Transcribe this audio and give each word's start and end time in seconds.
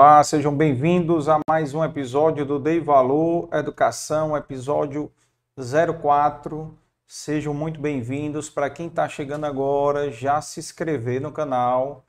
Olá, 0.00 0.22
sejam 0.22 0.54
bem-vindos 0.54 1.28
a 1.28 1.40
mais 1.50 1.74
um 1.74 1.82
episódio 1.82 2.46
do 2.46 2.60
Dei 2.60 2.78
Valor 2.78 3.48
Educação, 3.52 4.36
episódio 4.36 5.10
04. 6.00 6.72
Sejam 7.04 7.52
muito 7.52 7.80
bem-vindos. 7.80 8.48
Para 8.48 8.70
quem 8.70 8.86
está 8.86 9.08
chegando 9.08 9.44
agora, 9.44 10.08
já 10.08 10.40
se 10.40 10.60
inscrever 10.60 11.20
no 11.20 11.32
canal, 11.32 12.04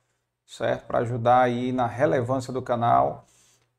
certo? 0.46 0.86
Para 0.86 1.00
ajudar 1.00 1.42
aí 1.42 1.72
na 1.72 1.88
relevância 1.88 2.54
do 2.54 2.62
canal. 2.62 3.26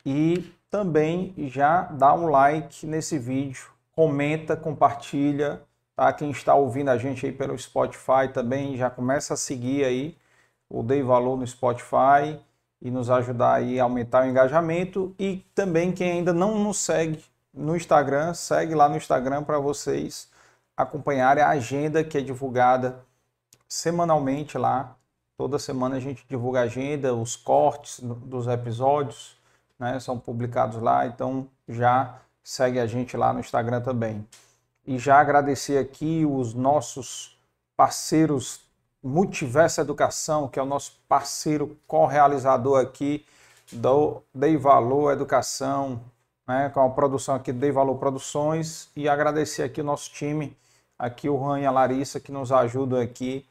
E 0.05 0.53
também 0.69 1.33
já 1.47 1.83
dá 1.83 2.13
um 2.13 2.27
like 2.27 2.85
nesse 2.85 3.17
vídeo, 3.17 3.71
comenta, 3.93 4.57
compartilha, 4.57 5.63
tá? 5.95 6.13
Quem 6.13 6.33
está 6.33 6.57
ouvindo 6.57 6.89
a 6.89 6.99
gente 6.99 7.25
aí 7.25 7.31
pelo 7.31 7.57
Spotify 7.57 8.27
também 8.35 8.77
já 8.77 8.91
começa 8.91 9.35
a 9.35 9.37
seguir 9.37 9.85
aí 9.85 10.17
o 10.69 10.83
Dei 10.83 11.01
Valor 11.01 11.37
no 11.39 11.47
Spotify 11.47 12.41
e 12.81 12.91
nos 12.91 13.11
ajudar 13.11 13.55
aí 13.55 13.79
a 13.79 13.85
aumentar 13.85 14.25
o 14.25 14.29
engajamento 14.29 15.15
e 15.19 15.45
também 15.55 15.93
quem 15.93 16.13
ainda 16.13 16.33
não 16.33 16.59
nos 16.59 16.79
segue 16.79 17.23
no 17.53 17.77
Instagram, 17.77 18.33
segue 18.35 18.75
lá 18.75 18.89
no 18.89 18.97
Instagram 18.97 19.43
para 19.43 19.59
vocês 19.59 20.31
acompanharem 20.77 21.43
a 21.43 21.51
agenda 21.51 22.03
que 22.03 22.17
é 22.17 22.21
divulgada 22.21 23.05
semanalmente 23.69 24.57
lá. 24.57 24.97
Toda 25.37 25.59
semana 25.59 25.97
a 25.97 26.01
gente 26.01 26.25
divulga 26.29 26.61
a 26.61 26.65
agenda, 26.65 27.15
os 27.15 27.37
cortes 27.37 28.01
dos 28.01 28.47
episódios, 28.47 29.37
né, 29.79 29.99
são 29.99 30.19
publicados 30.19 30.81
lá, 30.81 31.07
então 31.07 31.49
já 31.69 32.19
segue 32.43 32.79
a 32.79 32.87
gente 32.87 33.17
lá 33.17 33.33
no 33.33 33.41
Instagram 33.41 33.81
também. 33.81 34.27
E 34.87 34.99
já 34.99 35.21
agradecer 35.21 35.79
aqui 35.79 36.27
os 36.27 36.55
nossos 36.55 37.39
parceiros 37.77 38.61
Multiverso 39.03 39.81
Educação, 39.81 40.47
que 40.47 40.59
é 40.59 40.63
o 40.63 40.67
nosso 40.67 41.01
parceiro 41.09 41.75
co-realizador 41.87 42.79
aqui 42.81 43.25
do 43.73 44.23
Dei 44.35 44.59
Valor 44.59 45.13
Educação, 45.13 46.03
né, 46.47 46.69
com 46.69 46.81
a 46.81 46.91
produção 46.91 47.35
aqui 47.35 47.51
Dei 47.51 47.71
Valor 47.71 47.97
Produções 47.97 48.91
e 48.95 49.09
agradecer 49.09 49.63
aqui 49.63 49.81
o 49.81 49.85
nosso 49.85 50.13
time, 50.13 50.55
aqui 50.99 51.31
o 51.31 51.43
Ran 51.43 51.61
e 51.61 51.67
a 51.67 51.71
Larissa 51.71 52.21
que 52.21 52.31
nos 52.31 52.53
ajudam 52.53 53.01
aqui 53.01 53.47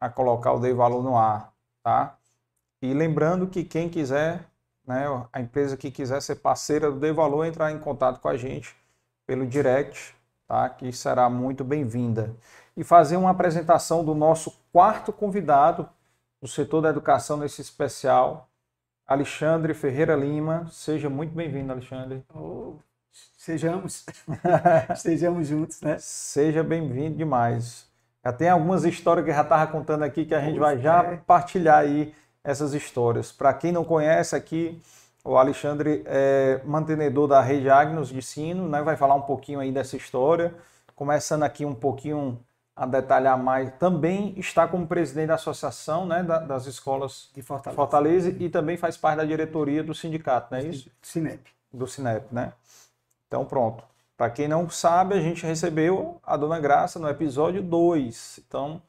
a 0.00 0.08
colocar 0.08 0.52
o 0.52 0.60
Dei 0.60 0.72
Valor 0.72 1.02
no 1.02 1.16
ar, 1.16 1.52
tá? 1.82 2.16
E 2.80 2.94
lembrando 2.94 3.48
que 3.48 3.64
quem 3.64 3.88
quiser, 3.88 4.44
né, 4.86 5.06
a 5.32 5.40
empresa 5.40 5.76
que 5.76 5.90
quiser 5.90 6.22
ser 6.22 6.36
parceira 6.36 6.92
do 6.92 7.00
Dei 7.00 7.12
Valor, 7.12 7.44
entrar 7.44 7.72
em 7.72 7.78
contato 7.80 8.20
com 8.20 8.28
a 8.28 8.36
gente 8.36 8.76
pelo 9.26 9.44
direct, 9.48 10.14
tá? 10.46 10.68
Que 10.68 10.92
será 10.92 11.28
muito 11.28 11.64
bem-vinda 11.64 12.32
e 12.76 12.82
fazer 12.84 13.16
uma 13.16 13.30
apresentação 13.30 14.04
do 14.04 14.14
nosso 14.14 14.58
quarto 14.72 15.12
convidado 15.12 15.88
do 16.40 16.48
setor 16.48 16.80
da 16.80 16.90
educação 16.90 17.36
nesse 17.36 17.60
especial, 17.60 18.48
Alexandre 19.06 19.74
Ferreira 19.74 20.16
Lima. 20.16 20.66
Seja 20.70 21.08
muito 21.08 21.34
bem-vindo, 21.34 21.70
Alexandre. 21.70 22.24
Oh, 22.34 22.74
sejamos. 23.36 24.06
Estejamos 24.92 25.48
juntos, 25.48 25.80
né? 25.80 25.96
Seja 25.98 26.64
bem-vindo 26.64 27.16
demais. 27.16 27.86
Já 28.24 28.32
tem 28.32 28.48
algumas 28.48 28.84
histórias 28.84 29.26
que 29.26 29.32
já 29.32 29.42
estava 29.42 29.70
contando 29.70 30.02
aqui 30.02 30.24
que 30.24 30.34
a 30.34 30.40
gente 30.40 30.58
vai 30.58 30.78
já 30.80 31.02
é. 31.02 31.16
partilhar 31.16 31.78
aí 31.78 32.14
essas 32.42 32.72
histórias. 32.72 33.30
Para 33.30 33.52
quem 33.52 33.70
não 33.70 33.84
conhece 33.84 34.34
aqui, 34.34 34.80
o 35.24 35.36
Alexandre 35.36 36.02
é 36.06 36.60
mantenedor 36.64 37.28
da 37.28 37.40
Rede 37.40 37.70
Agnos 37.70 38.08
de 38.08 38.22
Sino, 38.22 38.68
né? 38.68 38.82
vai 38.82 38.96
falar 38.96 39.14
um 39.14 39.22
pouquinho 39.22 39.60
aí 39.60 39.70
dessa 39.70 39.96
história, 39.96 40.54
começando 40.94 41.44
aqui 41.44 41.64
um 41.64 41.74
pouquinho 41.74 42.38
a 42.74 42.86
detalhar 42.86 43.38
mais, 43.38 43.70
também 43.78 44.34
está 44.38 44.66
como 44.66 44.86
presidente 44.86 45.28
da 45.28 45.34
associação 45.34 46.06
né, 46.06 46.22
das 46.22 46.66
escolas 46.66 47.30
de 47.34 47.42
Fortaleza. 47.42 47.76
Fortaleza. 47.76 48.30
e 48.30 48.48
também 48.48 48.76
faz 48.76 48.96
parte 48.96 49.18
da 49.18 49.24
diretoria 49.24 49.84
do 49.84 49.94
sindicato, 49.94 50.48
não 50.50 50.58
é 50.58 50.64
isso? 50.64 50.90
Sinep. 51.02 51.50
Do 51.72 51.86
Sinep, 51.86 52.26
né? 52.32 52.52
Então 53.26 53.44
pronto. 53.44 53.84
Para 54.16 54.30
quem 54.30 54.48
não 54.48 54.68
sabe, 54.70 55.14
a 55.14 55.20
gente 55.20 55.44
recebeu 55.44 56.20
a 56.22 56.36
dona 56.36 56.60
Graça 56.60 56.98
no 56.98 57.08
episódio 57.08 57.62
2, 57.62 58.40
então, 58.46 58.80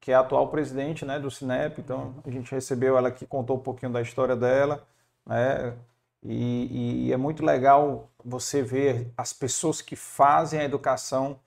que 0.00 0.12
é 0.12 0.14
a 0.14 0.20
atual 0.20 0.48
presidente 0.48 1.04
né, 1.04 1.18
do 1.18 1.30
Sinep, 1.30 1.80
então 1.80 2.14
a 2.24 2.30
gente 2.30 2.52
recebeu 2.52 2.96
ela 2.96 3.08
aqui, 3.08 3.26
contou 3.26 3.56
um 3.56 3.60
pouquinho 3.60 3.92
da 3.92 4.02
história 4.02 4.36
dela, 4.36 4.86
né? 5.26 5.74
E, 6.22 7.06
e 7.08 7.12
é 7.12 7.16
muito 7.16 7.44
legal 7.44 8.08
você 8.24 8.62
ver 8.62 9.12
as 9.16 9.32
pessoas 9.32 9.82
que 9.82 9.94
fazem 9.94 10.60
a 10.60 10.64
educação 10.64 11.38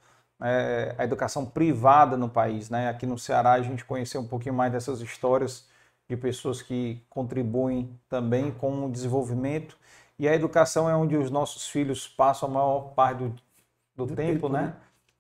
é, 0.42 0.96
a 0.98 1.04
educação 1.04 1.46
privada 1.46 2.18
no 2.18 2.30
país. 2.30 2.70
Né? 2.70 2.90
Aqui 2.90 3.06
no 3.06 3.18
Ceará 3.18 3.54
a 3.54 3.62
gente 3.62 3.86
conheceu 3.86 4.22
um 4.22 4.28
pouquinho 4.28 4.56
mais 4.56 4.72
dessas 4.72 5.02
histórias 5.02 5.68
de 6.10 6.16
pessoas 6.16 6.62
que 6.62 7.02
contribuem 7.10 7.90
também 8.10 8.52
com 8.52 8.86
o 8.86 8.92
desenvolvimento. 8.92 9.78
E 10.18 10.28
a 10.28 10.34
educação 10.34 10.90
é 10.90 10.96
onde 10.96 11.16
os 11.16 11.30
nossos 11.30 11.68
filhos 11.68 12.08
passam 12.08 12.50
a 12.50 12.52
maior 12.52 12.94
parte 12.94 13.20
do, 13.20 13.30
do, 13.96 14.06
do 14.06 14.16
tempo, 14.16 14.34
tempo, 14.34 14.50
né? 14.50 14.62
né? 14.62 14.76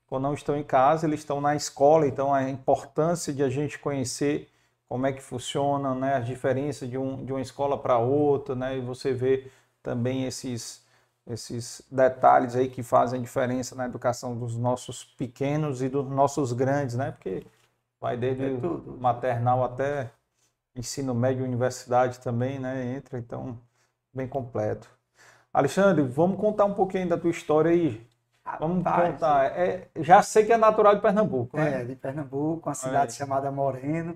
Quando 0.07 0.23
não 0.23 0.33
estão 0.33 0.55
em 0.55 0.63
casa, 0.63 1.05
eles 1.05 1.19
estão 1.19 1.41
na 1.41 1.55
escola, 1.55 2.07
então 2.07 2.33
a 2.33 2.49
importância 2.49 3.33
de 3.33 3.43
a 3.43 3.49
gente 3.49 3.77
conhecer 3.77 4.49
como 4.87 5.05
é 5.05 5.11
que 5.11 5.21
funciona, 5.21 5.93
né, 5.93 6.15
as 6.15 6.25
diferenças 6.25 6.89
de, 6.89 6.97
um, 6.97 7.25
de 7.25 7.33
uma 7.33 7.41
escola 7.41 7.77
para 7.77 7.97
outra, 7.97 8.55
né, 8.55 8.77
e 8.77 8.81
você 8.81 9.13
vê 9.13 9.51
também 9.83 10.25
esses, 10.25 10.81
esses 11.29 11.81
detalhes 11.91 12.55
aí 12.55 12.69
que 12.69 12.81
fazem 12.81 13.21
diferença 13.21 13.75
na 13.75 13.85
educação 13.85 14.37
dos 14.37 14.57
nossos 14.57 15.03
pequenos 15.03 15.81
e 15.81 15.89
dos 15.89 16.07
nossos 16.09 16.53
grandes, 16.53 16.95
né? 16.95 17.11
Porque 17.11 17.45
vai 17.99 18.15
desde 18.15 18.43
é 18.45 18.59
maternal 18.99 19.63
até 19.63 20.09
ensino 20.75 21.13
médio, 21.13 21.43
universidade 21.43 22.19
também, 22.19 22.59
né? 22.59 22.95
Entra, 22.95 23.19
então, 23.19 23.57
bem 24.13 24.27
completo. 24.27 24.87
Alexandre, 25.53 26.03
vamos 26.03 26.39
contar 26.39 26.65
um 26.65 26.73
pouquinho 26.73 27.09
da 27.09 27.17
tua 27.17 27.31
história 27.31 27.71
aí. 27.71 28.05
Vamos 28.59 28.83
Rapaz, 28.83 29.13
contar. 29.13 29.45
É, 29.57 29.89
já 29.97 30.21
sei 30.21 30.45
que 30.45 30.53
é 30.53 30.57
natural 30.57 30.95
de 30.95 31.01
Pernambuco, 31.01 31.57
né? 31.57 31.81
É, 31.81 31.85
de 31.85 31.95
Pernambuco, 31.95 32.69
uma 32.69 32.75
cidade 32.75 33.11
é. 33.11 33.15
chamada 33.15 33.51
Moreno 33.51 34.15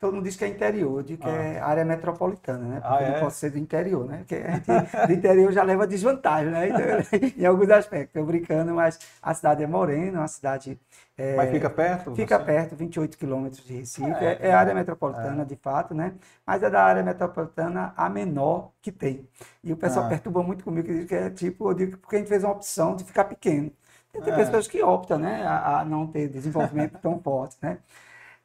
todo 0.00 0.14
mundo 0.14 0.24
diz 0.24 0.34
que 0.34 0.44
é 0.44 0.48
interior, 0.48 1.02
de 1.02 1.18
que 1.18 1.28
ah. 1.28 1.30
é 1.30 1.60
área 1.60 1.84
metropolitana, 1.84 2.66
né? 2.66 2.80
Porque 2.80 3.04
ah, 3.04 3.06
é? 3.06 3.12
não 3.12 3.20
pode 3.20 3.34
ser 3.34 3.50
do 3.50 3.58
interior, 3.58 4.06
né? 4.06 4.18
Porque 4.18 4.34
a 4.34 4.50
gente 4.52 5.06
do 5.06 5.12
interior 5.12 5.52
já 5.52 5.62
leva 5.62 5.86
desvantagem, 5.86 6.50
né? 6.50 6.68
Então, 6.68 7.28
em 7.36 7.44
alguns 7.44 7.68
aspectos. 7.68 8.08
Estou 8.08 8.24
brincando, 8.24 8.74
mas 8.74 8.98
a 9.22 9.34
cidade 9.34 9.62
é 9.62 9.66
morena, 9.66 10.20
uma 10.20 10.28
cidade. 10.28 10.80
É, 11.18 11.36
mas 11.36 11.50
fica 11.50 11.68
perto? 11.68 12.14
Fica 12.14 12.38
você? 12.38 12.44
perto, 12.44 12.74
28 12.74 13.18
quilômetros 13.18 13.62
de 13.62 13.76
Recife. 13.76 14.10
É, 14.10 14.38
é, 14.40 14.48
é 14.48 14.52
área 14.52 14.74
metropolitana, 14.74 15.42
é. 15.42 15.44
de 15.44 15.56
fato, 15.56 15.94
né? 15.94 16.14
Mas 16.46 16.62
é 16.62 16.70
da 16.70 16.82
área 16.82 17.02
metropolitana 17.02 17.92
a 17.94 18.08
menor 18.08 18.72
que 18.80 18.90
tem. 18.90 19.28
E 19.62 19.70
o 19.70 19.76
pessoal 19.76 20.06
ah. 20.06 20.08
perturba 20.08 20.42
muito 20.42 20.64
comigo, 20.64 20.88
que 20.88 20.94
diz 20.94 21.04
que 21.06 21.14
é 21.14 21.28
tipo, 21.28 21.68
eu 21.68 21.74
digo 21.74 21.98
porque 21.98 22.16
a 22.16 22.18
gente 22.20 22.28
fez 22.28 22.42
uma 22.42 22.52
opção 22.52 22.96
de 22.96 23.04
ficar 23.04 23.24
pequeno. 23.24 23.70
Tem 24.12 24.32
é. 24.32 24.36
pessoas 24.36 24.66
que 24.66 24.82
optam, 24.82 25.18
né? 25.18 25.46
A, 25.46 25.80
a 25.80 25.84
não 25.84 26.06
ter 26.06 26.26
desenvolvimento 26.26 26.98
tão 27.02 27.20
forte, 27.20 27.56
né? 27.60 27.78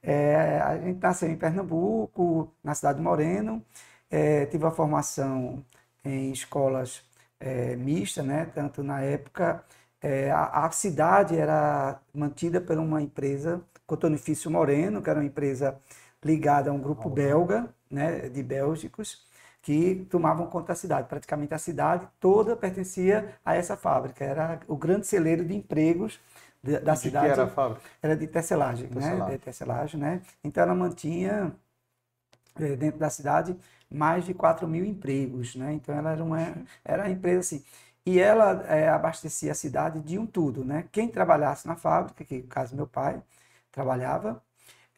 É, 0.08 0.62
a 0.62 0.78
gente 0.78 1.02
nasceu 1.02 1.30
em 1.30 1.36
Pernambuco, 1.36 2.54
na 2.64 2.76
cidade 2.76 3.00
de 3.00 3.04
Moreno, 3.04 3.66
é, 4.10 4.46
tive 4.46 4.66
a 4.66 4.72
formação 4.72 5.66
em 6.04 6.32
escolas 6.32 7.04
é, 7.40 7.76
mistas, 7.76 8.24
né? 8.24 8.46
tanto 8.54 8.84
na 8.84 9.02
época, 9.02 9.64
é, 10.02 10.30
a, 10.30 10.66
a, 10.66 10.72
cidade 10.72 11.36
era 11.38 12.00
mantida 12.14 12.62
por 12.62 12.78
uma 12.78 13.02
empresa, 13.02 13.62
Cotonifício 13.88 14.52
Moreno, 14.52 15.02
que 15.02 15.10
era 15.10 15.20
uma 15.20 15.26
empresa 15.26 15.76
ligada 16.24 16.70
a 16.70 16.74
um 16.74 16.80
grupo 16.80 17.10
belga, 17.10 17.68
né, 17.90 18.30
de 18.30 18.44
bélgicos, 18.44 19.26
que 19.62 20.06
tomavam 20.12 20.48
conta 20.48 20.70
da 20.70 20.76
cidade. 20.76 21.08
Praticamente 21.08 21.54
a 21.56 21.58
cidade 21.58 22.08
toda 22.20 22.56
pertencia 22.56 23.36
a 23.44 23.56
essa 23.56 23.76
fábrica. 23.76 24.24
Era 24.24 24.60
o 24.68 24.76
grande 24.78 25.08
celeiro 25.08 25.44
de 25.44 25.56
empregos 25.56 26.20
de, 26.66 26.80
da 26.80 26.94
de 26.94 27.00
cidade. 27.00 27.28
Que 27.28 27.32
era 27.32 27.44
a 27.44 27.48
fábrica? 27.48 27.82
Era 28.02 28.18
de 28.18 28.28
tecelagem, 28.28 28.88
tecelagem. 28.90 29.26
né? 29.26 29.32
De 29.32 29.38
tecelagem, 29.38 30.00
né? 30.00 30.22
Então 30.44 30.64
ela 30.64 30.76
mantinha 30.76 31.56
eh, 32.60 32.76
dentro 32.76 33.00
da 33.00 33.10
cidade 33.10 33.58
mais 33.90 34.26
de 34.26 34.34
4 34.34 34.68
mil 34.68 34.84
empregos, 34.86 35.56
né? 35.56 35.74
Então 35.74 35.96
ela 35.96 36.12
era 36.12 36.24
uma 36.24 36.40
era 36.84 37.04
uma 37.04 37.10
empresa 37.12 37.40
assim. 37.42 37.64
E 38.06 38.20
ela 38.20 38.64
é, 38.68 38.88
abastecia 38.90 39.52
a 39.52 39.56
cidade 39.56 40.02
de 40.02 40.18
um 40.20 40.28
tudo, 40.28 40.64
né? 40.64 40.88
Quem 40.92 41.10
trabalhasse 41.10 41.68
na 41.68 41.76
fábrica, 41.76 42.24
que 42.24 42.38
no 42.40 42.48
caso 42.48 42.76
meu 42.76 42.88
pai 42.88 43.22
trabalhava, 43.72 44.42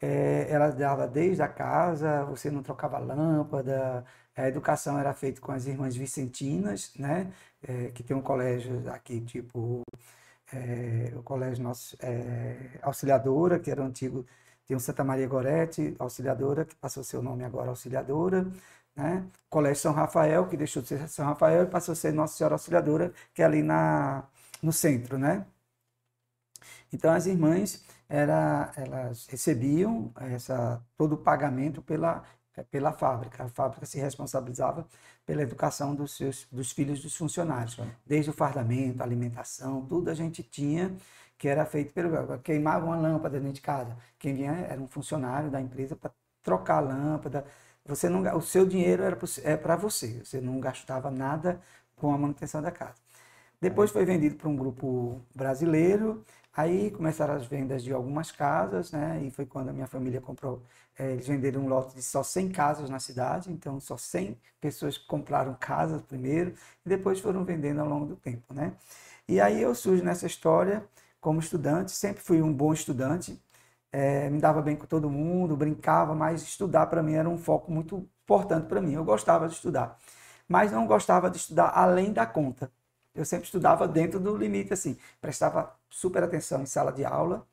é, 0.00 0.46
ela 0.50 0.70
dava 0.70 1.06
desde 1.08 1.42
a 1.42 1.48
casa, 1.48 2.24
você 2.26 2.50
não 2.50 2.62
trocava 2.62 2.98
lâmpada, 2.98 4.04
a 4.36 4.48
educação 4.48 4.98
era 4.98 5.14
feita 5.14 5.40
com 5.40 5.52
as 5.52 5.66
irmãs 5.66 5.96
vicentinas, 5.96 6.92
né? 6.96 7.32
É, 7.62 7.90
que 7.90 8.02
tem 8.02 8.16
um 8.16 8.22
colégio 8.22 8.88
aqui, 8.92 9.20
tipo 9.22 9.82
é, 10.52 11.12
o 11.16 11.22
colégio 11.22 11.62
nosso, 11.62 11.96
é, 12.00 12.78
Auxiliadora, 12.82 13.58
que 13.58 13.70
era 13.70 13.82
o 13.82 13.86
antigo, 13.86 14.26
tem 14.66 14.76
o 14.76 14.80
Santa 14.80 15.04
Maria 15.04 15.26
Gorete, 15.26 15.94
Auxiliadora, 15.98 16.64
que 16.64 16.74
passou 16.76 17.02
seu 17.04 17.22
nome 17.22 17.44
agora 17.44 17.70
Auxiliadora, 17.70 18.46
né? 18.96 19.26
Colégio 19.48 19.82
São 19.82 19.92
Rafael, 19.92 20.48
que 20.48 20.56
deixou 20.56 20.82
de 20.82 20.88
ser 20.88 21.08
São 21.08 21.26
Rafael 21.26 21.64
e 21.64 21.66
passou 21.66 21.92
a 21.92 21.96
ser 21.96 22.12
Nossa 22.12 22.36
Senhora 22.36 22.54
Auxiliadora, 22.54 23.12
que 23.34 23.42
é 23.42 23.44
ali 23.44 23.62
na, 23.62 24.24
no 24.62 24.72
centro, 24.72 25.18
né? 25.18 25.46
Então 26.92 27.12
as 27.12 27.26
irmãs 27.26 27.84
era, 28.08 28.72
elas 28.76 29.26
recebiam 29.26 30.12
essa, 30.16 30.82
todo 30.96 31.14
o 31.14 31.18
pagamento 31.18 31.82
pela 31.82 32.24
pela 32.64 32.92
fábrica. 32.92 33.44
A 33.44 33.48
fábrica 33.48 33.86
se 33.86 33.98
responsabilizava 33.98 34.86
pela 35.26 35.42
educação 35.42 35.94
dos, 35.94 36.16
seus, 36.16 36.46
dos 36.50 36.72
filhos 36.72 37.02
dos 37.02 37.16
funcionários. 37.16 37.78
Desde 38.06 38.30
o 38.30 38.32
fardamento, 38.32 39.02
alimentação, 39.02 39.84
tudo 39.86 40.10
a 40.10 40.14
gente 40.14 40.42
tinha 40.42 40.94
que 41.38 41.48
era 41.48 41.64
feito 41.64 41.92
pelo. 41.92 42.38
Queimava 42.40 42.84
uma 42.84 42.96
lâmpada 42.96 43.38
dentro 43.38 43.54
de 43.54 43.60
casa. 43.60 43.96
Quem 44.18 44.34
vinha 44.34 44.52
era 44.52 44.80
um 44.80 44.88
funcionário 44.88 45.50
da 45.50 45.60
empresa 45.60 45.94
para 45.96 46.10
trocar 46.42 46.78
a 46.78 46.80
lâmpada. 46.80 47.44
Você 47.86 48.08
não, 48.08 48.22
o 48.36 48.42
seu 48.42 48.66
dinheiro 48.66 49.02
era 49.02 49.16
para 49.16 49.74
é 49.74 49.76
você. 49.76 50.22
Você 50.24 50.40
não 50.40 50.60
gastava 50.60 51.10
nada 51.10 51.60
com 51.96 52.12
a 52.12 52.18
manutenção 52.18 52.60
da 52.60 52.70
casa. 52.70 52.94
Depois 53.60 53.90
foi 53.90 54.04
vendido 54.04 54.36
para 54.36 54.48
um 54.48 54.56
grupo 54.56 55.20
brasileiro. 55.34 56.24
Aí 56.56 56.90
começaram 56.90 57.34
as 57.34 57.46
vendas 57.46 57.84
de 57.84 57.92
algumas 57.92 58.30
casas, 58.32 58.90
né? 58.92 59.22
E 59.24 59.30
foi 59.30 59.46
quando 59.46 59.68
a 59.68 59.72
minha 59.72 59.86
família 59.86 60.20
comprou. 60.20 60.62
É, 60.98 61.12
eles 61.12 61.26
venderam 61.28 61.62
um 61.62 61.68
lote 61.68 61.94
de 61.94 62.02
só 62.02 62.22
100 62.22 62.50
casas 62.50 62.90
na 62.90 62.98
cidade, 62.98 63.52
então 63.52 63.78
só 63.80 63.96
100 63.96 64.36
pessoas 64.60 64.98
compraram 64.98 65.54
casas 65.60 66.02
primeiro 66.02 66.54
e 66.84 66.88
depois 66.88 67.20
foram 67.20 67.44
vendendo 67.44 67.80
ao 67.80 67.88
longo 67.88 68.06
do 68.06 68.16
tempo, 68.16 68.52
né? 68.52 68.72
E 69.28 69.40
aí 69.40 69.60
eu 69.62 69.74
surjo 69.74 70.02
nessa 70.04 70.26
história 70.26 70.84
como 71.20 71.40
estudante, 71.40 71.92
sempre 71.92 72.22
fui 72.22 72.40
um 72.42 72.52
bom 72.52 72.72
estudante, 72.72 73.40
é, 73.92 74.30
me 74.30 74.40
dava 74.40 74.62
bem 74.62 74.76
com 74.76 74.86
todo 74.86 75.10
mundo, 75.10 75.56
brincava, 75.56 76.14
mas 76.14 76.42
estudar 76.42 76.86
para 76.86 77.02
mim 77.02 77.14
era 77.14 77.28
um 77.28 77.38
foco 77.38 77.70
muito 77.72 78.08
importante 78.24 78.66
para 78.68 78.80
mim. 78.80 78.94
Eu 78.94 79.04
gostava 79.04 79.48
de 79.48 79.54
estudar, 79.54 79.98
mas 80.48 80.72
não 80.72 80.86
gostava 80.86 81.30
de 81.30 81.38
estudar 81.38 81.70
além 81.74 82.12
da 82.12 82.26
conta. 82.26 82.70
Eu 83.14 83.24
sempre 83.24 83.46
estudava 83.46 83.88
dentro 83.88 84.20
do 84.20 84.36
limite, 84.36 84.72
assim, 84.72 84.96
prestava 85.20 85.77
super 85.90 86.22
atenção 86.22 86.62
em 86.62 86.66
sala 86.66 86.92
de 86.92 87.04
aula. 87.04 87.46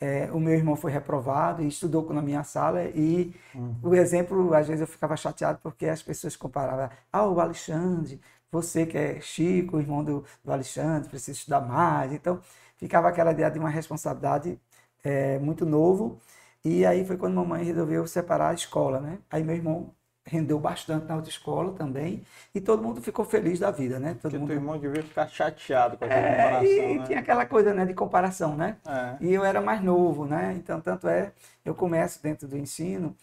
É, 0.00 0.30
o 0.32 0.38
meu 0.38 0.54
irmão 0.54 0.76
foi 0.76 0.92
reprovado 0.92 1.62
e 1.62 1.68
estudou 1.68 2.12
na 2.12 2.22
minha 2.22 2.44
sala 2.44 2.84
e 2.84 3.34
uhum. 3.52 3.74
o 3.82 3.94
exemplo, 3.96 4.54
às 4.54 4.68
vezes 4.68 4.80
eu 4.80 4.86
ficava 4.86 5.16
chateado 5.16 5.58
porque 5.60 5.86
as 5.86 6.00
pessoas 6.02 6.36
comparavam, 6.36 6.88
ah, 7.12 7.26
o 7.26 7.40
Alexandre, 7.40 8.20
você 8.50 8.86
que 8.86 8.96
é 8.96 9.20
Chico, 9.20 9.80
irmão 9.80 10.04
do, 10.04 10.24
do 10.44 10.52
Alexandre, 10.52 11.08
precisa 11.08 11.32
estudar 11.36 11.60
mais. 11.60 12.12
Então, 12.12 12.40
ficava 12.76 13.08
aquela 13.08 13.32
ideia 13.32 13.50
de 13.50 13.58
uma 13.58 13.68
responsabilidade 13.70 14.58
é, 15.04 15.38
muito 15.38 15.66
novo. 15.66 16.20
E 16.64 16.84
aí 16.86 17.04
foi 17.04 17.16
quando 17.16 17.34
mamãe 17.34 17.64
resolveu 17.64 18.06
separar 18.06 18.50
a 18.50 18.54
escola, 18.54 19.00
né? 19.00 19.18
Aí 19.30 19.44
meu 19.44 19.54
irmão 19.56 19.94
rendeu 20.28 20.58
bastante 20.58 21.06
na 21.06 21.14
autoescola 21.14 21.72
também 21.72 22.22
e 22.54 22.60
todo 22.60 22.82
mundo 22.82 23.00
ficou 23.00 23.24
feliz 23.24 23.58
da 23.58 23.70
vida, 23.70 23.98
né? 23.98 24.10
Todo 24.14 24.22
Porque 24.22 24.38
mundo... 24.38 24.48
teu 24.48 24.56
irmão 24.56 24.78
devia 24.78 25.02
ficar 25.02 25.26
chateado 25.26 25.96
com 25.96 26.04
essa 26.04 26.14
é, 26.14 26.30
comparação, 26.30 26.68
e 26.68 26.98
né? 26.98 27.06
tinha 27.06 27.18
aquela 27.18 27.46
coisa, 27.46 27.74
né, 27.74 27.86
de 27.86 27.94
comparação, 27.94 28.56
né? 28.56 28.76
É. 28.86 29.16
E 29.20 29.32
eu 29.32 29.44
era 29.44 29.60
mais 29.60 29.82
novo, 29.82 30.26
né? 30.26 30.54
Então, 30.58 30.80
tanto 30.80 31.08
é, 31.08 31.32
eu 31.64 31.74
começo 31.74 32.22
dentro 32.22 32.46
do 32.46 32.56
ensino 32.56 33.16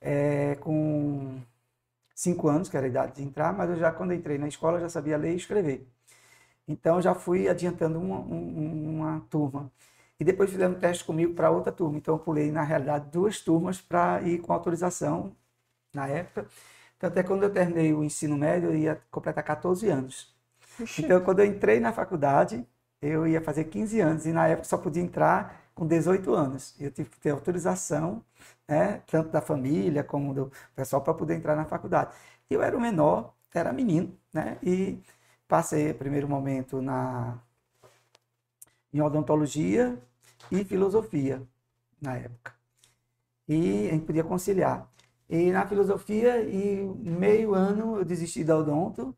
é, 0.00 0.56
com 0.56 1.40
cinco 2.14 2.48
anos, 2.48 2.68
que 2.68 2.76
era 2.76 2.86
a 2.86 2.88
idade 2.88 3.14
de 3.16 3.22
entrar, 3.22 3.52
mas 3.52 3.70
eu 3.70 3.76
já, 3.76 3.92
quando 3.92 4.12
entrei 4.12 4.38
na 4.38 4.48
escola, 4.48 4.80
já 4.80 4.88
sabia 4.88 5.16
ler 5.16 5.32
e 5.32 5.36
escrever. 5.36 5.86
Então 6.66 7.00
já 7.00 7.14
fui 7.14 7.48
adiantando 7.48 7.98
uma, 7.98 8.18
uma 8.18 9.20
turma. 9.30 9.70
E 10.20 10.24
depois 10.24 10.50
fizeram 10.50 10.74
um 10.74 10.78
teste 10.78 11.04
comigo 11.04 11.34
para 11.34 11.50
outra 11.50 11.72
turma. 11.72 11.96
Então 11.98 12.14
eu 12.14 12.18
pulei, 12.18 12.50
na 12.50 12.62
realidade, 12.62 13.08
duas 13.10 13.40
turmas 13.40 13.80
para 13.80 14.20
ir 14.22 14.40
com 14.40 14.52
autorização 14.52 15.32
na 15.98 16.08
época. 16.08 16.46
Tanto 16.98 17.18
é 17.18 17.22
que 17.22 17.28
quando 17.28 17.42
eu 17.44 17.52
terminei 17.52 17.92
o 17.92 18.04
ensino 18.04 18.36
médio, 18.36 18.70
eu 18.70 18.76
ia 18.76 19.02
completar 19.10 19.44
14 19.44 19.88
anos. 19.88 20.34
Então, 20.98 21.20
quando 21.22 21.40
eu 21.40 21.46
entrei 21.46 21.80
na 21.80 21.92
faculdade, 21.92 22.66
eu 23.02 23.26
ia 23.26 23.40
fazer 23.40 23.64
15 23.64 24.00
anos. 24.00 24.26
E 24.26 24.32
na 24.32 24.46
época 24.48 24.68
só 24.68 24.78
podia 24.78 25.02
entrar 25.02 25.70
com 25.74 25.86
18 25.86 26.34
anos. 26.34 26.74
Eu 26.80 26.90
tive 26.90 27.10
que 27.10 27.20
ter 27.20 27.30
autorização, 27.30 28.24
né, 28.68 29.02
tanto 29.06 29.30
da 29.30 29.40
família 29.40 30.04
como 30.04 30.34
do 30.34 30.52
pessoal, 30.74 31.02
para 31.02 31.14
poder 31.14 31.34
entrar 31.36 31.56
na 31.56 31.64
faculdade. 31.64 32.14
Eu 32.50 32.62
era 32.62 32.76
o 32.76 32.80
menor, 32.80 33.34
era 33.54 33.72
menino, 33.72 34.16
né? 34.32 34.58
E 34.62 34.98
Passei, 35.48 35.94
primeiro 35.94 36.28
momento, 36.28 36.82
na, 36.82 37.38
em 38.92 39.00
odontologia 39.00 39.98
e 40.50 40.64
filosofia, 40.64 41.42
na 42.00 42.16
época. 42.16 42.54
E 43.48 43.88
a 43.88 43.92
gente 43.92 44.06
podia 44.06 44.24
conciliar. 44.24 44.87
E 45.28 45.50
na 45.52 45.66
filosofia, 45.66 46.42
e 46.42 46.82
meio 46.84 47.54
ano 47.54 47.98
eu 47.98 48.04
desisti 48.04 48.42
da 48.44 48.56
odonto. 48.56 49.14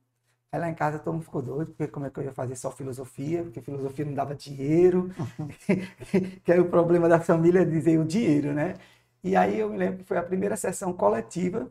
Aí 0.52 0.58
lá 0.58 0.68
em 0.68 0.74
casa 0.74 0.98
todo 0.98 1.14
mundo 1.14 1.22
ficou 1.24 1.40
doido, 1.40 1.68
porque 1.72 1.86
como 1.86 2.06
é 2.06 2.10
que 2.10 2.18
eu 2.18 2.24
ia 2.24 2.32
fazer 2.32 2.56
só 2.56 2.72
filosofia? 2.72 3.44
Porque 3.44 3.60
filosofia 3.60 4.04
não 4.04 4.14
dava 4.14 4.34
dinheiro. 4.34 5.08
que 6.44 6.52
aí 6.52 6.58
o 6.58 6.68
problema 6.68 7.08
da 7.08 7.20
família 7.20 7.60
é 7.60 7.64
dizer 7.64 7.98
o 8.00 8.04
dinheiro, 8.04 8.52
né? 8.52 8.74
E 9.22 9.36
aí 9.36 9.60
eu 9.60 9.70
me 9.70 9.78
lembro 9.78 9.98
que 9.98 10.04
foi 10.04 10.18
a 10.18 10.22
primeira 10.22 10.56
sessão 10.56 10.92
coletiva 10.92 11.70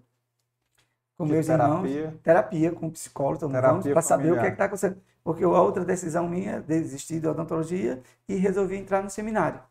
com 1.17 1.25
de 1.25 1.33
meus 1.33 1.47
terapia. 1.47 1.89
irmãos. 1.89 2.19
Terapia 2.23 2.71
com 2.71 2.89
psicólogo, 2.89 3.49
para 3.49 4.01
saber 4.01 4.31
o 4.31 4.39
que 4.39 4.45
é 4.45 4.49
está 4.49 4.65
acontecendo. 4.65 5.01
Porque 5.23 5.43
a 5.43 5.47
outra 5.49 5.83
decisão 5.83 6.29
minha, 6.29 6.61
desistir 6.61 7.19
da 7.19 7.31
odontologia 7.31 8.01
e 8.27 8.35
resolvi 8.35 8.77
entrar 8.77 9.03
no 9.03 9.09
seminário. 9.09 9.61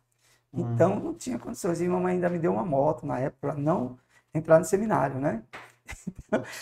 Uhum. 0.53 0.75
Então 0.75 1.01
não 1.01 1.15
tinha 1.15 1.39
condições. 1.39 1.81
E 1.81 1.89
mamãe 1.89 2.15
ainda 2.15 2.29
me 2.29 2.39
deu 2.39 2.53
uma 2.53 2.65
moto 2.65 3.07
na 3.07 3.19
época 3.19 3.55
não 3.55 3.99
entrar 4.35 4.59
no 4.59 4.65
seminário, 4.65 5.19
né? 5.21 5.43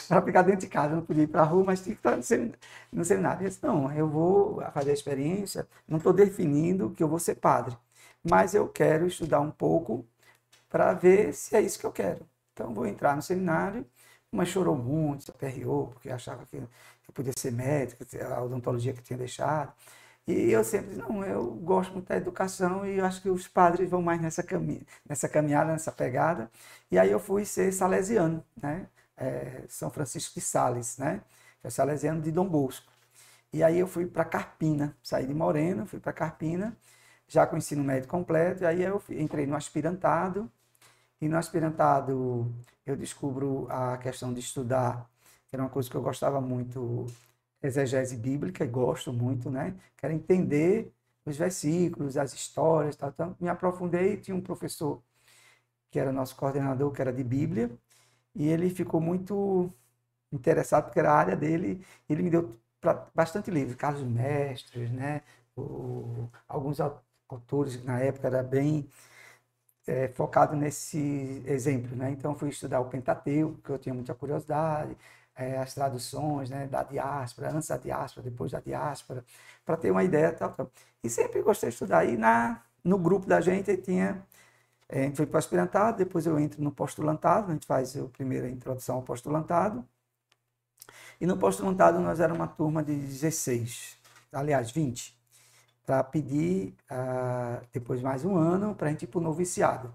para 0.09 0.23
ficar 0.23 0.43
dentro 0.43 0.61
de 0.61 0.69
casa, 0.69 0.95
não 0.95 1.03
podia 1.03 1.25
ir 1.25 1.29
para 1.29 1.43
a 1.43 1.45
rua, 1.45 1.65
mas 1.65 1.83
tinha 1.83 1.95
que 1.95 2.01
estar 2.01 2.17
no 2.17 2.23
seminário. 2.23 2.59
No 2.93 3.05
seminário. 3.05 3.45
Eu 3.45 3.49
disse, 3.49 3.63
não, 3.63 3.93
eu 3.93 4.09
vou 4.09 4.63
fazer 4.73 4.91
a 4.91 4.95
experiência, 4.95 5.67
não 5.89 5.99
estou 5.99 6.13
definindo 6.13 6.91
que 6.91 7.03
eu 7.03 7.09
vou 7.09 7.19
ser 7.19 7.37
padre, 7.37 7.77
mas 8.23 8.55
eu 8.55 8.69
quero 8.69 9.07
estudar 9.07 9.41
um 9.41 9.51
pouco 9.51 10.07
para 10.69 10.93
ver 10.95 11.35
se 11.35 11.57
é 11.57 11.61
isso 11.61 11.79
que 11.79 11.87
eu 11.87 11.93
quero. 11.93 12.27
Então, 12.53 12.75
vou 12.75 12.87
entrar 12.87 13.17
no 13.17 13.23
seminário 13.23 13.87
mas 14.31 14.49
chorou 14.49 14.77
muito, 14.77 15.25
se 15.25 15.31
aperreou, 15.31 15.89
porque 15.89 16.11
achava 16.11 16.45
que 16.47 16.57
eu 16.57 16.69
podia 17.15 17.33
ser 17.37 17.53
médico, 17.53 18.05
a 18.35 18.43
odontologia 18.43 18.93
que 18.93 19.03
tinha 19.03 19.19
deixado. 19.19 19.73
E 20.27 20.51
eu 20.51 20.65
sempre 20.65 20.89
disse, 20.89 21.01
não, 21.01 21.25
eu 21.25 21.53
gosto 21.55 21.93
muito 21.93 22.09
da 22.09 22.17
educação 22.17 22.85
e 22.87 23.01
acho 23.01 23.23
que 23.23 23.29
os 23.31 23.47
padres 23.47 23.89
vão 23.89 24.03
mais 24.03 24.21
nessa, 24.21 24.43
caminha, 24.43 24.83
nessa 25.09 25.29
caminhada, 25.29 25.73
nessa 25.73 25.93
pegada. 25.93 26.51
E 26.91 26.99
aí 26.99 27.11
eu 27.11 27.21
fui 27.21 27.45
ser 27.45 27.73
salesiano, 27.73 28.45
né? 28.61 28.89
É, 29.17 29.65
São 29.69 29.91
Francisco 29.91 30.35
de 30.35 30.41
Sales, 30.41 30.99
né? 30.99 31.23
É 31.63 31.71
salesiano 31.71 32.21
de 32.21 32.33
Dom 32.33 32.49
Bosco. 32.49 32.93
E 33.53 33.63
aí 33.63 33.79
eu 33.79 33.87
fui 33.87 34.07
para 34.07 34.25
Carpina, 34.25 34.97
saí 35.03 35.27
de 35.27 35.35
Moreno, 35.35 35.87
fui 35.87 36.01
para 36.01 36.13
Carpina, 36.13 36.77
já 37.29 37.47
com 37.47 37.57
ensino 37.57 37.83
médio 37.85 38.09
completo, 38.09 38.63
e 38.65 38.67
aí 38.67 38.83
eu 38.83 39.03
entrei 39.11 39.47
no 39.47 39.57
aspirantado, 39.57 40.51
e 41.21 41.29
no 41.29 41.37
aspirantado 41.37 42.53
eu 42.87 42.97
descubro 42.97 43.67
a 43.71 43.97
questão 43.99 44.33
de 44.33 44.41
estudar, 44.41 45.09
que 45.49 45.57
era 45.57 45.63
uma 45.63 45.71
coisa 45.71 45.91
que 45.91 45.97
eu 45.97 46.03
gostava 46.03 46.41
muito, 46.41 47.07
exegese 47.67 48.17
bíblica, 48.17 48.65
e 48.65 48.69
gosto 48.69 49.13
muito, 49.13 49.51
né? 49.51 49.75
Quero 49.97 50.13
entender 50.15 50.93
os 51.25 51.37
versículos, 51.37 52.17
as 52.17 52.33
histórias, 52.35 52.97
tal, 52.97 53.11
então 53.11 53.37
me 53.41 53.49
aprofundei, 53.49 54.17
tinha 54.17 54.37
um 54.37 54.41
professor 54.41 55.03
que 55.91 55.99
era 55.99 56.13
nosso 56.13 56.37
coordenador, 56.37 56.93
que 56.93 57.01
era 57.03 57.13
de 57.13 57.25
Bíblia, 57.25 57.71
e 58.35 58.49
ele 58.49 58.71
ficou 58.71 59.01
muito 59.01 59.73
interessado, 60.33 60.87
porque 60.87 61.01
era 61.01 61.13
a 61.13 61.17
área 61.17 61.37
dele, 61.37 61.85
ele 62.09 62.23
me 62.23 62.31
deu 62.31 62.59
bastante 63.15 63.51
livros, 63.51 63.77
Carlos 63.77 64.03
Mestres, 64.05 64.91
né? 64.93 65.23
O, 65.57 66.29
alguns 66.49 66.79
autores 67.29 67.83
na 67.85 67.99
época 68.01 68.27
era 68.29 68.43
bem 68.43 68.89
é, 69.87 70.09
focado 70.09 70.57
nesse 70.57 71.43
exemplo, 71.47 71.97
né? 71.97 72.11
Então 72.11 72.35
fui 72.35 72.49
estudar 72.51 72.81
o 72.81 72.89
Pentateuco, 72.89 73.61
que 73.63 73.71
eu 73.71 73.79
tinha 73.79 73.95
muita 73.95 74.15
curiosidade, 74.15 74.97
é, 75.37 75.59
as 75.59 75.75
traduções, 75.75 76.51
né, 76.51 76.67
da 76.67 76.83
diáspora, 76.83 77.51
antes 77.53 77.69
da 77.69 77.77
diáspora, 77.77 78.29
depois 78.29 78.53
da 78.53 78.61
diáspora, 78.61 79.25
para 79.65 79.77
ter 79.77 79.91
uma 79.91 80.05
ideia 80.05 80.33
tal, 80.33 80.51
tal. 80.53 80.71
E 81.05 81.11
sempre 81.11 81.43
gostei 81.43 81.69
de 81.69 81.75
estudar. 81.75 82.05
E 82.07 82.17
na 82.17 82.63
no 82.85 82.99
grupo 82.99 83.27
da 83.27 83.41
gente 83.41 83.77
tinha 83.79 84.25
é, 84.89 85.01
a 85.01 85.03
gente 85.05 85.17
foi 85.17 85.27
para 85.27 85.37
o 85.37 85.39
aspirantado, 85.39 85.99
depois 85.99 86.27
eu 86.27 86.39
entro 86.39 86.63
no 86.63 86.71
postulantado, 86.73 87.51
a 87.51 87.55
gente 87.55 87.67
faz 87.67 87.97
a 87.97 88.05
primeira 88.09 88.49
introdução 88.49 88.97
ao 88.97 89.03
postulantado. 89.03 89.85
E 91.21 91.27
no 91.27 91.37
postulantado 91.37 91.99
nós 92.01 92.21
era 92.21 92.33
uma 92.33 92.47
turma 92.47 92.83
de 92.83 92.95
16, 92.95 93.97
aliás, 94.33 94.71
20 94.71 95.17
para 95.87 96.03
pedir 96.03 96.75
uh, 96.91 97.65
depois 97.73 98.03
mais 98.03 98.25
um 98.25 98.37
ano 98.37 98.75
para 98.75 98.89
a 98.89 98.91
gente 98.91 99.05
ir 99.05 99.07
para 99.07 99.21
o 99.21 99.23
noviciado. 99.23 99.95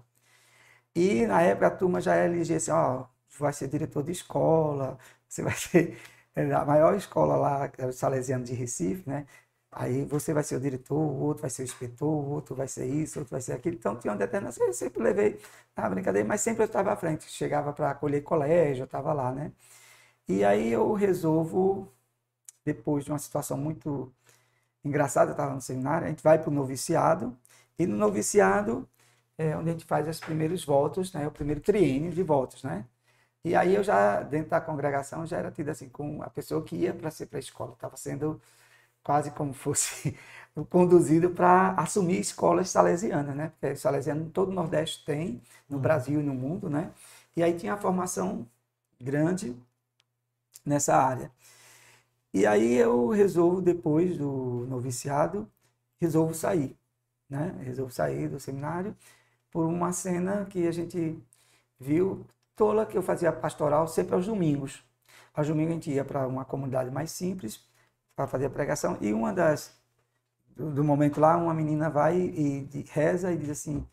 E 0.94 1.26
na 1.26 1.42
época 1.42 1.66
a 1.68 1.70
turma 1.70 2.00
já 2.00 2.16
elegia 2.24 2.56
assim, 2.56 2.70
ó, 2.70 3.06
vai 3.38 3.52
ser 3.52 3.68
diretor 3.68 4.02
de 4.02 4.12
escola, 4.12 4.98
você 5.32 5.42
vai 5.42 5.54
ser 5.54 5.98
é, 6.36 6.52
a 6.52 6.64
maior 6.64 6.94
escola 6.96 7.36
lá, 7.36 7.70
era 7.78 7.88
o 7.88 7.92
Salesiano 7.92 8.44
de 8.44 8.54
Recife, 8.54 9.08
né? 9.08 9.26
Aí 9.72 10.04
você 10.04 10.34
vai 10.34 10.42
ser 10.44 10.56
o 10.56 10.60
diretor, 10.60 10.96
o 10.98 11.20
outro 11.22 11.42
vai 11.42 11.50
ser 11.50 11.62
o 11.62 11.64
inspetor, 11.64 12.08
o 12.08 12.30
outro 12.30 12.54
vai 12.54 12.68
ser 12.68 12.86
isso, 12.86 13.18
o 13.18 13.22
outro 13.22 13.32
vai 13.32 13.40
ser 13.40 13.54
aquilo. 13.54 13.76
Então 13.76 13.96
tinha 13.98 14.12
uma 14.12 14.18
determinação, 14.18 14.66
eu 14.66 14.72
sempre 14.74 15.02
levei 15.02 15.40
na 15.76 15.88
brincadeira, 15.88 16.28
mas 16.28 16.42
sempre 16.42 16.62
eu 16.62 16.66
estava 16.66 16.92
à 16.92 16.96
frente. 16.96 17.24
Chegava 17.30 17.72
para 17.72 17.90
acolher 17.90 18.22
colégio, 18.22 18.82
eu 18.82 18.84
estava 18.86 19.12
lá, 19.14 19.32
né? 19.32 19.52
E 20.28 20.44
aí 20.44 20.72
eu 20.72 20.92
resolvo, 20.94 21.92
depois 22.64 23.04
de 23.04 23.12
uma 23.12 23.18
situação 23.18 23.56
muito 23.58 24.12
engraçado, 24.84 25.28
eu 25.30 25.32
estava 25.32 25.54
no 25.54 25.60
seminário, 25.60 26.06
a 26.06 26.10
gente 26.10 26.22
vai 26.22 26.38
para 26.40 26.50
o 26.50 26.54
noviciado, 26.54 27.38
e 27.78 27.86
no 27.86 27.96
noviciado 27.96 28.88
é 29.38 29.56
onde 29.56 29.70
a 29.70 29.72
gente 29.74 29.86
faz 29.86 30.08
os 30.08 30.20
primeiros 30.20 30.64
votos, 30.64 31.12
né, 31.12 31.26
o 31.28 31.32
primeiro 31.32 31.60
triênio 31.60 32.12
de 32.12 32.22
votos, 32.22 32.62
né? 32.64 32.86
E 33.44 33.54
aí 33.56 33.74
eu 33.74 33.82
já, 33.82 34.22
dentro 34.22 34.50
da 34.50 34.60
congregação, 34.60 35.26
já 35.26 35.38
era 35.38 35.50
tido 35.50 35.68
assim, 35.70 35.88
com 35.88 36.22
a 36.22 36.30
pessoa 36.30 36.62
que 36.64 36.76
ia 36.76 36.94
para 36.94 37.10
ser 37.10 37.26
para 37.26 37.38
a 37.38 37.40
escola. 37.40 37.72
Estava 37.72 37.96
sendo 37.96 38.40
quase 39.02 39.30
como 39.32 39.52
fosse 39.54 40.16
conduzido 40.70 41.30
para 41.30 41.72
assumir 41.74 42.20
escolas 42.20 42.70
salesianas, 42.70 43.36
né? 43.36 43.48
Porque 43.60 43.76
salesiano 43.76 44.30
todo 44.30 44.50
o 44.50 44.54
Nordeste 44.54 45.04
tem, 45.04 45.42
no 45.68 45.76
uhum. 45.76 45.82
Brasil 45.82 46.20
e 46.20 46.22
no 46.22 46.34
mundo, 46.34 46.70
né? 46.70 46.92
E 47.36 47.42
aí 47.42 47.56
tinha 47.58 47.74
a 47.74 47.76
formação 47.78 48.46
grande 49.00 49.56
nessa 50.64 50.96
área. 50.96 51.30
E 52.32 52.46
aí 52.46 52.74
eu 52.74 53.08
resolvo, 53.10 53.60
depois 53.60 54.16
do 54.16 54.66
noviciado, 54.68 55.50
resolvo 56.00 56.34
sair, 56.34 56.76
né? 57.28 57.54
Resolvo 57.62 57.92
sair 57.92 58.28
do 58.28 58.40
seminário 58.40 58.96
por 59.50 59.66
uma 59.66 59.92
cena 59.92 60.46
que 60.46 60.66
a 60.66 60.72
gente 60.72 61.18
viu 61.80 62.26
tola 62.56 62.86
que 62.86 62.96
eu 62.96 63.02
fazia 63.02 63.32
pastoral 63.32 63.86
sempre 63.88 64.14
aos 64.14 64.26
domingos. 64.26 64.84
Aos 65.34 65.48
domingos 65.48 65.70
a 65.70 65.74
gente 65.74 65.90
ia 65.90 66.04
para 66.04 66.26
uma 66.26 66.44
comunidade 66.44 66.90
mais 66.90 67.10
simples 67.10 67.60
para 68.14 68.26
fazer 68.26 68.46
a 68.46 68.50
pregação 68.50 68.98
e 69.00 69.12
uma 69.12 69.32
das 69.32 69.74
do, 70.54 70.70
do, 70.70 70.84
momento 70.84 71.20
lá 71.20 71.36
uma 71.36 71.54
menina 71.54 71.88
vai 71.88 72.18
e, 72.18 72.68
e, 72.74 72.84
reza 72.90 73.32
e 73.32 73.36
diz 73.38 73.48
assim 73.50 73.86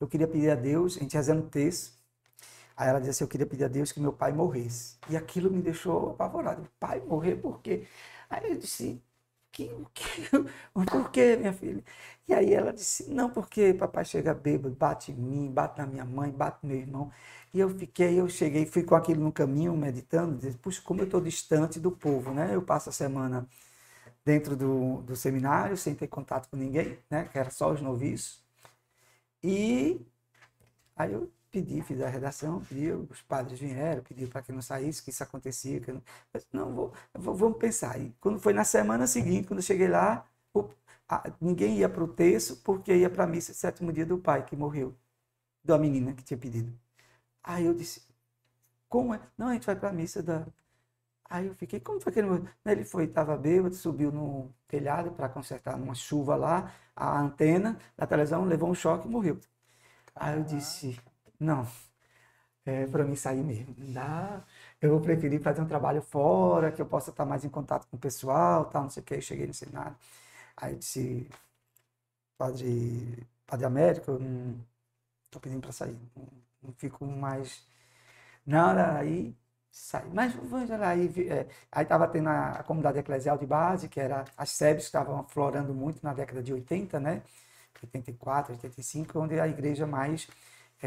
eu 0.00 0.06
queria 0.06 0.28
pedir 0.28 0.50
a 0.50 0.54
Deus 0.54 0.96
a 0.96 1.00
gente 1.00 1.16
rezando 1.16 1.42
texto 1.48 1.92
aí 2.76 2.88
ela 2.88 3.00
diz 3.00 3.10
assim 3.10 3.24
eu 3.24 3.28
queria 3.28 3.46
pedir 3.46 3.64
a 3.64 3.68
Deus 3.68 3.90
que 3.90 4.00
meu 4.00 4.12
pai 4.12 4.32
morresse 4.32 4.96
e 5.08 5.16
aquilo 5.16 5.50
me 5.50 5.60
deixou 5.62 6.10
apavorado. 6.10 6.68
Pai 6.78 7.00
morrer 7.00 7.36
por 7.36 7.60
quê? 7.60 7.86
Aí 8.30 8.50
eu 8.50 8.56
disse 8.56 9.02
que, 9.54 9.70
que, 9.94 10.04
por 10.90 11.10
que, 11.10 11.36
minha 11.36 11.52
filha? 11.52 11.82
E 12.28 12.34
aí 12.34 12.52
ela 12.54 12.72
disse, 12.72 13.10
não, 13.10 13.30
porque 13.30 13.74
papai 13.74 14.04
chega 14.04 14.34
bêbado, 14.34 14.74
bate 14.74 15.12
em 15.12 15.14
mim, 15.14 15.50
bate 15.52 15.78
na 15.78 15.86
minha 15.86 16.04
mãe, 16.04 16.30
bate 16.30 16.58
no 16.62 16.68
meu 16.70 16.78
irmão. 16.78 17.12
E 17.52 17.60
eu 17.60 17.68
fiquei, 17.70 18.18
eu 18.20 18.28
cheguei, 18.28 18.66
fui 18.66 18.82
com 18.82 18.94
aquilo 18.94 19.22
no 19.22 19.32
caminho, 19.32 19.76
meditando, 19.76 20.36
disse, 20.38 20.58
puxa, 20.58 20.82
como 20.82 21.00
eu 21.00 21.04
estou 21.04 21.20
distante 21.20 21.78
do 21.80 21.92
povo, 21.92 22.32
né? 22.32 22.54
Eu 22.54 22.62
passo 22.62 22.88
a 22.90 22.92
semana 22.92 23.46
dentro 24.24 24.56
do, 24.56 25.02
do 25.02 25.16
seminário, 25.16 25.76
sem 25.76 25.94
ter 25.94 26.08
contato 26.08 26.48
com 26.50 26.56
ninguém, 26.56 26.98
né? 27.10 27.26
Que 27.32 27.38
era 27.38 27.50
só 27.50 27.72
os 27.72 27.80
noviços. 27.82 28.42
E 29.42 30.00
aí 30.96 31.12
eu 31.12 31.30
pedi, 31.54 31.82
fiz 31.82 32.00
a 32.00 32.08
redação, 32.08 32.60
pedi, 32.64 32.90
os 32.92 33.22
padres 33.22 33.60
vieram, 33.60 34.02
pedi 34.02 34.26
para 34.26 34.42
que 34.42 34.52
não 34.52 34.60
saísse, 34.62 35.02
que 35.02 35.10
isso 35.10 35.22
acontecia. 35.22 35.80
Que 35.80 35.92
não, 35.92 36.02
não 36.52 36.74
vou, 36.74 36.92
vou, 37.14 37.34
vamos 37.36 37.58
pensar. 37.58 38.00
E 38.00 38.10
quando 38.20 38.40
foi 38.40 38.52
na 38.52 38.64
semana 38.64 39.06
seguinte, 39.06 39.46
quando 39.46 39.60
eu 39.60 39.62
cheguei 39.64 39.88
lá, 39.88 40.26
o, 40.52 40.68
ninguém 41.40 41.78
ia 41.78 41.88
para 41.88 42.02
o 42.04 42.08
terço, 42.08 42.56
porque 42.64 42.94
ia 42.96 43.08
para 43.10 43.24
a 43.24 43.26
missa 43.26 43.54
sétimo 43.54 43.92
dia 43.92 44.06
do 44.06 44.18
pai, 44.18 44.44
que 44.44 44.56
morreu, 44.56 44.94
da 45.64 45.78
menina 45.78 46.14
que 46.14 46.24
tinha 46.24 46.38
pedido. 46.38 46.72
Aí 47.42 47.66
eu 47.66 47.74
disse, 47.74 48.02
como 48.88 49.14
é? 49.14 49.20
Não, 49.38 49.48
a 49.48 49.54
gente 49.54 49.66
vai 49.66 49.76
para 49.76 49.90
a 49.90 49.92
missa 49.92 50.22
da. 50.22 50.46
Aí 51.28 51.46
eu 51.46 51.54
fiquei, 51.54 51.80
como 51.80 52.00
foi 52.00 52.12
que 52.12 52.20
ele 52.20 52.28
Ele 52.66 52.84
foi, 52.84 53.04
estava 53.04 53.36
bêbado, 53.36 53.74
subiu 53.74 54.12
no 54.12 54.50
telhado 54.68 55.12
para 55.12 55.28
consertar 55.28 55.78
numa 55.78 55.94
chuva 55.94 56.36
lá, 56.36 56.72
a 56.96 57.20
antena 57.20 57.78
da 57.96 58.06
televisão 58.06 58.44
levou 58.44 58.70
um 58.70 58.74
choque 58.74 59.08
e 59.08 59.10
morreu. 59.10 59.40
Aí 60.14 60.36
eu 60.38 60.44
disse, 60.44 60.98
não, 61.38 61.66
é 62.66 62.86
para 62.86 63.04
mim 63.04 63.16
sair 63.16 63.42
mesmo. 63.42 63.74
Dá, 63.92 64.42
eu 64.80 64.90
vou 64.90 65.00
preferir 65.00 65.40
fazer 65.42 65.60
um 65.60 65.66
trabalho 65.66 66.02
fora, 66.02 66.72
que 66.72 66.80
eu 66.82 66.86
possa 66.86 67.10
estar 67.10 67.24
mais 67.26 67.44
em 67.44 67.48
contato 67.50 67.86
com 67.88 67.96
o 67.96 68.00
pessoal, 68.00 68.66
tal, 68.66 68.84
não 68.84 68.90
sei 68.90 69.02
o 69.02 69.06
que. 69.06 69.14
Eu 69.14 69.20
cheguei 69.22 69.46
no 69.46 69.54
seminário. 69.54 69.96
Aí 70.56 70.72
eu 70.74 70.78
disse, 70.78 71.28
Padre, 72.38 73.26
padre 73.46 73.66
Américo, 73.66 74.10
eu 74.12 74.18
não 74.18 74.60
estou 75.26 75.40
pedindo 75.40 75.60
para 75.62 75.72
sair. 75.72 75.96
Não, 76.16 76.28
não 76.62 76.72
fico 76.74 77.04
mais. 77.06 77.66
Nada, 78.46 78.98
aí 78.98 79.36
sai. 79.70 80.04
Mas 80.12 80.34
aí, 80.82 81.28
é, 81.30 81.48
aí 81.72 81.82
estava 81.84 82.08
tendo 82.08 82.28
a, 82.28 82.52
a, 82.52 82.62
comunidade 82.64 82.98
eclesial 82.98 83.38
de 83.38 83.46
base, 83.46 83.88
que 83.88 84.00
era 84.00 84.24
as 84.36 84.50
SEBs 84.50 84.84
estavam 84.84 85.24
florando 85.28 85.74
muito 85.74 86.02
na 86.02 86.14
década 86.14 86.42
de 86.42 86.52
80, 86.52 87.00
né? 87.00 87.22
84, 87.82 88.52
85, 88.54 89.18
onde 89.20 89.38
a 89.40 89.48
igreja 89.48 89.86
mais 89.86 90.28
é, 90.28 90.28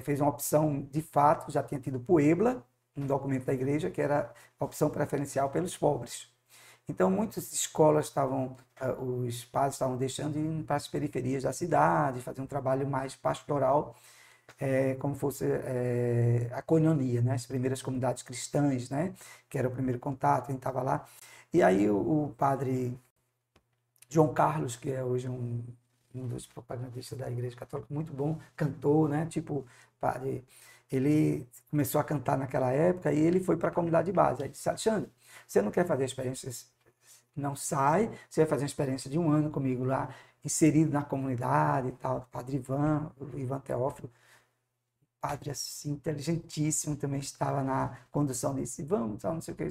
fez 0.01 0.21
uma 0.21 0.29
opção 0.29 0.87
de 0.91 1.01
fato, 1.01 1.51
já 1.51 1.63
tinha 1.63 1.79
tido 1.79 1.99
Puebla, 1.99 2.63
um 2.95 3.05
documento 3.05 3.45
da 3.45 3.53
igreja, 3.53 3.89
que 3.89 4.01
era 4.01 4.31
a 4.59 4.65
opção 4.65 4.89
preferencial 4.89 5.49
pelos 5.49 5.77
pobres. 5.77 6.29
Então, 6.89 7.11
muitas 7.11 7.51
escolas 7.53 8.05
estavam, 8.05 8.57
uh, 8.81 9.25
os 9.25 9.43
padres 9.45 9.75
estavam 9.75 9.97
deixando 9.97 10.37
ir 10.39 10.63
para 10.63 10.77
as 10.77 10.87
periferias 10.87 11.43
da 11.43 11.53
cidade, 11.53 12.21
fazer 12.21 12.41
um 12.41 12.47
trabalho 12.47 12.87
mais 12.87 13.15
pastoral 13.15 13.95
é, 14.59 14.95
como 14.95 15.15
fosse 15.15 15.45
é, 15.45 16.49
a 16.53 16.61
coinonia, 16.61 17.21
né? 17.21 17.33
as 17.33 17.45
primeiras 17.45 17.81
comunidades 17.81 18.23
cristãs, 18.23 18.89
né? 18.89 19.13
que 19.49 19.57
era 19.57 19.67
o 19.67 19.71
primeiro 19.71 19.99
contato, 19.99 20.45
a 20.45 20.51
gente 20.51 20.59
estava 20.59 20.81
lá. 20.81 21.05
E 21.53 21.61
aí 21.61 21.89
o, 21.89 22.25
o, 22.25 22.35
padre 22.37 22.97
João 24.09 24.33
Carlos, 24.33 24.75
que 24.75 24.91
é 24.91 25.03
hoje 25.03 25.27
um, 25.29 25.63
um 26.15 26.27
dos 26.27 26.45
propagandistas 26.47 27.17
da 27.17 27.29
Igreja 27.29 27.55
Católica, 27.55 27.93
muito 27.93 28.13
bom, 28.13 28.39
cantor, 28.55 29.09
né? 29.09 29.25
tipo, 29.27 29.65
padre, 29.99 30.45
ele 30.91 31.47
começou 31.69 31.99
a 32.01 32.03
cantar 32.03 32.37
naquela 32.37 32.71
época 32.71 33.11
e 33.13 33.19
ele 33.19 33.39
foi 33.39 33.57
para 33.57 33.69
a 33.69 33.71
comunidade 33.71 34.11
base. 34.11 34.43
Aí 34.43 34.49
disse, 34.49 34.69
Alexandre, 34.69 35.11
você 35.47 35.61
não 35.61 35.71
quer 35.71 35.85
fazer 35.85 36.05
experiências? 36.05 36.71
Não 37.35 37.55
sai, 37.55 38.09
você 38.29 38.41
vai 38.41 38.49
fazer 38.49 38.63
uma 38.63 38.67
experiência 38.67 39.09
de 39.09 39.19
um 39.19 39.31
ano 39.31 39.51
comigo 39.51 39.83
lá, 39.85 40.13
inserido 40.43 40.91
na 40.91 41.03
comunidade 41.03 41.89
e 41.89 41.91
tal. 41.93 42.27
Padre 42.31 42.57
Ivan, 42.57 43.11
o 43.19 43.37
Ivan 43.37 43.59
Teófilo, 43.59 44.11
padre 45.21 45.51
assim, 45.51 45.91
inteligentíssimo, 45.91 46.95
também 46.95 47.19
estava 47.19 47.63
na 47.63 47.97
condução 48.11 48.55
desse, 48.55 48.83
vamos, 48.83 49.23
não 49.23 49.41
sei 49.41 49.53
o 49.53 49.57
que. 49.57 49.63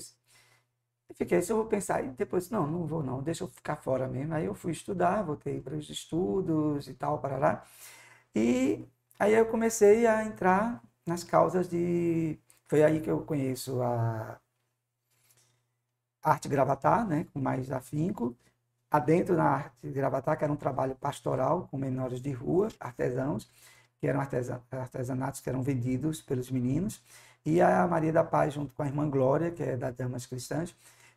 Eu 1.09 1.15
fiquei, 1.17 1.41
se 1.43 1.53
eu 1.53 1.57
vou 1.57 1.67
pensar, 1.67 2.03
e 2.05 2.09
depois, 2.11 2.51
não, 2.51 2.67
não 2.67 2.87
vou 2.87 3.03
não, 3.03 3.23
deixa 3.23 3.45
eu 3.45 3.49
ficar 3.49 3.77
fora 3.77 4.09
mesmo. 4.09 4.35
Aí 4.35 4.45
eu 4.47 4.55
fui 4.55 4.73
estudar, 4.73 5.23
voltei 5.23 5.61
para 5.61 5.77
os 5.77 5.89
estudos 5.89 6.89
e 6.89 6.95
tal, 6.95 7.21
para 7.21 7.39
lá. 7.39 7.65
E 8.35 8.87
aí 9.19 9.35
eu 9.35 9.47
comecei 9.47 10.07
a 10.07 10.25
entrar 10.25 10.83
nas 11.07 11.25
causas 11.25 11.69
de... 11.69 12.39
Foi 12.69 12.83
aí 12.83 13.01
que 13.01 13.11
eu 13.11 13.21
conheço 13.25 13.81
a 13.83 14.41
arte 16.23 16.49
gravatar, 16.49 17.07
né, 17.07 17.27
com 17.33 17.41
mais 17.41 17.71
afinco. 17.71 18.37
Adentro 18.91 19.37
na 19.37 19.45
arte 19.45 19.91
gravatar, 19.91 20.37
que 20.39 20.45
era 20.45 20.53
um 20.53 20.57
trabalho 20.57 20.95
pastoral 20.97 21.69
com 21.69 21.79
menores 21.79 22.21
de 22.21 22.33
rua, 22.33 22.69
artesãos 22.81 23.49
que 24.01 24.07
eram 24.07 24.21
artesanatos 24.21 25.41
que 25.41 25.49
eram 25.49 25.63
vendidos 25.63 26.21
pelos 26.21 26.51
meninos, 26.51 27.03
e 27.45 27.61
a 27.61 27.87
Maria 27.87 28.13
da 28.13 28.25
Paz, 28.25 28.55
junto 28.55 28.75
com 28.75 28.83
a 28.83 28.87
irmã 28.87 29.09
Glória, 29.09 29.51
que 29.51 29.63
é 29.63 29.77
da 29.77 29.91
Damas 29.91 30.27
Cristãs, 30.27 30.75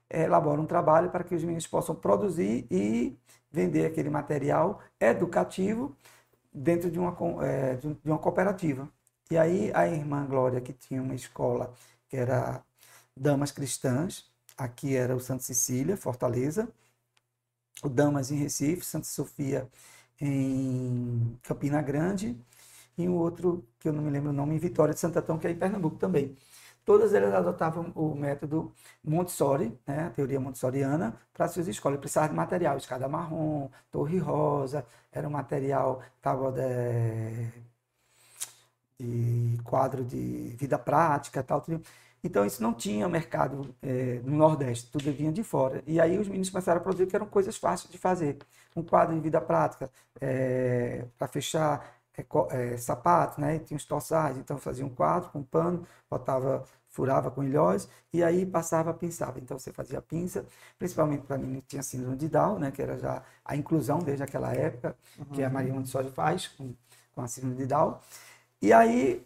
elabora 0.10 0.62
um 0.62 0.66
trabalho 0.66 1.10
para 1.10 1.24
que 1.24 1.36
os 1.36 1.44
meninos 1.44 1.68
possam 1.68 1.96
produzir 1.96 2.66
e 2.72 3.18
vender 3.52 3.86
aquele 3.86 4.10
material 4.10 4.80
educativo 5.00 5.96
dentro 6.54 6.90
de 6.92 7.00
uma, 7.00 7.16
é, 7.46 7.76
de 7.76 7.98
uma 8.06 8.20
cooperativa. 8.20 8.90
E 9.32 9.38
aí 9.38 9.72
a 9.74 9.88
irmã 9.88 10.26
Glória, 10.26 10.62
que 10.62 10.74
tinha 10.74 11.02
uma 11.02 11.16
escola 11.16 11.74
que 12.08 12.18
era 12.18 12.64
Damas 13.16 13.52
Cristãs, 13.52 14.26
aqui 14.58 14.96
era 14.96 15.16
o 15.16 15.20
Santa 15.20 15.44
Cecília, 15.44 15.98
Fortaleza, 15.98 16.68
o 17.84 17.90
Damas 17.90 18.32
em 18.32 18.36
Recife, 18.38 18.86
Santa 18.86 19.08
Sofia 19.08 19.70
em 20.20 21.38
Campina 21.44 21.82
Grande 21.82 22.38
e 22.98 23.08
um 23.08 23.16
outro, 23.16 23.66
que 23.80 23.88
eu 23.88 23.94
não 23.94 24.04
me 24.04 24.10
lembro 24.12 24.32
o 24.32 24.34
nome, 24.34 24.56
em 24.56 24.60
Vitória 24.60 24.94
de 24.94 25.00
Santo 25.00 25.18
Antão, 25.18 25.38
que 25.40 25.48
é 25.48 25.52
em 25.52 25.56
Pernambuco 25.56 25.98
também. 25.98 26.36
Todas 26.90 27.14
elas 27.14 27.36
adotavam 27.36 27.92
o 27.94 28.16
método 28.16 28.74
Montessori, 29.04 29.80
né, 29.86 30.08
a 30.08 30.10
teoria 30.10 30.40
montessoriana, 30.40 31.16
para 31.32 31.48
suas 31.48 31.68
escolas. 31.68 32.00
Precisavam 32.00 32.30
de 32.30 32.36
material, 32.36 32.78
escada 32.78 33.08
marrom, 33.08 33.70
torre 33.92 34.18
rosa, 34.18 34.84
era 35.12 35.28
um 35.28 35.30
material 35.30 36.02
tava 36.20 36.52
de, 36.52 37.48
de 39.00 39.62
quadro 39.64 40.04
de 40.04 40.56
vida 40.58 40.80
prática 40.80 41.44
tal. 41.44 41.62
Tudo. 41.62 41.80
Então, 42.24 42.44
isso 42.44 42.64
não 42.64 42.74
tinha 42.74 43.08
mercado 43.08 43.76
é, 43.84 44.20
no 44.24 44.36
Nordeste, 44.36 44.92
tudo 44.92 45.12
vinha 45.14 45.32
de 45.32 45.44
fora. 45.44 45.84
E 45.86 46.02
aí 46.02 46.18
os 46.18 46.28
meninos 46.28 46.50
começaram 46.50 46.80
a 46.82 46.84
produzir 46.84 47.06
que 47.06 47.16
eram 47.16 47.28
coisas 47.28 47.56
fáceis 47.56 47.92
de 47.92 48.00
fazer. 48.00 48.40
Um 48.76 48.82
quadro 48.82 49.14
de 49.14 49.22
vida 49.22 49.40
prática 49.40 49.92
é, 50.20 51.06
para 51.20 51.28
fechar 51.28 52.00
é, 52.52 52.78
sapato, 52.78 53.40
né? 53.40 53.56
E 53.56 53.60
tinha 53.60 53.78
os 53.78 53.86
torçais, 53.86 54.38
então 54.38 54.58
fazia 54.58 54.86
um 54.86 54.90
quadro 54.90 55.30
com 55.30 55.44
pano, 55.44 55.86
botava, 56.10 56.66
furava 56.90 57.32
com 57.32 57.44
ilhós 57.44 57.88
e 58.12 58.24
aí 58.24 58.46
passava, 58.46 58.94
pinçava. 58.94 59.40
Então 59.40 59.58
você 59.58 59.72
fazia 59.72 60.02
pinça, 60.02 60.46
principalmente 60.78 61.24
para 61.24 61.38
mim 61.38 61.62
que 61.62 61.68
tinha 61.68 61.84
síndrome 61.84 62.18
de 62.18 62.28
Down, 62.28 62.60
né? 62.60 62.72
Que 62.72 62.82
era 62.82 62.98
já 62.98 63.24
a 63.46 63.56
inclusão 63.56 64.00
desde 64.00 64.24
aquela 64.24 64.54
época, 64.54 64.96
uhum. 65.18 65.26
que 65.26 65.44
a 65.44 65.50
Maria 65.50 65.74
Montessori 65.74 66.10
faz 66.10 66.48
com, 66.48 66.74
com 67.14 67.22
a 67.22 67.28
síndrome 67.28 67.56
de 67.56 67.68
Down. 67.68 67.98
E 68.62 68.74
aí 68.74 69.26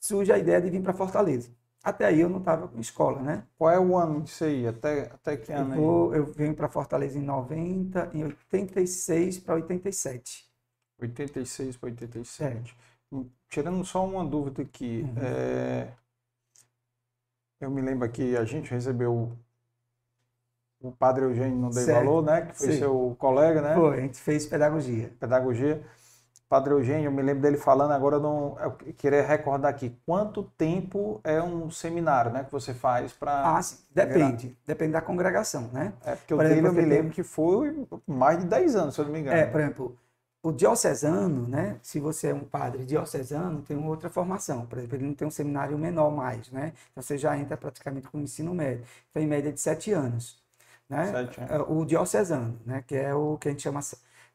surge 0.00 0.32
a 0.32 0.38
ideia 0.38 0.60
de 0.60 0.68
vir 0.68 0.82
para 0.82 0.92
Fortaleza. 0.92 1.50
Até 1.82 2.06
aí 2.06 2.20
eu 2.20 2.30
não 2.30 2.38
estava 2.38 2.66
com 2.66 2.80
escola, 2.80 3.20
né? 3.20 3.44
Qual 3.58 3.70
é 3.70 3.78
o 3.78 3.96
ano 3.96 4.22
disso 4.22 4.44
aí? 4.44 4.66
Até, 4.66 5.02
até 5.02 5.36
que 5.36 5.52
ano 5.52 5.74
eu, 5.74 5.80
vou, 5.80 6.14
eu 6.14 6.24
venho 6.24 6.54
para 6.54 6.68
Fortaleza 6.68 7.18
em 7.18 7.22
90, 7.22 8.10
em 8.14 8.24
86 8.24 9.38
para 9.40 9.54
87. 9.56 10.46
86 10.98 11.76
para 11.76 11.90
87. 11.90 12.76
É. 13.12 13.24
Tirando 13.50 13.84
só 13.84 14.04
uma 14.04 14.24
dúvida 14.24 14.62
aqui, 14.62 15.02
uhum. 15.02 15.22
é, 15.22 15.92
Eu 17.64 17.70
me 17.70 17.80
lembro 17.80 18.08
que 18.10 18.36
a 18.36 18.44
gente 18.44 18.70
recebeu 18.70 19.32
o 20.80 20.92
padre 20.92 21.24
Eugênio 21.24 21.56
não 21.56 21.70
dei 21.70 21.86
valor, 21.86 22.22
né? 22.22 22.42
Que 22.42 22.58
foi 22.58 22.72
Sim. 22.72 22.78
seu 22.78 23.16
colega, 23.18 23.62
né? 23.62 23.74
Foi, 23.74 23.96
a 23.96 24.00
gente 24.02 24.18
fez 24.18 24.44
pedagogia. 24.44 25.10
Pedagogia. 25.18 25.82
Padre 26.46 26.74
Eugênio, 26.74 27.06
eu 27.06 27.10
me 27.10 27.22
lembro 27.22 27.42
dele 27.42 27.56
falando, 27.56 27.92
agora 27.92 28.16
eu, 28.16 28.20
não, 28.20 28.56
eu 28.60 28.72
queria 28.72 29.22
recordar 29.22 29.70
aqui, 29.70 29.96
quanto 30.06 30.42
tempo 30.58 31.20
é 31.24 31.42
um 31.42 31.70
seminário 31.70 32.30
né, 32.30 32.44
que 32.44 32.52
você 32.52 32.74
faz 32.74 33.12
para... 33.12 33.56
Ah, 33.56 33.62
sim. 33.62 33.78
depende, 33.92 34.48
virar... 34.48 34.58
depende 34.66 34.92
da 34.92 35.00
congregação, 35.00 35.70
né? 35.72 35.94
É, 36.04 36.14
porque 36.14 36.34
por 36.34 36.44
o 36.44 36.48
dele 36.48 36.68
eu 36.68 36.72
me 36.72 36.84
lembro 36.84 37.12
que 37.12 37.22
foi 37.22 37.88
mais 38.06 38.38
de 38.38 38.44
10 38.44 38.76
anos, 38.76 38.94
se 38.94 39.00
eu 39.00 39.06
não 39.06 39.12
me 39.12 39.20
engano. 39.20 39.36
É, 39.36 39.46
por 39.46 39.58
exemplo, 39.58 39.98
o 40.44 40.52
diocesano, 40.52 41.48
né? 41.48 41.78
Se 41.82 41.98
você 41.98 42.28
é 42.28 42.34
um 42.34 42.44
padre 42.44 42.84
diocesano, 42.84 43.62
tem 43.62 43.74
uma 43.74 43.88
outra 43.88 44.10
formação. 44.10 44.66
Por 44.66 44.76
exemplo, 44.76 44.98
ele 44.98 45.06
não 45.06 45.14
tem 45.14 45.26
um 45.26 45.30
seminário 45.30 45.78
menor 45.78 46.10
mais, 46.10 46.50
né? 46.50 46.74
Então 46.92 47.02
você 47.02 47.16
já 47.16 47.34
entra 47.38 47.56
praticamente 47.56 48.08
com 48.08 48.18
o 48.18 48.20
ensino 48.20 48.54
médio. 48.54 48.84
Então, 49.10 49.22
em 49.22 49.26
média 49.26 49.50
de 49.50 49.58
sete 49.58 49.90
anos. 49.90 50.38
Né? 50.86 51.06
Sete 51.10 51.40
anos. 51.40 51.50
É, 51.50 51.62
o 51.62 51.86
diocesano, 51.86 52.60
né? 52.66 52.84
Que 52.86 52.94
é 52.94 53.14
o 53.14 53.38
que 53.38 53.48
a 53.48 53.50
gente 53.52 53.62
chama, 53.62 53.80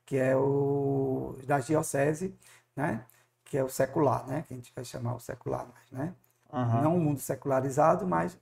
que 0.03 0.17
é 0.17 0.35
o 0.35 1.37
da 1.45 1.59
diocese, 1.59 2.35
né? 2.75 3.05
Que 3.45 3.59
é 3.59 3.63
o 3.63 3.69
secular, 3.69 4.25
né? 4.25 4.43
Que 4.47 4.55
a 4.55 4.57
gente 4.57 4.73
vai 4.75 4.83
chamar 4.83 5.13
o 5.13 5.19
secular 5.19 5.67
mais, 5.67 5.91
né? 5.91 6.15
Uhum. 6.51 6.81
Não 6.81 6.95
o 6.95 6.99
mundo 6.99 7.19
secularizado, 7.19 8.07
mas 8.07 8.35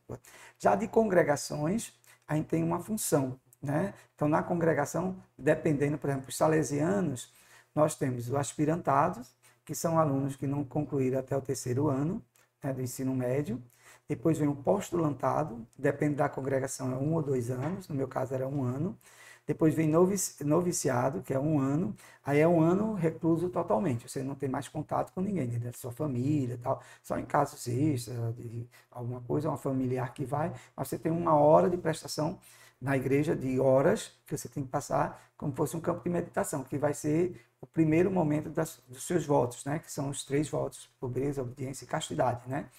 já 0.58 0.74
de 0.74 0.88
congregações 0.88 1.92
a 2.26 2.36
gente 2.36 2.48
tem 2.48 2.64
uma 2.64 2.80
função, 2.80 3.38
né? 3.62 3.94
Então 4.16 4.30
na 4.30 4.42
congregação, 4.42 5.18
dependendo, 5.38 5.98
por 5.98 6.10
exemplo, 6.10 6.30
os 6.30 6.38
salesianos, 6.38 7.36
nós 7.78 7.94
temos 7.94 8.28
os 8.28 8.34
aspirantados, 8.34 9.36
que 9.64 9.76
são 9.76 10.00
alunos 10.00 10.36
que 10.36 10.48
não 10.48 10.64
concluíram 10.64 11.20
até 11.20 11.38
o 11.38 11.42
terceiro 11.42 11.88
ano 11.88 12.24
né, 12.64 12.74
do 12.74 12.82
ensino 12.82 13.14
médio. 13.14 13.62
Depois 14.10 14.40
vem 14.40 14.48
o 14.48 14.56
postulantado, 14.56 15.64
depende 15.78 16.16
da 16.16 16.28
congregação, 16.28 16.92
é 16.92 16.96
um 16.96 17.14
ou 17.14 17.22
dois 17.22 17.52
anos, 17.52 17.88
no 17.88 17.94
meu 17.94 18.08
caso 18.08 18.34
era 18.34 18.48
um 18.48 18.64
ano. 18.64 18.98
Depois 19.46 19.76
vem 19.76 19.88
noviciado, 20.44 21.22
que 21.22 21.34
é 21.34 21.40
um 21.40 21.60
ano. 21.60 21.96
Aí 22.26 22.40
é 22.40 22.48
um 22.48 22.60
ano 22.60 22.96
recluso 22.96 23.48
totalmente. 23.50 24.10
Você 24.10 24.24
não 24.24 24.36
tem 24.36 24.50
mais 24.50 24.68
contato 24.68 25.14
com 25.14 25.22
ninguém, 25.22 25.48
dentro 25.48 25.66
da 25.66 25.74
sua 25.74 25.92
família 25.92 26.60
tal. 26.62 26.82
Só 27.04 27.18
em 27.20 27.26
casos 27.26 27.66
extras, 27.68 28.36
de 28.36 28.68
alguma 28.92 29.22
coisa, 29.22 29.50
uma 29.50 29.58
familiar 29.58 30.14
que 30.14 30.26
vai. 30.26 30.52
Mas 30.76 30.88
você 30.90 30.98
tem 30.98 31.12
uma 31.12 31.36
hora 31.36 31.70
de 31.70 31.78
prestação 31.78 32.40
na 32.82 32.96
igreja 32.98 33.36
de 33.36 33.60
horas 33.60 34.12
que 34.26 34.38
você 34.38 34.50
tem 34.50 34.64
que 34.64 34.70
passar 34.70 35.32
como 35.38 35.54
fosse 35.54 35.78
um 35.78 35.80
campo 35.80 36.04
de 36.04 36.10
meditação, 36.10 36.64
que 36.64 36.78
vai 36.78 36.94
ser 36.94 37.47
o 37.62 37.68
primeiro 37.68 38.12
momento 38.12 38.50
das, 38.50 38.80
dos 38.88 39.06
seus 39.06 39.26
votos, 39.26 39.66
né? 39.66 39.80
Que 39.80 39.92
são 39.92 40.10
os 40.10 40.24
três 40.24 40.50
votos: 40.50 40.90
pobreza, 41.00 41.42
obediência 41.42 41.86
e 41.86 41.88
castidade, 41.88 42.48
né? 42.48 42.70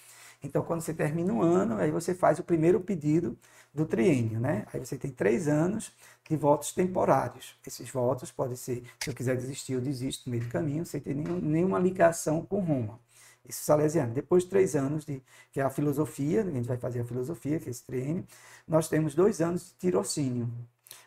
Então, 0.41 0.63
quando 0.63 0.81
você 0.81 0.93
termina 0.93 1.33
um 1.33 1.41
ano, 1.41 1.77
aí 1.77 1.91
você 1.91 2.15
faz 2.15 2.39
o 2.39 2.43
primeiro 2.43 2.79
pedido 2.79 3.37
do 3.73 3.85
triênio, 3.85 4.39
né? 4.39 4.65
Aí 4.73 4.79
você 4.79 4.97
tem 4.97 5.11
três 5.11 5.47
anos 5.47 5.91
de 6.27 6.35
votos 6.37 6.71
temporários. 6.71 7.55
Esses 7.65 7.89
votos 7.89 8.31
podem 8.31 8.55
ser, 8.55 8.83
se 8.99 9.09
eu 9.09 9.13
quiser 9.13 9.35
desistir, 9.35 9.73
eu 9.73 9.81
desisto 9.81 10.29
no 10.29 10.31
meio 10.31 10.45
do 10.45 10.49
caminho, 10.51 10.85
sem 10.85 11.01
ter 11.01 11.13
nenhum, 11.13 11.39
nenhuma 11.39 11.79
ligação 11.79 12.45
com 12.45 12.61
Roma. 12.61 12.99
Isso 13.47 13.63
salesiano. 13.63 14.13
Depois 14.13 14.43
de 14.43 14.49
três 14.49 14.75
anos, 14.75 15.05
de, 15.05 15.21
que 15.51 15.59
é 15.59 15.63
a 15.63 15.69
filosofia, 15.69 16.41
a 16.41 16.51
gente 16.51 16.67
vai 16.67 16.77
fazer 16.77 17.01
a 17.01 17.05
filosofia, 17.05 17.59
que 17.59 17.67
é 17.67 17.71
esse 17.71 17.83
triênio, 17.83 18.25
nós 18.67 18.87
temos 18.87 19.15
dois 19.15 19.41
anos 19.41 19.69
de 19.69 19.73
tirocínio. 19.73 20.49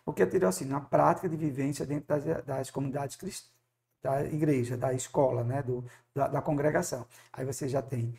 O 0.05 0.13
que 0.13 0.23
é 0.23 0.27
tirocínio? 0.27 0.75
Uma 0.75 0.81
prática 0.81 1.29
de 1.29 1.37
vivência 1.37 1.87
dentro 1.87 2.07
das, 2.09 2.45
das 2.45 2.71
comunidades 2.71 3.17
cristãs, 3.17 3.52
da 4.03 4.25
igreja, 4.25 4.77
da 4.77 4.93
escola, 4.93 5.45
né? 5.45 5.62
Do, 5.62 5.85
da, 6.15 6.29
da 6.29 6.43
congregação. 6.43 7.07
Aí 7.33 7.45
você 7.45 7.69
já 7.69 7.81
tem 7.81 8.15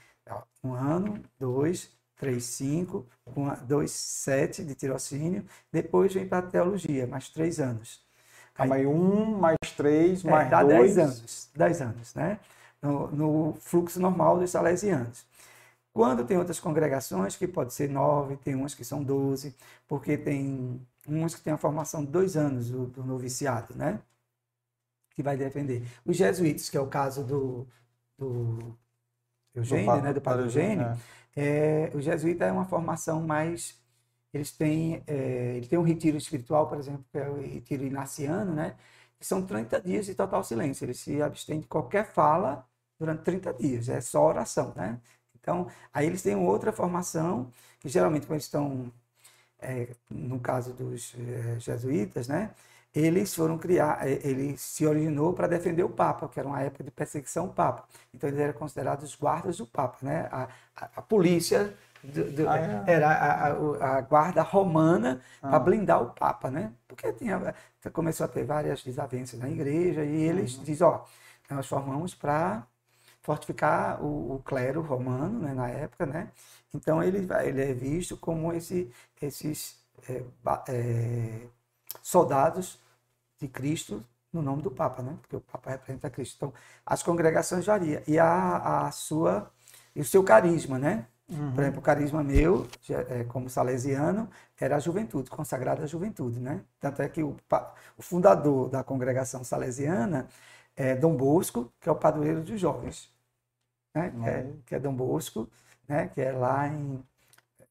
um 0.64 0.74
ano, 0.74 1.22
dois, 1.40 1.92
três, 2.16 2.46
cinco, 2.46 3.06
dois, 3.68 3.92
sete 3.92 4.64
de 4.64 4.76
tirocínio. 4.76 5.46
Depois 5.72 6.14
vem 6.14 6.28
para 6.28 6.40
a 6.40 6.50
teologia, 6.50 7.06
mais 7.06 7.30
três 7.30 7.60
anos. 7.60 8.02
Calma 8.54 8.76
aí, 8.76 8.86
um, 8.86 9.38
mais 9.38 9.58
três, 9.76 10.24
é, 10.24 10.30
mais 10.30 10.50
dá 10.50 10.64
dois. 10.64 10.96
Dez 10.96 10.98
anos, 10.98 11.50
dez 11.56 11.82
anos, 11.82 12.16
né? 12.16 12.40
No, 12.82 13.08
no, 13.12 13.54
fluxo 13.60 14.00
normal 14.00 14.40
dos 14.40 14.52
salesianos. 14.52 15.26
Quando 15.92 16.26
tem 16.26 16.38
outras 16.38 16.60
congregações, 16.60 17.36
que 17.36 17.48
pode 17.48 17.74
ser 17.74 17.90
nove, 17.90 18.36
tem 18.38 18.56
umas 18.56 18.74
que 18.74 18.84
são 18.84 19.04
doze, 19.04 19.56
porque 19.88 20.18
tem 20.18 20.82
umas 21.08 21.36
que 21.36 21.42
têm 21.42 21.54
a 21.54 21.58
formação 21.58 22.04
de 22.04 22.12
dois 22.12 22.36
anos 22.36 22.70
do, 22.70 22.88
do 22.88 23.04
noviciado, 23.04 23.76
né? 23.76 24.00
Que 25.14 25.24
vai 25.24 25.38
depender. 25.38 25.84
Os 26.06 26.18
jesuítas, 26.18 26.70
que 26.70 26.78
é 26.78 26.82
o 26.82 26.88
caso 26.88 27.24
do, 27.24 27.68
do 28.18 28.76
Eugênio, 29.56 29.96
do 29.96 30.02
né, 30.02 30.14
do 30.14 30.22
padre 30.22 30.46
Eugênio, 30.46 30.98
é. 31.36 31.90
é, 31.90 31.92
o 31.96 32.02
jesuíta 32.02 32.46
é 32.46 32.52
uma 32.52 32.66
formação 32.66 33.22
mais 33.22 33.82
eles 34.34 34.52
têm, 34.52 35.04
é, 35.06 35.56
ele 35.58 35.68
tem 35.68 35.78
um 35.78 35.84
retiro 35.84 36.18
espiritual, 36.18 36.68
por 36.68 36.80
exemplo, 36.80 37.06
que 37.12 37.18
é 37.20 37.30
o 37.30 37.40
retiro 37.40 37.86
inaciano, 37.86 38.54
né? 38.54 38.76
Que 39.20 39.26
são 39.26 39.46
30 39.46 39.80
dias 39.82 40.08
de 40.08 40.16
total 40.16 40.44
silêncio. 40.44 40.86
Eles 40.86 41.00
se 41.00 41.22
abstêm 41.22 41.60
de 41.60 41.68
qualquer 41.68 42.06
fala 42.06 42.68
durante 43.00 43.24
30 43.24 43.54
dias. 43.54 43.90
É 43.90 44.02
só 44.02 44.26
oração, 44.26 44.74
né? 44.76 45.00
Então, 45.40 45.68
aí 45.94 46.08
eles 46.08 46.24
têm 46.24 46.36
outra 46.36 46.72
formação, 46.74 47.52
que 47.80 47.88
geralmente 47.90 48.26
quando 48.26 48.40
estão, 48.40 48.92
é, 49.60 49.90
no 50.10 50.40
caso 50.40 50.74
dos 50.74 51.14
é, 51.16 51.60
jesuítas, 51.60 52.28
né? 52.28 52.52
Eles 52.94 53.34
foram 53.34 53.58
criar, 53.58 54.08
é, 54.08 54.20
ele 54.24 54.56
se 54.58 54.86
originou 54.86 55.34
para 55.34 55.48
defender 55.48 55.84
o 55.84 55.90
Papa, 55.90 56.28
que 56.28 56.40
era 56.40 56.48
uma 56.48 56.62
época 56.62 56.84
de 56.84 56.92
perseguição 56.92 57.46
ao 57.46 57.54
Papa. 57.54 57.86
Então 58.14 58.30
eles 58.30 58.40
eram 58.40 58.54
considerados 58.54 59.10
os 59.10 59.16
guardas 59.16 59.58
do 59.58 59.66
Papa, 59.66 59.98
né? 60.02 60.28
A, 60.32 60.48
a, 60.76 60.90
a 60.98 61.02
polícia 61.02 61.74
do, 62.04 62.32
do, 62.32 62.50
ah, 62.50 62.58
é. 62.58 62.84
era 62.86 63.10
a, 63.10 63.98
a, 63.98 64.02
guarda 64.02 64.42
romana 64.42 65.22
ah. 65.42 65.50
para 65.50 65.60
blindar 65.60 66.04
o 66.04 66.12
Papa, 66.12 66.52
né? 66.52 66.72
Porque 66.88 67.12
tinha, 67.14 67.56
começou 67.92 68.26
a 68.26 68.30
ter 68.30 68.44
várias 68.44 68.84
desavenças 68.84 69.40
na 69.40 69.50
igreja 69.50 70.04
e 70.04 70.22
eles 70.24 70.58
uhum. 70.58 70.64
dizem, 70.64 70.86
ó, 70.86 71.02
nós 71.50 71.66
formamos 71.66 72.14
para 72.14 72.64
fortificar 73.22 74.04
o, 74.04 74.36
o, 74.36 74.42
clero 74.44 74.82
romano, 74.82 75.40
né, 75.40 75.54
na 75.54 75.70
época, 75.70 76.06
né? 76.06 76.30
Então 76.74 77.02
ele, 77.02 77.28
ele 77.46 77.62
é 77.62 77.74
visto 77.74 78.18
como 78.18 78.52
esse, 78.52 78.92
esses 79.22 79.80
é, 80.10 80.24
é, 80.68 81.48
soldados 82.02 82.83
de 83.44 83.50
Cristo 83.50 84.04
no 84.32 84.42
nome 84.42 84.62
do 84.64 84.72
Papa, 84.72 85.04
né? 85.04 85.16
Porque 85.22 85.36
o 85.36 85.42
Papa 85.42 85.70
representa 85.72 86.10
Cristo. 86.10 86.36
Então, 86.38 86.54
as 86.86 87.04
congregações 87.04 87.66
variam. 87.66 88.02
E 88.08 88.18
a, 88.18 88.88
a 88.88 88.92
sua, 88.92 89.52
e 89.96 90.02
o 90.02 90.06
seu 90.06 90.24
carisma, 90.24 90.80
né? 90.80 91.06
Uhum. 91.30 91.54
Por 91.54 91.62
exemplo, 91.62 91.80
o 91.80 91.84
carisma 91.84 92.24
meu, 92.24 92.68
é, 93.10 93.24
como 93.26 93.50
salesiano, 93.50 94.30
era 94.60 94.76
a 94.76 94.80
juventude, 94.80 95.30
consagrada 95.30 95.84
à 95.84 95.88
juventude, 95.88 96.40
né? 96.40 96.64
Tanto 96.80 97.02
é 97.02 97.10
que 97.10 97.22
o, 97.24 97.36
o 97.98 98.02
fundador 98.02 98.70
da 98.70 98.84
congregação 98.84 99.44
salesiana 99.44 100.28
é 100.76 100.96
Dom 100.96 101.16
Bosco, 101.16 101.72
que 101.80 101.88
é 101.88 101.92
o 101.92 101.96
padroeiro 101.96 102.42
dos 102.42 102.60
jovens, 102.60 103.12
né? 103.94 104.12
Uhum. 104.16 104.28
É, 104.28 104.54
que 104.66 104.76
é 104.76 104.80
Dom 104.80 104.96
Bosco, 104.96 105.50
né? 105.88 106.08
Que 106.08 106.22
é 106.22 106.32
lá 106.32 106.68
em, 106.68 107.04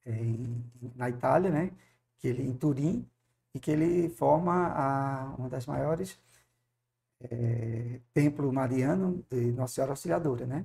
em, 0.07 0.65
na 0.97 1.11
Itália, 1.11 1.51
né? 1.51 1.71
Que 2.19 2.29
ele 2.29 2.43
em 2.49 2.55
Turim, 2.55 3.07
e 3.55 3.61
que 3.61 3.71
ele 3.71 4.09
forma 4.09 4.69
a, 4.69 5.35
uma 5.39 5.49
das 5.49 5.67
maiores 5.67 6.19
é, 7.21 8.01
templo 8.13 8.53
mariano 8.53 9.25
de 9.31 9.53
Nossa 9.53 9.75
Senhora 9.75 9.93
Auxiliadora, 9.93 10.47
né? 10.47 10.65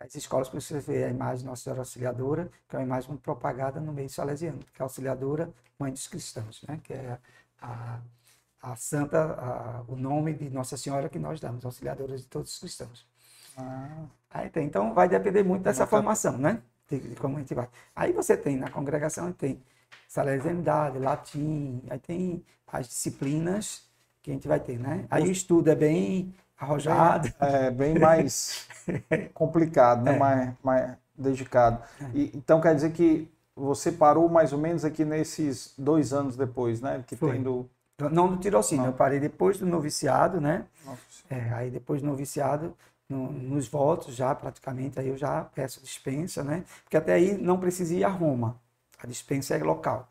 As 0.00 0.14
escolas 0.14 0.48
precisam 0.48 0.80
ver 0.80 1.04
a 1.04 1.10
imagem 1.10 1.38
de 1.38 1.46
Nossa 1.46 1.64
Senhora 1.64 1.82
Auxiliadora, 1.82 2.50
que 2.68 2.76
é 2.76 2.78
uma 2.78 2.84
imagem 2.84 3.10
muito 3.10 3.22
propagada 3.22 3.80
no 3.80 3.92
meio 3.92 4.08
salesiano, 4.08 4.58
que 4.72 4.80
é 4.80 4.82
a 4.82 4.84
Auxiliadora 4.84 5.52
Mãe 5.78 5.92
dos 5.92 6.06
Cristãos, 6.06 6.62
né? 6.66 6.80
Que 6.82 6.94
é 6.94 7.18
a, 7.60 8.00
a 8.62 8.76
santa, 8.76 9.18
a, 9.34 9.82
o 9.88 9.96
nome 9.96 10.34
de 10.34 10.48
Nossa 10.50 10.76
Senhora 10.76 11.08
que 11.08 11.18
nós 11.18 11.40
damos, 11.40 11.64
Auxiliadora 11.64 12.16
de 12.16 12.26
todos 12.26 12.52
os 12.52 12.58
cristãos. 12.58 13.06
Ah. 13.56 14.06
Aí 14.30 14.48
tem, 14.48 14.66
então 14.66 14.94
vai 14.94 15.08
depender 15.08 15.42
muito 15.42 15.62
dessa 15.62 15.86
formação, 15.86 16.38
né? 16.38 16.62
De, 16.88 16.98
de 16.98 17.16
como 17.16 17.36
a 17.36 17.40
gente 17.40 17.54
vai. 17.54 17.68
Aí 17.94 18.12
você 18.12 18.36
tem 18.36 18.56
na 18.56 18.70
congregação 18.70 19.32
tem 19.32 19.62
salesianidade, 20.12 20.98
latim, 20.98 21.82
aí 21.88 21.98
tem 21.98 22.44
as 22.70 22.86
disciplinas 22.86 23.82
que 24.22 24.30
a 24.30 24.34
gente 24.34 24.46
vai 24.46 24.60
ter, 24.60 24.78
né? 24.78 25.06
Aí 25.10 25.26
o 25.26 25.32
estudo 25.32 25.70
é 25.70 25.74
bem 25.74 26.34
arrojado. 26.58 27.32
É, 27.40 27.70
bem 27.70 27.98
mais 27.98 28.68
complicado, 29.32 30.04
né? 30.04 30.14
É. 30.14 30.18
Mais, 30.18 30.54
mais 30.62 30.96
dedicado. 31.16 31.82
É. 31.98 32.04
E, 32.12 32.30
então 32.34 32.60
quer 32.60 32.74
dizer 32.74 32.92
que 32.92 33.26
você 33.56 33.90
parou 33.90 34.28
mais 34.28 34.52
ou 34.52 34.58
menos 34.58 34.84
aqui 34.84 35.02
nesses 35.02 35.72
dois 35.78 36.12
anos 36.12 36.36
depois, 36.36 36.82
né? 36.82 37.02
Que 37.06 37.16
Foi. 37.16 37.32
tendo... 37.32 37.68
Não 38.10 38.28
do 38.28 38.36
tirocínio, 38.36 38.86
eu 38.86 38.92
parei 38.92 39.18
depois 39.18 39.56
do 39.56 39.64
noviciado, 39.64 40.42
né? 40.42 40.66
É, 41.30 41.54
aí 41.54 41.70
depois 41.70 42.02
do 42.02 42.06
noviciado, 42.06 42.74
no, 43.08 43.32
nos 43.32 43.66
votos 43.66 44.14
já 44.14 44.34
praticamente, 44.34 45.00
aí 45.00 45.08
eu 45.08 45.16
já 45.16 45.44
peço 45.54 45.80
dispensa, 45.80 46.44
né? 46.44 46.64
Porque 46.84 46.98
até 46.98 47.14
aí 47.14 47.38
não 47.38 47.58
precisa 47.58 47.94
ir 47.94 48.04
a 48.04 48.08
Roma. 48.08 48.60
A 49.02 49.06
dispensa 49.06 49.56
é 49.56 49.62
local. 49.62 50.08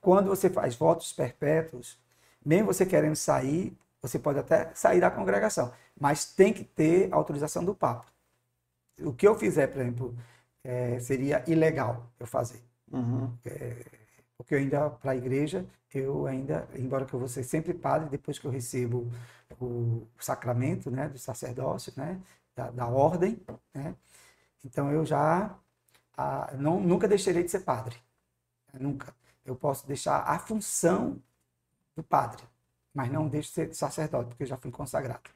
Quando 0.00 0.28
você 0.28 0.50
faz 0.50 0.76
votos 0.76 1.12
perpétuos, 1.12 1.98
mesmo 2.44 2.66
você 2.66 2.84
querendo 2.84 3.16
sair, 3.16 3.76
você 4.00 4.18
pode 4.18 4.38
até 4.38 4.70
sair 4.74 5.00
da 5.00 5.10
congregação, 5.10 5.72
mas 5.98 6.26
tem 6.26 6.52
que 6.52 6.62
ter 6.62 7.12
autorização 7.12 7.64
do 7.64 7.74
Papa. 7.74 8.04
O 9.00 9.12
que 9.12 9.26
eu 9.26 9.34
fizer, 9.34 9.66
por 9.68 9.80
exemplo, 9.80 10.14
é, 10.62 11.00
seria 11.00 11.42
ilegal 11.46 12.06
eu 12.20 12.26
fazer. 12.26 12.62
Uhum. 12.92 13.32
É, 13.44 13.84
porque 14.36 14.54
eu 14.54 14.58
ainda, 14.58 14.90
para 14.90 15.12
a 15.12 15.16
igreja, 15.16 15.64
eu 15.94 16.26
ainda, 16.26 16.68
embora 16.74 17.06
que 17.06 17.14
eu 17.14 17.18
vou 17.18 17.28
ser 17.28 17.42
sempre 17.42 17.72
padre, 17.72 18.08
depois 18.10 18.38
que 18.38 18.46
eu 18.46 18.50
recebo 18.50 19.10
o 19.60 20.06
sacramento 20.18 20.90
né, 20.90 21.08
do 21.08 21.18
sacerdócio, 21.18 21.92
né, 21.96 22.20
da, 22.54 22.70
da 22.70 22.86
ordem, 22.86 23.40
né, 23.74 23.94
então 24.64 24.90
eu 24.90 25.06
já 25.06 25.56
a, 26.16 26.52
não, 26.58 26.80
nunca 26.80 27.08
deixarei 27.08 27.42
de 27.42 27.50
ser 27.50 27.60
padre. 27.60 27.96
Nunca. 28.80 29.14
Eu 29.44 29.54
posso 29.54 29.86
deixar 29.86 30.22
a 30.22 30.38
função 30.38 31.16
do 31.94 32.02
padre, 32.02 32.42
mas 32.92 33.10
não 33.10 33.28
deixo 33.28 33.48
de 33.48 33.54
ser 33.54 33.74
sacerdote, 33.74 34.28
porque 34.28 34.42
eu 34.42 34.48
já 34.48 34.56
fui 34.56 34.70
consagrado. 34.70 35.30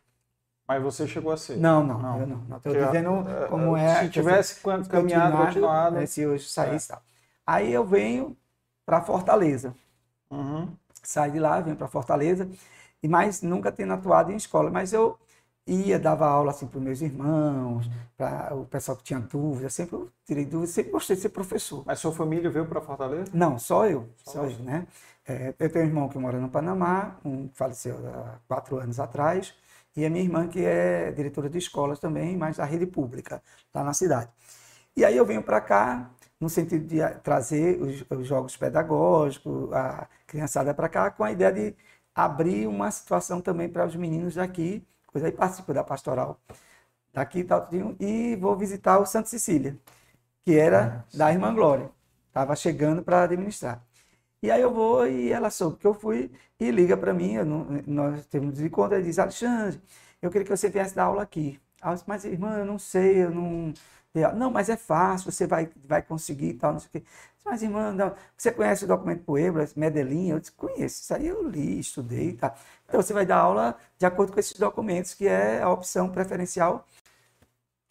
Mas 0.66 0.82
você 0.82 1.06
chegou 1.06 1.32
a 1.32 1.36
ser? 1.36 1.56
Não, 1.56 1.84
não, 1.84 1.98
não. 1.98 2.20
eu 2.20 2.26
não. 2.26 2.56
Estou 2.56 2.72
dizendo 2.72 3.28
é, 3.28 3.48
como 3.48 3.76
é. 3.76 4.04
Se 4.04 4.10
tivesse 4.10 4.60
caminhado, 4.88 5.36
continuado. 5.36 5.96
Né, 5.96 6.06
se 6.06 6.24
hoje 6.24 6.48
saísse 6.48 6.92
é. 6.92 6.94
tal. 6.94 7.02
Aí 7.44 7.72
eu 7.72 7.84
venho 7.84 8.36
para 8.86 9.00
Fortaleza. 9.00 9.74
Uhum. 10.30 10.68
Saio 11.02 11.32
de 11.32 11.40
lá, 11.40 11.60
venho 11.60 11.76
para 11.76 11.88
Fortaleza, 11.88 12.48
e 13.02 13.08
mais 13.08 13.42
nunca 13.42 13.72
tendo 13.72 13.94
atuado 13.94 14.30
em 14.30 14.36
escola. 14.36 14.70
Mas 14.70 14.92
eu 14.92 15.18
ia, 15.70 15.98
dava 15.98 16.26
aula 16.26 16.50
assim 16.50 16.66
para 16.66 16.78
os 16.78 16.84
meus 16.84 17.00
irmãos, 17.00 17.88
para 18.16 18.54
o 18.54 18.66
pessoal 18.66 18.96
que 18.96 19.04
tinha 19.04 19.20
dúvida, 19.20 19.70
sempre 19.70 19.96
eu 19.96 20.10
tirei 20.26 20.44
dúvidas, 20.44 20.70
sempre 20.70 20.90
gostei 20.90 21.16
de 21.16 21.22
ser 21.22 21.28
professor. 21.28 21.84
Mas 21.86 22.00
sua 22.00 22.12
família 22.12 22.50
veio 22.50 22.66
para 22.66 22.80
Fortaleza? 22.80 23.30
Não, 23.32 23.58
só 23.58 23.86
eu, 23.86 24.08
só, 24.24 24.32
só 24.32 24.44
eu, 24.46 24.58
né? 24.58 24.86
É, 25.26 25.54
eu 25.58 25.70
tenho 25.70 25.84
um 25.84 25.88
irmão 25.88 26.08
que 26.08 26.18
mora 26.18 26.38
no 26.40 26.48
Panamá, 26.48 27.16
um 27.24 27.48
faleceu 27.54 27.96
há 28.08 28.38
quatro 28.48 28.78
anos 28.78 28.98
atrás, 28.98 29.54
e 29.96 30.04
a 30.04 30.10
minha 30.10 30.22
irmã, 30.24 30.48
que 30.48 30.64
é 30.64 31.10
diretora 31.12 31.48
de 31.48 31.58
escolas 31.58 31.98
também, 31.98 32.36
mas 32.36 32.56
da 32.56 32.64
rede 32.64 32.86
pública, 32.86 33.42
lá 33.74 33.84
na 33.84 33.92
cidade. 33.92 34.30
E 34.96 35.04
aí 35.04 35.16
eu 35.16 35.24
venho 35.26 35.42
para 35.42 35.60
cá, 35.60 36.10
no 36.40 36.48
sentido 36.48 36.86
de 36.86 36.98
trazer 37.22 37.80
os, 37.80 38.04
os, 38.10 38.26
jogos 38.26 38.56
pedagógicos, 38.56 39.72
a 39.72 40.08
criançada 40.26 40.74
para 40.74 40.88
cá, 40.88 41.10
com 41.10 41.22
a 41.24 41.32
ideia 41.32 41.52
de 41.52 41.76
abrir 42.14 42.66
uma 42.66 42.90
situação 42.90 43.40
também 43.40 43.68
para 43.68 43.86
os 43.86 43.94
meninos 43.96 44.34
daqui, 44.34 44.84
coisa 45.12 45.26
aí 45.26 45.32
participo 45.32 45.72
da 45.74 45.84
pastoral 45.84 46.40
daqui 47.12 47.46
e 47.98 48.36
vou 48.36 48.56
visitar 48.56 48.98
o 48.98 49.06
Santa 49.06 49.28
Cecília, 49.28 49.76
que 50.42 50.56
era 50.58 51.04
ah, 51.12 51.16
da 51.16 51.32
Irmã 51.32 51.54
Glória. 51.54 51.90
Estava 52.28 52.54
chegando 52.56 53.02
para 53.02 53.24
administrar. 53.24 53.84
E 54.42 54.50
aí 54.50 54.60
eu 54.62 54.72
vou 54.72 55.06
e 55.06 55.30
ela 55.32 55.50
soube 55.50 55.78
que 55.78 55.86
eu 55.86 55.94
fui 55.94 56.30
e 56.58 56.70
liga 56.70 56.96
para 56.96 57.12
mim, 57.12 57.36
não, 57.44 57.66
nós 57.86 58.26
temos 58.26 58.58
um 58.60 58.66
encontro, 58.66 58.98
e 58.98 59.02
diz, 59.02 59.18
Alexandre, 59.18 59.80
eu 60.22 60.30
queria 60.30 60.44
que 60.44 60.56
você 60.56 60.68
viesse 60.70 60.94
dar 60.94 61.04
aula 61.04 61.22
aqui. 61.22 61.60
Aí 61.80 61.90
eu 61.90 61.94
disse, 61.94 62.08
mas 62.08 62.24
irmã, 62.24 62.58
eu 62.58 62.64
não 62.66 62.78
sei, 62.78 63.24
eu 63.24 63.30
não... 63.30 63.72
Não, 64.36 64.50
mas 64.50 64.68
é 64.68 64.76
fácil, 64.76 65.30
você 65.30 65.46
vai, 65.46 65.70
vai 65.84 66.02
conseguir 66.02 66.50
e 66.50 66.54
tal, 66.54 66.72
não 66.72 66.80
sei 66.80 66.88
o 66.88 66.90
quê. 66.92 67.04
Mas, 67.44 67.62
irmã, 67.62 67.92
não, 67.92 68.14
você 68.36 68.52
conhece 68.52 68.84
o 68.84 68.88
documento 68.88 69.24
Puebla, 69.24 69.66
Medellín? 69.76 70.28
Eu 70.28 70.40
disse, 70.40 70.52
conheço, 70.52 71.02
isso 71.02 71.14
aí 71.14 71.26
eu 71.26 71.48
li, 71.48 71.80
estudei 71.80 72.30
e 72.30 72.32
tá. 72.34 72.54
Então, 72.86 73.00
você 73.02 73.12
vai 73.12 73.26
dar 73.26 73.38
aula 73.38 73.76
de 73.98 74.06
acordo 74.06 74.32
com 74.32 74.40
esses 74.40 74.58
documentos, 74.58 75.14
que 75.14 75.26
é 75.26 75.62
a 75.62 75.70
opção 75.70 76.10
preferencial 76.10 76.86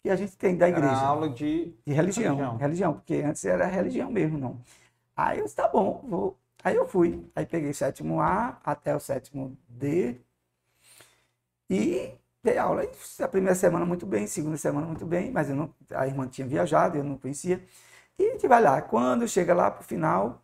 que 0.02 0.08
a 0.08 0.16
gente 0.16 0.36
tem 0.36 0.56
da 0.56 0.68
igreja. 0.68 0.86
Era 0.86 1.00
aula 1.00 1.28
de, 1.28 1.74
de 1.86 1.92
religião, 1.92 2.36
religião, 2.36 2.56
religião, 2.56 2.94
porque 2.94 3.14
antes 3.16 3.44
era 3.44 3.66
religião 3.66 4.10
mesmo, 4.10 4.38
não. 4.38 4.60
Aí 5.16 5.38
eu 5.38 5.44
disse, 5.44 5.56
tá 5.56 5.68
bom, 5.68 6.04
vou. 6.08 6.38
Aí 6.64 6.76
eu 6.76 6.86
fui. 6.86 7.24
Aí 7.34 7.44
peguei 7.46 7.72
sétimo 7.72 8.20
A 8.20 8.58
até 8.64 8.94
o 8.94 9.00
sétimo 9.00 9.56
D. 9.68 10.16
E 11.68 12.14
dei 12.42 12.58
aula. 12.58 12.82
A 13.20 13.28
primeira 13.28 13.54
semana 13.54 13.84
muito 13.84 14.06
bem, 14.06 14.26
segunda 14.26 14.56
semana 14.56 14.86
muito 14.86 15.06
bem, 15.06 15.30
mas 15.30 15.50
eu 15.50 15.56
não, 15.56 15.74
a 15.90 16.06
irmã 16.06 16.26
tinha 16.26 16.46
viajado, 16.46 16.96
eu 16.96 17.04
não 17.04 17.18
conhecia. 17.18 17.62
E 18.18 18.26
a 18.28 18.32
gente 18.32 18.46
vai 18.48 18.62
lá. 18.62 18.82
Quando 18.82 19.26
chega 19.28 19.54
lá 19.54 19.70
para 19.70 19.80
o 19.80 19.84
final, 19.84 20.42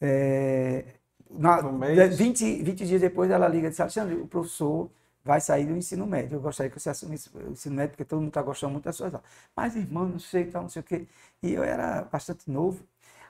é, 0.00 0.84
na, 1.30 1.60
20, 1.60 2.62
20 2.62 2.86
dias 2.86 3.00
depois 3.00 3.30
ela 3.30 3.48
liga 3.48 3.68
e 3.68 3.70
diz, 3.70 3.80
Alexandre, 3.80 4.16
o 4.16 4.26
professor 4.26 4.90
vai 5.24 5.40
sair 5.40 5.66
do 5.66 5.76
ensino 5.76 6.06
médio. 6.06 6.36
Eu 6.36 6.40
gostaria 6.40 6.70
que 6.70 6.80
você 6.80 6.90
assumisse 6.90 7.30
o 7.34 7.50
ensino 7.52 7.76
médio, 7.76 7.90
porque 7.90 8.04
todo 8.04 8.18
mundo 8.18 8.28
está 8.28 8.42
gostando 8.42 8.72
muito 8.72 8.84
das 8.84 8.96
suas 8.96 9.14
aulas. 9.14 9.28
Mas, 9.56 9.76
irmão, 9.76 10.08
não 10.08 10.18
sei, 10.18 10.46
tal, 10.46 10.62
não 10.62 10.68
sei 10.68 10.80
o 10.80 10.84
quê. 10.84 11.06
E 11.42 11.52
eu 11.52 11.62
era 11.62 12.02
bastante 12.02 12.50
novo. 12.50 12.84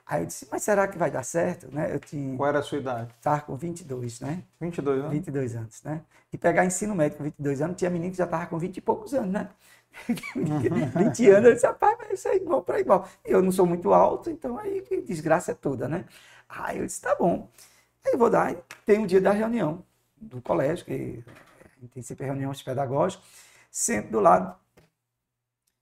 Aí 0.05 0.21
eu 0.21 0.25
disse, 0.25 0.47
mas 0.51 0.63
será 0.63 0.87
que 0.87 0.97
vai 0.97 1.09
dar 1.09 1.23
certo? 1.23 1.73
Né? 1.73 1.93
Eu 1.93 1.99
tinha, 1.99 2.35
Qual 2.35 2.49
era 2.49 2.59
a 2.59 2.61
sua 2.61 2.77
idade? 2.77 3.13
Estava 3.17 3.41
com 3.41 3.55
22, 3.55 4.19
né? 4.19 4.43
22 4.59 4.99
anos? 4.99 5.11
22 5.11 5.55
anos, 5.55 5.83
né? 5.83 6.01
E 6.31 6.37
pegar 6.37 6.65
ensino 6.65 6.93
médio 6.93 7.17
com 7.17 7.23
22 7.23 7.61
anos, 7.61 7.77
tinha 7.77 7.89
menino 7.89 8.11
que 8.11 8.17
já 8.17 8.25
estava 8.25 8.45
com 8.47 8.57
20 8.57 8.77
e 8.77 8.81
poucos 8.81 9.13
anos, 9.13 9.31
né? 9.31 9.49
20 10.35 11.29
anos, 11.29 11.49
eu 11.49 11.53
disse, 11.53 11.67
rapaz, 11.67 11.97
vai 11.97 12.15
ser 12.17 12.35
igual 12.35 12.63
para 12.63 12.79
igual. 12.79 13.07
E 13.25 13.31
eu 13.31 13.41
não 13.41 13.51
sou 13.51 13.65
muito 13.65 13.93
alto, 13.93 14.29
então 14.29 14.57
aí 14.57 14.83
desgraça 15.05 15.51
é 15.51 15.55
toda, 15.55 15.87
né? 15.87 16.05
Aí 16.49 16.79
eu 16.79 16.85
disse, 16.85 17.01
tá 17.01 17.15
bom. 17.15 17.49
Aí 18.05 18.13
eu 18.13 18.17
vou 18.17 18.29
dar, 18.29 18.55
tem 18.85 18.99
um 18.99 19.05
dia 19.05 19.21
da 19.21 19.31
reunião 19.31 19.85
do 20.17 20.41
colégio, 20.41 20.85
que 20.85 21.23
tem 21.93 22.03
sempre 22.03 22.25
reuniões 22.25 22.61
pedagógicas, 22.61 23.25
sempre 23.71 24.11
do 24.11 24.19
lado 24.19 24.55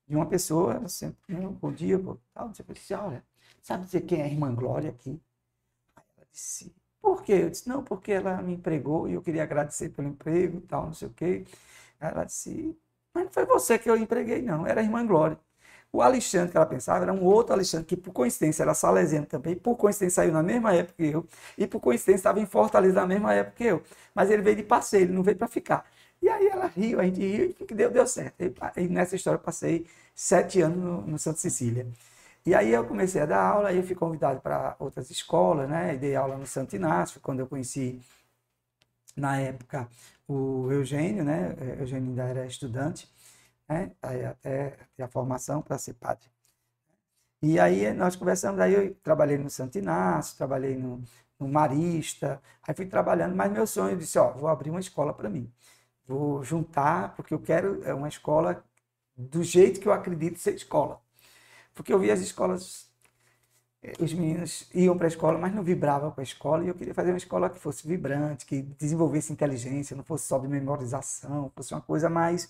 de 0.08 0.16
uma 0.16 0.26
pessoa, 0.26 0.88
sempre, 0.88 1.36
bom 1.62 1.72
dia, 1.72 1.98
pô, 1.98 2.18
tal, 2.34 2.48
não 2.48 2.54
sei 2.54 2.66
olha, 2.98 3.24
Sabe 3.62 3.86
dizer 3.86 4.02
quem 4.02 4.22
é 4.22 4.24
a 4.26 4.28
irmã 4.28 4.54
Glória 4.54 4.90
aqui? 4.90 5.22
Aí 5.96 6.04
ela 6.18 6.28
disse, 6.32 6.76
por 7.02 7.24
quê? 7.24 7.34
Eu 7.34 7.50
disse, 7.50 7.68
não, 7.70 7.84
porque 7.84 8.12
ela 8.12 8.42
me 8.42 8.54
empregou 8.54 9.08
e 9.08 9.14
eu 9.14 9.22
queria 9.22 9.44
agradecer 9.44 9.90
pelo 9.90 10.08
emprego 10.08 10.58
e 10.60 10.62
tal, 10.62 10.88
não 10.88 10.94
sei 10.94 11.08
o 11.08 11.14
quê. 11.14 11.46
Aí 12.00 12.12
ela 12.12 12.26
disse, 12.26 12.78
mas 13.14 13.26
não 13.26 13.32
foi 13.32 13.46
você 13.46 13.78
que 13.80 13.90
eu 13.90 13.98
empreguei, 13.98 14.42
não, 14.42 14.66
era 14.66 14.82
a 14.82 14.84
irmã 14.84 15.06
Glória. 15.06 15.38
O 15.94 16.02
Alexandre 16.02 16.52
que 16.52 16.58
ela 16.58 16.66
pensava 16.66 17.04
era 17.04 17.14
um 17.14 17.24
outro 17.24 17.54
Alexandre, 17.54 17.86
que 17.86 17.98
por 17.98 18.14
coincidência 18.14 18.64
era 18.64 18.74
salesiano 18.74 19.26
também, 19.26 19.56
por 19.56 19.76
coincidência 19.76 20.24
saiu 20.24 20.32
na 20.34 20.42
mesma 20.44 20.74
época 20.74 20.96
que 20.98 21.08
eu, 21.08 21.28
e 21.58 21.68
por 21.68 21.82
coincidência 21.82 22.22
estava 22.22 22.40
em 22.40 22.46
Fortaleza 22.46 23.02
na 23.02 23.08
mesma 23.08 23.34
época 23.34 23.58
que 23.58 23.66
eu. 23.66 23.84
Mas 24.16 24.30
ele 24.32 24.42
veio 24.42 24.56
de 24.56 24.64
passeio, 24.64 25.04
ele 25.04 25.14
não 25.14 25.24
veio 25.24 25.38
para 25.38 25.48
ficar. 25.48 25.86
E 26.22 26.30
aí 26.30 26.48
ela 26.48 26.68
riu, 26.68 27.00
a 27.00 27.04
gente 27.04 27.20
riu 27.20 27.56
e 27.60 27.74
deu, 27.74 27.92
deu 27.92 28.08
certo. 28.08 28.36
E, 28.78 28.88
nessa 28.88 29.16
história 29.16 29.38
eu 29.38 29.42
passei 29.44 29.86
sete 30.16 30.62
anos 30.62 30.78
no, 30.78 31.02
no 31.02 31.20
Santa 31.20 31.40
Cecília. 31.40 31.88
E 32.46 32.56
aí 32.56 32.72
eu 32.72 32.86
comecei 32.86 33.22
a 33.22 33.26
dar 33.26 33.42
aula, 33.42 33.70
aí 33.70 33.78
eu 33.78 33.84
fui 33.84 33.96
convidado 33.96 34.42
para 34.42 34.76
outras 34.80 35.10
escolas, 35.12 35.70
né? 35.70 35.96
E 35.96 35.98
dei 35.98 36.16
aula 36.16 36.38
no 36.38 36.46
Santo 36.48 36.76
Inácio, 36.76 37.20
quando 37.22 37.40
eu 37.40 37.48
conheci, 37.48 38.02
na 39.16 39.38
época, 39.40 39.88
o 40.68 40.72
Eugênio, 40.72 41.24
né? 41.24 41.56
É, 41.60 41.82
Eugênio 41.82 42.10
ainda 42.10 42.24
era 42.24 42.46
estudante, 42.46 43.12
né? 43.70 43.92
Aí 44.02 44.26
até 44.26 44.78
a 45.00 45.08
formação 45.08 45.62
para 45.62 45.78
ser 45.78 45.94
padre. 45.96 46.30
E 47.42 47.60
aí 47.60 47.92
nós 47.94 48.16
conversamos, 48.16 48.60
aí 48.60 48.74
eu 48.74 48.94
trabalhei 49.04 49.38
no 49.38 49.50
Santo 49.50 49.78
Inácio, 49.78 50.38
trabalhei 50.38 50.76
no, 50.78 51.02
no 51.40 51.48
Marista, 51.48 52.42
aí 52.62 52.76
fui 52.76 52.86
trabalhando, 52.86 53.36
mas 53.36 53.52
meu 53.52 53.66
sonho, 53.66 53.92
eu 53.94 53.98
disse, 53.98 54.20
ó, 54.20 54.32
vou 54.34 54.48
abrir 54.48 54.70
uma 54.70 54.80
escola 54.80 55.14
para 55.14 55.30
mim. 55.30 55.52
Vou 56.08 56.44
juntar, 56.44 57.16
porque 57.16 57.34
eu 57.34 57.42
quero 57.42 57.84
é 57.86 57.94
uma 57.94 58.08
escola 58.10 58.64
do 59.18 59.44
jeito 59.44 59.80
que 59.80 59.88
eu 59.88 59.94
acredito 59.94 60.40
ser 60.40 60.56
escola. 60.56 61.02
Porque 61.76 61.94
eu 61.94 62.00
via 62.00 62.14
as 62.14 62.22
escolas, 62.22 62.91
os 64.00 64.14
meninos 64.14 64.70
iam 64.74 64.98
para 64.98 65.08
a 65.08 65.10
escola, 65.10 65.38
mas 65.40 65.54
não 65.54 65.64
vibravam 65.64 66.12
com 66.12 66.22
a 66.22 66.24
escola, 66.24 66.64
e 66.64 66.68
eu 66.68 66.76
queria 66.76 66.94
fazer 66.94 67.12
uma 67.12 67.18
escola 67.18 67.50
que 67.50 67.60
fosse 67.60 67.88
vibrante, 67.88 68.46
que 68.46 68.62
desenvolvesse 68.62 69.34
inteligência, 69.34 69.96
não 69.96 70.04
fosse 70.04 70.28
só 70.28 70.38
de 70.40 70.48
memorização, 70.48 71.52
fosse 71.56 71.74
uma 71.74 71.82
coisa 71.82 72.10
mais 72.10 72.50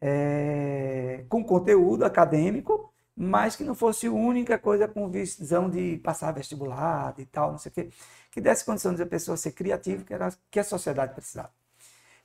é, 0.00 1.24
com 1.28 1.42
conteúdo 1.44 2.04
acadêmico, 2.04 2.92
mas 3.16 3.56
que 3.56 3.64
não 3.64 3.74
fosse 3.74 4.08
única 4.08 4.58
coisa 4.58 4.86
com 4.86 5.08
visão 5.10 5.70
de 5.70 5.96
passar 5.98 6.32
vestibular 6.32 7.14
e 7.18 7.24
tal, 7.26 7.52
não 7.52 7.58
sei 7.58 7.70
o 7.70 7.74
quê, 7.74 7.90
que 8.30 8.40
desse 8.40 8.64
condição 8.64 8.94
de 8.94 9.02
a 9.02 9.06
pessoa 9.06 9.36
ser 9.36 9.52
criativa, 9.52 10.04
que 10.04 10.12
era 10.14 10.30
que 10.50 10.60
a 10.60 10.64
sociedade 10.64 11.14
precisava. 11.14 11.50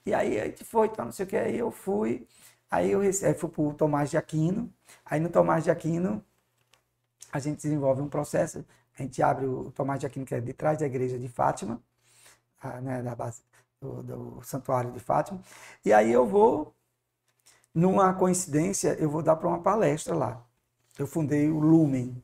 E 0.05 0.13
aí 0.13 0.39
a 0.39 0.45
gente 0.45 0.65
foi, 0.65 0.89
tal, 0.89 1.05
não 1.05 1.11
sei 1.13 1.25
o 1.25 1.29
que, 1.29 1.37
aí 1.37 1.57
eu 1.57 1.71
fui, 1.71 2.27
Aí 2.71 2.91
eu 2.91 3.01
fui 3.37 3.49
para 3.49 3.61
o 3.61 3.73
Tomás 3.73 4.09
de 4.09 4.17
Aquino. 4.17 4.73
Aí 5.05 5.19
no 5.19 5.29
Tomás 5.29 5.65
de 5.65 5.69
Aquino, 5.69 6.23
a 7.31 7.39
gente 7.39 7.61
desenvolve 7.61 8.01
um 8.01 8.09
processo. 8.09 8.65
A 8.97 9.01
gente 9.01 9.21
abre 9.21 9.45
o 9.45 9.71
Tomás 9.71 9.99
de 9.99 10.05
Aquino, 10.05 10.25
que 10.25 10.35
é 10.35 10.41
de 10.41 10.53
trás 10.53 10.77
da 10.77 10.85
igreja 10.85 11.17
de 11.17 11.27
Fátima, 11.27 11.81
né, 12.81 13.01
da 13.01 13.15
base 13.15 13.41
do, 13.81 14.03
do 14.03 14.41
santuário 14.43 14.91
de 14.91 14.99
Fátima. 14.99 15.41
E 15.83 15.91
aí 15.93 16.11
eu 16.11 16.25
vou, 16.27 16.75
numa 17.73 18.13
coincidência, 18.13 18.95
eu 18.99 19.09
vou 19.09 19.23
dar 19.23 19.35
para 19.35 19.47
uma 19.47 19.61
palestra 19.61 20.15
lá. 20.15 20.45
Eu 20.97 21.07
fundei 21.07 21.49
o 21.49 21.59
Lumen, 21.59 22.21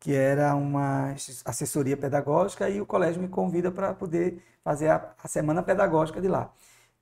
que 0.00 0.14
era 0.14 0.54
uma 0.54 1.14
assessoria 1.44 1.96
pedagógica, 1.96 2.68
e 2.70 2.80
o 2.80 2.86
colégio 2.86 3.20
me 3.20 3.28
convida 3.28 3.70
para 3.70 3.92
poder 3.94 4.42
fazer 4.62 4.88
a, 4.88 5.14
a 5.22 5.28
semana 5.28 5.62
pedagógica 5.62 6.20
de 6.20 6.28
lá. 6.28 6.52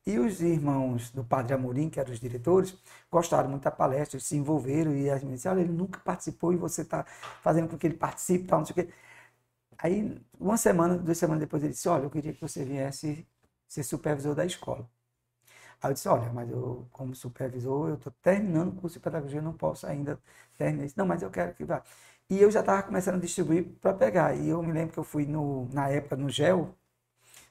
E 0.07 0.19
os 0.19 0.41
irmãos 0.41 1.11
do 1.11 1.25
Padre 1.25 1.53
Amorim, 1.55 1.91
que 1.91 1.99
eram 1.99 2.13
os 2.13 2.21
diretores, 2.21 2.77
gostaram 3.11 3.49
muito 3.51 3.65
da 3.65 3.71
palestra, 3.73 4.21
se 4.21 4.37
envolveram 4.37 4.95
e 4.95 5.11
as 5.11 5.21
meninas 5.21 5.41
disseram, 5.41 5.57
olha, 5.57 5.65
ele 5.67 5.73
nunca 5.73 5.99
participou 6.01 6.53
e 6.53 6.57
você 6.57 6.83
está 6.83 7.05
fazendo 7.43 7.69
com 7.69 7.77
que 7.77 7.87
ele 7.87 7.97
participe, 7.97 8.47
tal, 8.47 8.61
não 8.61 8.67
sei 8.67 8.73
o 8.73 8.87
quê. 8.87 8.93
Aí, 9.79 10.21
uma 10.41 10.57
semana, 10.57 10.97
duas 10.99 11.19
semanas 11.19 11.41
depois, 11.43 11.63
ele 11.63 11.73
disse, 11.73 11.89
olha, 11.89 12.05
eu 12.05 12.11
queria 12.11 12.33
que 12.35 12.41
você 12.41 12.65
viesse 12.65 13.27
ser 13.69 13.83
supervisor 13.85 14.35
da 14.35 14.45
escola. 14.47 14.89
Aí 15.83 15.91
eu 15.91 15.95
disse, 15.95 16.09
olha, 16.09 16.33
mas 16.33 16.51
eu, 16.51 16.89
como 16.93 17.15
supervisor, 17.15 17.89
eu 17.91 17.95
estou 17.97 18.13
terminando 18.23 18.71
o 18.71 18.77
curso 18.81 18.99
de 18.99 19.01
pedagogia, 19.05 19.43
não 19.43 19.53
posso 19.53 19.87
ainda 19.87 20.19
terminar 20.57 20.87
isso. 20.87 20.95
Não, 20.99 21.07
mas 21.07 21.23
eu 21.23 21.31
quero 21.31 21.55
que 21.55 21.65
vá. 21.65 21.83
E 22.31 22.41
eu 22.41 22.51
já 22.51 22.61
estava 22.61 22.83
começando 22.83 23.17
a 23.17 23.19
distribuir 23.19 23.65
para 23.81 23.93
pegar. 23.95 24.35
E 24.37 24.49
eu 24.49 24.63
me 24.63 24.73
lembro 24.73 24.93
que 24.95 24.99
eu 24.99 25.05
fui, 25.05 25.27
no, 25.27 25.67
na 25.73 25.89
época, 25.89 26.17
no 26.17 26.29
GEL, 26.31 26.75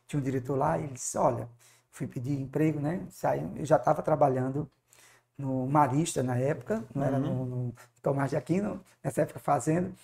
tinha 0.08 0.20
um 0.20 0.24
diretor 0.24 0.56
lá, 0.58 0.78
e 0.80 0.84
ele 0.86 0.94
disse, 0.94 1.18
olha, 1.18 1.50
fui 1.96 2.08
pedir 2.08 2.40
emprego, 2.40 2.80
né? 2.80 3.08
Saí, 3.10 3.42
eu 3.58 3.66
já 3.66 3.78
estava 3.78 4.04
trabalhando 4.04 4.70
no 5.38 5.68
Marista 5.68 6.24
na 6.24 6.38
época, 6.38 6.84
não 6.96 7.04
era 7.04 7.20
no, 7.20 7.30
uhum. 7.32 7.46
no 7.46 7.76
Tomás 8.02 8.32
de 8.32 8.38
Aquino, 8.38 8.84
nessa 9.04 9.22
época 9.24 9.40
fazendo. 9.40 9.96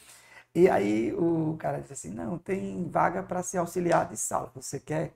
E 0.56 0.69
aí 0.69 1.13
o 1.13 1.58
cara 1.58 1.82
disse 1.82 1.93
assim, 1.93 2.12
não, 2.12 2.38
tem 2.39 2.89
vaga 2.89 3.23
para 3.23 3.43
ser 3.43 3.60
auxiliar 3.60 4.10
de 4.10 4.17
sala, 4.17 4.51
você 4.56 4.80
quer? 4.80 5.13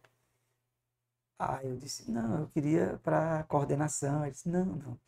Aí 1.39 1.67
eu 1.69 1.77
disse, 1.77 2.09
não, 2.11 2.41
eu 2.41 2.47
queria 2.49 2.99
para 3.03 3.43
coordenação. 3.45 4.23
Ele 4.23 4.31
disse, 4.31 4.49
não, 4.49 4.65
não, 4.65 4.99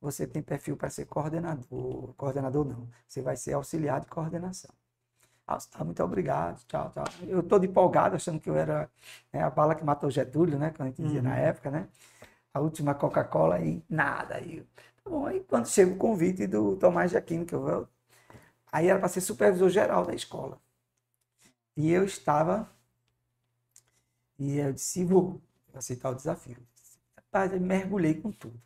você 0.00 0.26
tem 0.26 0.42
perfil 0.42 0.76
para 0.76 0.90
ser 0.90 1.06
coordenador. 1.06 2.14
Coordenador 2.16 2.64
não, 2.64 2.88
você 3.08 3.22
vai 3.22 3.36
ser 3.36 3.54
auxiliar 3.54 4.00
de 4.00 4.06
coordenação. 4.08 4.70
Ah, 5.46 5.58
tá, 5.58 5.84
muito 5.84 6.02
obrigado, 6.02 6.64
tchau, 6.66 6.90
tchau. 6.90 7.04
Eu 7.28 7.42
todo 7.42 7.64
empolgado, 7.66 8.16
achando 8.16 8.40
que 8.40 8.48
eu 8.48 8.56
era 8.56 8.90
né, 9.32 9.42
a 9.42 9.50
bala 9.50 9.74
que 9.74 9.84
matou 9.84 10.10
Getúlio, 10.10 10.58
né, 10.58 10.70
quando 10.70 10.88
a 10.88 10.90
gente 10.90 11.02
dizia 11.02 11.20
uhum. 11.20 11.28
na 11.28 11.36
época, 11.36 11.70
né? 11.70 11.88
A 12.54 12.60
última 12.60 12.94
Coca-Cola 12.94 13.60
e 13.60 13.82
nada. 13.88 14.36
Aí, 14.36 14.62
tá 15.04 15.10
bom, 15.10 15.26
aí 15.26 15.40
quando 15.44 15.66
chega 15.68 15.92
o 15.92 15.98
convite 15.98 16.46
do 16.46 16.76
Tomás 16.76 17.10
de 17.10 17.18
Aquino, 17.18 17.44
que 17.46 17.54
eu, 17.54 17.88
aí 18.72 18.88
era 18.88 18.98
para 18.98 19.08
ser 19.08 19.20
supervisor 19.20 19.68
geral 19.70 20.06
da 20.06 20.14
escola. 20.14 20.58
E 21.76 21.90
eu 21.92 22.04
estava, 22.04 22.68
e 24.38 24.58
eu 24.58 24.72
disse, 24.72 25.04
vou 25.04 25.40
aceitar 25.74 26.10
o 26.10 26.14
desafio. 26.14 26.56
Rapaz, 27.16 27.52
eu 27.52 27.60
mergulhei 27.60 28.14
com 28.20 28.30
tudo. 28.32 28.60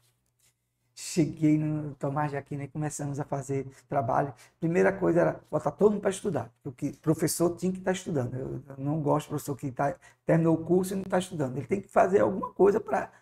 Cheguei 1.01 1.57
no 1.57 1.95
Tomás 1.95 2.33
de 2.33 2.37
Aquino 2.37 2.65
e 2.65 2.67
começamos 2.67 3.21
a 3.21 3.25
fazer 3.25 3.65
trabalho. 3.89 4.35
Primeira 4.59 4.93
coisa 4.93 5.21
era 5.21 5.41
botar 5.49 5.71
todo 5.71 5.93
mundo 5.93 6.01
para 6.01 6.11
estudar. 6.11 6.51
Porque 6.61 6.89
o 6.89 6.97
professor 6.97 7.57
tinha 7.57 7.71
que 7.71 7.79
estar 7.79 7.93
estudando. 7.93 8.35
Eu 8.35 8.75
não 8.77 9.01
gosto 9.01 9.27
de 9.27 9.29
professor 9.29 9.57
que 9.57 9.71
tá, 9.71 9.95
terminou 10.27 10.57
o 10.57 10.65
curso 10.65 10.95
e 10.95 10.97
não 10.97 11.05
está 11.05 11.21
estudando. 11.21 11.57
Ele 11.57 11.69
tem 11.69 11.81
que 11.81 11.87
fazer 11.87 12.21
alguma 12.21 12.53
coisa 12.53 12.81
para. 12.81 13.13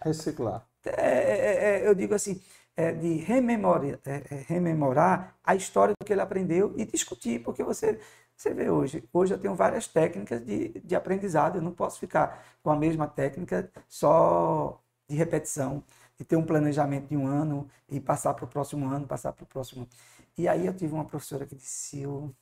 Reciclar. 0.00 0.66
É, 0.86 1.02
é, 1.02 1.80
é, 1.82 1.86
eu 1.86 1.94
digo 1.94 2.14
assim, 2.14 2.40
é, 2.74 2.92
de 2.92 3.16
rememorar, 3.16 3.84
é, 4.06 4.24
é, 4.30 4.44
rememorar 4.46 5.36
a 5.44 5.54
história 5.54 5.94
do 6.00 6.06
que 6.06 6.14
ele 6.14 6.22
aprendeu 6.22 6.72
e 6.78 6.86
discutir, 6.86 7.42
porque 7.42 7.62
você 7.62 8.00
você 8.34 8.54
vê 8.54 8.70
hoje, 8.70 9.02
hoje 9.12 9.34
eu 9.34 9.38
tenho 9.38 9.54
várias 9.56 9.88
técnicas 9.88 10.44
de, 10.46 10.68
de 10.84 10.94
aprendizado, 10.94 11.56
eu 11.56 11.62
não 11.62 11.72
posso 11.72 11.98
ficar 11.98 12.44
com 12.62 12.70
a 12.70 12.76
mesma 12.76 13.08
técnica 13.08 13.68
só 13.88 14.80
de 15.08 15.16
repetição, 15.16 15.82
de 16.18 16.24
ter 16.24 16.36
um 16.36 16.44
planejamento 16.44 17.08
de 17.08 17.16
um 17.16 17.26
ano 17.26 17.70
e 17.88 18.00
passar 18.00 18.34
para 18.34 18.44
o 18.44 18.48
próximo 18.48 18.86
ano, 18.88 19.06
passar 19.06 19.32
para 19.32 19.44
o 19.44 19.46
próximo 19.46 19.82
ano. 19.82 19.90
E 20.36 20.48
aí 20.48 20.66
eu 20.66 20.74
tive 20.74 20.92
uma 20.94 21.04
professora 21.04 21.46
que 21.46 21.54
disse, 21.56 22.00
eu, 22.00 22.34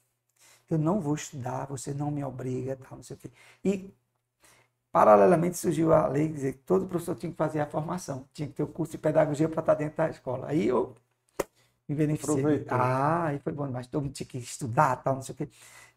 eu 0.70 0.78
não 0.78 1.00
vou 1.00 1.14
estudar, 1.14 1.66
você 1.66 1.94
não 1.94 2.10
me 2.10 2.24
obriga, 2.24 2.76
tal, 2.76 2.96
não 2.98 3.02
sei 3.04 3.16
o 3.16 3.20
quê. 3.20 3.30
E 3.64 3.94
paralelamente 4.92 5.56
surgiu 5.58 5.92
a 5.92 6.06
lei 6.08 6.28
dizer 6.28 6.54
que 6.54 6.58
todo 6.60 6.86
professor 6.86 7.14
tinha 7.16 7.30
que 7.30 7.36
fazer 7.38 7.60
a 7.60 7.66
formação, 7.66 8.28
tinha 8.32 8.48
que 8.48 8.54
ter 8.54 8.62
o 8.62 8.66
curso 8.68 8.92
de 8.92 8.98
pedagogia 8.98 9.48
para 9.48 9.60
estar 9.60 9.74
dentro 9.74 9.96
da 9.98 10.08
escola. 10.10 10.48
Aí 10.48 10.66
eu 10.66 10.94
me 11.88 11.94
beneficiei. 11.94 12.38
Aproveitou. 12.38 12.78
Ah, 12.78 13.26
aí 13.26 13.38
foi 13.38 13.52
bom, 13.52 13.68
mas 13.70 13.86
todo 13.86 14.02
mundo 14.04 14.12
tinha 14.14 14.26
que 14.26 14.38
estudar, 14.38 14.96
tal, 15.02 15.16
não 15.16 15.22
sei 15.22 15.34
o 15.34 15.38
quê. 15.38 15.48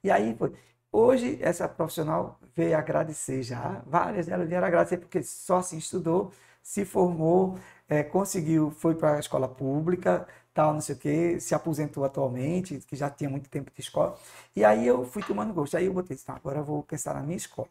E 0.03 0.11
aí 0.11 0.35
foi. 0.35 0.53
Hoje, 0.91 1.37
essa 1.41 1.67
profissional 1.69 2.39
veio 2.55 2.75
agradecer 2.77 3.43
já, 3.43 3.83
várias 3.85 4.25
delas 4.25 4.47
vieram 4.49 4.67
agradecer 4.67 4.97
porque 4.97 5.21
só 5.23 5.57
assim 5.57 5.77
estudou, 5.77 6.31
se 6.69 6.85
formou, 6.85 7.57
é, 7.87 8.03
conseguiu, 8.03 8.69
foi 8.71 8.93
para 8.95 9.15
a 9.17 9.19
escola 9.19 9.47
pública, 9.49 10.27
tal, 10.53 10.73
não 10.73 10.81
sei 10.81 10.95
o 10.95 10.99
quê, 10.99 11.39
se 11.39 11.55
aposentou 11.55 12.03
atualmente, 12.05 12.77
que 12.87 12.95
já 12.95 13.09
tinha 13.09 13.29
muito 13.29 13.49
tempo 13.49 13.71
de 13.73 13.81
escola. 13.81 14.15
E 14.55 14.63
aí 14.63 14.85
eu 14.85 15.03
fui 15.05 15.23
tomando 15.23 15.51
gosto. 15.53 15.75
Aí 15.77 15.85
eu 15.87 15.93
botei, 15.93 16.15
tá, 16.17 16.35
agora 16.35 16.59
eu 16.59 16.63
vou 16.63 16.83
pensar 16.83 17.15
na 17.15 17.23
minha 17.23 17.37
escola, 17.37 17.69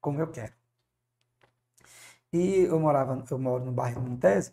como 0.00 0.20
eu 0.20 0.28
quero. 0.30 0.52
E 2.32 2.60
eu 2.64 2.78
morava, 2.80 3.24
eu 3.30 3.38
moro 3.38 3.64
no 3.64 3.72
bairro 3.72 4.00
Montese, 4.02 4.52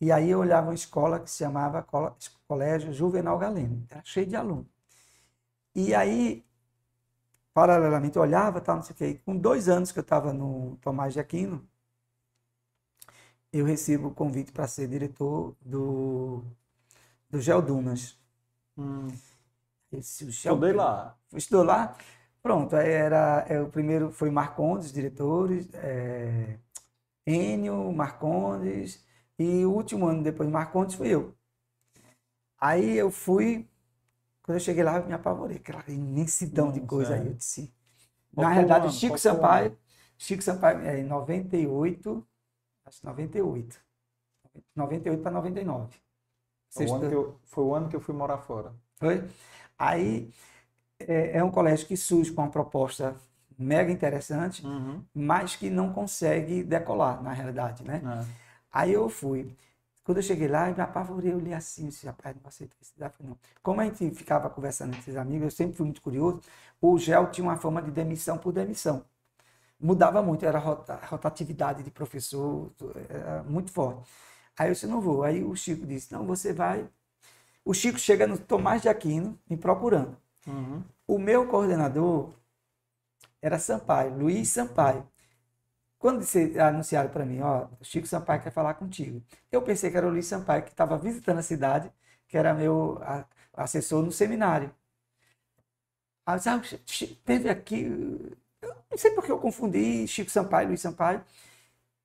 e 0.00 0.12
aí 0.12 0.30
eu 0.30 0.40
olhava 0.40 0.68
uma 0.68 0.74
escola 0.74 1.20
que 1.20 1.30
se 1.30 1.38
chamava 1.38 1.86
Colégio 2.48 2.92
Juvenal 2.94 3.38
Galeno, 3.38 3.86
era 3.90 4.02
cheio 4.04 4.26
de 4.26 4.36
alunos. 4.36 4.66
E 5.74 5.94
aí, 5.94 6.44
paralelamente, 7.52 8.16
eu 8.16 8.22
olhava, 8.22 8.60
tal, 8.60 8.76
não 8.76 8.82
sei 8.82 8.94
o 8.94 8.96
quê. 8.96 9.20
Com 9.24 9.36
dois 9.36 9.68
anos 9.68 9.92
que 9.92 9.98
eu 9.98 10.02
estava 10.02 10.32
no 10.32 10.76
Tomás 10.80 11.12
de 11.14 11.20
Aquino, 11.20 11.68
eu 13.52 13.64
recebo 13.64 14.08
o 14.08 14.14
convite 14.14 14.52
para 14.52 14.66
ser 14.66 14.88
diretor 14.88 15.56
do, 15.60 16.44
do 17.30 17.40
Geodunas. 17.40 18.18
Hum. 18.76 19.08
Esse, 19.90 20.24
o 20.24 20.30
Geo, 20.30 20.52
Estudei 20.52 20.72
lá. 20.72 21.16
Estudou 21.32 21.64
lá? 21.64 21.96
Pronto, 22.42 22.76
aí 22.76 22.90
era, 22.90 23.44
é, 23.48 23.60
o 23.60 23.68
primeiro 23.68 24.10
foi 24.12 24.30
Marcondes, 24.30 24.92
diretores, 24.92 25.68
é, 25.74 26.58
Enio, 27.26 27.92
Marcondes, 27.92 29.04
e 29.38 29.64
o 29.64 29.72
último 29.72 30.06
ano 30.06 30.22
depois 30.22 30.48
de 30.48 30.52
Marcondes 30.52 30.94
fui 30.94 31.08
eu. 31.08 31.34
Aí 32.60 32.96
eu 32.96 33.10
fui 33.10 33.68
quando 34.48 34.56
eu 34.56 34.60
cheguei 34.60 34.82
lá, 34.82 34.96
eu 34.96 35.06
me 35.06 35.12
apavorei, 35.12 35.58
aquela 35.58 35.84
imensidão 35.88 36.72
de 36.72 36.80
coisa 36.80 37.16
aí. 37.16 37.26
Eu 37.26 37.34
disse. 37.34 37.70
Na 38.34 38.48
realidade, 38.48 38.90
Chico 38.94 39.18
Sampaio, 39.18 39.76
Chico 40.16 40.42
Sampaio, 40.42 40.78
é, 40.86 41.00
em 41.00 41.04
98, 41.04 42.26
acho 42.88 43.00
que 43.00 43.06
98. 43.06 43.78
98 44.74 45.22
para 45.22 45.32
99. 45.32 45.96
Foi 46.70 46.86
o, 46.86 46.94
ano 46.94 47.08
que 47.08 47.14
eu, 47.14 47.40
foi 47.44 47.64
o 47.64 47.74
ano 47.74 47.88
que 47.88 47.96
eu 47.96 48.00
fui 48.00 48.14
morar 48.14 48.38
fora. 48.38 48.72
Foi? 48.96 49.24
Aí 49.78 50.30
é, 50.98 51.38
é 51.38 51.44
um 51.44 51.50
colégio 51.50 51.86
que 51.86 51.96
surge 51.96 52.32
com 52.32 52.42
uma 52.42 52.50
proposta 52.50 53.16
mega 53.58 53.90
interessante, 53.90 54.64
uhum. 54.64 55.02
mas 55.14 55.56
que 55.56 55.68
não 55.68 55.92
consegue 55.92 56.62
decolar, 56.62 57.22
na 57.22 57.32
realidade, 57.32 57.82
né? 57.82 58.02
É. 58.04 58.24
Aí 58.72 58.92
eu 58.92 59.08
fui. 59.08 59.56
Quando 60.04 60.18
eu 60.18 60.22
cheguei 60.22 60.48
lá, 60.48 60.70
eu 60.70 60.74
me 60.74 60.80
apavorei, 60.80 61.32
eu 61.32 61.38
li 61.38 61.52
assim, 61.52 61.88
disse, 61.88 62.06
rapaz, 62.06 62.34
não 62.36 62.48
aceito 62.48 62.74
esse 62.80 62.94
desafio 62.94 63.26
não. 63.26 63.36
Como 63.62 63.80
a 63.80 63.84
gente 63.84 64.10
ficava 64.12 64.48
conversando 64.48 64.92
com 64.92 65.00
esses 65.00 65.16
amigos, 65.16 65.44
eu 65.44 65.50
sempre 65.50 65.76
fui 65.76 65.84
muito 65.84 66.00
curioso, 66.00 66.40
o 66.80 66.96
GEL 66.98 67.30
tinha 67.30 67.44
uma 67.44 67.56
fama 67.56 67.82
de 67.82 67.90
demissão 67.90 68.38
por 68.38 68.52
demissão. 68.52 69.04
Mudava 69.80 70.20
muito, 70.22 70.44
era 70.44 70.58
rotatividade 70.58 71.82
de 71.82 71.90
professor, 71.90 72.72
era 73.08 73.42
muito 73.44 73.70
forte. 73.70 74.02
Aí 74.58 74.68
eu 74.68 74.72
disse, 74.72 74.86
não 74.86 75.00
vou. 75.00 75.22
Aí 75.22 75.44
o 75.44 75.54
Chico 75.54 75.86
disse, 75.86 76.12
não, 76.12 76.26
você 76.26 76.52
vai... 76.52 76.88
O 77.64 77.72
Chico 77.72 77.98
chega 77.98 78.26
no 78.26 78.38
Tomás 78.38 78.82
de 78.82 78.88
Aquino 78.88 79.38
me 79.48 79.56
procurando. 79.56 80.16
Uhum. 80.46 80.82
O 81.06 81.18
meu 81.18 81.46
coordenador 81.46 82.32
era 83.40 83.58
Sampaio, 83.58 84.16
Luiz 84.16 84.48
Sampaio. 84.48 85.06
Quando 85.98 86.24
anunciaram 86.60 87.10
para 87.10 87.24
mim, 87.24 87.40
ó, 87.40 87.68
o 87.80 87.84
Chico 87.84 88.06
Sampaio 88.06 88.42
quer 88.42 88.50
falar 88.52 88.74
contigo. 88.74 89.22
Eu 89.50 89.62
pensei 89.62 89.90
que 89.90 89.96
era 89.96 90.06
o 90.06 90.10
Luiz 90.10 90.26
Sampaio 90.26 90.62
que 90.62 90.70
estava 90.70 90.96
visitando 90.98 91.38
a 91.38 91.42
cidade, 91.42 91.92
que 92.26 92.36
era 92.36 92.54
meu 92.54 93.00
assessor 93.52 94.02
no 94.02 94.10
seminário. 94.10 94.74
Aí 96.26 96.34
eu 96.34 96.60
disse, 96.60 97.04
ah, 97.04 97.16
teve 97.24 97.48
aqui, 97.48 97.86
não 98.98 99.02
sei 99.02 99.10
porque 99.12 99.30
eu 99.32 99.38
confundi 99.38 100.06
Chico 100.08 100.30
Sampaio 100.30 100.68
Luiz 100.68 100.80
Sampaio. 100.80 101.22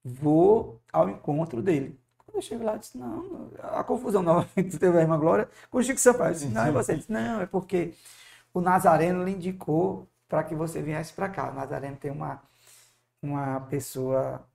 Vou 0.03 0.81
ao 0.91 1.09
encontro 1.09 1.61
dele. 1.61 1.99
Quando 2.17 2.35
eu 2.37 2.41
chego 2.41 2.63
lá, 2.63 2.73
eu 2.73 2.79
disse, 2.79 2.97
não, 2.97 3.51
a 3.61 3.83
confusão 3.83 4.21
novamente 4.23 4.77
teve 4.79 4.97
a 4.97 5.01
irmã 5.01 5.19
Glória 5.19 5.49
com 5.71 5.81
Chico 5.81 5.99
Sampaio. 5.99 6.31
Eu 6.31 6.33
disse, 6.33 6.47
não, 6.47 6.67
e 6.67 6.71
você 6.71 6.95
disse, 6.95 7.11
não, 7.11 7.41
é 7.41 7.45
porque 7.47 7.93
o 8.53 8.61
Nazareno 8.61 9.23
lhe 9.23 9.31
indicou 9.33 10.07
para 10.27 10.43
que 10.43 10.55
você 10.55 10.81
viesse 10.81 11.13
para 11.13 11.29
cá. 11.29 11.51
O 11.51 11.55
Nazareno 11.55 11.97
tem 11.97 12.11
uma 12.11 12.41
uma 13.21 13.61
pessoa 13.61 14.45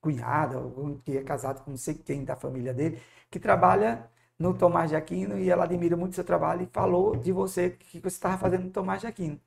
cunhada, 0.00 0.58
que 1.04 1.16
é 1.18 1.22
casado 1.24 1.64
com 1.64 1.72
não 1.72 1.78
sei 1.78 1.94
quem 1.94 2.24
da 2.24 2.36
família 2.36 2.74
dele, 2.74 3.00
que 3.30 3.40
trabalha 3.40 4.10
no 4.38 4.54
Tomás 4.54 4.90
de 4.90 4.96
Aquino 4.96 5.38
e 5.38 5.50
ela 5.50 5.64
admira 5.64 5.96
muito 5.96 6.14
seu 6.16 6.24
trabalho 6.24 6.62
e 6.64 6.66
falou 6.66 7.16
de 7.16 7.32
você, 7.32 7.70
que 7.70 8.00
você 8.00 8.16
estava 8.16 8.38
fazendo 8.38 8.64
no 8.64 8.70
Tomás 8.70 9.00
de 9.00 9.06
Aquino. 9.06 9.40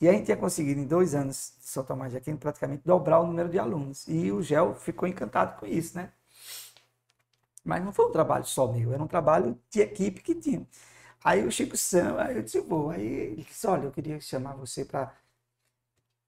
E 0.00 0.08
a 0.08 0.12
gente 0.12 0.24
tinha 0.26 0.36
conseguido, 0.36 0.80
em 0.80 0.86
dois 0.86 1.14
anos 1.14 1.54
de 1.60 1.66
São 1.68 1.84
Tomás 1.84 2.12
de 2.12 2.18
Aquino, 2.18 2.38
praticamente 2.38 2.82
dobrar 2.84 3.20
o 3.20 3.26
número 3.26 3.48
de 3.48 3.58
alunos. 3.58 4.08
E 4.08 4.32
o 4.32 4.42
GEL 4.42 4.74
ficou 4.74 5.06
encantado 5.06 5.58
com 5.60 5.66
isso, 5.66 5.96
né? 5.96 6.10
Mas 7.64 7.84
não 7.84 7.92
foi 7.92 8.06
um 8.06 8.12
trabalho 8.12 8.44
só 8.44 8.72
meu, 8.72 8.92
era 8.92 9.02
um 9.02 9.06
trabalho 9.06 9.58
de 9.70 9.80
equipe 9.80 10.22
que 10.22 10.34
tinha. 10.34 10.66
Aí 11.22 11.46
o 11.46 11.50
Chico 11.52 11.76
Sam, 11.76 12.16
aí 12.18 12.36
eu 12.36 12.42
disse, 12.42 12.60
bom, 12.62 12.90
aí 12.90 13.02
ele 13.02 13.44
disse, 13.44 13.66
olha, 13.66 13.84
eu 13.84 13.92
queria 13.92 14.18
chamar 14.20 14.54
você 14.54 14.84
para 14.84 15.14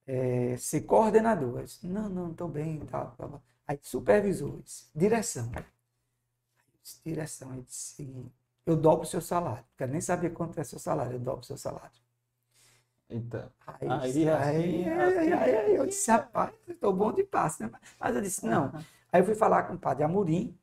é, 0.07 0.57
ser 0.59 0.83
coordenador. 0.83 1.61
Eu 1.61 1.65
disse, 1.65 1.87
não, 1.87 2.09
não, 2.09 2.31
estou 2.33 2.49
bem. 2.49 2.81
Tá, 2.81 3.07
tá. 3.07 3.41
Aí 3.67 3.79
supervisor, 3.83 4.61
disse, 4.63 4.87
direção. 4.95 5.51
Aí, 5.57 5.65
disse, 6.83 7.01
direção, 7.05 7.51
aí 7.53 7.63
disse, 7.63 8.31
eu 8.67 8.77
dobro 8.77 9.05
o 9.05 9.09
seu 9.09 9.21
salário. 9.21 9.65
Quero 9.77 9.93
nem 9.93 10.01
saber 10.01 10.31
quanto 10.31 10.59
é 10.61 10.65
seu 10.65 10.79
salário, 10.79 11.15
eu 11.15 11.21
dobro 11.21 11.41
o 11.41 11.45
seu 11.45 11.57
salário. 11.57 12.03
Então, 13.09 13.51
aí, 13.67 13.89
aí, 13.91 14.29
aí, 14.29 15.33
aí, 15.35 15.57
aí, 15.57 15.75
eu 15.75 15.87
disse, 15.87 16.11
rapaz, 16.11 16.53
estou 16.67 16.93
bom 16.93 17.13
de 17.13 17.23
passe. 17.23 17.63
Né? 17.63 17.71
Mas 18.01 18.17
eu 18.17 18.23
disse, 18.23 18.47
não. 18.47 18.73
Aí 19.13 19.21
eu 19.21 19.25
fui 19.25 19.35
falar 19.35 19.65
com 19.65 19.75
o 19.75 19.79
padre 19.79 20.05
Amorim, 20.05 20.59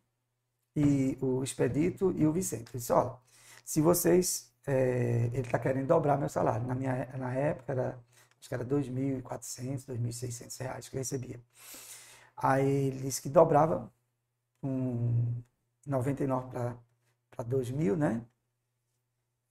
e 0.75 1.17
o 1.21 1.43
Expedito 1.43 2.11
e 2.11 2.25
o 2.25 2.31
Vicente. 2.31 2.73
Eu 2.73 2.79
disse, 2.79 2.93
olha, 2.93 3.17
se 3.65 3.81
vocês, 3.81 4.53
é, 4.65 5.29
ele 5.33 5.41
está 5.41 5.59
querendo 5.59 5.87
dobrar 5.87 6.17
meu 6.17 6.29
salário. 6.29 6.65
Na, 6.65 6.75
minha, 6.75 7.05
na 7.17 7.33
época, 7.33 7.73
era, 7.73 7.99
acho 8.39 8.47
que 8.47 8.53
era 8.53 8.65
2.400, 8.65 9.85
2.600 9.85 10.59
reais 10.61 10.89
que 10.89 10.95
eu 10.95 10.99
recebia. 10.99 11.41
Aí 12.37 12.87
ele 12.87 13.01
disse 13.01 13.21
que 13.21 13.29
dobrava 13.29 13.91
um 14.63 15.43
99 15.85 16.47
para 17.31 17.43
2 17.45 17.71
mil, 17.71 17.97
né? 17.97 18.21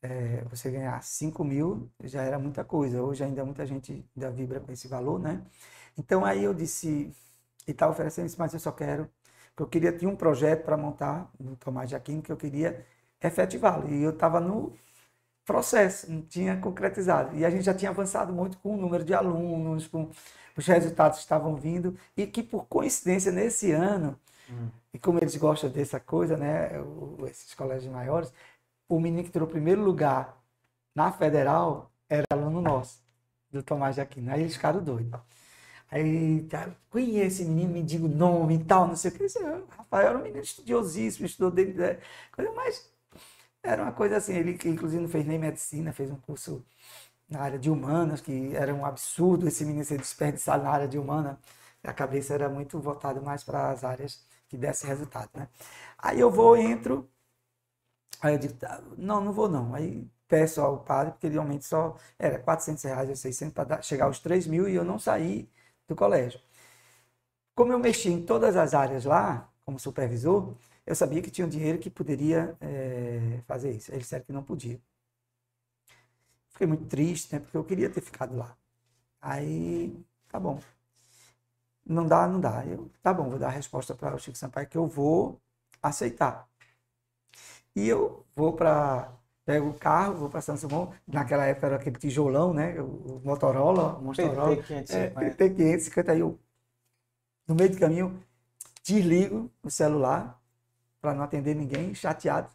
É, 0.02 0.44
você 0.44 0.70
ganhar 0.70 1.02
5 1.02 1.44
mil 1.44 1.90
já 2.04 2.22
era 2.22 2.38
muita 2.38 2.64
coisa. 2.64 3.02
Hoje 3.02 3.24
ainda 3.24 3.44
muita 3.44 3.66
gente 3.66 4.04
ainda 4.16 4.30
vibra 4.30 4.61
com 4.61 4.70
esse 4.72 4.88
valor, 4.88 5.18
né? 5.18 5.44
Então 5.96 6.24
aí 6.24 6.44
eu 6.44 6.54
disse, 6.54 7.12
e 7.66 7.70
está 7.72 7.88
oferecendo 7.88 8.26
isso, 8.26 8.37
mas 8.38 8.54
eu 8.54 8.61
só 8.61 8.72
quero, 8.72 9.11
porque 9.54 9.62
eu 9.62 9.68
queria, 9.68 9.92
tinha 9.96 10.11
um 10.11 10.16
projeto 10.16 10.64
para 10.64 10.76
montar 10.76 11.30
no 11.38 11.56
Tomás 11.56 11.88
de 11.88 11.96
Aquino 11.96 12.22
que 12.22 12.32
eu 12.32 12.37
queria 12.37 12.87
efetivá-lo. 13.22 13.88
E 13.92 14.02
eu 14.02 14.11
estava 14.11 14.40
no 14.40 14.72
processo, 15.44 16.11
não 16.11 16.22
tinha 16.22 16.56
concretizado. 16.61 17.37
E 17.37 17.44
a 17.44 17.50
gente 17.50 17.64
já 17.64 17.74
tinha 17.74 17.90
avançado 17.90 18.32
muito 18.32 18.58
com 18.58 18.74
o 18.74 18.76
número 18.76 19.04
de 19.04 19.14
alunos, 19.14 19.87
com 19.88 20.11
os 20.56 20.66
resultados 20.66 21.18
que 21.18 21.24
estavam 21.24 21.56
vindo, 21.56 21.96
e 22.16 22.26
que 22.26 22.42
por 22.42 22.66
coincidência 22.66 23.32
nesse 23.32 23.72
ano 23.72 24.18
Hum. 24.50 24.70
E 24.92 24.98
como 24.98 25.18
eles 25.18 25.37
gostam 25.37 25.70
dessa 25.70 26.00
coisa, 26.00 26.37
né, 26.37 26.70
esses 27.30 27.54
colégios 27.54 27.92
maiores, 27.92 28.32
o 28.88 29.01
menino 29.01 29.24
que 29.24 29.31
tirou 29.31 29.48
primeiro 29.48 29.83
lugar 29.83 30.42
na 30.94 31.12
federal 31.12 31.92
era 32.09 32.24
aluno 32.33 32.61
nosso, 32.61 33.03
do 33.51 33.62
Tomás 33.62 33.96
de 33.96 34.01
Aquino. 34.01 34.33
Aí 34.33 34.42
eles 34.42 34.55
ficaram 34.55 34.83
doidos. 34.83 35.20
Aí, 35.91 36.43
tá, 36.45 36.70
conhece 36.91 37.43
esse 37.43 37.45
menino, 37.47 37.72
me 37.72 37.82
diga 37.82 38.05
o 38.07 38.09
nome 38.09 38.57
e 38.57 38.64
tal, 38.64 38.89
não 38.89 38.97
sei 38.97 39.11
o 39.11 39.14
que. 39.14 39.24
Disse, 39.24 39.39
Rafael 39.70 40.09
era 40.09 40.18
um 40.18 40.22
menino 40.22 40.43
estudiosíssimo, 40.43 41.26
estudou 41.26 41.51
da 41.51 41.97
coisa, 42.32 42.53
mas 42.55 42.91
era 43.62 43.82
uma 43.82 43.93
coisa 43.93 44.16
assim, 44.18 44.34
ele 44.34 44.55
que 44.59 44.68
inclusive 44.68 45.03
não 45.03 45.09
fez 45.09 45.26
nem 45.26 45.39
medicina, 45.39 45.93
fez 45.93 46.11
um 46.11 46.16
curso 46.16 46.64
na 47.28 47.41
área 47.41 47.59
de 47.59 47.70
humanas, 47.70 48.20
que 48.20 48.55
era 48.57 48.74
um 48.74 48.84
absurdo 48.84 49.49
esse 49.49 49.64
menino 49.64 49.84
ser 49.84 49.99
desperdiçado 49.99 50.64
na 50.64 50.70
área 50.70 50.89
de 50.89 50.99
humanas. 50.99 51.36
A 51.84 51.93
cabeça 51.93 52.34
era 52.34 52.49
muito 52.49 52.80
voltada 52.80 53.20
mais 53.20 53.45
para 53.45 53.70
as 53.70 53.84
áreas 53.84 54.24
que 54.49 54.57
desse 54.57 54.86
resultado, 54.86 55.30
né? 55.34 55.49
Aí 55.99 56.20
eu 56.20 56.30
vou, 56.30 56.57
entro, 56.57 57.09
aí 58.21 58.35
eu 58.35 58.39
digo, 58.39 58.55
tá, 58.55 58.83
não, 58.97 59.21
não 59.25 59.33
vou 59.33 59.49
não. 59.49 59.75
Aí 59.75 60.07
peço 60.29 60.61
ao 60.61 60.81
padre, 60.85 61.12
porque 61.12 61.27
ele 61.27 61.35
realmente 61.35 61.64
só 61.64 61.97
era 62.19 62.39
400 62.39 62.83
reais 62.85 63.09
ou 63.09 63.16
600 63.16 63.55
para 63.55 63.83
chegar 63.83 64.07
aos 64.07 64.19
3 64.21 64.47
mil 64.47 64.69
e 64.69 64.75
eu 64.75 64.85
não 64.85 64.99
saí 64.99 65.49
do 65.89 65.97
colégio. 65.97 66.41
Como 67.55 67.73
eu 67.73 67.79
mexi 67.79 68.09
em 68.11 68.25
todas 68.25 68.57
as 68.57 68.73
áreas 68.75 69.05
lá, 69.05 69.51
como 69.64 69.79
supervisor, 69.79 70.55
eu 70.87 70.95
sabia 70.95 71.21
que 71.23 71.31
tinha 71.31 71.47
um 71.47 71.51
dinheiro 71.51 71.79
que 71.79 71.91
poderia 71.91 72.57
é, 72.61 73.41
fazer 73.47 73.73
isso. 73.73 73.91
Eles 73.91 74.05
disseram 74.05 74.25
que 74.25 74.33
não 74.33 74.43
podia. 74.45 74.81
Fiquei 76.51 76.66
muito 76.66 76.87
triste, 76.87 77.33
né? 77.35 77.41
Porque 77.41 77.57
eu 77.57 77.64
queria 77.64 77.91
ter 77.91 78.01
ficado 78.01 78.37
lá. 78.37 78.57
Aí, 79.21 79.97
tá 80.29 80.41
bom. 80.41 80.61
Não 81.85 82.07
dá, 82.07 82.27
não 82.29 82.41
dá. 82.41 82.64
Eu, 82.66 82.91
tá 83.03 83.12
bom, 83.12 83.29
vou 83.31 83.39
dar 83.39 83.49
a 83.49 83.51
resposta 83.51 83.95
para 83.95 84.14
o 84.14 84.19
Chico 84.19 84.37
Sampaio 84.37 84.69
que 84.69 84.77
eu 84.79 84.87
vou 84.87 85.41
aceitar. 85.83 86.47
E 87.79 87.89
eu 87.89 88.26
vou 88.35 88.53
para 88.55 89.12
pego 89.45 89.68
o 89.70 89.74
carro, 89.74 90.16
vou 90.16 90.29
para 90.29 90.41
Simão. 90.41 90.93
Naquela 91.07 91.47
época 91.47 91.66
era 91.68 91.76
aquele 91.76 91.97
tijolão, 91.97 92.53
né? 92.53 92.81
O 92.81 93.20
Motorola, 93.24 93.97
o 93.99 94.03
Motorola. 94.03 94.57
PT550. 94.57 95.14
PT550. 95.14 96.09
Aí 96.11 96.20
eu, 96.20 96.39
no 97.47 97.55
meio 97.55 97.70
do 97.70 97.79
caminho, 97.79 98.22
desligo 98.85 99.51
o 99.62 99.70
celular 99.70 100.41
para 101.01 101.14
não 101.14 101.22
atender 101.22 101.55
ninguém, 101.55 101.95
chateado. 101.95 102.51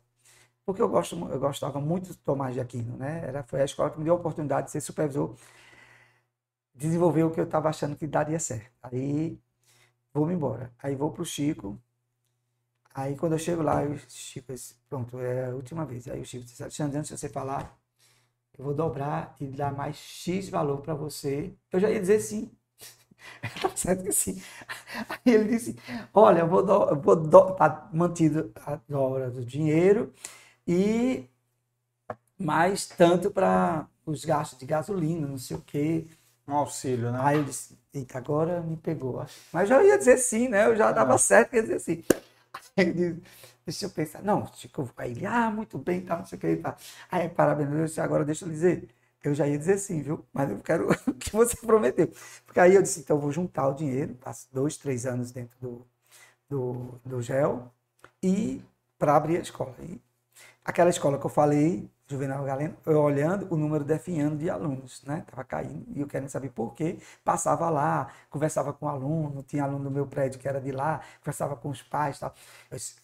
Porque 0.66 0.82
eu, 0.82 0.90
gosto, 0.90 1.16
eu 1.30 1.40
gostava 1.40 1.80
muito 1.80 2.10
do 2.10 2.16
Tomás 2.18 2.54
de 2.54 2.60
Aquino, 2.60 2.98
né? 2.98 3.24
Era, 3.26 3.44
foi 3.44 3.62
a 3.62 3.66
escola 3.66 3.92
que 3.92 3.98
me 4.00 4.04
deu 4.06 4.14
a 4.14 4.18
oportunidade 4.18 4.68
de 4.68 4.72
ser 4.72 4.82
supervisor 4.82 5.36
desenvolver 6.76 7.24
o 7.24 7.32
que 7.32 7.40
eu 7.40 7.46
estava 7.46 7.70
achando 7.70 7.96
que 7.96 8.08
daria 8.08 8.40
certo. 8.40 8.72
Aí 8.82 9.40
vou 10.14 10.26
me 10.26 10.34
embora. 10.34 10.74
Aí 10.80 10.96
vou 10.96 11.12
pro 11.12 11.26
Chico. 11.26 11.80
Aí 12.94 13.16
quando 13.18 13.34
eu 13.34 13.40
chego 13.40 13.62
lá, 13.64 13.82
o 13.84 13.98
Chico 14.10 14.54
disse, 14.54 14.76
pronto, 14.90 15.20
é 15.20 15.48
a 15.48 15.56
última 15.56 15.86
vez. 15.86 16.08
Aí 16.08 16.22
o 16.22 16.26
Chico 16.26 16.46
disse, 16.46 16.62
Alexandre, 16.64 16.98
antes 17.00 17.12
de 17.12 17.18
você 17.18 17.30
falar, 17.30 17.76
eu 18.58 18.66
vou 18.66 18.74
dobrar 18.74 19.36
e 19.42 19.48
dar 19.48 19.74
mais 19.74 19.98
X 19.98 20.50
valor 20.50 20.82
para 20.82 20.94
você. 20.96 21.54
Eu 21.72 21.80
já 21.80 21.90
ia 21.92 22.00
dizer 22.02 22.20
sim. 22.22 22.52
tá 23.62 23.72
certo 23.76 24.04
que 24.04 24.12
sim. 24.12 24.42
Aí 25.10 25.34
ele 25.34 25.50
disse, 25.50 25.76
olha, 26.14 26.42
eu 26.42 26.48
vou, 26.48 26.64
do, 26.64 26.90
eu 26.90 27.02
vou 27.02 27.16
do, 27.16 27.54
tá 27.56 27.90
mantido 27.94 28.52
a 28.66 28.78
dobra 28.88 29.30
do 29.32 29.46
dinheiro 29.46 30.14
e 30.68 31.28
mais 32.38 32.86
tanto 32.86 33.32
para 33.32 33.88
os 34.06 34.26
gastos 34.26 34.60
de 34.60 34.66
gasolina, 34.66 35.28
não 35.28 35.38
sei 35.38 35.58
o 35.58 35.62
quê. 35.62 36.06
Um 36.48 36.56
auxílio, 36.56 37.12
né? 37.12 37.20
Aí 37.22 37.38
eu 37.38 37.44
disse, 37.44 37.78
eita, 37.94 38.18
agora 38.18 38.62
me 38.62 38.76
pegou. 38.76 39.26
Mas 39.52 39.70
já 39.70 39.82
ia 39.84 39.98
dizer 39.98 40.18
sim, 40.18 40.50
né? 40.50 40.66
Eu 40.66 40.76
já 40.76 40.92
dava 40.92 41.14
é. 41.14 41.18
certo, 41.18 41.56
ia 41.56 41.62
dizer 41.62 41.80
sim. 41.80 42.04
Disse, 42.78 43.22
deixa 43.66 43.86
eu 43.86 43.90
pensar. 43.92 44.22
Não, 44.24 44.46
Chico, 44.54 44.90
aí 44.98 45.12
ele, 45.12 45.26
ah, 45.26 45.50
muito 45.52 45.78
bem, 45.78 46.02
tá, 46.02 46.18
não 46.18 46.26
sei 46.26 46.38
o 46.38 46.42
que. 46.42 46.56
Tá. 46.58 46.76
Aí, 47.12 47.30
parabéns, 47.30 47.70
eu 47.72 47.86
disse, 47.86 48.02
agora 48.02 48.26
deixa 48.26 48.46
eu 48.46 48.50
dizer. 48.50 48.90
Eu 49.24 49.34
já 49.34 49.48
ia 49.48 49.58
dizer 49.58 49.78
sim, 49.78 50.02
viu? 50.02 50.26
Mas 50.34 50.50
eu 50.52 50.60
quero 50.62 50.90
o 51.08 51.14
que 51.14 51.32
você 51.32 51.56
prometeu. 51.58 52.12
Porque 52.46 52.60
aí 52.60 52.76
eu 52.76 52.82
disse, 52.82 53.00
então 53.00 53.18
eu 53.18 53.22
vou 53.22 53.32
juntar 53.32 53.68
o 53.70 53.74
dinheiro, 53.74 54.16
passo 54.16 54.48
dois, 54.52 54.78
três 54.78 55.06
anos 55.06 55.32
dentro 55.32 55.58
do, 55.62 55.88
do, 56.50 57.00
do 57.06 57.22
GEL, 57.22 57.72
e 58.24 58.62
para 59.00 59.16
abrir 59.18 59.38
a 59.38 59.42
escola. 59.42 59.76
E 59.82 60.02
aquela 60.64 60.90
escola 60.90 61.20
que 61.20 61.26
eu 61.26 61.30
falei, 61.30 61.90
Juvenal 62.08 62.44
Galeno, 62.44 62.78
eu 62.86 63.02
olhando 63.02 63.48
o 63.54 63.58
número 63.58 63.84
definhando 63.84 64.38
de 64.38 64.50
alunos, 64.50 65.04
né? 65.04 65.26
Tava 65.30 65.44
caindo 65.44 65.86
e 65.96 66.02
eu 66.02 66.08
querendo 66.08 66.30
saber 66.30 66.50
por 66.50 66.74
quê. 66.76 66.98
Passava 67.24 67.70
lá, 67.70 68.12
conversava 68.30 68.74
com 68.74 68.86
o 68.86 68.90
aluno, 68.90 69.44
tinha 69.44 69.64
aluno 69.64 69.86
do 69.86 69.92
meu 69.92 70.08
prédio 70.08 70.40
que 70.40 70.48
era 70.48 70.62
de 70.62 70.72
lá, 70.72 71.02
conversava 71.20 71.56
com 71.56 71.70
os 71.70 71.82
pais, 71.82 72.20
tal. 72.20 72.34
Eu 72.70 72.78
disse, 72.78 72.96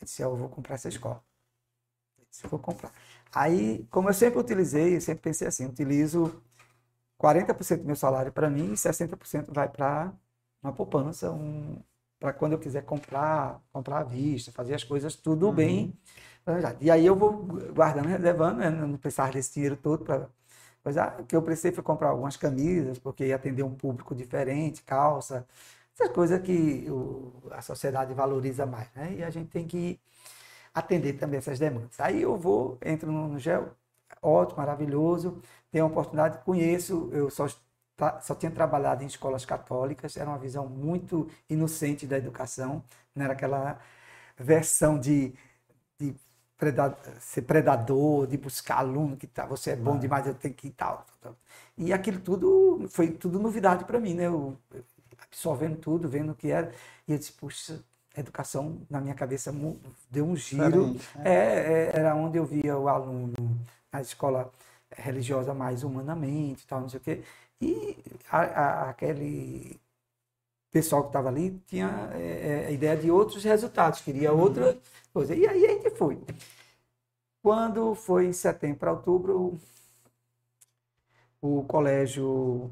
eu, 0.00 0.04
disse, 0.04 0.22
eu 0.22 0.36
vou 0.36 0.48
comprar 0.48 0.74
essa 0.74 0.88
escola. 0.88 1.22
Eu 2.18 2.26
disse, 2.30 2.46
vou 2.46 2.58
comprar. 2.60 2.92
Aí, 3.34 3.86
como 3.90 4.08
eu 4.08 4.14
sempre 4.14 4.38
utilizei, 4.38 4.96
eu 4.96 5.00
sempre 5.00 5.22
pensei 5.22 5.48
assim, 5.48 5.66
utilizo 5.66 6.42
40% 7.18 7.78
do 7.78 7.84
meu 7.86 7.96
salário 7.96 8.32
para 8.32 8.50
mim 8.50 8.72
e 8.72 8.76
60% 8.76 9.52
vai 9.52 9.68
para 9.68 10.12
uma 10.62 10.72
poupança, 10.72 11.30
um, 11.30 11.82
para 12.18 12.32
quando 12.32 12.52
eu 12.52 12.58
quiser 12.58 12.84
comprar, 12.84 13.60
comprar 13.72 13.98
à 14.00 14.04
vista, 14.04 14.52
fazer 14.52 14.74
as 14.74 14.84
coisas 14.84 15.16
tudo 15.16 15.48
uhum. 15.48 15.54
bem 15.54 15.98
e 16.80 16.90
aí 16.90 17.06
eu 17.06 17.14
vou 17.16 17.32
guardando, 17.74 18.08
levando, 18.20 18.58
né? 18.58 18.70
não 18.70 18.96
precisava 18.96 19.32
desse 19.32 19.54
dinheiro 19.54 19.76
todo 19.76 20.04
para. 20.04 20.28
Mas 20.84 20.96
ah, 20.98 21.16
o 21.20 21.24
que 21.24 21.36
eu 21.36 21.42
precisei 21.42 21.72
foi 21.72 21.84
comprar 21.84 22.08
algumas 22.10 22.36
camisas, 22.36 22.98
porque 22.98 23.26
ia 23.26 23.36
atender 23.36 23.62
um 23.62 23.74
público 23.74 24.14
diferente, 24.14 24.82
calça, 24.82 25.46
essas 25.94 26.12
coisas 26.12 26.40
que 26.42 26.86
o, 26.90 27.32
a 27.52 27.62
sociedade 27.62 28.12
valoriza 28.14 28.66
mais, 28.66 28.90
né? 28.94 29.14
E 29.18 29.22
a 29.24 29.30
gente 29.30 29.50
tem 29.50 29.66
que 29.66 30.00
atender 30.74 31.14
também 31.14 31.38
essas 31.38 31.58
demandas. 31.58 32.00
Aí 32.00 32.22
eu 32.22 32.36
vou, 32.36 32.78
entro 32.84 33.10
no, 33.12 33.28
no 33.28 33.38
GEL, 33.38 33.70
ótimo, 34.22 34.58
maravilhoso, 34.58 35.40
tenho 35.70 35.84
a 35.84 35.88
oportunidade, 35.88 36.38
conheço, 36.44 37.10
eu 37.12 37.30
só, 37.30 37.46
só 38.20 38.34
tinha 38.34 38.50
trabalhado 38.50 39.02
em 39.04 39.06
escolas 39.06 39.44
católicas, 39.44 40.16
era 40.16 40.28
uma 40.30 40.38
visão 40.38 40.68
muito 40.68 41.28
inocente 41.48 42.06
da 42.06 42.18
educação, 42.18 42.82
não 43.14 43.24
era 43.24 43.34
aquela 43.34 43.78
versão 44.36 44.98
de, 44.98 45.34
de 45.98 46.14
predador, 46.62 46.96
ser 47.18 47.42
predador, 47.42 48.26
de 48.28 48.36
buscar 48.36 48.76
aluno, 48.76 49.16
que 49.16 49.26
tá, 49.26 49.44
você 49.44 49.72
é 49.72 49.76
bom 49.76 49.98
demais, 49.98 50.28
eu 50.28 50.34
tenho 50.34 50.54
que 50.54 50.68
ir 50.68 50.70
tal, 50.70 51.04
tal. 51.20 51.34
E 51.76 51.92
aquilo 51.92 52.20
tudo 52.20 52.86
foi 52.88 53.08
tudo 53.10 53.40
novidade 53.40 53.84
para 53.84 53.98
mim, 53.98 54.14
né? 54.14 54.26
Eu, 54.26 54.56
absorvendo 55.26 55.76
tudo, 55.78 56.08
vendo 56.08 56.30
o 56.30 56.34
que 56.36 56.50
era. 56.50 56.72
E 57.08 57.12
eu 57.12 57.18
disse, 57.18 57.32
puxa, 57.32 57.80
educação 58.16 58.78
na 58.88 59.00
minha 59.00 59.14
cabeça 59.14 59.52
deu 60.08 60.24
um 60.24 60.36
giro. 60.36 60.94
Né? 60.94 61.00
É, 61.24 61.34
é, 61.34 61.90
era 61.94 62.14
onde 62.14 62.38
eu 62.38 62.44
via 62.44 62.78
o 62.78 62.88
aluno 62.88 63.34
na 63.90 64.00
escola 64.00 64.52
religiosa 64.96 65.52
mais 65.52 65.82
humanamente, 65.82 66.64
tal, 66.64 66.82
não 66.82 66.88
sei 66.88 67.00
o 67.00 67.02
quê. 67.02 67.22
E 67.60 67.96
a, 68.30 68.38
a, 68.38 68.90
aquele 68.90 69.80
pessoal 70.70 71.02
que 71.02 71.08
estava 71.08 71.28
ali 71.28 71.60
tinha 71.66 72.10
é, 72.12 72.64
é, 72.64 72.66
a 72.68 72.70
ideia 72.70 72.96
de 72.96 73.10
outros 73.10 73.42
resultados, 73.42 74.00
queria 74.00 74.32
outra 74.32 74.70
uhum 74.70 74.78
coisa. 75.12 75.34
E 75.34 75.46
aí 75.46 75.64
a 75.66 75.68
gente 75.70 75.90
foi. 75.90 76.20
Quando 77.42 77.94
foi 77.94 78.26
em 78.26 78.32
setembro 78.32 78.78
para 78.78 78.92
outubro, 78.92 79.58
o 81.40 81.64
colégio, 81.64 82.70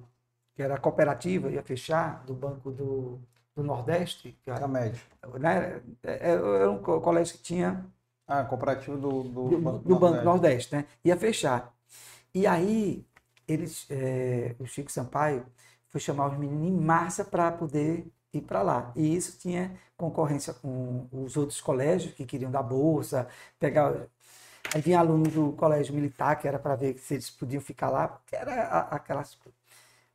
que 0.55 0.63
era 0.63 0.79
cooperativa, 0.79 1.51
ia 1.51 1.63
fechar, 1.63 2.25
do 2.25 2.35
Banco 2.35 2.71
do, 2.71 3.21
do 3.55 3.63
Nordeste. 3.65 4.39
Que 4.45 4.51
era 4.51 4.69
médio. 4.69 5.03
Né? 5.39 5.83
É, 6.03 6.31
é, 6.31 6.33
era 6.33 6.71
um 6.71 6.79
colégio 6.79 7.37
que 7.37 7.43
tinha. 7.43 7.85
Ah, 8.27 8.45
cooperativo 8.45 8.97
do, 8.97 9.25
do, 9.25 9.49
do, 9.49 9.59
Banco, 9.59 9.89
do 9.89 9.99
Banco 9.99 10.25
Nordeste, 10.25 10.77
né? 10.77 10.87
Ia 11.05 11.17
fechar. 11.17 11.75
E 12.33 12.47
aí, 12.47 13.05
eles, 13.49 13.87
é, 13.91 14.55
o 14.61 14.67
Chico 14.67 14.91
Sampaio 14.91 15.45
foi 15.89 16.01
chamar 16.01 16.29
os 16.29 16.39
meninos 16.39 16.69
em 16.69 16.85
massa 16.85 17.25
para 17.25 17.51
poder 17.51 18.07
ir 18.33 18.43
para 18.43 18.63
lá. 18.63 18.93
E 18.97 19.17
isso 19.17 19.39
tinha 19.39 19.79
concorrência 19.97 20.55
com 20.55 21.07
os 21.13 21.37
outros 21.37 21.61
colégios 21.61 22.15
que 22.15 22.25
queriam 22.27 22.51
dar 22.51 22.63
bolsa, 22.63 23.29
pegar. 23.59 24.09
Aí 24.75 24.81
vinha 24.83 25.01
aluno 25.01 25.31
do 25.31 25.53
colégio 25.55 25.95
militar, 25.95 26.37
que 26.37 26.49
era 26.49 26.59
para 26.59 26.77
ver 26.77 26.99
se 26.99 27.15
eles 27.15 27.31
podiam 27.31 27.61
ficar 27.63 27.91
lá, 27.91 28.09
porque 28.09 28.37
era 28.37 28.65
aquelas. 28.91 29.39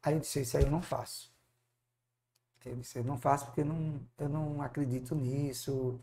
Aí 0.03 0.13
eu 0.15 0.19
disse: 0.19 0.41
Isso 0.41 0.57
aí 0.57 0.63
eu 0.63 0.71
não 0.71 0.81
faço. 0.81 1.33
Eu 2.65 2.75
disse: 2.75 2.97
Eu 2.99 3.03
não 3.03 3.17
faço 3.17 3.45
porque 3.45 3.63
não, 3.63 3.99
eu 4.17 4.29
não 4.29 4.61
acredito 4.61 5.15
nisso. 5.15 5.99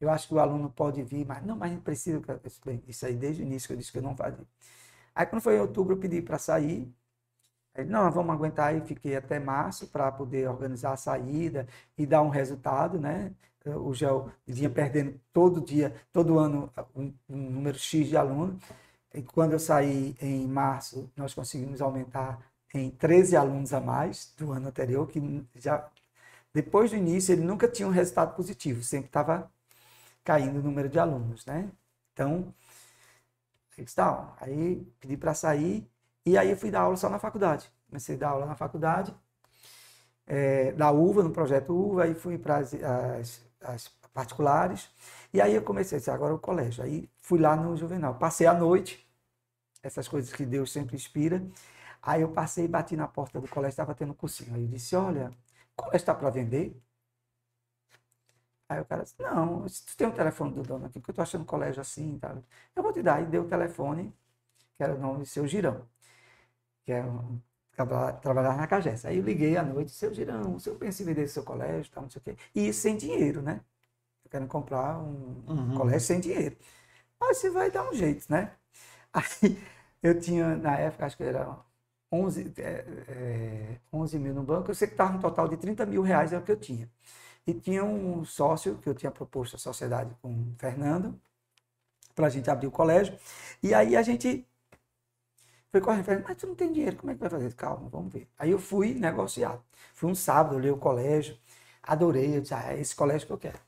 Eu 0.00 0.10
acho 0.10 0.28
que 0.28 0.34
o 0.34 0.38
aluno 0.38 0.70
pode 0.70 1.02
vir, 1.02 1.26
mas 1.26 1.44
não, 1.44 1.56
mas 1.56 1.70
gente 1.72 1.82
precisa. 1.82 2.20
Isso 2.86 3.06
aí 3.06 3.14
desde 3.16 3.42
o 3.42 3.46
início 3.46 3.68
que 3.68 3.74
eu 3.74 3.78
disse 3.78 3.92
que 3.92 3.98
eu 3.98 4.02
não 4.02 4.16
fazia. 4.16 4.46
Aí 5.14 5.26
quando 5.26 5.42
foi 5.42 5.56
em 5.56 5.60
outubro 5.60 5.94
eu 5.96 6.00
pedi 6.00 6.22
para 6.22 6.38
sair. 6.38 6.92
Não, 7.84 8.10
vamos 8.10 8.34
aguentar 8.34 8.68
aí, 8.68 8.80
fiquei 8.80 9.16
até 9.16 9.38
março 9.38 9.88
para 9.88 10.10
poder 10.12 10.48
organizar 10.48 10.92
a 10.92 10.96
saída 10.96 11.66
e 11.96 12.06
dar 12.06 12.22
um 12.22 12.28
resultado, 12.28 12.98
né? 12.98 13.32
O 13.64 13.92
GEL 13.92 14.30
vinha 14.46 14.70
perdendo 14.70 15.20
todo 15.32 15.60
dia, 15.60 15.94
todo 16.12 16.38
ano, 16.38 16.72
um, 16.94 17.12
um 17.28 17.36
número 17.50 17.76
X 17.78 18.08
de 18.08 18.16
alunos. 18.16 18.62
E 19.14 19.22
quando 19.22 19.52
eu 19.52 19.58
saí 19.58 20.16
em 20.20 20.46
março, 20.46 21.10
nós 21.16 21.34
conseguimos 21.34 21.80
aumentar 21.82 22.40
em 22.74 22.90
13 22.90 23.36
alunos 23.36 23.72
a 23.72 23.80
mais 23.80 24.32
do 24.36 24.52
ano 24.52 24.68
anterior, 24.68 25.06
que 25.08 25.20
já 25.56 25.88
depois 26.54 26.90
do 26.90 26.96
início 26.96 27.32
ele 27.32 27.42
nunca 27.42 27.68
tinha 27.68 27.88
um 27.88 27.90
resultado 27.90 28.34
positivo, 28.36 28.82
sempre 28.82 29.08
estava 29.08 29.50
caindo 30.24 30.58
o 30.60 30.62
número 30.62 30.88
de 30.88 30.98
alunos, 30.98 31.46
né? 31.46 31.70
Então, 32.12 32.54
aí 34.40 34.86
pedi 35.00 35.16
para 35.16 35.34
sair 35.34 35.86
e 36.26 36.36
aí 36.36 36.50
eu 36.50 36.56
fui 36.56 36.70
dar 36.72 36.82
aula 36.82 36.96
só 36.96 37.08
na 37.08 37.20
faculdade. 37.20 37.70
Comecei 37.88 38.16
a 38.16 38.18
dar 38.18 38.30
aula 38.30 38.46
na 38.46 38.56
faculdade, 38.56 39.14
é, 40.26 40.72
da 40.72 40.90
UVA, 40.90 41.22
no 41.22 41.30
projeto 41.30 41.72
UVA, 41.72 42.04
aí 42.04 42.14
fui 42.14 42.38
para 42.38 42.58
as, 42.58 42.74
as, 42.74 43.42
as, 43.60 43.88
particulares. 44.12 44.90
E 45.32 45.40
aí 45.40 45.54
eu 45.54 45.62
comecei 45.62 45.96
a 45.96 45.98
dizer, 46.00 46.10
agora 46.10 46.34
o 46.34 46.38
colégio. 46.38 46.82
Aí 46.84 47.08
fui 47.18 47.38
lá 47.38 47.54
no 47.56 47.76
Juvenal. 47.76 48.16
Passei 48.18 48.46
a 48.46 48.54
noite, 48.54 49.06
essas 49.82 50.08
coisas 50.08 50.32
que 50.32 50.44
Deus 50.46 50.72
sempre 50.72 50.96
inspira. 50.96 51.46
Aí 52.02 52.22
eu 52.22 52.30
passei 52.32 52.64
e 52.66 52.68
bati 52.68 52.96
na 52.96 53.08
porta 53.08 53.40
do 53.40 53.48
colégio, 53.48 53.74
estava 53.74 53.94
tendo 53.94 54.14
cursinho. 54.14 54.54
Aí 54.54 54.62
eu 54.62 54.68
disse, 54.68 54.96
olha, 54.96 55.30
o 55.78 55.82
colégio 55.82 55.96
está 55.98 56.14
para 56.14 56.30
vender? 56.30 56.76
Aí 58.68 58.80
o 58.80 58.84
cara 58.84 59.04
disse, 59.04 59.14
não, 59.20 59.68
se 59.68 59.84
tu 59.86 59.96
tem 59.96 60.06
o 60.06 60.10
um 60.10 60.14
telefone 60.14 60.52
do 60.54 60.62
dono 60.62 60.86
aqui, 60.86 60.98
porque 60.98 61.10
eu 61.10 61.12
estou 61.12 61.22
achando 61.22 61.44
colégio 61.44 61.80
assim, 61.80 62.18
tá? 62.18 62.36
eu 62.74 62.82
vou 62.82 62.92
te 62.92 63.02
dar. 63.02 63.22
E 63.22 63.26
deu 63.26 63.42
o 63.44 63.48
telefone, 63.48 64.12
que 64.76 64.82
era 64.82 64.94
o 64.94 64.98
nome 64.98 65.20
do 65.20 65.26
seu 65.26 65.46
Girão 65.46 65.86
que 66.86 66.92
é 66.92 67.04
um, 67.04 67.40
trabalhar 68.22 68.56
na 68.56 68.66
Cagés. 68.66 69.04
Aí 69.04 69.18
eu 69.18 69.24
liguei 69.24 69.56
à 69.56 69.62
noite, 69.62 69.90
seu 69.90 70.14
Girão, 70.14 70.54
o 70.54 70.60
senhor 70.60 70.78
pensa 70.78 71.02
em 71.02 71.06
vender 71.06 71.28
seu 71.28 71.42
colégio, 71.42 71.90
tal, 71.92 72.04
não 72.04 72.10
sei 72.10 72.20
o 72.20 72.22
quê. 72.22 72.36
E 72.54 72.72
sem 72.72 72.96
dinheiro, 72.96 73.42
né? 73.42 73.60
Eu 74.24 74.30
quero 74.30 74.46
comprar 74.46 74.98
um 74.98 75.42
uhum. 75.48 75.74
colégio 75.76 76.00
sem 76.00 76.20
dinheiro. 76.20 76.56
Mas 77.20 77.38
você 77.38 77.50
vai 77.50 77.70
dar 77.70 77.88
um 77.90 77.94
jeito, 77.94 78.26
né? 78.30 78.52
Aí 79.12 79.58
eu 80.02 80.18
tinha, 80.18 80.56
na 80.56 80.78
época, 80.78 81.06
acho 81.06 81.16
que 81.16 81.24
era 81.24 81.58
11, 82.12 82.54
é, 82.58 82.84
é, 83.08 83.80
11 83.92 84.18
mil 84.18 84.34
no 84.34 84.42
banco, 84.42 84.70
eu 84.70 84.74
sei 84.74 84.86
que 84.88 84.94
estava 84.94 85.16
um 85.16 85.20
total 85.20 85.48
de 85.48 85.56
30 85.56 85.84
mil 85.86 86.02
reais, 86.02 86.32
é 86.32 86.38
o 86.38 86.42
que 86.42 86.52
eu 86.52 86.56
tinha. 86.56 86.88
E 87.46 87.54
tinha 87.54 87.84
um 87.84 88.24
sócio 88.24 88.78
que 88.78 88.88
eu 88.88 88.94
tinha 88.94 89.10
proposto 89.10 89.56
a 89.56 89.58
sociedade 89.58 90.16
com 90.22 90.30
o 90.30 90.54
Fernando, 90.58 91.20
para 92.14 92.26
a 92.28 92.30
gente 92.30 92.50
abrir 92.50 92.66
o 92.66 92.70
colégio. 92.70 93.16
E 93.62 93.74
aí 93.74 93.96
a 93.96 94.02
gente 94.02 94.46
foi 95.70 95.80
correndo, 95.80 96.04
falei, 96.04 96.22
mas 96.26 96.36
tu 96.36 96.46
não 96.46 96.54
tem 96.54 96.72
dinheiro, 96.72 96.96
como 96.96 97.10
é 97.12 97.14
que 97.14 97.20
vai 97.20 97.30
fazer? 97.30 97.52
Calma, 97.54 97.88
vamos 97.88 98.12
ver. 98.12 98.28
Aí 98.38 98.50
eu 98.50 98.58
fui 98.58 98.94
negociar. 98.94 99.60
Fui 99.94 100.10
um 100.10 100.14
sábado, 100.14 100.56
olhei 100.56 100.70
o 100.70 100.76
colégio, 100.78 101.38
adorei, 101.82 102.36
eu 102.36 102.40
disse, 102.40 102.54
ah, 102.54 102.72
é 102.72 102.80
esse 102.80 102.94
colégio 102.94 103.26
que 103.26 103.32
eu 103.32 103.38
quero. 103.38 103.58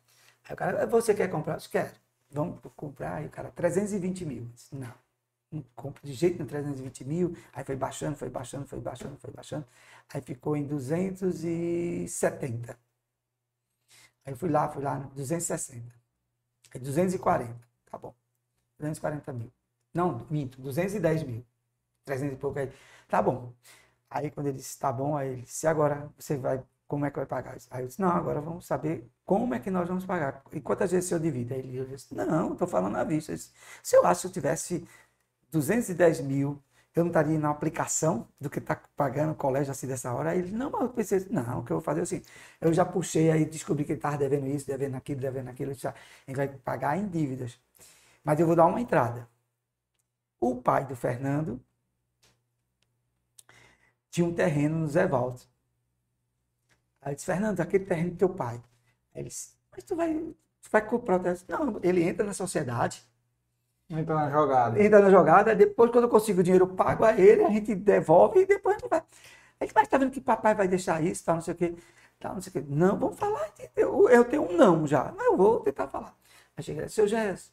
Aí 0.48 0.54
o 0.54 0.56
cara, 0.56 0.86
você 0.86 1.14
quer 1.14 1.28
comprar? 1.30 1.54
Eu 1.54 1.56
disse, 1.58 1.68
quero. 1.70 1.92
Vamos 2.30 2.60
comprar. 2.76 3.16
Aí 3.16 3.26
o 3.26 3.30
cara, 3.30 3.50
320 3.50 4.24
mil. 4.24 4.42
Eu 4.44 4.48
disse, 4.54 4.74
não, 4.74 4.94
não 5.52 5.62
compro 5.76 6.06
de 6.06 6.12
jeito 6.14 6.34
nenhum 6.36 6.46
320 6.48 7.04
mil. 7.04 7.36
Aí 7.52 7.64
foi 7.64 7.76
baixando, 7.76 8.16
foi 8.16 8.30
baixando, 8.30 8.66
foi 8.66 8.80
baixando, 8.80 9.16
foi 9.18 9.30
baixando. 9.32 9.66
Aí 10.12 10.20
ficou 10.22 10.56
em 10.56 10.64
270. 10.66 12.78
Aí 14.24 14.32
eu 14.32 14.36
fui 14.36 14.48
lá, 14.50 14.68
fui 14.68 14.82
lá, 14.82 14.98
260. 15.14 15.94
Aí 16.74 16.80
240. 16.80 17.68
Tá 17.90 17.98
bom. 17.98 18.14
240 18.78 19.32
mil. 19.32 19.52
Não, 19.94 20.26
minto, 20.30 20.60
210 20.60 21.22
mil. 21.24 21.44
300 22.08 22.34
e 22.34 22.36
pouco 22.40 22.58
aí. 22.58 22.70
Tá 23.08 23.22
bom. 23.22 23.52
Aí 24.10 24.30
quando 24.30 24.48
ele 24.48 24.58
disse, 24.58 24.78
tá 24.78 24.92
bom, 24.92 25.16
aí 25.16 25.30
ele 25.32 25.42
disse, 25.42 25.66
agora 25.66 26.10
você 26.18 26.36
vai, 26.36 26.62
como 26.86 27.04
é 27.06 27.10
que 27.10 27.16
vai 27.16 27.26
pagar? 27.26 27.56
Aí 27.70 27.82
eu 27.84 27.88
disse, 27.88 28.00
não, 28.00 28.10
agora 28.10 28.40
vamos 28.40 28.66
saber 28.66 29.10
como 29.24 29.54
é 29.54 29.60
que 29.60 29.70
nós 29.70 29.88
vamos 29.88 30.04
pagar. 30.06 30.42
E 30.52 30.60
quantas 30.60 30.90
vezes 30.90 31.08
senhor 31.08 31.20
divide? 31.20 31.54
Aí 31.54 31.60
ele 31.60 31.84
disse, 31.86 32.14
não, 32.14 32.52
estou 32.52 32.66
falando 32.68 32.96
à 32.96 33.04
vista. 33.04 33.34
Disse, 33.34 33.52
se 33.82 33.96
eu 33.96 34.06
acho 34.06 34.22
que 34.22 34.26
eu 34.28 34.32
tivesse 34.32 34.88
210 35.50 36.20
mil, 36.22 36.62
eu 36.94 37.04
não 37.04 37.10
estaria 37.10 37.38
na 37.38 37.50
aplicação 37.50 38.28
do 38.40 38.50
que 38.50 38.58
está 38.58 38.76
pagando 38.96 39.32
o 39.32 39.34
colégio 39.36 39.70
assim 39.72 39.86
dessa 39.86 40.12
hora. 40.12 40.30
Aí 40.30 40.40
ele, 40.40 40.52
não, 40.52 40.70
mas 40.70 40.82
eu 40.82 40.88
pensei, 40.90 41.26
não, 41.30 41.60
o 41.60 41.64
que 41.64 41.72
eu 41.72 41.76
vou 41.76 41.84
fazer 41.84 42.02
assim, 42.02 42.22
eu 42.60 42.72
já 42.72 42.84
puxei 42.84 43.30
aí, 43.30 43.44
descobri 43.44 43.84
que 43.84 43.92
ele 43.92 43.98
estava 43.98 44.18
devendo 44.18 44.46
isso, 44.48 44.66
devendo 44.66 44.96
aquilo, 44.96 45.20
devendo 45.20 45.48
aquilo, 45.48 45.72
gente 45.74 45.92
vai 46.36 46.48
pagar 46.48 46.96
em 46.98 47.08
dívidas. 47.08 47.58
Mas 48.24 48.40
eu 48.40 48.46
vou 48.46 48.56
dar 48.56 48.66
uma 48.66 48.80
entrada. 48.80 49.28
O 50.40 50.56
pai 50.56 50.84
do 50.84 50.96
Fernando 50.96 51.60
tinha 54.10 54.26
um 54.26 54.32
terreno 54.34 54.78
no 54.78 54.86
Zé 54.88 55.06
Valdo. 55.06 55.40
Aí 57.00 57.12
eu 57.12 57.14
disse, 57.14 57.26
Fernando, 57.26 57.60
aquele 57.60 57.84
terreno 57.84 58.10
do 58.10 58.16
teu 58.16 58.28
pai. 58.28 58.56
Aí 59.14 59.22
ele 59.22 59.28
disse, 59.28 59.52
mas 59.70 59.84
tu 59.84 59.96
vai, 59.96 60.14
tu 60.14 60.70
vai 60.70 60.84
comprar 60.86 61.16
o 61.16 61.20
terreno? 61.20 61.40
Não, 61.48 61.80
ele 61.82 62.02
entra 62.02 62.24
na 62.24 62.32
sociedade. 62.32 63.04
Entra 63.90 64.14
na 64.14 64.30
jogada. 64.30 64.82
Entra 64.82 65.00
na 65.00 65.10
jogada, 65.10 65.54
depois 65.54 65.90
quando 65.90 66.04
eu 66.04 66.10
consigo 66.10 66.40
o 66.40 66.42
dinheiro, 66.42 66.66
eu 66.66 66.74
pago 66.74 67.04
a 67.04 67.18
ele, 67.18 67.44
a 67.44 67.50
gente 67.50 67.74
devolve 67.74 68.40
e 68.40 68.46
depois 68.46 68.76
a 68.76 68.78
gente 68.80 68.90
vai. 68.90 69.02
Aí 69.60 69.68
mas 69.74 69.88
tá 69.88 69.98
vendo 69.98 70.10
que 70.10 70.20
papai 70.20 70.54
vai 70.54 70.68
deixar 70.68 71.02
isso, 71.02 71.24
tal, 71.24 71.36
não 71.36 71.42
sei 71.42 71.54
o 71.54 71.56
quê. 71.56 71.74
Tal, 72.20 72.34
não 72.34 72.40
sei 72.42 72.50
o 72.50 72.52
quê. 72.52 72.64
Não, 72.68 72.98
vamos 72.98 73.18
falar. 73.18 73.48
Eu, 73.76 74.08
eu 74.08 74.24
tenho 74.24 74.42
um 74.42 74.56
não 74.56 74.86
já. 74.86 75.12
Mas 75.16 75.26
eu 75.26 75.36
vou 75.36 75.60
tentar 75.60 75.88
falar. 75.88 76.14
Aí 76.56 76.64
cheguei, 76.64 76.88
seu 76.88 77.06
Gés. 77.06 77.52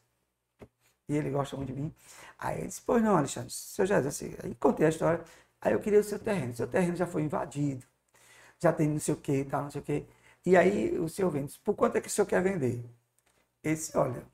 E 1.07 1.15
ele 1.15 1.29
gosta 1.29 1.55
muito 1.55 1.71
de 1.73 1.79
mim. 1.79 1.93
Aí 2.37 2.59
ele 2.59 2.67
disse, 2.67 2.81
pois 2.81 3.01
não, 3.01 3.15
Alexandre, 3.15 3.51
seu 3.51 3.85
Gés, 3.85 4.05
assim, 4.05 4.35
aí 4.43 4.55
contei 4.55 4.85
a 4.87 4.89
história. 4.89 5.23
Aí 5.65 5.73
eu 5.73 5.79
queria 5.81 5.99
o 5.99 6.03
seu 6.03 6.19
terreno. 6.19 6.55
Seu 6.55 6.67
terreno 6.67 6.95
já 6.95 7.07
foi 7.07 7.23
invadido, 7.23 7.85
já 8.59 8.73
tem 8.73 8.89
não 8.89 8.99
sei 8.99 9.15
o 9.15 9.17
que, 9.17 9.45
tal, 9.45 9.63
não 9.63 9.71
sei 9.71 9.81
o 9.81 9.85
que. 9.85 10.07
E 10.45 10.57
aí 10.57 10.97
o 10.99 11.09
senhor 11.09 11.31
vende. 11.31 11.59
Por 11.61 11.75
quanto 11.75 11.97
é 11.97 12.01
que 12.01 12.07
o 12.07 12.11
senhor 12.11 12.27
quer 12.27 12.43
vender? 12.43 12.85
Ele 13.63 13.75
disse, 13.75 13.97
olha, 13.97 14.25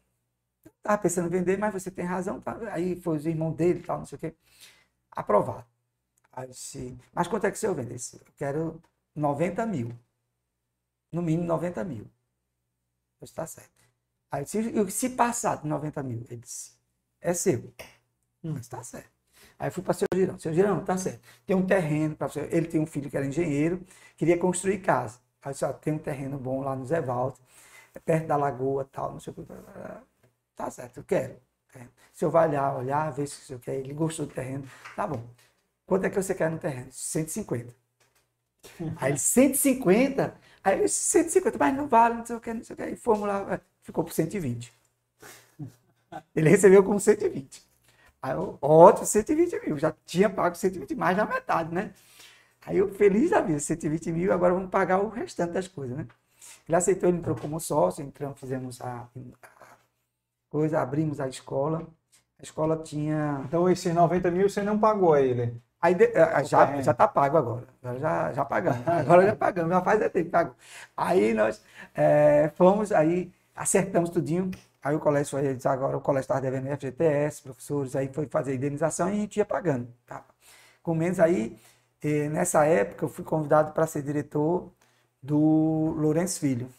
estava 0.77 1.01
pensando 1.01 1.27
em 1.27 1.32
vender, 1.39 1.57
mas 1.57 1.73
você 1.73 1.91
tem 1.91 2.05
razão. 2.05 2.41
Tá? 2.41 2.57
Aí 2.73 2.99
foi 3.01 3.17
os 3.17 3.25
irmãos 3.25 3.55
dele, 3.55 3.84
tal, 3.84 3.99
não 3.99 4.05
sei 4.05 4.17
o 4.17 4.19
que. 4.21 4.36
Aprovado. 5.11 5.65
Aí 6.34 6.47
disse, 6.49 6.97
mas 7.13 7.27
quanto 7.27 7.45
é 7.47 7.51
que 7.51 7.57
o 7.57 7.59
senhor 7.61 7.75
vende? 7.75 7.91
Eu 7.91 7.97
disse, 7.97 8.17
eu 8.17 8.34
quero 8.38 8.82
90 9.15 9.65
mil. 9.65 9.91
No 11.11 11.21
mínimo 11.21 11.47
90 11.47 11.84
mil. 11.86 12.05
Eu 13.19 13.25
disse, 13.25 13.34
tá 13.36 13.45
certo. 13.47 13.71
Aí 14.32 14.45
eu 14.73 14.86
disse, 14.86 14.99
se 14.99 15.09
passar 15.11 15.57
de 15.61 15.67
90 15.67 16.01
mil? 16.03 16.25
Ele 16.29 16.38
disse, 16.41 16.73
é 17.21 17.34
seu. 17.34 17.73
Hum. 18.43 18.53
Mas 18.53 18.67
tá 18.67 18.84
certo. 18.84 19.20
Aí 19.62 19.70
fui 19.70 19.84
para 19.84 19.91
o 19.91 19.93
seu 19.93 20.07
Girão. 20.12 20.39
Seu 20.39 20.51
Girão, 20.51 20.84
tá 20.84 20.97
certo. 20.97 21.22
Tem 21.45 21.55
um 21.55 21.64
terreno 21.64 22.16
para 22.16 22.28
você. 22.28 22.49
Ele 22.51 22.66
tem 22.66 22.82
um 22.82 22.86
filho 22.88 23.12
que 23.12 23.16
era 23.16 23.24
engenheiro, 23.28 23.80
queria 24.18 24.36
construir 24.36 24.80
casa. 24.80 25.20
Aí 25.39 25.51
disse, 25.51 25.64
ó, 25.64 25.72
tem 25.72 25.93
um 25.93 25.99
terreno 25.99 26.39
bom 26.39 26.64
lá 26.64 26.76
no 26.76 26.84
Zé 26.84 26.99
Valdo, 26.99 27.38
é 27.93 27.99
perto 27.99 28.26
da 28.26 28.36
lagoa 28.36 28.89
tal, 28.91 29.12
não 29.12 29.20
sei 29.20 29.32
o 29.32 29.36
que. 29.36 29.43
Tá 30.55 30.72
certo, 30.72 30.97
eu 30.97 31.03
quero. 31.03 31.36
O 31.76 31.80
senhor 32.12 32.32
vai 32.32 32.49
olhar, 32.49 32.76
olhar, 32.76 33.12
ver 33.12 33.28
se 33.28 33.39
o 33.39 33.45
senhor 33.45 33.59
quer. 33.59 33.76
Ele 33.76 33.93
gostou 33.93 34.26
do 34.26 34.34
terreno. 34.34 34.68
Tá 34.95 35.05
bom. 35.05 35.24
Quanto 35.86 36.05
é 36.05 36.09
que 36.09 36.16
você 36.16 36.34
quer 36.34 36.49
no 36.49 36.57
terreno? 36.57 36.88
150. 36.91 37.72
Aí 38.97 39.12
ele, 39.12 39.20
150? 39.20 40.36
Aí 40.64 40.80
ele, 40.80 40.88
150, 40.88 41.57
mas 41.59 41.76
não 41.76 41.88
vale, 41.88 42.16
não 42.16 42.26
sei 42.26 42.36
o 42.36 42.41
que, 42.41 42.53
não 42.53 42.64
sei 42.64 42.74
o 42.74 42.78
que. 42.78 42.84
Aí 42.84 42.95
fomos 42.95 43.28
lá, 43.28 43.62
ficou 43.84 44.03
por 44.03 44.14
120. 44.14 44.74
Ele 46.36 46.49
recebeu 46.49 46.84
como 46.84 46.99
120. 46.99 47.70
Aí 48.22 48.34
eu, 48.34 48.57
ótimo, 48.61 49.05
120 49.05 49.59
mil. 49.65 49.78
Já 49.80 49.93
tinha 50.05 50.30
pago 50.30 50.55
120, 50.55 50.95
mais 50.95 51.17
da 51.17 51.26
metade, 51.26 51.74
né? 51.74 51.93
Aí 52.65 52.78
eu, 52.78 52.93
feliz 52.93 53.32
da 53.32 53.41
vida, 53.41 53.59
120 53.59 54.11
mil, 54.11 54.32
agora 54.34 54.53
vamos 54.53 54.69
pagar 54.69 54.99
o 55.01 55.09
restante 55.09 55.53
das 55.53 55.67
coisas, 55.67 55.97
né? 55.97 56.07
Ele 56.67 56.76
aceitou, 56.76 57.09
ele 57.09 57.17
entrou 57.19 57.36
como 57.36 57.59
sócio, 57.59 58.03
entramos, 58.03 58.39
fizemos 58.39 58.82
a, 58.82 59.07
a 59.41 59.57
coisa, 60.49 60.82
abrimos 60.82 61.19
a 61.19 61.28
escola. 61.28 61.88
A 62.39 62.43
escola 62.43 62.78
tinha. 62.78 63.41
Então, 63.45 63.69
esses 63.69 63.93
90 63.93 64.32
mil 64.32 64.49
você 64.49 64.61
não 64.63 64.80
pagou 64.80 65.13
a 65.13 65.22
ele? 65.22 65.61
Aí 65.82 65.95
já, 66.45 66.82
já 66.82 66.93
tá 66.93 67.07
pago 67.07 67.38
agora. 67.38 67.67
Agora 67.82 67.99
já, 67.99 68.34
já 68.34 68.45
pagamos. 68.45 68.86
Agora 68.88 69.26
já 69.26 69.36
pagamos, 69.36 69.72
já 69.72 69.82
faz 69.82 70.11
tempo 70.11 70.30
pago. 70.30 70.55
Aí 70.95 71.34
nós 71.34 71.63
é, 71.95 72.51
fomos, 72.55 72.91
aí 72.91 73.32
acertamos 73.55 74.09
tudinho. 74.11 74.51
Aí 74.84 74.95
o 74.95 74.99
colégio 74.99 75.32
foi, 75.32 75.57
agora 75.71 75.97
o 75.97 76.01
colégio 76.01 76.23
estava 76.25 76.41
devendo 76.41 76.67
FGTS, 76.67 77.41
professores, 77.43 77.95
aí 77.95 78.11
foi 78.11 78.27
fazer 78.27 78.55
indenização 78.55 79.09
e 79.09 79.13
a 79.13 79.15
gente 79.15 79.38
ia 79.38 79.45
pagando. 79.45 79.88
Tá? 80.05 80.25
Com 80.82 80.95
menos 80.95 81.19
aí, 81.19 81.57
eh, 82.01 82.29
nessa 82.29 82.65
época 82.65 83.05
eu 83.05 83.09
fui 83.09 83.23
convidado 83.23 83.73
para 83.73 83.86
ser 83.88 84.01
diretor 84.03 84.71
do 85.21 85.93
Lourenço 85.97 86.39
Filho. 86.39 86.69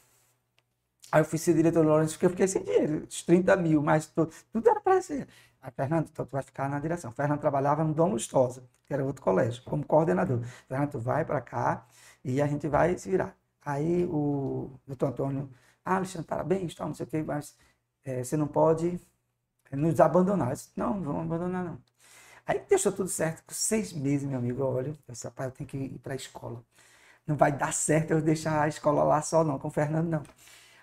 Aí 1.10 1.20
eu 1.20 1.24
fui 1.24 1.38
ser 1.38 1.54
diretor 1.54 1.82
do 1.82 1.88
Lourenço 1.90 2.14
porque 2.14 2.26
eu 2.26 2.30
fiquei 2.30 2.48
sem 2.48 2.62
dinheiro, 2.62 3.06
os 3.08 3.22
30 3.22 3.56
mil, 3.56 3.82
mas 3.82 4.06
tudo, 4.06 4.32
tudo 4.52 4.68
era 4.68 4.80
para 4.80 5.00
ser. 5.02 5.28
Aí, 5.60 5.70
Fernando, 5.70 6.08
então 6.10 6.24
tu 6.26 6.30
vai 6.32 6.42
ficar 6.42 6.68
na 6.68 6.78
direção. 6.80 7.10
O 7.10 7.14
Fernando 7.14 7.40
trabalhava 7.40 7.84
no 7.84 7.94
Dom 7.94 8.10
Lustosa, 8.12 8.64
que 8.86 8.92
era 8.94 9.04
outro 9.04 9.22
colégio, 9.22 9.62
como 9.64 9.84
coordenador. 9.86 10.42
Fernando, 10.68 10.90
tu 10.92 10.98
vai 10.98 11.24
para 11.24 11.40
cá 11.40 11.86
e 12.24 12.40
a 12.42 12.46
gente 12.46 12.66
vai 12.68 12.96
se 12.98 13.10
virar. 13.10 13.36
Aí 13.64 14.04
o 14.06 14.70
doutor 14.86 15.08
Antônio, 15.10 15.50
ah, 15.84 15.96
Alexandre, 15.96 16.26
parabéns, 16.26 16.74
tal, 16.74 16.88
não 16.88 16.94
sei 16.94 17.06
o 17.06 17.08
quê, 17.08 17.22
mas 17.22 17.56
é, 18.04 18.22
você 18.24 18.36
não 18.36 18.46
pode 18.48 19.00
nos 19.72 20.00
abandonar. 20.00 20.50
Eu 20.50 20.54
disse, 20.54 20.70
não, 20.76 20.94
não 21.00 21.04
vamos 21.14 21.22
abandonar, 21.26 21.64
não. 21.64 21.82
Aí 22.46 22.60
deixou 22.68 22.92
tudo 22.92 23.08
certo. 23.10 23.44
Com 23.46 23.54
seis 23.54 23.92
meses, 23.92 24.28
meu 24.28 24.38
amigo, 24.38 24.62
olha, 24.64 24.88
eu 24.90 24.96
disse, 25.08 25.26
eu 25.26 25.50
tenho 25.52 25.68
que 25.68 25.76
ir 25.78 25.98
para 26.00 26.14
a 26.14 26.16
escola. 26.16 26.64
Não 27.26 27.36
vai 27.36 27.52
dar 27.56 27.72
certo 27.74 28.12
eu 28.12 28.22
deixar 28.22 28.62
a 28.62 28.68
escola 28.68 29.04
lá 29.04 29.22
só, 29.22 29.44
não, 29.44 29.58
com 29.58 29.68
o 29.68 29.70
Fernando, 29.70 30.08
não. 30.10 30.22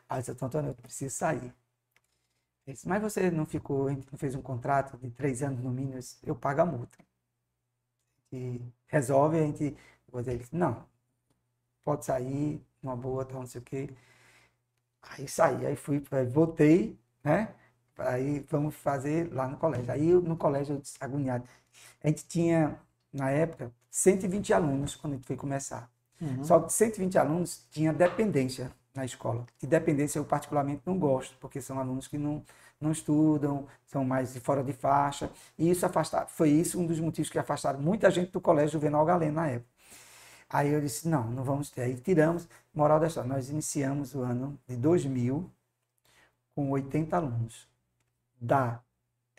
Aí 0.09 0.19
eu 0.19 0.23
disse, 0.33 0.45
Antônio, 0.45 0.71
eu 0.71 0.75
preciso 0.75 1.15
sair. 1.15 1.53
Ele 2.65 2.73
disse, 2.73 2.87
mas 2.87 3.01
você 3.01 3.29
não 3.29 3.45
ficou, 3.45 3.89
não 3.91 4.17
fez 4.17 4.33
um 4.33 4.41
contrato 4.41 4.97
de 4.97 5.11
três 5.11 5.43
anos 5.43 5.59
no 5.61 5.71
mínimo? 5.71 5.95
Eu, 5.95 5.99
disse, 5.99 6.17
eu 6.23 6.35
pago 6.35 6.61
a 6.61 6.65
multa. 6.65 6.97
E 8.31 8.61
resolve, 8.87 9.37
a 9.37 9.41
gente. 9.45 9.77
Ele 10.13 10.37
disse, 10.39 10.55
não, 10.55 10.83
pode 11.83 12.05
sair, 12.05 12.65
uma 12.81 12.95
boa, 12.95 13.25
tal, 13.25 13.41
não 13.41 13.47
sei 13.47 13.61
o 13.61 13.63
quê. 13.63 13.89
Aí 15.01 15.27
saí, 15.27 15.65
aí 15.65 15.75
fui, 15.75 15.99
voltei, 16.31 16.97
né? 17.23 17.49
Aí 17.97 18.45
vamos 18.49 18.75
fazer 18.75 19.31
lá 19.33 19.47
no 19.47 19.57
colégio. 19.57 19.91
Aí 19.91 20.13
no 20.13 20.37
colégio, 20.37 20.75
eu 20.75 20.81
agoniado. 20.99 21.43
A 22.03 22.07
gente 22.07 22.25
tinha, 22.25 22.79
na 23.11 23.29
época, 23.29 23.71
120 23.89 24.53
alunos 24.53 24.95
quando 24.95 25.13
a 25.13 25.15
gente 25.17 25.27
foi 25.27 25.35
começar. 25.35 25.89
Uhum. 26.21 26.43
Só 26.43 26.59
que 26.59 26.71
120 26.71 27.17
alunos 27.17 27.65
tinha 27.71 27.93
dependência 27.93 28.71
na 28.93 29.05
escola. 29.05 29.45
E 29.61 29.67
dependência 29.67 30.19
eu 30.19 30.25
particularmente 30.25 30.81
não 30.85 30.97
gosto, 30.97 31.35
porque 31.39 31.61
são 31.61 31.79
alunos 31.79 32.07
que 32.07 32.17
não, 32.17 32.43
não 32.79 32.91
estudam, 32.91 33.67
são 33.85 34.03
mais 34.03 34.33
de 34.33 34.39
fora 34.39 34.63
de 34.63 34.73
faixa. 34.73 35.31
E 35.57 35.69
isso 35.69 35.85
afastar, 35.85 36.27
foi 36.27 36.49
isso 36.49 36.79
um 36.79 36.85
dos 36.85 36.99
motivos 36.99 37.29
que 37.29 37.39
afastaram 37.39 37.79
muita 37.79 38.09
gente 38.11 38.31
do 38.31 38.41
colégio 38.41 38.73
Juvenal 38.73 39.05
Galeno 39.05 39.35
na 39.35 39.47
época. 39.47 39.69
Aí 40.49 40.69
eu 40.73 40.81
disse, 40.81 41.07
não, 41.07 41.25
não 41.29 41.43
vamos 41.43 41.69
ter. 41.69 41.83
Aí 41.83 41.95
tiramos, 41.95 42.47
moral 42.73 42.99
da 42.99 43.07
história, 43.07 43.29
nós 43.29 43.49
iniciamos 43.49 44.15
o 44.15 44.21
ano 44.21 44.59
de 44.67 44.75
2000 44.75 45.49
com 46.55 46.69
80 46.71 47.15
alunos, 47.15 47.67
da 48.39 48.81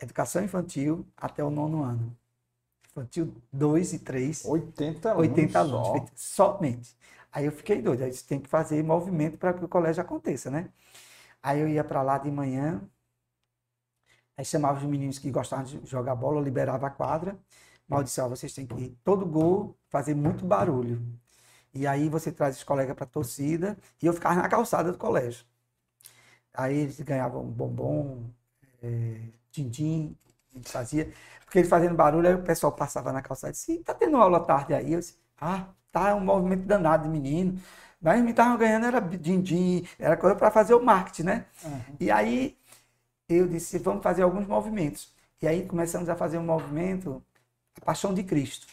educação 0.01 0.43
infantil 0.43 1.07
até 1.15 1.43
o 1.43 1.49
nono 1.49 1.83
ano. 1.83 2.17
Infantil 2.89 3.33
2 3.53 3.93
e 3.93 3.99
3. 3.99 4.45
80 4.45 5.11
alunos. 5.11 5.29
80 5.29 5.59
alunos, 5.59 6.11
só. 6.15 6.53
somente. 6.57 6.97
Aí 7.31 7.45
eu 7.45 7.51
fiquei 7.51 7.81
doido, 7.81 8.03
aí 8.03 8.11
você 8.11 8.25
tem 8.27 8.39
que 8.39 8.49
fazer 8.49 8.83
movimento 8.83 9.37
para 9.37 9.53
que 9.53 9.63
o 9.63 9.67
colégio 9.67 10.01
aconteça, 10.01 10.51
né? 10.51 10.69
Aí 11.41 11.59
eu 11.61 11.67
ia 11.67 11.83
para 11.83 12.01
lá 12.01 12.17
de 12.17 12.29
manhã, 12.29 12.81
aí 14.35 14.43
chamava 14.43 14.79
os 14.79 14.85
meninos 14.85 15.17
que 15.17 15.31
gostavam 15.31 15.65
de 15.65 15.79
jogar 15.85 16.15
bola, 16.15 16.41
liberava 16.41 16.87
a 16.87 16.89
quadra, 16.89 17.39
maldição, 17.87 18.29
vocês 18.29 18.53
têm 18.53 18.67
que 18.67 18.81
ir 18.81 18.97
todo 19.03 19.25
gol 19.25 19.77
fazer 19.89 20.13
muito 20.13 20.45
barulho. 20.45 21.01
E 21.73 21.87
aí 21.87 22.09
você 22.09 22.31
traz 22.31 22.57
os 22.57 22.63
colegas 22.63 22.95
para 22.95 23.05
a 23.05 23.07
torcida 23.07 23.77
e 24.01 24.05
eu 24.05 24.13
ficava 24.13 24.35
na 24.35 24.49
calçada 24.49 24.91
do 24.91 24.97
colégio. 24.97 25.45
Aí 26.53 26.77
eles 26.79 26.99
ganhavam 26.99 27.43
bombom, 27.43 28.23
é, 28.81 29.21
din-din, 29.51 30.15
a 30.53 30.57
gente 30.57 30.69
fazia. 30.69 31.13
Porque 31.45 31.59
eles 31.59 31.69
fazendo 31.69 31.95
barulho, 31.95 32.27
aí 32.27 32.35
o 32.35 32.43
pessoal 32.43 32.71
passava 32.71 33.11
na 33.11 33.21
calçada 33.21 33.51
e 33.51 33.53
disse, 33.53 33.79
tá 33.79 33.93
tendo 33.93 34.17
aula 34.17 34.39
tarde 34.39 34.73
aí? 34.73 34.93
Eu 34.93 34.99
disse, 34.99 35.17
ah, 35.39 35.67
tá, 35.91 36.09
é 36.09 36.13
um 36.13 36.19
movimento 36.21 36.65
danado 36.65 37.03
de 37.03 37.09
menino. 37.09 37.59
Mas 38.01 38.23
me 38.23 38.31
estavam 38.31 38.57
ganhando, 38.57 38.85
era 38.85 38.99
din-din, 38.99 39.85
era 39.99 40.17
coisa 40.17 40.35
para 40.35 40.49
fazer 40.49 40.73
o 40.73 40.83
marketing, 40.83 41.23
né? 41.23 41.45
Uhum. 41.63 41.81
E 41.99 42.09
aí 42.09 42.57
eu 43.29 43.47
disse, 43.47 43.77
vamos 43.77 44.03
fazer 44.03 44.23
alguns 44.23 44.47
movimentos. 44.47 45.13
E 45.41 45.47
aí 45.47 45.65
começamos 45.65 46.09
a 46.09 46.15
fazer 46.15 46.37
um 46.37 46.43
movimento 46.43 47.23
a 47.79 47.85
Paixão 47.85 48.13
de 48.13 48.23
Cristo. 48.23 48.67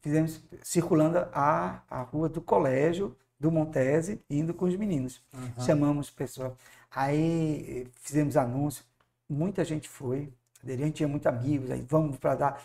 Fizemos 0.00 0.42
circulando 0.62 1.18
a, 1.32 1.82
a 1.88 2.02
rua 2.02 2.28
do 2.28 2.40
colégio 2.40 3.16
do 3.42 3.50
Montese, 3.50 4.22
indo 4.30 4.54
com 4.54 4.66
os 4.66 4.76
meninos. 4.76 5.20
Uhum. 5.34 5.64
Chamamos 5.64 6.08
pessoas. 6.08 6.52
Aí 6.88 7.88
fizemos 8.00 8.36
anúncio, 8.36 8.84
muita 9.28 9.64
gente 9.64 9.88
foi. 9.88 10.32
A 10.64 10.70
gente 10.70 10.92
tinha 10.92 11.08
muitos 11.08 11.26
amigos, 11.26 11.68
aí 11.72 11.84
vamos 11.88 12.18
para 12.18 12.36
dar. 12.36 12.62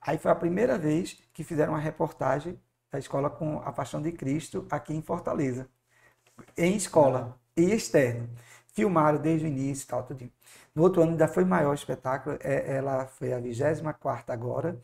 Aí 0.00 0.18
foi 0.18 0.30
a 0.32 0.34
primeira 0.34 0.76
vez 0.76 1.16
que 1.32 1.44
fizeram 1.44 1.74
uma 1.74 1.78
reportagem 1.78 2.58
da 2.90 2.98
escola 2.98 3.30
com 3.30 3.60
a 3.60 3.70
Paixão 3.70 4.02
de 4.02 4.10
Cristo 4.10 4.66
aqui 4.68 4.92
em 4.92 5.00
Fortaleza. 5.00 5.68
Em 6.56 6.74
escola 6.74 7.38
uhum. 7.56 7.64
e 7.64 7.72
externo. 7.72 8.28
Filmaram 8.72 9.20
desde 9.20 9.46
o 9.46 9.48
início 9.48 9.84
e 9.84 9.86
tal, 9.86 10.02
tudo. 10.02 10.28
No 10.74 10.82
outro 10.82 11.02
ano 11.02 11.12
ainda 11.12 11.28
foi 11.28 11.44
maior 11.44 11.70
o 11.70 11.74
espetáculo, 11.74 12.36
é, 12.40 12.76
ela 12.76 13.06
foi 13.06 13.32
a 13.32 13.38
24 13.38 14.32
agora, 14.32 14.80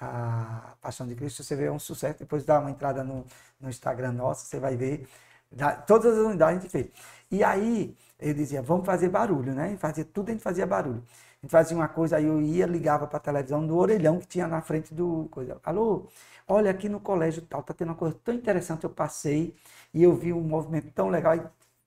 a 0.00 0.74
Paixão 0.80 1.06
de 1.06 1.14
Cristo, 1.14 1.42
você 1.42 1.56
vê 1.56 1.66
é 1.66 1.72
um 1.72 1.78
sucesso, 1.78 2.18
depois 2.18 2.44
dá 2.44 2.58
uma 2.60 2.70
entrada 2.70 3.02
no, 3.04 3.24
no 3.60 3.68
Instagram 3.68 4.12
nosso, 4.12 4.46
você 4.46 4.58
vai 4.58 4.76
ver, 4.76 5.08
da, 5.50 5.72
todas 5.76 6.16
as 6.16 6.24
unidades 6.26 6.58
a 6.58 6.60
gente 6.60 6.70
fez. 6.70 6.88
E 7.30 7.42
aí, 7.44 7.96
eu 8.18 8.34
dizia, 8.34 8.62
vamos 8.62 8.86
fazer 8.86 9.08
barulho, 9.08 9.54
né? 9.54 9.76
Fazia 9.78 10.04
tudo, 10.04 10.28
a 10.30 10.32
gente 10.32 10.42
fazia 10.42 10.66
barulho. 10.66 11.02
A 11.40 11.46
gente 11.46 11.50
fazia 11.50 11.76
uma 11.76 11.88
coisa, 11.88 12.16
aí 12.16 12.24
eu 12.26 12.40
ia, 12.40 12.66
ligava 12.66 13.06
para 13.06 13.18
a 13.18 13.20
televisão 13.20 13.66
do 13.66 13.76
orelhão 13.76 14.18
que 14.18 14.26
tinha 14.26 14.46
na 14.48 14.60
frente 14.60 14.92
do 14.92 15.28
coisa. 15.30 15.60
Alô, 15.64 16.08
olha 16.46 16.70
aqui 16.70 16.88
no 16.88 17.00
colégio 17.00 17.42
tal, 17.42 17.62
tá 17.62 17.72
tendo 17.74 17.88
uma 17.88 17.94
coisa 17.94 18.16
tão 18.24 18.34
interessante, 18.34 18.84
eu 18.84 18.90
passei 18.90 19.54
e 19.94 20.02
eu 20.02 20.14
vi 20.16 20.32
um 20.32 20.40
movimento 20.40 20.90
tão 20.92 21.08
legal 21.08 21.36
e 21.36 21.42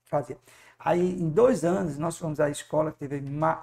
fazia. 0.05 0.38
Aí, 0.80 1.22
em 1.22 1.30
dois 1.30 1.64
anos, 1.64 1.97
nós 1.97 2.18
fomos 2.18 2.39
à 2.39 2.49
escola 2.49 2.91
teve, 2.91 3.22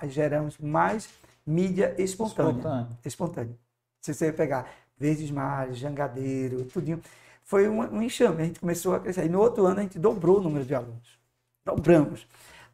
geramos 0.08 0.58
mais 0.58 1.08
mídia 1.46 1.94
espontânea. 1.98 2.52
Espontânea. 2.52 2.98
espontânea. 3.04 3.67
Se 4.14 4.14
você 4.14 4.32
pegar 4.32 4.70
Verdes 4.96 5.30
Mares, 5.30 5.78
Jangadeiro, 5.78 6.64
tudinho, 6.64 7.00
foi 7.44 7.68
um, 7.68 7.80
um 7.80 8.02
enxame. 8.02 8.42
A 8.42 8.44
gente 8.46 8.60
começou 8.60 8.94
a 8.94 9.00
crescer. 9.00 9.24
E 9.26 9.28
no 9.28 9.40
outro 9.40 9.66
ano, 9.66 9.80
a 9.80 9.82
gente 9.82 9.98
dobrou 9.98 10.38
o 10.38 10.42
número 10.42 10.64
de 10.64 10.74
alunos. 10.74 11.18
Dobramos. 11.64 12.26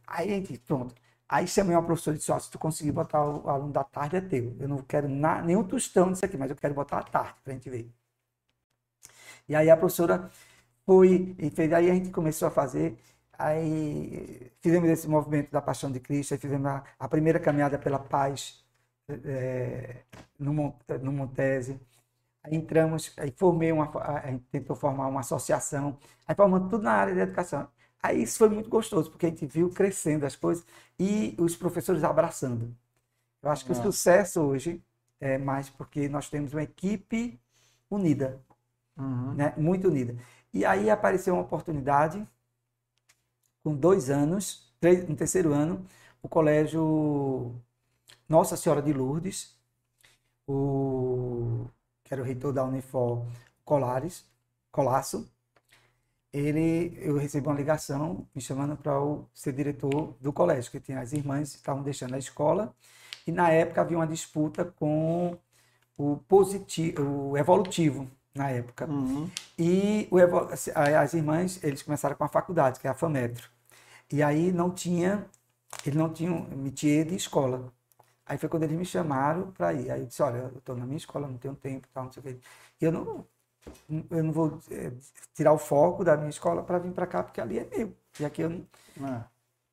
Aí 0.07 0.31
a 0.33 0.37
gente, 0.37 0.59
pronto. 0.59 0.95
Aí 1.29 1.47
chamei 1.47 1.75
uma 1.75 1.83
professora 1.83 2.17
e 2.17 2.19
disse: 2.19 2.33
oh, 2.33 2.41
se 2.41 2.51
tu 2.51 2.59
conseguir 2.59 2.93
botar 2.93 3.25
o 3.25 3.49
aluno 3.49 3.73
da 3.73 3.85
tarde, 3.85 4.17
é 4.17 4.21
teu. 4.21 4.57
Eu 4.61 4.69
não 4.69 4.79
quero 4.79 5.09
na, 5.09 5.43
nenhum 5.43 5.65
tostão 5.65 6.13
disso 6.13 6.25
aqui, 6.25 6.37
mas 6.37 6.51
eu 6.51 6.57
quero 6.57 6.75
botar 6.75 6.99
a 6.99 7.03
tarde 7.03 7.35
para 7.43 7.53
a 7.53 7.57
gente 7.57 7.69
ver. 7.71 7.91
E 9.49 9.55
aí 9.55 9.71
a 9.71 9.77
professora 9.77 10.31
foi 10.87 11.35
e 11.39 11.51
fez. 11.51 11.73
Aí 11.73 11.91
a 11.91 11.95
gente 11.95 12.11
começou 12.11 12.49
a 12.49 12.51
fazer. 12.51 12.97
Aí 13.39 14.53
fizemos 14.61 14.89
esse 14.89 15.09
movimento 15.09 15.51
da 15.51 15.61
Paixão 15.61 15.91
de 15.91 16.01
Cristo, 16.01 16.35
aí 16.35 16.39
fizemos 16.39 16.67
a, 16.67 16.85
a 16.99 17.09
primeira 17.09 17.41
caminhada 17.41 17.79
pela 17.79 17.99
paz 17.99 18.64
é, 19.09 20.03
no, 20.39 20.75
no 21.03 21.13
Montese. 21.13 21.81
Aí 22.43 22.55
entramos, 22.55 23.13
aí 23.17 23.33
formei 23.37 23.73
uma, 23.73 23.91
a 24.01 24.31
gente 24.31 24.45
tentou 24.51 24.77
formar 24.77 25.09
uma 25.09 25.21
associação, 25.21 25.99
aí 26.27 26.35
formamos 26.35 26.69
tudo 26.71 26.83
na 26.83 26.93
área 26.93 27.15
da 27.15 27.23
educação. 27.23 27.69
Aí 28.03 28.23
isso 28.23 28.37
foi 28.37 28.51
muito 28.51 28.69
gostoso, 28.69 29.11
porque 29.11 29.27
a 29.27 29.31
gente 29.31 29.47
viu 29.47 29.71
crescendo 29.71 30.27
as 30.27 30.37
coisas 30.37 30.65
e 30.99 31.35
os 31.39 31.57
professores 31.57 32.05
abraçando. 32.05 32.77
Eu 33.43 33.51
acho 33.51 33.65
que 33.65 33.73
é. 33.73 33.75
o 33.75 33.83
sucesso 33.83 34.43
hoje 34.43 34.83
é 35.21 35.39
mais 35.39 35.71
porque 35.71 36.09
nós 36.09 36.29
temos 36.29 36.53
uma 36.53 36.63
equipe 36.63 37.41
unida, 37.91 38.43
uhum. 38.97 39.35
né? 39.35 39.55
muito 39.57 39.89
unida. 39.89 40.17
E 40.53 40.67
aí 40.67 40.91
apareceu 40.91 41.35
uma 41.35 41.43
oportunidade 41.43 42.27
com 43.63 43.75
dois 43.75 44.11
anos, 44.11 44.71
três, 44.79 45.09
no 45.09 45.17
terceiro 45.17 45.53
ano, 45.53 45.85
o 46.23 46.29
colégio 46.29 47.55
Nossa 48.29 48.57
Senhora 48.57 48.83
de 48.83 48.93
Lourdes, 48.93 49.57
o, 50.47 51.67
que 52.03 52.13
era 52.13 52.23
o 52.23 52.25
reitor 52.25 52.53
da 52.53 52.65
Unifor 52.65 53.27
Colares, 53.65 54.25
Colasso, 54.71 55.31
ele, 56.33 56.99
eu 57.01 57.17
recebi 57.17 57.47
uma 57.47 57.55
ligação 57.55 58.27
me 58.35 58.41
chamando 58.41 58.77
para 58.77 58.95
ser 59.33 59.53
diretor 59.53 60.17
do 60.21 60.33
colégio, 60.33 60.71
que 60.71 60.81
tinha 60.81 61.01
as 61.01 61.13
irmãs 61.13 61.53
que 61.53 61.59
estavam 61.59 61.83
deixando 61.83 62.15
a 62.15 62.19
escola, 62.19 62.75
e 63.27 63.33
na 63.33 63.51
época 63.51 63.81
havia 63.81 63.97
uma 63.97 64.07
disputa 64.07 64.65
com 64.65 65.39
o 65.97 66.17
positivo, 66.29 67.31
o 67.31 67.39
evolutivo, 67.39 68.11
na 68.35 68.51
época. 68.51 68.87
Uhum. 68.87 69.31
E 69.59 70.09
o, 70.11 70.19
as 70.99 71.15
irmãs, 71.15 71.63
eles 71.63 71.83
começaram 71.83 72.17
com 72.17 72.25
a 72.25 72.29
faculdade, 72.29 72.81
que 72.81 72.87
é 72.87 72.91
a 72.91 72.95
FAMETRO. 72.95 73.49
E 74.13 74.23
aí 74.23 74.53
não 74.53 74.71
tinha, 74.71 75.25
ele 75.87 75.97
não 75.97 76.13
tinha 76.13 76.33
um 76.33 76.57
métier 76.57 77.07
de 77.07 77.15
escola. 77.15 77.73
Aí 78.27 78.39
foi 78.39 78.49
quando 78.49 78.65
eles 78.65 78.77
me 78.77 78.85
chamaram 78.85 79.51
para 79.53 79.73
ir. 79.75 79.91
Aí 79.91 80.01
eu 80.01 80.07
disse, 80.07 80.23
olha, 80.23 80.39
eu 80.39 80.59
estou 80.59 80.77
na 80.77 80.87
minha 80.87 80.97
escola, 80.97 81.29
não 81.29 81.39
tenho 81.39 81.55
tempo, 81.55 81.89
tal, 81.93 82.05
não 82.05 82.13
sei 82.13 82.21
o 82.21 82.25
quê. 82.25 82.39
E 82.81 82.85
eu 82.85 82.93
não, 82.93 83.27
eu 84.11 84.25
não 84.25 84.33
vou 84.33 84.59
é, 84.71 84.93
tirar 85.35 85.53
o 85.53 85.59
foco 85.59 86.05
da 86.05 86.17
minha 86.17 86.31
escola 86.31 86.63
para 86.63 86.79
vir 86.79 86.93
para 86.93 87.07
cá, 87.07 87.23
porque 87.23 87.41
ali 87.41 87.59
é 87.59 87.65
meu. 87.67 87.95
E 88.21 88.25
aqui 88.25 88.43
eu 88.43 88.51
não... 88.51 88.67
É. 89.09 89.25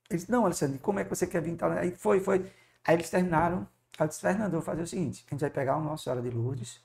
Eles 0.10 0.28
não, 0.28 0.46
Alexandre, 0.46 0.80
como 0.80 1.00
é 1.00 1.04
que 1.06 1.10
você 1.10 1.26
quer 1.28 1.42
vir? 1.42 1.56
Tal? 1.56 1.72
Aí 1.72 1.92
foi, 1.92 2.20
foi. 2.20 2.52
Aí 2.86 2.96
eles 2.96 3.10
terminaram. 3.10 3.68
Aí 3.98 4.06
eu 4.06 4.08
disse, 4.08 4.22
Fernando, 4.22 4.54
eu 4.54 4.60
vou 4.60 4.62
fazer 4.62 4.82
o 4.82 4.88
seguinte, 4.88 5.26
a 5.28 5.34
gente 5.34 5.42
vai 5.42 5.50
pegar 5.50 5.78
o 5.78 5.82
Nossa 5.82 6.04
Senhora 6.04 6.22
de 6.22 6.30
Lourdes 6.30 6.82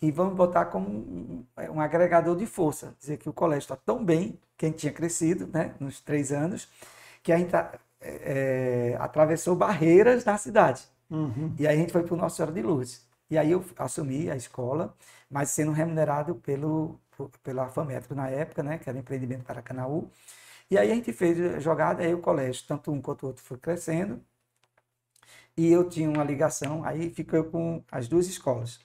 e 0.00 0.10
vamos 0.10 0.34
botar 0.34 0.66
como 0.66 0.88
um, 0.88 1.46
um 1.72 1.80
agregador 1.80 2.36
de 2.36 2.46
força. 2.46 2.94
Dizer 2.98 3.16
que 3.18 3.28
o 3.28 3.32
colégio 3.32 3.64
está 3.64 3.76
tão 3.76 4.04
bem, 4.04 4.38
que 4.56 4.66
a 4.66 4.68
gente 4.68 4.78
tinha 4.78 4.92
crescido 4.92 5.46
né, 5.46 5.74
nos 5.80 6.00
três 6.00 6.32
anos, 6.32 6.68
que 7.22 7.32
a 7.32 7.38
gente 7.38 7.50
tá, 7.50 7.78
é, 8.00 8.96
atravessou 9.00 9.56
barreiras 9.56 10.24
na 10.24 10.36
cidade. 10.38 10.86
Uhum. 11.10 11.54
E 11.58 11.66
aí 11.66 11.76
a 11.76 11.78
gente 11.80 11.92
foi 11.92 12.02
para 12.02 12.14
o 12.14 12.16
Nossa 12.16 12.36
Senhora 12.36 12.52
de 12.52 12.62
Lourdes. 12.62 13.06
E 13.30 13.38
aí 13.38 13.50
eu 13.50 13.64
assumi 13.78 14.30
a 14.30 14.36
escola, 14.36 14.96
mas 15.30 15.50
sendo 15.50 15.72
remunerado 15.72 16.36
pelo, 16.36 17.00
pela 17.42 17.68
FAMETRO 17.68 18.14
na 18.14 18.28
época, 18.28 18.62
né, 18.62 18.78
que 18.78 18.88
era 18.88 18.98
empreendimento 18.98 19.44
para 19.44 19.62
Canaú. 19.62 20.10
E 20.70 20.78
aí 20.78 20.92
a 20.92 20.94
gente 20.94 21.12
fez 21.12 21.62
jogada, 21.62 22.02
aí 22.02 22.14
o 22.14 22.20
colégio, 22.20 22.64
tanto 22.68 22.92
um 22.92 23.00
quanto 23.02 23.24
o 23.24 23.26
outro, 23.28 23.42
foi 23.44 23.58
crescendo. 23.58 24.22
E 25.56 25.70
eu 25.72 25.88
tinha 25.88 26.08
uma 26.08 26.24
ligação, 26.24 26.84
aí 26.84 27.10
ficou 27.10 27.44
com 27.44 27.82
as 27.90 28.08
duas 28.08 28.26
escolas. 28.26 28.80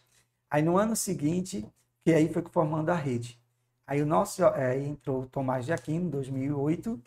Aí 0.49 0.61
no 0.63 0.77
ano 0.77 0.95
seguinte, 0.95 1.67
que 2.03 2.13
aí 2.13 2.31
foi 2.31 2.43
formando 2.51 2.89
a 2.89 2.95
rede. 2.95 3.39
Aí 3.87 4.01
o 4.01 4.05
nosso, 4.05 4.43
é, 4.45 4.79
entrou 4.79 5.23
o 5.23 5.27
Tomás 5.27 5.65
de 5.65 5.73
Aquino, 5.73 6.09
2008, 6.09 7.01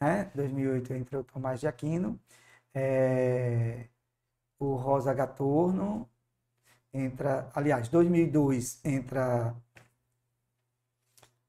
né? 0.00 0.30
2008 0.34 0.92
entrou 0.94 1.22
o 1.22 1.24
Tomás 1.24 1.60
de 1.60 1.66
Aquino, 1.68 2.20
é, 2.74 3.88
o 4.58 4.74
Rosa 4.74 5.14
Gatorno, 5.14 6.08
entra, 6.92 7.50
aliás, 7.54 7.88
2002 7.88 8.80
entra 8.84 9.54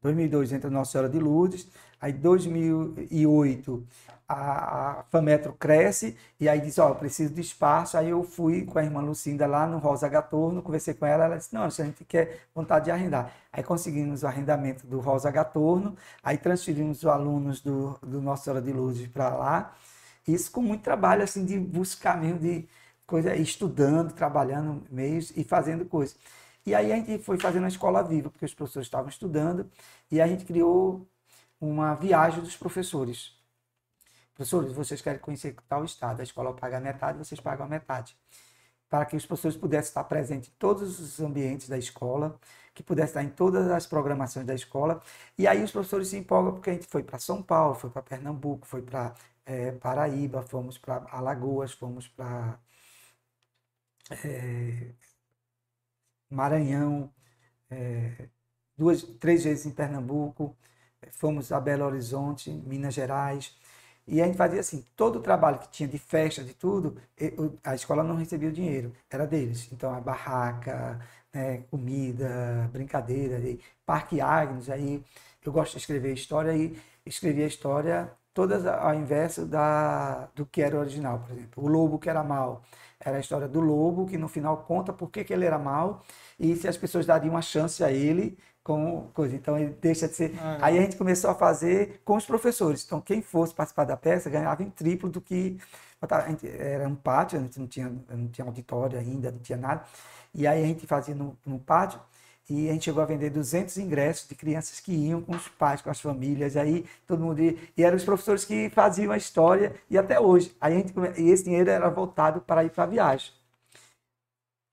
2002 0.02 0.54
entra 0.54 0.70
Nossa 0.70 0.92
Senhora 0.92 1.10
de 1.10 1.20
Lourdes, 1.20 1.68
aí 2.00 2.14
2008 2.14 3.86
a, 4.28 5.00
a 5.00 5.04
FAMetro 5.06 5.54
cresce 5.54 6.16
e 6.40 6.48
aí 6.48 6.62
diz, 6.62 6.78
ó, 6.78 6.92
oh, 6.92 6.96
preciso 6.96 7.34
de 7.34 7.42
espaço, 7.42 7.98
aí 7.98 8.10
eu 8.10 8.24
fui 8.24 8.64
com 8.66 8.78
a 8.78 8.84
irmã 8.84 9.02
Lucinda 9.02 9.48
lá 9.48 9.66
no 9.68 9.80
Rosa 9.80 10.08
Gatorno, 10.08 10.62
conversei 10.62 10.94
com 10.94 11.06
ela, 11.06 11.26
ela 11.26 11.38
disse, 11.38 11.54
não, 11.54 11.64
a 11.64 11.70
gente 11.70 12.06
quer 12.06 12.42
vontade 12.54 12.86
de 12.86 12.92
arrendar. 12.92 13.34
Aí 13.52 13.64
conseguimos 13.64 14.24
o 14.24 14.28
arrendamento 14.28 14.86
do 14.86 15.00
Rosa 15.00 15.32
Gatorno, 15.32 15.98
aí 16.24 16.38
transferimos 16.38 17.00
os 17.00 17.06
alunos 17.06 17.60
do, 17.60 17.98
do 18.04 18.22
Nossa 18.22 18.44
Senhora 18.46 18.62
de 18.62 18.72
Lourdes 18.72 19.08
para 19.08 19.30
lá, 19.30 19.76
isso 20.28 20.52
com 20.52 20.62
muito 20.62 20.84
trabalho, 20.84 21.24
assim, 21.24 21.44
de 21.44 21.58
buscar 21.60 22.20
mesmo, 22.22 22.40
de 22.40 22.68
coisa, 23.10 23.36
estudando, 23.36 24.14
trabalhando 24.14 24.86
meios 24.90 25.36
e 25.36 25.44
fazendo 25.44 25.86
coisas. 25.86 26.16
E 26.66 26.76
aí 26.76 26.92
a 26.94 26.96
gente 26.96 27.18
foi 27.24 27.40
fazendo 27.40 27.66
a 27.66 27.68
escola 27.68 28.04
viva, 28.04 28.30
porque 28.30 28.46
os 28.46 28.54
professores 28.54 28.86
estavam 28.88 29.10
estudando, 29.10 29.70
e 30.12 30.22
a 30.22 30.28
gente 30.28 30.46
criou 30.46 31.08
uma 31.60 31.96
viagem 31.96 32.42
dos 32.42 32.56
professores. 32.56 33.34
Professores, 34.36 34.72
vocês 34.74 35.02
querem 35.02 35.20
conhecer 35.20 35.56
tal 35.68 35.84
estado, 35.84 36.22
a 36.22 36.24
escola 36.24 36.54
paga 36.54 36.80
metade, 36.80 37.18
vocês 37.18 37.42
pagam 37.42 37.66
a 37.66 37.70
metade. 37.70 38.16
Para 38.90 39.06
que 39.06 39.16
os 39.16 39.26
professores 39.26 39.58
pudessem 39.58 39.90
estar 39.90 40.04
presentes 40.06 40.50
em 40.50 40.54
todos 40.58 41.00
os 41.00 41.20
ambientes 41.20 41.68
da 41.70 41.78
escola, 41.78 42.40
que 42.74 42.84
pudessem 42.84 43.10
estar 43.10 43.24
em 43.24 43.30
todas 43.30 43.70
as 43.70 43.86
programações 43.86 44.46
da 44.46 44.54
escola. 44.56 45.02
E 45.38 45.48
aí 45.48 45.64
os 45.64 45.72
professores 45.72 46.08
se 46.10 46.18
empolgam 46.18 46.54
porque 46.54 46.70
a 46.70 46.74
gente 46.74 46.88
foi 46.88 47.04
para 47.04 47.20
São 47.20 47.42
Paulo, 47.44 47.76
foi 47.76 47.90
para 47.90 48.02
Pernambuco, 48.02 48.66
foi 48.68 48.82
para 48.82 49.14
é, 49.46 49.72
Paraíba, 49.74 50.42
fomos 50.44 50.78
para 50.78 51.06
Alagoas, 51.12 51.72
fomos 51.74 52.08
para 52.08 52.60
é, 54.10 54.92
Maranhão, 56.30 57.12
é, 57.72 58.30
duas, 58.78 59.04
três 59.20 59.44
vezes 59.44 59.66
em 59.66 59.72
Pernambuco, 59.72 60.56
fomos 61.12 61.52
a 61.52 61.60
Belo 61.60 61.86
Horizonte, 61.86 62.52
Minas 62.52 62.94
Gerais. 62.94 63.58
E 64.08 64.22
a 64.22 64.26
gente 64.26 64.38
fazia 64.38 64.60
assim, 64.62 64.86
todo 64.96 65.18
o 65.20 65.22
trabalho 65.22 65.60
que 65.60 65.70
tinha 65.70 65.90
de 65.90 66.00
festa, 66.00 66.44
de 66.44 66.54
tudo, 66.54 66.98
a 67.64 67.76
escola 67.76 68.04
não 68.04 68.16
recebia 68.16 68.50
o 68.50 68.52
dinheiro, 68.52 68.94
era 69.10 69.28
deles. 69.28 69.70
Então 69.72 69.94
a 69.94 70.02
barraca, 70.02 71.00
né, 71.34 71.60
comida, 71.72 72.70
brincadeira, 72.74 73.40
Parque 73.86 74.22
Agnes, 74.22 74.70
aí 74.70 75.04
eu 75.46 75.52
gosto 75.52 75.74
de 75.74 75.80
escrever 75.80 76.14
história 76.14 76.56
e 76.56 76.78
escrevia 77.06 77.46
a 77.46 77.48
história 77.48 78.12
todas 78.40 78.66
ao 78.66 78.96
inverso 78.96 79.46
da, 79.46 80.30
do 80.34 80.46
que 80.46 80.62
era 80.62 80.80
original, 80.80 81.20
por 81.20 81.36
exemplo. 81.36 81.62
O 81.62 81.68
lobo 81.68 82.00
que 82.00 82.10
era 82.10 82.24
mal 82.24 82.64
era 82.98 83.18
a 83.18 83.20
história 83.20 83.50
do 83.50 83.60
lobo, 83.60 84.06
que 84.06 84.18
no 84.18 84.30
final 84.30 84.64
conta 84.64 84.94
por 84.94 85.10
que, 85.12 85.26
que 85.26 85.34
ele 85.34 85.44
era 85.46 85.60
mal 85.60 86.02
e 86.40 86.56
se 86.56 86.66
as 86.66 86.78
pessoas 86.78 87.06
dariam 87.06 87.34
uma 87.34 87.42
chance 87.42 87.84
a 87.84 87.92
ele 87.92 88.38
com 88.64 89.10
coisa. 89.14 89.36
Então 89.36 89.58
ele 89.60 89.76
deixa 89.82 90.08
de 90.08 90.14
ser. 90.16 90.34
Ah, 90.40 90.58
Aí 90.62 90.78
a 90.78 90.82
gente 90.82 90.96
começou 90.96 91.30
a 91.30 91.36
fazer 91.36 92.02
com 92.06 92.16
os 92.16 92.26
professores. 92.26 92.86
Então 92.86 93.02
quem 93.02 93.22
fosse 93.22 93.54
participar 93.54 93.84
da 93.84 93.98
peça 93.98 94.30
ganhava 94.30 94.64
em 94.64 94.70
triplo 94.70 95.10
do 95.10 95.20
que. 95.20 95.58
Era 96.58 96.88
um 96.88 96.96
pátio, 96.96 97.38
a 97.38 97.42
gente 97.42 97.60
não 97.60 97.68
tinha, 97.68 97.92
não 98.10 98.30
tinha 98.30 98.46
auditório 98.48 98.98
ainda, 98.98 99.32
não 99.32 99.40
tinha 99.40 99.58
nada. 99.58 99.84
E 100.34 100.48
aí 100.48 100.64
a 100.64 100.66
gente 100.66 100.88
fazia 100.88 101.14
no, 101.14 101.38
no 101.46 101.60
pátio 101.60 102.00
e 102.50 102.70
a 102.70 102.74
gente 102.74 102.86
chegou 102.86 103.02
a 103.04 103.06
vender 103.06 103.30
200 103.30 103.78
ingressos 103.78 104.28
de 104.28 104.36
crianças 104.36 104.80
que 104.80 104.92
iam 104.92 105.22
com 105.22 105.36
os 105.36 105.48
pais, 105.48 105.82
com 105.82 105.90
as 105.90 106.02
famílias, 106.02 106.58
aí 106.58 106.86
todo 107.06 107.24
mundo 107.24 107.42
ia, 107.42 107.58
e 107.78 107.84
eram 107.84 107.96
os 107.98 108.04
professores 108.04 108.46
que 108.46 108.70
faziam 108.70 109.12
a 109.12 109.18
história 109.18 109.76
e 109.90 109.98
até 109.98 110.20
hoje. 110.20 110.56
Aí 110.60 110.74
a 110.74 110.78
gente, 110.78 110.94
e 111.18 111.30
esse 111.30 111.44
dinheiro 111.44 111.70
era 111.70 111.90
voltado 111.90 112.42
para 112.42 112.64
ir 112.64 112.72
para 112.72 112.84
a 112.86 112.88
viagem. 112.88 113.32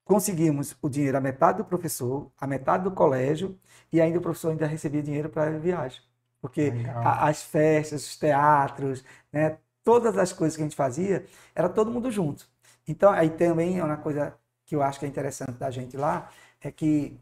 Conseguimos 0.03 0.75
o 0.81 0.89
dinheiro 0.89 1.17
a 1.17 1.21
metade 1.21 1.57
do 1.59 1.65
professor, 1.65 2.31
a 2.39 2.47
metade 2.47 2.83
do 2.85 2.91
colégio 2.91 3.59
e 3.91 3.99
ainda 4.01 4.19
o 4.19 4.21
professor 4.21 4.51
ainda 4.51 4.65
recebia 4.65 5.03
dinheiro 5.03 5.29
para 5.29 5.55
a 5.55 5.59
viagem. 5.59 6.01
Porque 6.41 6.71
a, 7.03 7.27
as 7.27 7.43
festas, 7.43 8.05
os 8.05 8.15
teatros, 8.17 9.03
né, 9.31 9.57
todas 9.83 10.17
as 10.17 10.31
coisas 10.31 10.55
que 10.55 10.61
a 10.61 10.65
gente 10.65 10.75
fazia, 10.75 11.25
era 11.53 11.67
todo 11.69 11.91
mundo 11.91 12.09
junto. 12.09 12.47
Então, 12.87 13.11
aí 13.11 13.29
também 13.29 13.79
é 13.79 13.83
uma 13.83 13.97
coisa 13.97 14.33
que 14.65 14.75
eu 14.75 14.81
acho 14.81 14.99
que 14.99 15.05
é 15.05 15.09
interessante 15.09 15.53
da 15.53 15.69
gente 15.69 15.97
lá, 15.97 16.29
é 16.61 16.71
que 16.71 17.19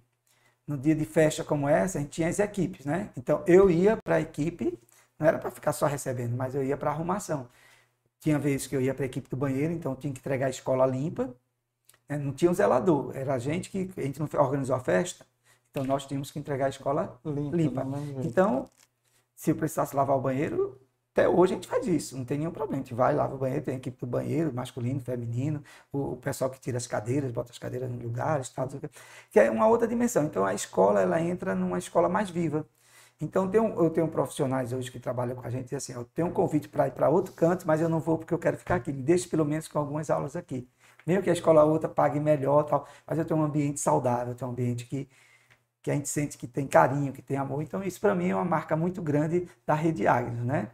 no 0.68 0.78
dia 0.78 0.96
de 0.96 1.06
festa 1.06 1.44
como 1.44 1.68
essa, 1.70 1.98
a 1.98 2.02
gente 2.02 2.12
tinha 2.12 2.28
as 2.28 2.40
equipes, 2.40 2.86
né? 2.86 3.10
Então 3.16 3.44
eu 3.46 3.70
ia 3.70 3.98
para 3.98 4.16
a 4.16 4.22
equipe, 4.22 4.78
não 5.20 5.28
era 5.28 5.38
para 5.38 5.52
ficar 5.52 5.74
só 5.74 5.86
recebendo, 5.86 6.36
mas 6.36 6.56
eu 6.56 6.64
ia 6.64 6.76
para 6.76 6.92
arrumação. 6.92 7.48
Tinha 8.20 8.40
vezes 8.40 8.66
que 8.68 8.76
eu 8.76 8.82
ia 8.82 8.94
para 8.94 9.04
a 9.04 9.06
equipe 9.06 9.30
do 9.30 9.38
banheiro, 9.38 9.72
então 9.72 9.96
tinha 9.96 10.12
que 10.12 10.20
entregar 10.20 10.48
a 10.48 10.50
escola 10.50 10.86
limpa. 10.86 11.30
Né? 12.10 12.18
Não 12.18 12.34
tinha 12.34 12.50
um 12.50 12.54
zelador, 12.54 13.16
era 13.16 13.36
a 13.36 13.40
gente 13.40 13.70
que 13.70 13.90
a 13.98 14.02
gente 14.02 14.20
não 14.20 14.28
organizou 14.40 14.76
a 14.76 14.80
festa, 14.80 15.26
então 15.70 15.84
nós 15.84 16.06
tínhamos 16.06 16.32
que 16.32 16.40
entregar 16.40 16.66
a 16.66 16.70
escola 16.70 17.20
limpa. 17.24 17.56
limpa. 17.56 17.88
Então, 18.24 18.70
se 19.36 19.52
eu 19.52 19.56
precisasse 19.56 19.96
lavar 19.96 20.18
o 20.18 20.22
banheiro, 20.22 20.80
até 21.16 21.30
hoje 21.30 21.54
a 21.54 21.56
gente 21.56 21.68
faz 21.68 21.88
isso, 21.88 22.18
não 22.18 22.26
tem 22.26 22.38
nenhum 22.38 22.52
problema. 22.52 22.82
A 22.82 22.84
gente 22.84 22.94
vai, 22.94 23.16
lava 23.16 23.36
o 23.36 23.38
banheiro, 23.38 23.64
tem 23.64 23.78
equipe 23.78 23.98
do 23.98 24.06
banheiro, 24.06 24.54
masculino, 24.54 25.00
feminino, 25.00 25.64
o, 25.92 26.14
o 26.14 26.18
pessoal 26.18 26.50
que 26.50 26.60
tira 26.60 26.78
as 26.78 26.88
cadeiras, 26.88 27.32
bota 27.32 27.52
as 27.54 27.58
cadeiras 27.58 27.90
no 27.90 27.98
lugar, 28.04 28.42
tal, 28.50 28.68
que 29.32 29.40
é 29.40 29.50
uma 29.50 29.66
outra 29.68 29.88
dimensão. 29.88 30.26
Então 30.26 30.46
a 30.46 30.54
escola 30.54 31.02
ela 31.02 31.22
entra 31.22 31.56
numa 31.56 31.78
escola 31.78 32.10
mais 32.10 32.30
viva. 32.30 32.68
Então 33.22 33.50
eu 33.54 33.90
tenho 33.90 34.08
profissionais 34.10 34.74
hoje 34.74 34.92
que 34.92 35.00
trabalham 35.00 35.36
com 35.38 35.48
a 35.48 35.50
gente 35.50 35.72
e 35.72 35.76
assim, 35.76 35.94
eu 35.94 36.04
tenho 36.06 36.28
um 36.28 36.34
convite 36.34 36.68
para 36.68 36.88
ir 36.88 36.92
para 36.92 37.10
outro 37.10 37.34
canto, 37.34 37.66
mas 37.66 37.80
eu 37.82 37.88
não 37.90 38.00
vou 38.02 38.18
porque 38.18 38.34
eu 38.34 38.40
quero 38.40 38.58
ficar 38.58 38.76
aqui. 38.76 38.92
Me 38.92 39.02
deixe 39.02 39.28
pelo 39.28 39.46
menos 39.46 39.68
com 39.70 39.80
algumas 39.80 40.10
aulas 40.10 40.36
aqui. 40.36 40.68
Mesmo 41.08 41.24
que 41.24 41.30
a 41.30 41.34
escola 41.34 41.64
outra 41.64 41.88
pague 41.90 42.20
melhor, 42.20 42.64
tal, 42.64 42.88
mas 43.08 43.18
eu 43.18 43.24
tenho 43.26 43.40
um 43.40 43.44
ambiente 43.44 43.80
saudável, 43.80 44.36
tenho 44.36 44.50
um 44.50 44.54
ambiente 44.54 44.86
que 44.86 45.08
que 45.82 45.92
a 45.92 45.94
gente 45.96 46.10
sente 46.10 46.38
que 46.38 46.48
tem 46.48 46.68
carinho, 46.68 47.14
que 47.14 47.22
tem 47.22 47.38
amor. 47.38 47.62
Então 47.62 47.84
isso 47.84 48.00
para 48.02 48.16
mim 48.16 48.30
é 48.30 48.36
uma 48.36 48.46
marca 48.46 48.76
muito 48.76 49.02
grande 49.02 49.48
da 49.66 49.74
Rede 49.76 50.08
Agnes, 50.08 50.44
né? 50.46 50.72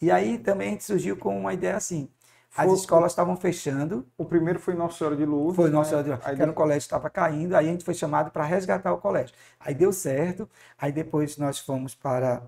E 0.00 0.10
aí 0.10 0.38
também 0.38 0.68
a 0.68 0.70
gente 0.72 0.84
surgiu 0.84 1.16
com 1.16 1.38
uma 1.38 1.54
ideia 1.54 1.76
assim. 1.76 2.08
As 2.56 2.66
foi, 2.66 2.76
escolas 2.76 3.12
estavam 3.12 3.36
fechando. 3.36 4.06
O 4.16 4.24
primeiro 4.24 4.60
foi 4.60 4.74
Nossa 4.74 4.98
Senhora 4.98 5.16
de 5.16 5.24
Luz. 5.24 5.56
Foi 5.56 5.70
Nossa 5.70 5.90
Senhora 5.90 6.04
de 6.04 6.10
Luz. 6.10 6.40
Aí 6.40 6.48
o 6.48 6.54
colégio 6.54 6.86
estava 6.86 7.10
caindo, 7.10 7.54
aí 7.56 7.68
a 7.68 7.70
gente 7.70 7.84
foi 7.84 7.94
chamado 7.94 8.30
para 8.30 8.44
resgatar 8.44 8.92
o 8.92 8.98
colégio. 8.98 9.34
Aí 9.58 9.74
deu 9.74 9.92
certo. 9.92 10.48
Aí 10.78 10.92
depois 10.92 11.36
nós 11.36 11.58
fomos 11.58 11.94
para 11.94 12.42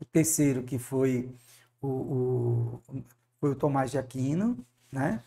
o 0.00 0.04
terceiro, 0.04 0.62
que 0.62 0.78
foi 0.78 1.34
o, 1.80 1.88
o, 1.88 2.82
foi 3.40 3.50
o 3.50 3.54
Tomás 3.56 3.90
de 3.90 3.98
Aquino, 3.98 4.56
né? 4.90 5.22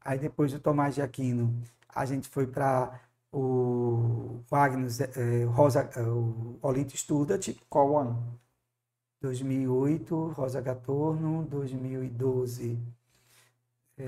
Aí 0.00 0.18
depois 0.18 0.52
do 0.52 0.60
Tomás 0.60 0.94
de 0.94 1.02
Aquino, 1.02 1.54
a 1.88 2.04
gente 2.06 2.28
foi 2.28 2.46
para 2.46 3.00
o 3.32 4.40
Wagner 4.50 4.88
eh, 5.16 5.44
Rosa, 5.46 5.90
eh, 5.96 6.02
o 6.02 6.58
Olinto 6.62 6.96
Studat. 6.96 7.56
Qual 7.68 7.96
ano? 7.98 8.40
2008, 9.24 10.32
Rosa 10.32 10.60
Gatorno, 10.60 11.46
2012, 11.46 12.78
é, 13.96 14.04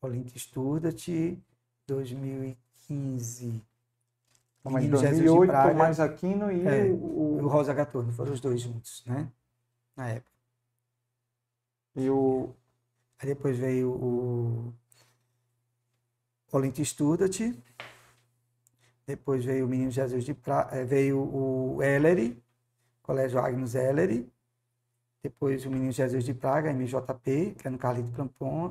Olinto 0.00 0.34
Estuda-te, 0.34 1.38
2015, 1.86 3.62
mas 4.64 4.74
Menino 4.74 4.98
2008, 4.98 5.50
Praga, 5.50 5.70
Tomás 5.70 6.00
Aquino 6.00 6.50
e 6.50 6.66
é, 6.66 6.84
o, 6.84 7.42
o 7.42 7.46
Rosa 7.46 7.74
Gatorno, 7.74 8.10
foram 8.10 8.32
os 8.32 8.40
dois 8.40 8.58
juntos, 8.58 9.04
né? 9.04 9.30
Na 9.94 10.08
época. 10.08 10.32
E 11.94 12.08
o... 12.08 12.54
Aí 13.18 13.28
depois 13.28 13.58
veio 13.58 13.90
o 13.90 14.72
Olinto 16.50 16.80
Estuda-te, 16.80 17.54
depois 19.06 19.44
veio 19.44 19.66
o 19.66 19.68
Menino 19.68 19.90
Jesus 19.90 20.24
de 20.24 20.32
Praga, 20.32 20.74
é, 20.74 20.84
veio 20.86 21.18
o 21.18 21.82
Ellery, 21.82 22.42
Colégio 23.06 23.38
Agnus 23.38 23.76
Ellery, 23.76 24.28
depois 25.22 25.64
o 25.64 25.70
Menino 25.70 25.92
Jesus 25.92 26.24
de 26.24 26.34
Praga, 26.34 26.72
MJP, 26.72 27.54
que 27.58 27.68
é 27.68 27.70
no 27.70 27.78
Carlito 27.78 28.10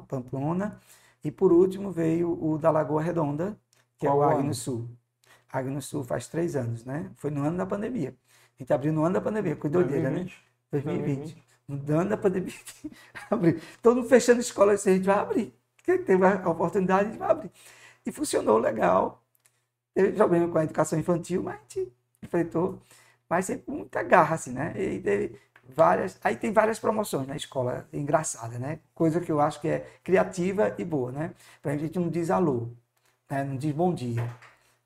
Pamplona, 0.08 0.80
e 1.24 1.32
por 1.32 1.52
último 1.52 1.92
veio 1.92 2.38
o 2.44 2.58
da 2.58 2.70
Lagoa 2.70 3.02
Redonda, 3.02 3.58
que 3.98 4.06
Qual 4.06 4.22
é 4.22 4.28
o 4.28 4.30
Agno 4.30 4.54
Sul. 4.54 4.90
Agno 5.50 5.82
Sul 5.82 6.04
faz 6.04 6.28
três 6.28 6.56
anos, 6.56 6.84
né? 6.84 7.10
Foi 7.16 7.32
no 7.32 7.44
ano 7.44 7.58
da 7.58 7.66
pandemia. 7.66 8.16
A 8.58 8.62
gente 8.62 8.74
abriu 8.74 8.92
no 8.92 9.06
ano 9.06 9.16
da 9.16 9.22
pandemia, 9.22 9.56
doideira, 9.56 10.10
2020. 10.10 10.26
né? 10.26 10.32
2020. 10.72 11.46
2020. 11.68 11.88
No 11.88 12.00
ano 12.00 12.10
da 12.10 12.18
pandemia, 12.18 12.54
abrir. 13.32 13.62
Todo 13.82 13.96
mundo 13.96 14.10
fechando 14.10 14.42
escola, 14.42 14.74
a 14.74 14.76
gente 14.76 15.06
vai 15.06 15.18
abrir. 15.18 15.54
Quem 15.84 16.04
teve 16.04 16.26
a 16.26 16.50
oportunidade, 16.50 17.08
a 17.08 17.12
gente 17.12 17.20
vai 17.20 17.32
abrir. 17.32 17.52
E 18.06 18.12
funcionou 18.12 18.58
legal. 18.58 19.24
Teve 19.94 20.12
problema 20.12 20.48
com 20.48 20.58
a 20.58 20.64
educação 20.64 21.00
infantil, 21.00 21.42
mas 21.42 21.56
a 21.56 21.58
gente 21.58 21.92
enfrentou. 22.22 22.82
Mas 23.30 23.46
sempre 23.46 23.66
com 23.66 23.72
muita 23.74 24.04
garra, 24.04 24.36
assim, 24.36 24.52
né? 24.54 24.74
E 24.76 25.00
teve 25.00 25.40
várias. 25.76 26.18
Aí 26.24 26.36
tem 26.36 26.52
várias 26.54 26.80
promoções 26.80 27.28
na 27.28 27.36
escola, 27.36 27.88
engraçada, 27.94 28.60
né? 28.60 28.80
Coisa 28.94 29.20
que 29.20 29.32
eu 29.32 29.40
acho 29.40 29.60
que 29.62 29.68
é 29.68 29.88
criativa 30.04 30.76
e 30.78 30.86
boa, 30.86 31.12
né? 31.12 31.34
Pra 31.62 31.76
gente 31.78 32.00
não 32.00 32.10
diz 32.10 32.30
alô, 32.30 32.70
né? 33.30 33.44
não 33.44 33.58
diz 33.58 33.74
bom 33.74 33.94
dia. 33.94 34.30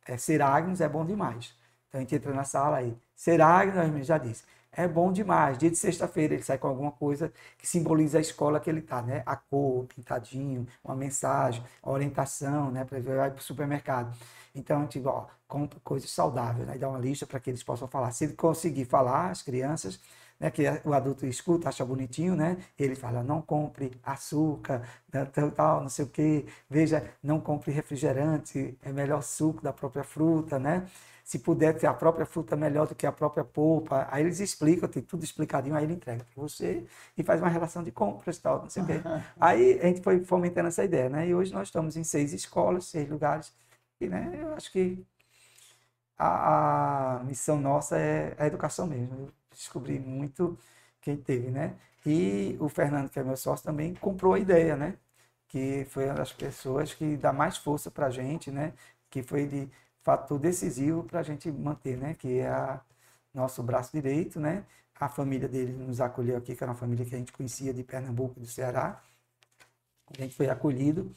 É, 0.08 0.18
ser 0.18 0.42
Agnes 0.42 0.82
é 0.82 0.90
bom 0.90 1.06
demais. 1.06 1.54
Então 1.88 2.00
a 2.00 2.02
gente 2.02 2.16
entra 2.16 2.34
na 2.34 2.44
sala 2.44 2.78
aí. 2.78 2.98
Ser 3.16 3.42
Agnes, 3.42 4.08
já 4.08 4.18
disse 4.18 4.44
é 4.72 4.88
bom 4.88 5.12
demais. 5.12 5.58
Dia 5.58 5.70
de 5.70 5.78
sexta-feira 5.78 6.34
ele 6.34 6.44
sai 6.44 6.58
com 6.58 6.68
alguma 6.68 6.92
coisa 6.92 7.32
que 7.58 7.68
simboliza 7.68 8.18
a 8.18 8.22
escola 8.22 8.60
que 8.60 8.70
ele 8.70 8.80
está, 8.80 9.02
né? 9.02 9.24
A 9.26 9.36
cor, 9.36 9.86
pintadinho, 9.86 10.68
uma 10.84 10.96
mensagem, 10.96 11.64
orientação, 11.84 12.72
né? 12.72 12.86
Para 12.86 13.00
vai 13.00 13.32
para 13.32 13.40
o 13.40 13.44
supermercado. 13.44 14.16
Então, 14.56 14.82
gente 14.82 15.02
ó, 15.06 15.28
compra 15.48 15.80
coisas 15.84 16.10
saudáveis, 16.12 16.68
né? 16.68 16.78
Dá 16.78 16.90
uma 16.90 17.00
lista 17.00 17.26
para 17.26 17.40
que 17.40 17.50
eles 17.50 17.64
possam 17.64 17.88
falar. 17.88 18.12
Se 18.12 18.26
ele 18.26 18.34
conseguir 18.34 18.86
falar, 18.86 19.32
as 19.32 19.42
crianças, 19.42 20.00
né? 20.40 20.50
Que 20.52 20.64
o 20.86 20.94
adulto 20.94 21.26
escuta, 21.26 21.70
acha 21.70 21.86
bonitinho, 21.86 22.36
né? 22.36 22.58
Ele 22.78 22.96
fala, 22.96 23.24
não 23.24 23.42
compre 23.42 23.92
açúcar, 24.04 24.88
tal, 25.12 25.52
tal 25.52 25.82
não 25.82 25.90
sei 25.90 26.06
o 26.06 26.10
quê. 26.10 26.46
Veja, 26.70 27.04
não 27.22 27.40
compre 27.40 27.72
refrigerante, 27.72 28.78
é 28.82 28.92
melhor 28.92 29.22
suco 29.24 29.62
da 29.62 29.74
própria 29.74 30.04
fruta, 30.04 30.60
né? 30.60 30.88
se 31.30 31.38
puder 31.38 31.78
ter 31.78 31.86
a 31.86 31.94
própria 31.94 32.26
fruta 32.26 32.56
melhor 32.56 32.88
do 32.88 32.96
que 32.96 33.06
a 33.06 33.12
própria 33.12 33.44
polpa. 33.44 34.08
Aí 34.10 34.24
eles 34.24 34.40
explicam, 34.40 34.90
tem 34.90 35.04
tudo 35.04 35.24
explicadinho, 35.24 35.76
aí 35.76 35.84
ele 35.84 35.94
entrega 35.94 36.24
para 36.24 36.42
você 36.42 36.84
e 37.16 37.22
faz 37.24 37.40
uma 37.40 37.50
relação 37.50 37.84
de 37.84 37.92
compras 37.92 38.38
e 38.38 38.42
tal, 38.42 38.64
não 38.64 38.70
sei 38.70 38.82
o 38.82 38.86
quê. 38.88 38.94
Aí 39.40 39.80
a 39.80 39.86
gente 39.86 40.02
foi 40.02 40.24
fomentando 40.26 40.70
essa 40.70 40.84
ideia, 40.84 41.08
né? 41.08 41.28
E 41.28 41.36
hoje 41.36 41.54
nós 41.54 41.68
estamos 41.68 41.96
em 41.96 42.04
seis 42.04 42.34
escolas, 42.34 42.86
seis 42.86 43.08
lugares. 43.08 43.54
E 44.02 44.08
né, 44.10 44.40
eu 44.42 44.54
acho 44.56 44.72
que 44.72 45.06
a, 46.18 47.18
a 47.20 47.24
missão 47.24 47.60
nossa 47.60 47.98
é 47.98 48.36
a 48.40 48.48
educação 48.48 48.88
mesmo. 48.88 49.32
Descobri 49.60 50.00
muito 50.00 50.58
quem 51.02 51.18
teve, 51.18 51.52
né? 51.52 51.76
E 52.06 52.56
o 52.62 52.70
Fernando, 52.70 53.10
que 53.10 53.20
é 53.20 53.24
meu 53.24 53.36
sócio, 53.36 53.66
também 53.66 53.94
comprou 53.94 54.34
a 54.34 54.40
ideia, 54.40 54.78
né? 54.78 54.98
Que 55.50 55.86
foi 55.90 56.06
uma 56.06 56.16
das 56.16 56.32
pessoas 56.34 56.94
que 56.94 57.18
dá 57.18 57.34
mais 57.34 57.58
força 57.58 57.92
para 57.92 58.08
a 58.08 58.10
gente, 58.10 58.52
né? 58.52 58.74
Que 59.10 59.22
foi 59.22 59.48
de 59.48 59.70
fator 60.02 60.40
decisivo 60.40 61.04
para 61.04 61.20
a 61.20 61.24
gente 61.24 61.52
manter, 61.52 61.98
né? 61.98 62.14
Que 62.16 62.40
é 62.40 62.48
a, 62.50 62.82
nosso 63.34 63.62
braço 63.62 63.92
direito, 63.92 64.40
né? 64.40 64.66
A 65.00 65.10
família 65.10 65.48
dele 65.50 65.74
nos 65.74 66.00
acolheu 66.02 66.38
aqui, 66.38 66.56
que 66.56 66.64
era 66.64 66.72
uma 66.72 66.78
família 66.78 67.06
que 67.06 67.16
a 67.16 67.18
gente 67.18 67.32
conhecia 67.34 67.74
de 67.74 67.84
Pernambuco, 67.84 68.40
do 68.40 68.48
Ceará. 68.48 69.02
A 70.18 70.22
gente 70.22 70.36
foi 70.36 70.50
acolhido. 70.50 71.12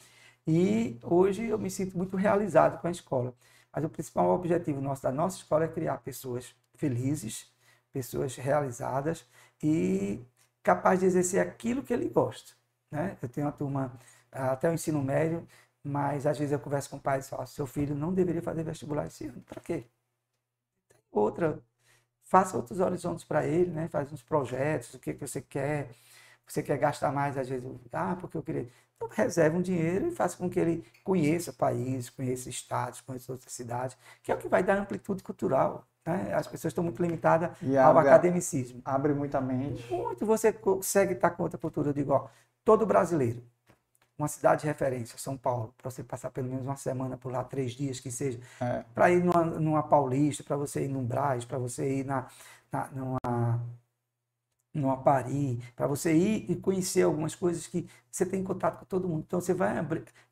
E 0.47 0.99
hoje 1.03 1.45
eu 1.47 1.57
me 1.57 1.69
sinto 1.71 1.97
muito 1.97 2.17
realizado 2.17 2.79
com 2.81 2.87
a 2.87 2.91
escola. 2.91 3.33
Mas 3.73 3.83
o 3.85 3.89
principal 3.89 4.29
objetivo 4.31 4.81
nosso 4.81 5.01
da 5.03 5.11
nossa 5.11 5.37
escola 5.37 5.65
é 5.65 5.67
criar 5.67 5.97
pessoas 5.99 6.55
felizes, 6.75 7.52
pessoas 7.93 8.35
realizadas 8.37 9.25
e 9.63 10.21
capazes 10.63 11.01
de 11.01 11.05
exercer 11.07 11.41
aquilo 11.47 11.83
que 11.83 11.93
ele 11.93 12.09
gosta. 12.09 12.53
Né? 12.91 13.17
Eu 13.21 13.29
tenho 13.29 13.47
uma 13.47 13.53
turma, 13.53 13.93
até 14.31 14.69
o 14.69 14.73
ensino 14.73 15.03
médio, 15.03 15.47
mas 15.83 16.25
às 16.27 16.37
vezes 16.37 16.53
eu 16.53 16.59
converso 16.59 16.89
com 16.89 16.97
o 16.97 17.01
pai 17.01 17.19
e 17.19 17.23
falo, 17.23 17.47
seu 17.47 17.67
filho 17.67 17.95
não 17.95 18.13
deveria 18.13 18.41
fazer 18.41 18.63
vestibular 18.63 19.07
esse 19.07 19.27
ano. 19.27 19.41
Para 19.43 19.61
quê? 19.61 19.85
Outra. 21.11 21.59
Faça 22.25 22.57
outros 22.57 22.79
horizontes 22.79 23.25
para 23.25 23.45
ele, 23.47 23.71
né? 23.71 23.87
Faz 23.89 24.11
uns 24.11 24.23
projetos, 24.23 24.93
o 24.95 24.99
que, 24.99 25.13
que 25.13 25.21
você 25.21 25.41
quer. 25.41 25.91
Você 26.47 26.63
quer 26.63 26.77
gastar 26.79 27.11
mais, 27.11 27.37
às 27.37 27.49
vezes, 27.49 27.67
ah, 27.93 28.15
porque 28.17 28.37
eu 28.37 28.43
queria. 28.43 28.69
Reserve 29.11 29.57
um 29.57 29.61
dinheiro 29.61 30.07
e 30.07 30.11
faça 30.11 30.37
com 30.37 30.49
que 30.49 30.59
ele 30.59 30.85
conheça 31.03 31.51
o 31.51 31.53
país, 31.53 32.09
conheça 32.09 32.49
estados, 32.49 33.01
conheça 33.01 33.31
outras 33.31 33.53
cidades, 33.53 33.97
que 34.21 34.31
é 34.31 34.35
o 34.35 34.37
que 34.37 34.47
vai 34.47 34.63
dar 34.63 34.77
amplitude 34.77 35.23
cultural. 35.23 35.85
Né? 36.05 36.33
As 36.33 36.47
pessoas 36.47 36.71
estão 36.71 36.83
muito 36.83 37.01
limitadas 37.01 37.51
e 37.61 37.77
ao 37.77 37.97
abre, 37.97 38.09
academicismo. 38.09 38.81
Abre 38.83 39.13
muita 39.13 39.39
mente. 39.39 39.91
Muito. 39.91 40.25
Você 40.25 40.51
consegue 40.51 41.13
estar 41.13 41.31
com 41.31 41.43
outra 41.43 41.57
cultura. 41.57 41.89
Eu 41.89 41.93
digo, 41.93 42.13
ó, 42.13 42.27
todo 42.63 42.85
brasileiro 42.85 43.43
uma 44.17 44.27
cidade 44.27 44.61
de 44.61 44.67
referência, 44.67 45.17
São 45.17 45.35
Paulo, 45.35 45.73
para 45.77 45.89
você 45.89 46.03
passar 46.03 46.29
pelo 46.29 46.47
menos 46.47 46.65
uma 46.65 46.75
semana 46.75 47.17
por 47.17 47.31
lá, 47.31 47.43
três 47.43 47.73
dias 47.73 47.99
que 47.99 48.11
seja, 48.11 48.39
é. 48.61 48.83
para 48.93 49.11
ir 49.11 49.23
numa, 49.23 49.43
numa 49.43 49.83
Paulista, 49.83 50.43
para 50.43 50.55
você 50.55 50.85
ir 50.85 50.87
num 50.87 51.03
Brás, 51.03 51.45
para 51.45 51.57
você 51.57 51.99
ir 51.99 52.05
na, 52.05 52.27
na, 52.71 52.87
numa, 52.91 53.61
numa 54.73 54.97
Paris, 54.97 55.59
para 55.75 55.87
você 55.87 56.13
ir 56.15 56.49
e 56.49 56.55
conhecer 56.55 57.03
algumas 57.03 57.35
coisas 57.35 57.67
que 57.67 57.87
você 58.11 58.25
tem 58.25 58.43
contato 58.43 58.79
com 58.79 58.85
todo 58.85 59.07
mundo. 59.07 59.23
Então 59.27 59.39
você 59.39 59.53
vai 59.53 59.73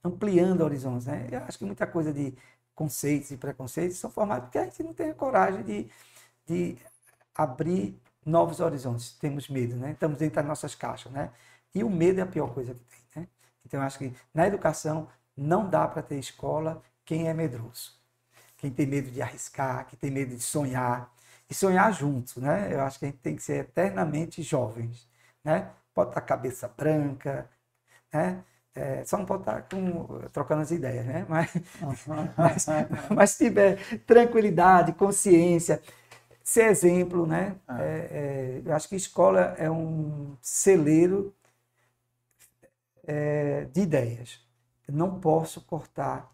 ampliando 0.03 0.61
horizontes. 0.61 1.05
Né? 1.07 1.27
Eu 1.31 1.39
acho 1.39 1.57
que 1.59 1.65
muita 1.65 1.85
coisa 1.87 2.11
de 2.13 2.35
conceitos 2.75 3.31
e 3.31 3.37
preconceitos 3.37 3.97
são 3.97 4.09
formados 4.09 4.45
porque 4.45 4.57
a 4.57 4.65
gente 4.65 4.83
não 4.83 4.93
tem 4.93 5.11
a 5.11 5.13
coragem 5.13 5.63
de, 5.63 5.89
de 6.47 6.77
abrir 7.35 7.99
novos 8.25 8.59
horizontes. 8.59 9.13
Temos 9.13 9.49
medo, 9.49 9.75
né? 9.75 9.91
Estamos 9.91 10.17
dentro 10.17 10.35
das 10.35 10.45
nossas 10.45 10.75
caixas, 10.75 11.11
né? 11.11 11.31
E 11.73 11.83
o 11.83 11.89
medo 11.89 12.19
é 12.19 12.23
a 12.23 12.27
pior 12.27 12.53
coisa 12.53 12.73
que 12.73 13.03
tem. 13.13 13.27
Então, 13.65 13.79
eu 13.79 13.85
acho 13.85 13.99
que 13.99 14.13
na 14.33 14.47
educação 14.47 15.07
não 15.35 15.69
dá 15.69 15.87
para 15.87 16.01
ter 16.01 16.17
escola 16.19 16.81
quem 17.05 17.27
é 17.27 17.33
medroso. 17.33 17.93
Quem 18.57 18.71
tem 18.71 18.85
medo 18.85 19.09
de 19.09 19.21
arriscar, 19.21 19.87
quem 19.87 19.97
tem 19.97 20.11
medo 20.11 20.35
de 20.35 20.41
sonhar. 20.41 21.11
E 21.51 21.55
sonhar 21.55 21.93
juntos, 21.93 22.37
né? 22.37 22.73
Eu 22.73 22.81
acho 22.81 22.99
que 22.99 23.05
a 23.05 23.09
gente 23.09 23.19
tem 23.19 23.35
que 23.35 23.43
ser 23.43 23.65
eternamente 23.65 24.41
jovens, 24.41 25.09
né? 25.43 25.69
Pode 25.93 26.11
estar 26.11 26.21
cabeça 26.21 26.67
branca, 26.69 27.49
né? 28.13 28.43
É, 28.75 29.03
só 29.05 29.17
não 29.17 29.25
pode 29.25 29.43
estar 29.43 29.63
com, 29.63 30.19
trocando 30.33 30.61
as 30.63 30.71
ideias, 30.71 31.05
né? 31.05 31.25
Mas, 31.29 31.51
mas, 32.37 32.67
mas 33.15 33.37
tiver 33.37 33.77
tranquilidade, 34.05 34.93
consciência, 34.93 35.81
ser 36.43 36.65
exemplo, 36.71 37.27
né? 37.27 37.55
É. 37.69 37.83
é, 37.83 38.61
é, 38.61 38.63
eu 38.65 38.73
acho 38.75 38.89
que 38.89 38.95
escola 38.95 39.55
é 39.57 39.69
um 39.71 40.37
celeiro 40.41 41.35
é, 43.03 43.65
de 43.65 43.81
ideias. 43.81 44.39
Eu 44.87 44.93
não 44.95 45.19
posso 45.19 45.61
cortar 45.61 46.31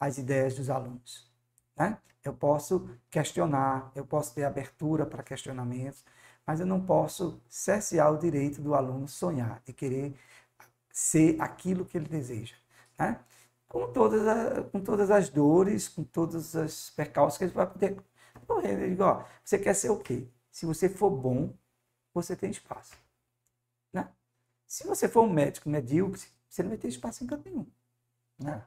as 0.00 0.18
ideias 0.18 0.54
dos 0.56 0.70
alunos. 0.70 1.31
Né? 1.82 1.98
Eu 2.24 2.32
posso 2.32 2.88
questionar, 3.10 3.90
eu 3.94 4.06
posso 4.06 4.34
ter 4.34 4.44
abertura 4.44 5.04
para 5.04 5.22
questionamentos, 5.22 6.04
mas 6.46 6.60
eu 6.60 6.66
não 6.66 6.80
posso 6.84 7.40
cercear 7.48 8.12
o 8.12 8.18
direito 8.18 8.60
do 8.60 8.74
aluno 8.74 9.08
sonhar, 9.08 9.60
de 9.64 9.72
querer 9.72 10.14
ser 10.92 11.40
aquilo 11.40 11.84
que 11.84 11.96
ele 11.98 12.08
deseja. 12.08 12.54
Né? 12.98 13.18
Com, 13.68 13.92
todas 13.92 14.26
a, 14.26 14.62
com 14.64 14.80
todas 14.80 15.10
as 15.10 15.28
dores, 15.28 15.88
com 15.88 16.04
todos 16.04 16.54
os 16.54 16.90
percalços 16.90 17.38
que 17.38 17.44
ele 17.44 17.52
vai 17.52 17.66
poder 17.66 17.96
correr. 18.46 18.82
Eu 18.84 18.88
digo, 18.88 19.04
ó, 19.04 19.24
você 19.44 19.58
quer 19.58 19.74
ser 19.74 19.90
o 19.90 19.98
quê? 19.98 20.28
Se 20.50 20.66
você 20.66 20.88
for 20.88 21.10
bom, 21.10 21.52
você 22.14 22.36
tem 22.36 22.50
espaço. 22.50 22.92
Se 24.72 24.86
você 24.86 25.06
for 25.06 25.22
um 25.24 25.30
médico 25.30 25.68
medíocre, 25.68 26.22
você 26.48 26.62
não 26.62 26.70
vai 26.70 26.78
ter 26.78 26.88
espaço 26.88 27.22
em 27.22 27.26
canto 27.26 27.46
nenhum. 27.46 27.66
Né? 28.38 28.64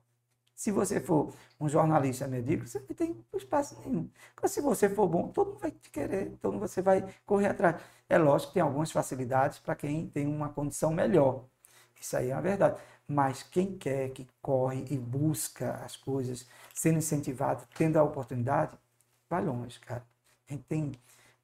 Se 0.56 0.72
você 0.72 1.00
for 1.02 1.34
um 1.60 1.68
jornalista 1.70 2.28
medíocre, 2.28 2.68
você 2.68 2.80
não 2.80 2.88
ter 2.88 3.16
espaço 3.38 3.80
nenhum. 3.82 4.10
Mas 4.42 4.52
se 4.52 4.62
você 4.62 4.90
for 4.90 5.08
bom, 5.08 5.28
todo 5.30 5.50
mundo 5.52 5.60
vai 5.60 5.72
te 5.72 5.90
querer, 5.90 6.38
todo 6.42 6.54
mundo 6.54 6.68
você 6.68 6.82
vai 6.82 7.06
correr 7.26 7.48
atrás. 7.48 7.82
É 8.10 8.18
lógico 8.18 8.52
que 8.52 8.56
tem 8.56 8.64
algumas 8.64 8.92
facilidades 8.92 9.60
para 9.60 9.76
quem 9.76 10.08
tem 10.10 10.28
uma 10.28 10.50
condição 10.50 10.94
melhor. 10.94 11.46
Isso 12.00 12.16
aí 12.18 12.30
é 12.30 12.36
uma 12.36 12.42
verdade. 12.42 12.82
Mas 13.08 13.44
quem 13.44 13.78
quer, 13.78 14.10
que 14.10 14.28
corre 14.42 14.86
e 14.90 14.98
busca 14.98 15.74
as 15.84 15.96
coisas, 15.98 16.48
sendo 16.74 16.98
incentivado, 17.00 17.68
tendo 17.76 17.98
a 17.98 18.04
oportunidade, 18.04 18.78
vai 19.30 19.44
longe, 19.44 19.80
cara. 19.80 20.06
Tem. 20.68 20.92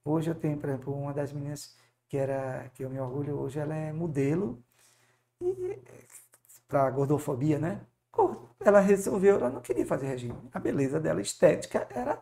Hoje 0.06 0.30
eu 0.32 0.36
tenho, 0.36 0.58
por 0.58 0.70
exemplo, 0.70 0.94
uma 0.94 1.14
das 1.14 1.32
meninas 1.34 1.76
que 2.08 2.18
era 2.18 2.70
que 2.76 2.84
eu 2.84 2.90
me 2.90 3.00
orgulho 3.00 3.40
hoje, 3.40 3.60
ela 3.60 3.76
é 3.76 3.92
modelo 3.94 4.64
para 6.68 6.90
gordofobia, 6.90 7.60
né? 7.60 7.82
Ela 8.64 8.80
resolveu, 8.80 9.36
ela 9.36 9.50
não 9.50 9.62
queria 9.62 9.86
fazer 9.86 10.08
regime. 10.08 10.38
A 10.54 10.60
beleza 10.60 11.00
dela 11.00 11.22
estética 11.22 11.88
era 11.90 12.22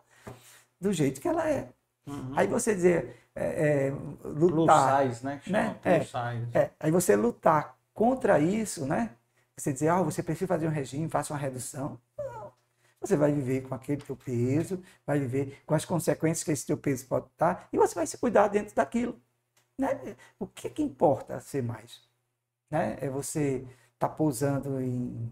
do 0.80 0.92
jeito 0.92 1.20
que 1.20 1.28
ela 1.28 1.48
é. 1.48 1.68
Uhum. 2.06 2.32
Aí 2.34 2.46
você 2.46 2.74
dizer 2.74 3.16
é, 3.34 3.88
é, 3.88 3.90
lutar, 4.24 5.06
size, 5.06 5.24
né? 5.24 5.40
né? 5.46 5.78
É, 5.84 6.58
é, 6.58 6.70
aí 6.80 6.90
você 6.90 7.14
lutar 7.14 7.76
contra 7.92 8.40
isso, 8.40 8.86
né? 8.86 9.14
Você 9.56 9.72
dizer, 9.72 9.88
ah, 9.88 10.02
você 10.02 10.22
precisa 10.22 10.48
fazer 10.48 10.66
um 10.66 10.70
regime, 10.70 11.08
faça 11.08 11.32
uma 11.32 11.38
redução. 11.38 12.00
Não. 12.16 12.50
Você 13.00 13.16
vai 13.16 13.32
viver 13.32 13.62
com 13.62 13.74
aquele 13.74 14.02
teu 14.02 14.16
peso, 14.16 14.82
vai 15.06 15.18
viver 15.18 15.62
com 15.66 15.74
as 15.74 15.84
consequências 15.84 16.42
que 16.42 16.50
esse 16.50 16.66
teu 16.66 16.78
peso 16.78 17.06
pode 17.06 17.26
estar, 17.26 17.68
e 17.72 17.76
você 17.76 17.94
vai 17.94 18.06
se 18.06 18.16
cuidar 18.16 18.48
dentro 18.48 18.74
daquilo. 18.74 19.20
Né? 19.78 20.16
O 20.38 20.46
que, 20.46 20.68
que 20.70 20.82
importa 20.82 21.40
ser 21.40 21.62
mais? 21.62 22.02
Né? 22.70 22.96
É 23.00 23.08
você 23.08 23.66
estar 23.94 24.08
tá 24.08 24.14
pousando 24.14 24.80
em, 24.80 25.30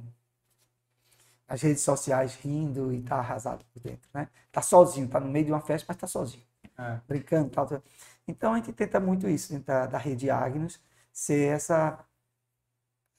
nas 1.48 1.62
redes 1.62 1.82
sociais 1.82 2.34
rindo 2.36 2.92
e 2.92 3.02
tá 3.02 3.16
arrasado 3.16 3.64
por 3.72 3.80
dentro, 3.82 4.08
né? 4.12 4.28
Tá 4.52 4.60
sozinho, 4.62 5.08
tá 5.08 5.18
no 5.18 5.30
meio 5.30 5.46
de 5.46 5.52
uma 5.52 5.60
festa, 5.60 5.86
mas 5.88 5.96
tá 5.96 6.06
sozinho. 6.06 6.44
É. 6.78 7.00
Brincando, 7.08 7.50
tal, 7.50 7.66
tal. 7.66 7.82
Então 8.26 8.52
a 8.52 8.56
gente 8.56 8.72
tenta 8.72 9.00
muito 9.00 9.28
isso 9.28 9.50
dentro 9.52 9.66
da, 9.66 9.86
da 9.86 9.98
rede 9.98 10.30
Agnus, 10.30 10.80
ser 11.12 11.54
essa 11.54 12.04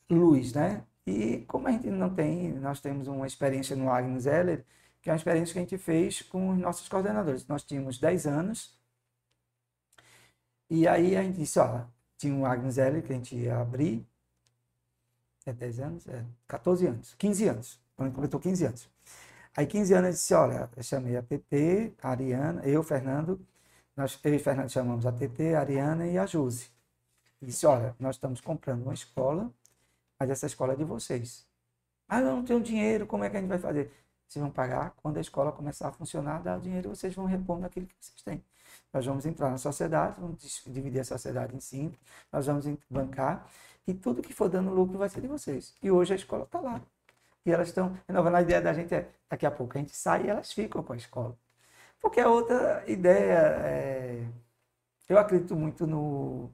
luz, 0.09 0.53
né? 0.53 0.85
E 1.05 1.39
como 1.47 1.67
a 1.67 1.71
gente 1.71 1.89
não 1.89 2.13
tem, 2.13 2.53
nós 2.53 2.79
temos 2.79 3.07
uma 3.07 3.25
experiência 3.25 3.75
no 3.75 3.89
Agnus 3.91 4.25
Heller, 4.27 4.65
que 5.01 5.09
é 5.09 5.13
uma 5.13 5.17
experiência 5.17 5.53
que 5.53 5.59
a 5.59 5.61
gente 5.63 5.77
fez 5.77 6.21
com 6.21 6.49
os 6.51 6.57
nossos 6.59 6.87
coordenadores. 6.87 7.47
Nós 7.47 7.63
tínhamos 7.63 7.97
10 7.99 8.27
anos, 8.27 8.79
e 10.69 10.87
aí 10.87 11.15
a 11.17 11.23
gente 11.23 11.37
disse, 11.37 11.59
ó, 11.59 11.85
tinha 12.17 12.33
um 12.33 12.45
Agnus 12.45 12.77
Heller 12.77 13.03
que 13.03 13.11
a 13.11 13.15
gente 13.15 13.35
ia 13.35 13.59
abrir, 13.59 14.07
é 15.45 15.53
10 15.53 15.79
anos? 15.79 16.07
É 16.07 16.23
14 16.47 16.85
anos, 16.87 17.15
15 17.15 17.47
anos, 17.47 17.79
quando 17.99 18.13
completou 18.13 18.39
15 18.39 18.65
anos. 18.65 18.89
Aí 19.57 19.67
15 19.67 19.93
anos 19.93 20.07
eu 20.07 20.13
disse, 20.13 20.33
olha, 20.33 20.69
eu 20.75 20.83
chamei 20.83 21.17
a 21.17 21.21
TT, 21.21 21.93
a 22.01 22.11
Ariana, 22.11 22.61
eu, 22.65 22.81
Fernando, 22.81 23.45
nós, 23.95 24.17
eu 24.23 24.33
e 24.33 24.39
Fernando 24.39 24.69
chamamos 24.69 25.05
a 25.05 25.11
TT, 25.11 25.53
a 25.55 25.59
Ariana 25.59 26.07
e 26.07 26.17
a 26.17 26.25
Josi. 26.25 26.71
Disse, 27.41 27.65
olha, 27.65 27.93
nós 27.99 28.15
estamos 28.15 28.39
comprando 28.39 28.83
uma 28.83 28.93
escola, 28.93 29.51
mas 30.17 30.29
essa 30.29 30.45
escola 30.45 30.73
é 30.73 30.75
de 30.77 30.85
vocês. 30.85 31.45
Ah, 32.07 32.21
eu 32.21 32.27
não 32.37 32.45
tenho 32.45 32.61
dinheiro, 32.61 33.05
como 33.05 33.23
é 33.25 33.29
que 33.29 33.35
a 33.37 33.41
gente 33.41 33.49
vai 33.49 33.59
fazer? 33.59 33.91
Vocês 34.27 34.41
vão 34.41 34.51
pagar 34.51 34.91
quando 34.97 35.17
a 35.17 35.21
escola 35.21 35.51
começar 35.51 35.89
a 35.89 35.91
funcionar, 35.91 36.41
dar 36.41 36.57
o 36.57 36.61
dinheiro, 36.61 36.89
vocês 36.89 37.13
vão 37.13 37.25
repor 37.25 37.59
naquilo 37.59 37.85
que 37.85 37.95
vocês 37.99 38.21
têm. 38.21 38.41
Nós 38.93 39.05
vamos 39.05 39.25
entrar 39.25 39.49
na 39.49 39.57
sociedade, 39.57 40.15
vamos 40.21 40.63
dividir 40.67 41.01
a 41.01 41.03
sociedade 41.03 41.55
em 41.55 41.59
cinco, 41.59 41.97
nós 42.31 42.45
vamos 42.45 42.65
bancar, 42.89 43.45
e 43.85 43.93
tudo 43.93 44.21
que 44.21 44.33
for 44.33 44.49
dando 44.49 44.71
lucro 44.71 44.97
vai 44.97 45.09
ser 45.09 45.21
de 45.21 45.27
vocês. 45.27 45.75
E 45.83 45.91
hoje 45.91 46.13
a 46.13 46.15
escola 46.15 46.45
está 46.45 46.61
lá. 46.61 46.81
E 47.49 47.51
elas 47.51 47.69
estão 47.69 47.97
renovando. 48.07 48.35
A 48.35 48.41
ideia 48.41 48.61
da 48.61 48.73
gente 48.73 48.93
é, 48.93 49.09
daqui 49.29 49.45
a 49.45 49.51
pouco 49.51 49.77
a 49.77 49.81
gente 49.81 49.95
sai 49.95 50.25
e 50.25 50.29
elas 50.29 50.51
ficam 50.53 50.83
com 50.83 50.93
a 50.93 50.97
escola. 50.97 51.35
Porque 52.01 52.19
a 52.19 52.29
outra 52.29 52.83
ideia 52.87 53.39
é. 53.65 54.27
Eu 55.09 55.17
acredito 55.17 55.55
muito 55.55 55.87
no, 55.87 56.51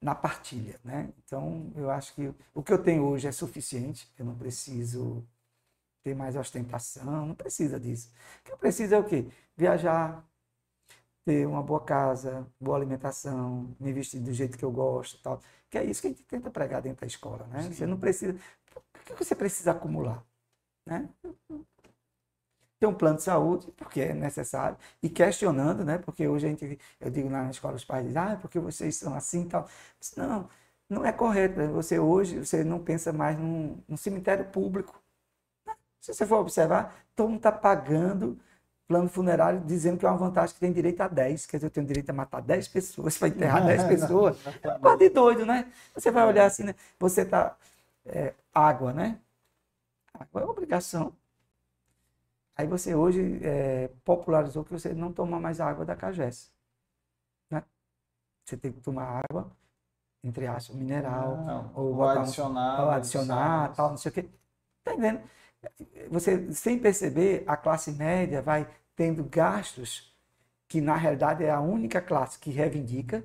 na 0.00 0.14
partilha, 0.14 0.78
né? 0.84 1.12
Então, 1.24 1.72
eu 1.76 1.90
acho 1.90 2.14
que 2.14 2.32
o 2.54 2.62
que 2.62 2.72
eu 2.72 2.82
tenho 2.82 3.04
hoje 3.04 3.26
é 3.26 3.32
suficiente. 3.32 4.10
Eu 4.18 4.24
não 4.24 4.36
preciso 4.36 5.26
ter 6.02 6.14
mais 6.14 6.36
ostentação, 6.36 7.26
não 7.26 7.34
precisa 7.34 7.78
disso. 7.78 8.10
O 8.40 8.44
que 8.44 8.52
eu 8.52 8.58
preciso 8.58 8.94
é 8.94 8.98
o 8.98 9.04
quê? 9.04 9.26
Viajar, 9.56 10.24
ter 11.24 11.46
uma 11.46 11.62
boa 11.62 11.80
casa, 11.80 12.46
boa 12.60 12.76
alimentação, 12.76 13.74
me 13.78 13.92
vestir 13.92 14.20
do 14.20 14.32
jeito 14.32 14.56
que 14.56 14.64
eu 14.64 14.70
gosto, 14.70 15.20
tal. 15.22 15.40
Que 15.68 15.78
é 15.78 15.84
isso 15.84 16.00
que 16.00 16.08
a 16.08 16.10
gente 16.10 16.24
tenta 16.24 16.50
pregar 16.50 16.82
dentro 16.82 17.00
da 17.02 17.06
escola, 17.06 17.46
né? 17.48 17.62
Sim. 17.62 17.72
Você 17.72 17.86
não 17.86 17.98
precisa. 17.98 18.36
Que 19.16 19.24
você 19.24 19.34
precisa 19.34 19.72
acumular, 19.72 20.24
né? 20.86 21.08
Ter 22.78 22.86
um 22.86 22.94
plano 22.94 23.16
de 23.16 23.22
saúde, 23.22 23.70
porque 23.76 24.00
é 24.00 24.14
necessário, 24.14 24.76
e 25.02 25.08
questionando, 25.08 25.84
né? 25.84 25.98
Porque 25.98 26.26
hoje 26.26 26.46
a 26.46 26.48
gente, 26.50 26.78
eu 26.98 27.10
digo 27.10 27.28
na 27.28 27.50
escola, 27.50 27.74
os 27.76 27.84
pais 27.84 28.06
dizem, 28.06 28.22
ah, 28.22 28.38
porque 28.40 28.58
vocês 28.58 28.96
são 28.96 29.14
assim 29.14 29.42
e 29.42 29.48
tal. 29.48 29.68
Não, 30.16 30.48
não 30.88 31.04
é 31.04 31.12
correto. 31.12 31.58
Né? 31.58 31.66
Você 31.68 31.98
hoje, 31.98 32.38
você 32.38 32.64
não 32.64 32.82
pensa 32.82 33.12
mais 33.12 33.38
num, 33.38 33.78
num 33.86 33.96
cemitério 33.96 34.46
público. 34.46 35.00
Se 36.00 36.14
você 36.14 36.26
for 36.26 36.38
observar, 36.38 36.94
todo 37.14 37.28
mundo 37.28 37.36
está 37.38 37.52
pagando 37.52 38.38
plano 38.90 39.08
funerário 39.08 39.60
dizendo 39.60 39.98
que 39.98 40.04
é 40.04 40.08
uma 40.08 40.18
vantagem 40.18 40.52
que 40.52 40.60
tem 40.60 40.72
direito 40.72 41.00
a 41.00 41.06
10, 41.06 41.46
quer 41.46 41.58
dizer, 41.58 41.66
eu 41.68 41.70
tenho 41.70 41.86
direito 41.86 42.10
a 42.10 42.12
matar 42.12 42.42
10 42.42 42.66
pessoas 42.66 43.16
para 43.18 43.28
enterrar 43.28 43.64
10 43.64 43.84
pessoas. 43.86 44.36
É 44.64 44.76
uma 44.78 44.96
de 44.96 45.08
doido, 45.08 45.46
né? 45.46 45.70
Você 45.94 46.10
vai 46.10 46.26
olhar 46.26 46.46
assim, 46.46 46.64
né? 46.64 46.74
Você 46.98 47.24
tá. 47.24 47.56
É, 48.06 48.34
água, 48.52 48.92
né? 48.92 49.20
Água 50.14 50.42
é 50.42 50.44
obrigação. 50.44 51.16
Aí 52.56 52.66
você 52.66 52.94
hoje 52.94 53.40
é, 53.42 53.88
popularizou 54.04 54.64
que 54.64 54.72
você 54.72 54.92
não 54.92 55.12
toma 55.12 55.40
mais 55.40 55.60
água 55.60 55.84
da 55.84 55.96
cajés. 55.96 56.52
Né? 57.50 57.64
Você 58.44 58.56
tem 58.56 58.72
que 58.72 58.80
tomar 58.80 59.22
água, 59.24 59.50
entre 60.22 60.46
aspas, 60.46 60.76
mineral, 60.76 61.38
não, 61.38 61.72
ou, 61.74 61.94
ou 61.96 62.08
adicionar, 62.08 62.80
um, 62.80 62.84
ou 62.84 62.90
adicionar, 62.90 63.74
tal, 63.74 63.90
não 63.90 63.96
sei 63.96 64.10
o 64.10 64.14
quê. 64.14 64.30
Tá 64.84 64.92
entendendo? 64.92 65.22
Você, 66.10 66.52
sem 66.52 66.78
perceber, 66.78 67.44
a 67.46 67.56
classe 67.56 67.92
média 67.92 68.42
vai 68.42 68.68
tendo 68.94 69.24
gastos 69.24 70.14
que 70.68 70.80
na 70.80 70.96
realidade 70.96 71.44
é 71.44 71.50
a 71.50 71.60
única 71.60 72.00
classe 72.00 72.38
que 72.38 72.50
reivindica 72.50 73.24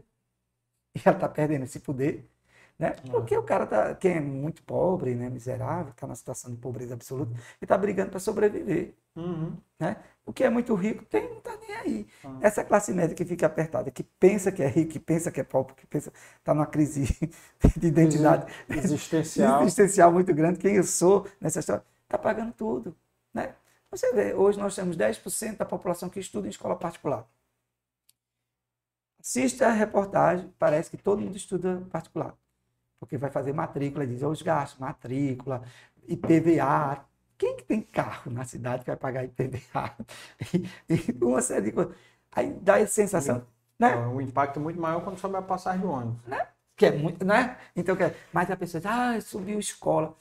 e 0.95 1.01
ela 1.05 1.17
está 1.17 1.29
perdendo 1.29 1.63
esse 1.63 1.79
poder, 1.79 2.29
né? 2.77 2.95
Porque 3.09 3.37
o 3.37 3.43
cara 3.43 3.65
tá, 3.65 3.95
quem 3.95 4.15
é 4.15 4.19
muito 4.19 4.61
pobre, 4.63 5.15
né, 5.15 5.29
miserável, 5.29 5.91
está 5.91 6.05
na 6.05 6.15
situação 6.15 6.51
de 6.51 6.57
pobreza 6.57 6.93
absoluta, 6.93 7.31
ele 7.31 7.41
está 7.61 7.77
brigando 7.77 8.11
para 8.11 8.19
sobreviver, 8.19 8.93
uhum. 9.15 9.55
né? 9.79 9.97
O 10.25 10.33
que 10.33 10.43
é 10.43 10.49
muito 10.49 10.73
rico 10.73 11.05
tem 11.05 11.29
não 11.29 11.37
está 11.37 11.55
nem 11.57 11.75
aí. 11.75 12.07
Uhum. 12.23 12.39
Essa 12.41 12.63
classe 12.65 12.91
média 12.91 13.15
que 13.15 13.23
fica 13.23 13.45
apertada, 13.45 13.91
que 13.91 14.03
pensa 14.03 14.51
que 14.51 14.61
é 14.61 14.67
rico, 14.67 14.91
que 14.91 14.99
pensa 14.99 15.31
que 15.31 15.39
é 15.39 15.43
pobre, 15.43 15.75
que 15.75 15.85
pensa 15.85 16.11
está 16.37 16.53
numa 16.53 16.65
crise 16.65 17.05
de 17.77 17.87
identidade 17.87 18.51
existencial, 18.69 19.61
existencial 19.61 20.11
muito 20.11 20.33
grande. 20.33 20.59
Quem 20.59 20.75
eu 20.75 20.83
sou 20.83 21.27
nessa 21.39 21.59
história 21.59 21.83
está 22.03 22.17
pagando 22.17 22.51
tudo, 22.53 22.95
né? 23.33 23.55
Você 23.91 24.11
vê, 24.13 24.33
hoje 24.33 24.59
nós 24.59 24.75
temos 24.75 24.97
10% 24.97 25.57
da 25.57 25.65
população 25.65 26.09
que 26.09 26.19
estuda 26.19 26.47
em 26.47 26.49
escola 26.49 26.75
particular. 26.75 27.25
Assista 29.19 29.67
a 29.67 29.71
reportagem, 29.71 30.53
parece 30.59 30.89
que 30.89 30.97
todo 30.97 31.21
mundo 31.21 31.37
estuda 31.37 31.81
particular. 31.89 32.35
Porque 32.99 33.17
vai 33.17 33.29
fazer 33.29 33.53
matrícula, 33.53 34.05
diz 34.05 34.21
os 34.23 34.41
gastos, 34.41 34.79
matrícula, 34.79 35.61
IPVA. 36.07 37.05
Quem 37.37 37.57
que 37.57 37.63
tem 37.63 37.81
carro 37.81 38.31
na 38.31 38.45
cidade 38.45 38.83
que 38.83 38.89
vai 38.89 38.97
pagar 38.97 39.23
IPVA? 39.23 39.95
E, 40.89 41.11
e 41.11 41.23
uma 41.23 41.41
série 41.41 41.65
de 41.65 41.71
coisas. 41.71 41.95
Aí 42.31 42.51
dá 42.61 42.75
a 42.75 42.87
sensação. 42.87 43.45
Né? 43.77 43.95
O 44.07 44.21
impacto 44.21 44.59
é 44.59 44.63
muito 44.63 44.79
maior 44.79 45.03
quando 45.03 45.19
sobe 45.19 45.35
a 45.35 45.41
passagem 45.41 45.81
do 45.81 45.89
ônibus. 45.89 46.25
Né? 46.25 46.47
Que 46.75 46.87
é 46.87 46.91
muito, 46.91 47.25
né? 47.25 47.57
Então, 47.75 47.95
mas 48.31 48.49
a 48.51 48.55
pessoa 48.55 48.81
diz, 48.81 48.89
ah, 48.89 49.19
subiu 49.21 49.59
escola 49.59 50.15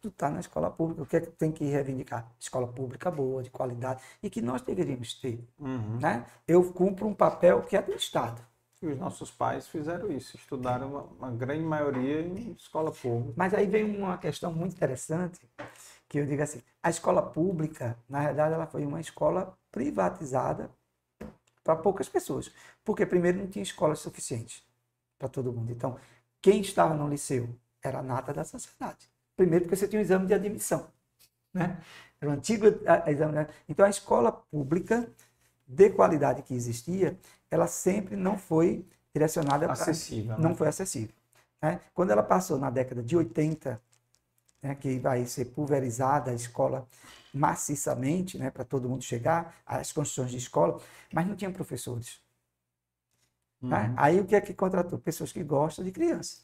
tu 0.00 0.08
está 0.08 0.30
na 0.30 0.40
escola 0.40 0.70
pública, 0.70 1.02
o 1.02 1.06
que 1.06 1.16
é 1.16 1.20
que 1.20 1.30
tem 1.30 1.50
que 1.50 1.64
reivindicar? 1.64 2.30
Escola 2.38 2.66
pública 2.68 3.10
boa, 3.10 3.42
de 3.42 3.50
qualidade, 3.50 4.02
e 4.22 4.30
que 4.30 4.40
nós 4.40 4.62
deveríamos 4.62 5.14
ter. 5.14 5.44
Uhum. 5.58 5.98
Né? 6.00 6.24
Eu 6.46 6.72
cumpro 6.72 7.06
um 7.06 7.14
papel 7.14 7.62
que 7.62 7.76
é 7.76 7.82
do 7.82 7.92
Estado. 7.92 8.40
E 8.80 8.86
os 8.86 8.96
nossos 8.96 9.30
pais 9.30 9.66
fizeram 9.66 10.12
isso, 10.12 10.36
estudaram 10.36 10.88
uma, 10.88 11.02
uma, 11.02 11.30
grande 11.32 11.64
maioria 11.64 12.20
em 12.20 12.52
escola 12.52 12.92
pública. 12.92 13.34
Mas 13.36 13.52
aí 13.52 13.66
vem 13.66 13.84
uma 13.84 14.16
questão 14.18 14.52
muito 14.52 14.76
interessante, 14.76 15.40
que 16.08 16.18
eu 16.18 16.26
digo 16.26 16.40
assim, 16.40 16.62
a 16.80 16.88
escola 16.88 17.20
pública, 17.20 17.98
na 18.08 18.22
verdade, 18.22 18.54
ela 18.54 18.66
foi 18.66 18.86
uma 18.86 19.00
escola 19.00 19.58
privatizada 19.72 20.70
para 21.64 21.74
poucas 21.74 22.08
pessoas. 22.08 22.52
Porque 22.84 23.04
primeiro 23.04 23.38
não 23.38 23.48
tinha 23.48 23.62
escolas 23.64 23.98
suficientes 23.98 24.62
para 25.18 25.28
todo 25.28 25.52
mundo. 25.52 25.72
Então, 25.72 25.98
quem 26.40 26.60
estava 26.60 26.94
no 26.94 27.08
liceu 27.08 27.48
era 27.82 27.98
a 27.98 28.02
nata 28.02 28.32
da 28.32 28.44
sociedade. 28.44 29.10
Primeiro, 29.36 29.64
porque 29.64 29.76
você 29.76 29.88
tinha 29.88 29.98
um 29.98 30.02
exame 30.02 30.26
de 30.26 30.34
admissão. 30.34 30.88
Né? 31.52 31.80
Era 32.20 32.30
um 32.30 32.34
antigo 32.34 32.66
exame. 33.06 33.46
Então, 33.68 33.84
a 33.84 33.90
escola 33.90 34.30
pública 34.30 35.12
de 35.66 35.90
qualidade 35.90 36.42
que 36.42 36.54
existia, 36.54 37.18
ela 37.50 37.66
sempre 37.66 38.16
não 38.16 38.38
foi 38.38 38.86
direcionada 39.12 39.70
acessível, 39.70 40.34
pra, 40.34 40.42
não 40.42 40.50
né? 40.50 40.56
foi 40.56 40.68
acessível. 40.68 41.14
Né? 41.62 41.80
Quando 41.94 42.10
ela 42.10 42.22
passou 42.22 42.58
na 42.58 42.70
década 42.70 43.02
de 43.02 43.16
80, 43.16 43.80
né, 44.62 44.74
que 44.74 44.98
vai 44.98 45.24
ser 45.26 45.46
pulverizada 45.46 46.30
a 46.30 46.34
escola 46.34 46.86
maciçamente, 47.32 48.38
né, 48.38 48.50
para 48.50 48.64
todo 48.64 48.88
mundo 48.88 49.02
chegar 49.02 49.54
às 49.66 49.92
condições 49.92 50.30
de 50.30 50.36
escola, 50.36 50.80
mas 51.12 51.26
não 51.26 51.36
tinha 51.36 51.50
professores. 51.50 52.20
Né? 53.60 53.88
Uhum. 53.88 53.94
Aí 53.96 54.20
o 54.20 54.26
que 54.26 54.36
é 54.36 54.40
que 54.40 54.54
contratou? 54.54 54.98
Pessoas 54.98 55.32
que 55.32 55.42
gostam 55.42 55.84
de 55.84 55.90
criança. 55.90 56.40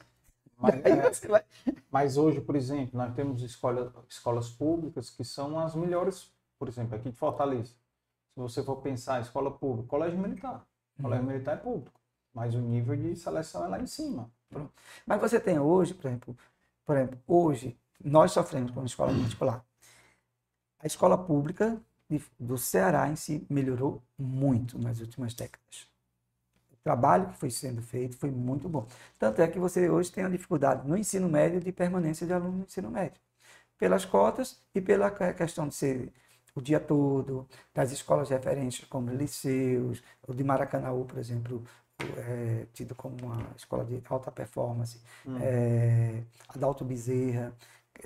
Mas, 0.56 0.74
é, 0.84 1.28
vai... 1.28 1.44
mas, 1.90 2.16
hoje, 2.16 2.40
por 2.40 2.54
exemplo, 2.54 2.96
nós 2.96 3.14
temos 3.14 3.42
escola, 3.42 3.92
escolas 4.08 4.48
públicas 4.50 5.10
que 5.10 5.24
são 5.24 5.58
as 5.58 5.74
melhores, 5.74 6.32
por 6.58 6.68
exemplo, 6.68 6.94
aqui 6.94 7.10
de 7.10 7.16
Fortaleza. 7.16 7.72
Se 8.34 8.40
você 8.40 8.62
for 8.62 8.76
pensar 8.76 9.20
escola 9.20 9.50
pública, 9.50 9.88
colégio 9.88 10.18
militar. 10.18 10.64
Colégio 11.00 11.24
uhum. 11.24 11.32
militar 11.32 11.54
é 11.54 11.60
público, 11.60 12.00
mas 12.32 12.54
o 12.54 12.60
nível 12.60 12.96
de 12.96 13.16
seleção 13.16 13.64
é 13.64 13.68
lá 13.68 13.80
em 13.80 13.86
cima. 13.86 14.30
Pronto. 14.48 14.72
Mas 15.06 15.20
você 15.20 15.40
tem 15.40 15.58
hoje, 15.58 15.94
por 15.94 16.06
exemplo, 16.06 16.36
por 16.84 16.96
exemplo, 16.96 17.18
hoje 17.26 17.76
nós 18.02 18.32
sofremos 18.32 18.70
com 18.70 18.80
a 18.80 18.84
escola 18.84 19.12
particular. 19.12 19.64
A 20.78 20.86
escola 20.86 21.18
pública 21.18 21.80
do 22.38 22.56
Ceará 22.56 23.08
em 23.08 23.16
si 23.16 23.46
melhorou 23.48 24.02
muito 24.18 24.78
nas 24.78 25.00
últimas 25.00 25.34
décadas 25.34 25.94
trabalho 26.84 27.28
que 27.28 27.38
foi 27.38 27.50
sendo 27.50 27.82
feito 27.82 28.16
foi 28.16 28.30
muito 28.30 28.68
bom. 28.68 28.86
Tanto 29.18 29.40
é 29.40 29.48
que 29.48 29.58
você 29.58 29.88
hoje 29.88 30.12
tem 30.12 30.22
a 30.24 30.28
dificuldade 30.28 30.86
no 30.86 30.96
ensino 30.96 31.28
médio 31.28 31.60
de 31.60 31.72
permanência 31.72 32.26
de 32.26 32.32
aluno 32.32 32.58
no 32.58 32.64
ensino 32.64 32.90
médio, 32.90 33.20
pelas 33.78 34.04
cotas 34.04 34.62
e 34.74 34.80
pela 34.80 35.10
questão 35.32 35.66
de 35.66 35.74
ser 35.74 36.12
o 36.54 36.60
dia 36.60 36.78
todo, 36.78 37.46
das 37.74 37.90
escolas 37.90 38.30
referentes 38.30 38.84
como 38.86 39.10
liceus, 39.10 40.02
o 40.26 40.32
de 40.32 40.44
Maracanãú, 40.44 41.04
por 41.04 41.18
exemplo, 41.18 41.64
é, 42.18 42.66
tido 42.72 42.94
como 42.94 43.16
uma 43.22 43.46
escola 43.56 43.84
de 43.84 44.02
alta 44.08 44.30
performance, 44.30 45.00
hum. 45.26 45.38
é, 45.40 46.22
Adalto 46.48 46.84
Bezerra, 46.84 47.52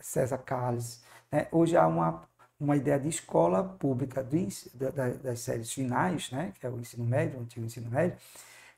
César 0.00 0.38
Carlos. 0.38 1.02
Né? 1.30 1.46
Hoje 1.52 1.76
há 1.76 1.86
uma, 1.86 2.22
uma 2.58 2.76
ideia 2.76 2.98
de 2.98 3.08
escola 3.08 3.62
pública 3.62 4.22
do, 4.22 4.92
da, 4.92 5.08
das 5.10 5.40
séries 5.40 5.72
finais, 5.72 6.30
né? 6.30 6.52
que 6.58 6.66
é 6.66 6.70
o 6.70 6.78
ensino 6.78 7.04
médio, 7.04 7.38
o 7.38 7.42
antigo 7.42 7.66
ensino 7.66 7.90
médio, 7.90 8.16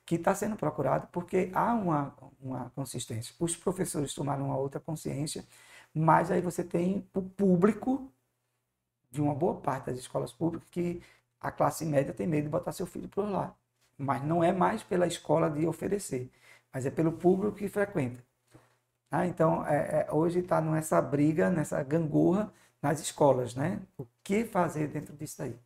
que 0.04 0.16
está 0.16 0.34
sendo 0.34 0.56
procurado 0.56 1.08
porque 1.12 1.50
há 1.54 1.72
uma, 1.74 2.14
uma 2.40 2.70
consistência. 2.74 3.34
Os 3.38 3.56
professores 3.56 4.12
tomaram 4.14 4.46
uma 4.46 4.56
outra 4.56 4.80
consciência, 4.80 5.44
mas 5.94 6.30
aí 6.30 6.40
você 6.40 6.64
tem 6.64 7.06
o 7.14 7.22
público 7.22 8.10
de 9.10 9.20
uma 9.20 9.34
boa 9.34 9.54
parte 9.60 9.86
das 9.86 9.98
escolas 9.98 10.32
públicas 10.32 10.68
que 10.70 11.02
a 11.40 11.50
classe 11.50 11.84
média 11.84 12.12
tem 12.14 12.26
medo 12.26 12.44
de 12.44 12.50
botar 12.50 12.72
seu 12.72 12.86
filho 12.86 13.08
por 13.08 13.28
lá. 13.28 13.54
Mas 13.98 14.22
não 14.24 14.42
é 14.42 14.52
mais 14.52 14.82
pela 14.82 15.06
escola 15.06 15.50
de 15.50 15.66
oferecer, 15.66 16.30
mas 16.72 16.86
é 16.86 16.90
pelo 16.90 17.12
público 17.12 17.56
que 17.56 17.68
frequenta. 17.68 18.22
Ah, 19.10 19.26
então, 19.26 19.66
é, 19.66 20.06
é, 20.08 20.12
hoje 20.12 20.40
está 20.40 20.60
nessa 20.60 21.00
briga, 21.02 21.50
nessa 21.50 21.82
gangorra 21.82 22.52
nas 22.80 23.00
escolas, 23.00 23.54
né? 23.54 23.80
O 23.98 24.06
que 24.22 24.44
fazer 24.44 24.88
dentro 24.88 25.14
disso 25.16 25.42
aí? 25.42 25.58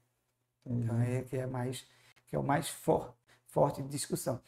Então, 0.67 1.01
é 1.01 1.23
que 1.23 1.37
é 1.37 1.47
mais 1.47 1.87
que 2.27 2.37
é 2.37 2.39
o 2.39 2.43
mais 2.43 2.69
for, 2.69 3.15
forte 3.47 3.83
de 3.83 3.89
discussão. 3.89 4.41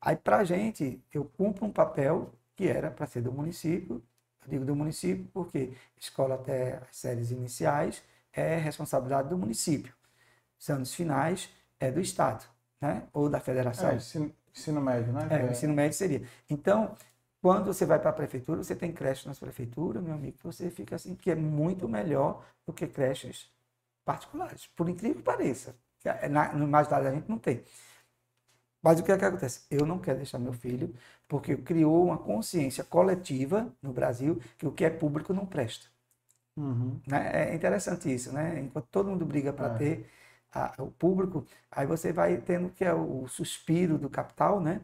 Aí, 0.00 0.16
para 0.16 0.38
a 0.38 0.44
gente, 0.44 1.02
eu 1.12 1.24
cumpro 1.24 1.64
um 1.66 1.72
papel 1.72 2.32
que 2.56 2.68
era 2.68 2.90
para 2.90 3.06
ser 3.06 3.22
do 3.22 3.32
município. 3.32 4.02
Eu 4.42 4.48
digo 4.48 4.64
do 4.64 4.76
município 4.76 5.26
porque 5.32 5.74
escola 5.98 6.36
até 6.36 6.76
as 6.78 6.96
séries 6.96 7.30
iniciais 7.30 8.02
é 8.34 8.56
responsabilidade 8.56 9.28
do 9.28 9.38
município. 9.38 9.94
Os 10.58 10.68
anos 10.68 10.94
finais 10.94 11.50
é 11.78 11.90
do 11.90 12.00
Estado, 12.00 12.44
né? 12.80 13.02
Ou 13.12 13.28
da 13.28 13.40
federação. 13.40 13.90
É, 13.90 13.96
ensino, 13.96 14.34
ensino 14.54 14.80
médio, 14.80 15.12
né? 15.12 15.28
É, 15.30 15.44
o 15.44 15.50
ensino 15.50 15.74
médio 15.74 15.96
seria. 15.96 16.22
Então, 16.48 16.96
quando 17.40 17.66
você 17.66 17.84
vai 17.84 17.98
para 17.98 18.10
a 18.10 18.12
prefeitura, 18.12 18.62
você 18.62 18.74
tem 18.74 18.92
creche 18.92 19.28
nas 19.28 19.38
prefeituras, 19.38 20.02
meu 20.02 20.14
amigo, 20.14 20.38
você 20.42 20.70
fica 20.70 20.96
assim, 20.96 21.14
que 21.14 21.30
é 21.30 21.34
muito 21.34 21.88
melhor 21.88 22.44
do 22.66 22.72
que 22.72 22.86
creches 22.86 23.50
particulares, 24.04 24.66
por 24.68 24.88
incrível 24.88 25.18
que 25.18 25.22
pareça. 25.22 25.76
É, 26.04 26.28
na, 26.28 26.52
no 26.52 26.64
imaginário 26.64 27.06
da 27.06 27.14
gente 27.14 27.28
não 27.28 27.38
tem. 27.38 27.62
Mas 28.82 29.00
o 29.00 29.02
que 29.02 29.10
é 29.10 29.16
que 29.16 29.24
acontece? 29.24 29.64
Eu 29.70 29.86
não 29.86 29.98
quero 29.98 30.18
deixar 30.18 30.38
meu 30.38 30.52
filho, 30.52 30.94
porque 31.26 31.56
criou 31.56 32.04
uma 32.04 32.18
consciência 32.18 32.84
coletiva 32.84 33.72
no 33.80 33.92
Brasil 33.92 34.38
que 34.58 34.66
o 34.66 34.72
que 34.72 34.84
é 34.84 34.90
público 34.90 35.32
não 35.32 35.46
presta. 35.46 35.86
Uhum. 36.56 37.00
Né? 37.06 37.50
É 37.50 37.54
interessante 37.54 38.12
isso, 38.12 38.32
né? 38.32 38.60
Enquanto 38.60 38.86
todo 38.86 39.10
mundo 39.10 39.26
briga 39.26 39.52
para 39.52 39.74
é. 39.74 39.78
ter 39.78 40.10
a, 40.52 40.74
o 40.82 40.90
público, 40.90 41.44
aí 41.70 41.86
você 41.86 42.12
vai 42.12 42.36
tendo 42.40 42.70
que 42.70 42.84
é 42.84 42.94
o 42.94 43.26
suspiro 43.28 43.98
do 43.98 44.08
capital, 44.08 44.60
né? 44.60 44.80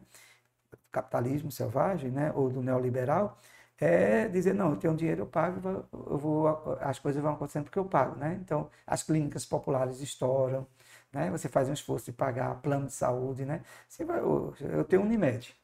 capitalismo 0.91 1.51
selvagem, 1.51 2.11
né? 2.11 2.31
Ou 2.33 2.49
do 2.49 2.61
neoliberal, 2.61 3.37
é 3.79 4.27
dizer 4.27 4.53
não, 4.53 4.71
eu 4.71 4.77
tenho 4.77 4.95
dinheiro, 4.95 5.21
eu 5.23 5.27
pago, 5.27 5.87
eu 5.93 6.17
vou, 6.17 6.47
as 6.81 6.99
coisas 6.99 7.21
vão 7.21 7.33
acontecendo 7.33 7.63
porque 7.65 7.79
eu 7.79 7.85
pago, 7.85 8.15
né? 8.17 8.37
Então, 8.41 8.69
as 8.85 9.03
clínicas 9.03 9.45
populares 9.45 10.01
estouram, 10.01 10.67
né? 11.11 11.29
Você 11.31 11.49
faz 11.49 11.69
um 11.69 11.73
esforço 11.73 12.05
de 12.07 12.13
pagar 12.13 12.61
plano 12.61 12.87
de 12.87 12.93
saúde, 12.93 13.45
né? 13.45 13.63
Você 13.87 14.05
vai, 14.05 14.19
eu 14.19 14.83
tenho 14.87 15.01
Unimed, 15.03 15.55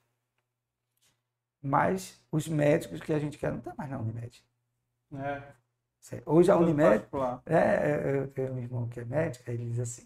mas 1.62 2.20
os 2.32 2.48
médicos 2.48 3.00
que 3.02 3.14
a 3.14 3.20
gente 3.20 3.38
quer 3.38 3.52
não 3.52 3.60
estão 3.60 3.74
mais 3.78 3.90
na 3.90 4.00
Unimed. 4.00 4.44
É. 5.14 5.67
Hoje 6.26 6.52
a 6.52 6.58
Unimed. 6.58 7.06
É, 7.46 7.56
é, 7.56 8.20
eu 8.20 8.28
tenho 8.30 8.54
um 8.54 8.60
irmão 8.60 8.88
que 8.88 9.00
é 9.00 9.06
médico, 9.06 9.50
ele 9.50 9.66
diz 9.70 9.80
assim: 9.80 10.06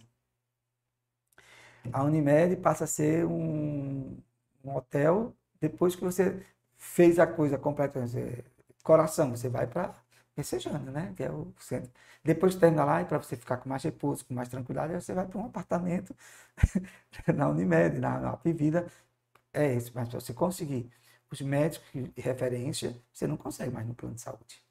a 1.92 2.04
Unimed 2.04 2.58
passa 2.58 2.84
a 2.84 2.88
ser 2.88 3.26
um, 3.26 4.18
um 4.64 4.76
hotel 4.76 5.36
depois 5.60 5.96
que 5.96 6.04
você 6.04 6.44
fez 6.78 7.20
a 7.20 7.28
coisa 7.28 7.58
completamente. 7.58 8.44
Coração, 8.84 9.30
você 9.32 9.48
vai 9.50 9.68
para 9.68 9.94
Messejana, 10.36 10.92
né? 10.92 11.14
Que 11.16 11.24
é 11.24 11.32
o 11.32 11.54
centro. 11.60 11.92
Depois 12.24 12.54
que 12.56 12.60
termina 12.60 12.84
lá, 12.84 13.02
e 13.02 13.06
para 13.06 13.18
você 13.18 13.36
ficar 13.36 13.58
com 13.58 13.70
mais 13.70 13.84
repouso, 13.84 14.26
com 14.26 14.34
mais 14.34 14.50
tranquilidade, 14.50 14.94
você 14.94 15.14
vai 15.14 15.28
para 15.28 15.40
um 15.40 15.46
apartamento 15.46 16.16
na 17.36 17.50
Unimed, 17.50 18.00
na, 18.00 18.20
na 18.20 18.36
Vida. 18.46 18.88
É 19.54 19.74
isso, 19.74 19.92
mas 19.96 20.10
para 20.10 20.20
você 20.20 20.34
conseguir 20.34 20.92
os 21.32 21.42
médicos 21.42 21.90
de 21.94 22.22
referência, 22.22 22.96
você 23.14 23.28
não 23.28 23.38
consegue 23.38 23.72
mais 23.72 23.88
no 23.88 23.96
plano 23.96 24.16
de 24.16 24.22
saúde. 24.22 24.64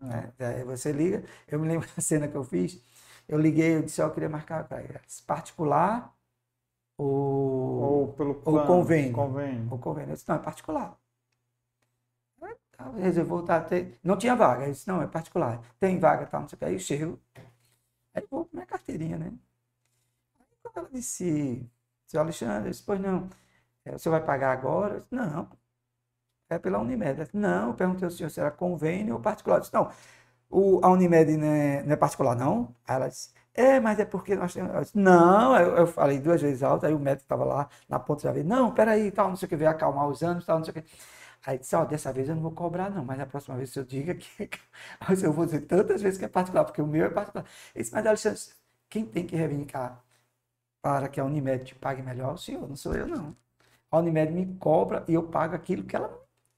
Né? 0.00 0.32
Aí 0.38 0.64
você 0.64 0.92
liga, 0.92 1.22
eu 1.48 1.58
me 1.58 1.68
lembro 1.68 1.86
da 1.94 2.02
cena 2.02 2.28
que 2.28 2.36
eu 2.36 2.44
fiz, 2.44 2.80
eu 3.28 3.38
liguei, 3.38 3.76
eu 3.76 3.82
disse, 3.82 4.00
ó, 4.02 4.06
eu 4.06 4.12
queria 4.12 4.28
marcar 4.28 4.66
particular 5.26 6.14
ou, 6.98 7.82
ou 7.82 8.12
pelo 8.14 8.34
plano, 8.34 8.60
ou 8.60 8.66
convênio. 8.66 9.14
convênio. 9.14 9.68
Ou 9.70 9.78
convênio. 9.78 10.10
Eu 10.10 10.14
disse, 10.14 10.28
não, 10.28 10.36
é 10.36 10.38
particular. 10.40 10.98
Reservou, 12.98 13.42
tá, 13.44 13.60
tem, 13.60 13.94
não 14.02 14.16
tinha 14.16 14.34
vaga. 14.34 14.64
Eu 14.66 14.72
disse, 14.72 14.88
não, 14.88 15.02
é 15.02 15.06
particular. 15.06 15.60
Tem 15.78 15.98
vaga, 15.98 16.26
tal, 16.26 16.42
não 16.42 16.48
sei 16.48 16.56
o 16.56 16.58
que. 16.58 16.64
Aí 16.64 16.74
eu 16.74 16.78
chego, 16.78 17.20
aí 18.14 18.26
vou 18.30 18.46
com 18.46 18.56
minha 18.56 18.66
carteirinha, 18.66 19.18
né? 19.18 19.32
Aí 20.38 20.46
quando 20.62 20.78
ela 20.78 20.90
disse, 20.92 21.68
seu 22.06 22.20
Alexandre, 22.20 22.68
eu 22.68 22.70
disse, 22.70 22.82
pois 22.84 23.00
não, 23.00 23.28
é, 23.84 23.92
você 23.92 24.08
vai 24.10 24.24
pagar 24.24 24.52
agora? 24.52 24.94
Eu 24.96 25.00
disse, 25.00 25.14
não, 25.14 25.50
é 26.50 26.58
pela 26.58 26.78
Unimed. 26.78 27.28
Não, 27.32 27.68
eu 27.68 27.74
perguntei 27.74 28.04
ao 28.06 28.10
senhor 28.10 28.30
se 28.30 28.40
era 28.40 28.50
convênio 28.50 29.14
ou 29.14 29.20
particular. 29.20 29.56
Eu 29.56 29.60
disse, 29.60 29.74
não, 29.74 29.90
o, 30.50 30.80
a 30.84 30.90
Unimed 30.90 31.36
não 31.36 31.46
é, 31.46 31.82
não 31.84 31.92
é 31.92 31.96
particular, 31.96 32.36
não? 32.36 32.74
Aí 32.86 32.96
ela 32.96 33.08
disse, 33.08 33.30
é, 33.54 33.80
mas 33.80 33.98
é 33.98 34.04
porque 34.04 34.34
nós 34.34 34.52
temos. 34.54 34.74
Eu 34.74 34.80
disse, 34.80 34.98
não, 34.98 35.56
eu, 35.56 35.76
eu, 35.76 35.86
falei 35.86 36.18
duas 36.18 36.40
vezes 36.42 36.62
alto, 36.62 36.86
aí 36.86 36.94
o 36.94 36.98
médico 36.98 37.24
estava 37.24 37.44
lá 37.44 37.68
na 37.88 37.98
ponta 37.98 38.24
da 38.24 38.32
vez, 38.32 38.44
não, 38.46 38.72
peraí, 38.72 39.10
tal, 39.10 39.28
não 39.28 39.36
sei 39.36 39.46
o 39.46 39.48
que, 39.48 39.56
veio 39.56 39.70
acalmar 39.70 40.08
os 40.08 40.22
anos, 40.22 40.44
tal, 40.44 40.58
não 40.58 40.64
sei 40.64 40.72
o 40.72 40.82
que. 40.82 40.84
Aí 41.46 41.58
disse, 41.58 41.74
ó, 41.74 41.84
dessa 41.84 42.12
vez 42.12 42.28
eu 42.28 42.34
não 42.34 42.42
vou 42.42 42.52
cobrar, 42.52 42.90
não, 42.90 43.04
mas 43.04 43.18
a 43.20 43.26
próxima 43.26 43.56
vez 43.56 43.74
eu 43.76 43.84
diga 43.84 44.14
que. 44.14 44.50
eu 45.24 45.32
vou 45.32 45.44
dizer 45.46 45.62
tantas 45.62 46.02
vezes 46.02 46.18
que 46.18 46.24
é 46.24 46.28
particular, 46.28 46.64
porque 46.64 46.82
o 46.82 46.86
meu 46.86 47.06
é 47.06 47.10
particular. 47.10 47.44
Ele 47.74 47.82
disse, 47.82 47.94
mas 47.94 48.06
Alexandre, 48.06 48.40
quem 48.88 49.06
tem 49.06 49.26
que 49.26 49.36
reivindicar 49.36 50.02
para 50.82 51.08
que 51.08 51.20
a 51.20 51.24
Unimed 51.24 51.64
te 51.64 51.74
pague 51.74 52.02
melhor 52.02 52.30
é 52.32 52.34
o 52.34 52.38
senhor, 52.38 52.68
não 52.68 52.76
sou 52.76 52.94
eu, 52.94 53.06
não. 53.06 53.36
A 53.90 53.98
Unimed 53.98 54.32
me 54.32 54.56
cobra 54.58 55.04
e 55.08 55.14
eu 55.14 55.24
pago 55.28 55.54
aquilo 55.54 55.84
que 55.84 55.96
ela 55.96 56.08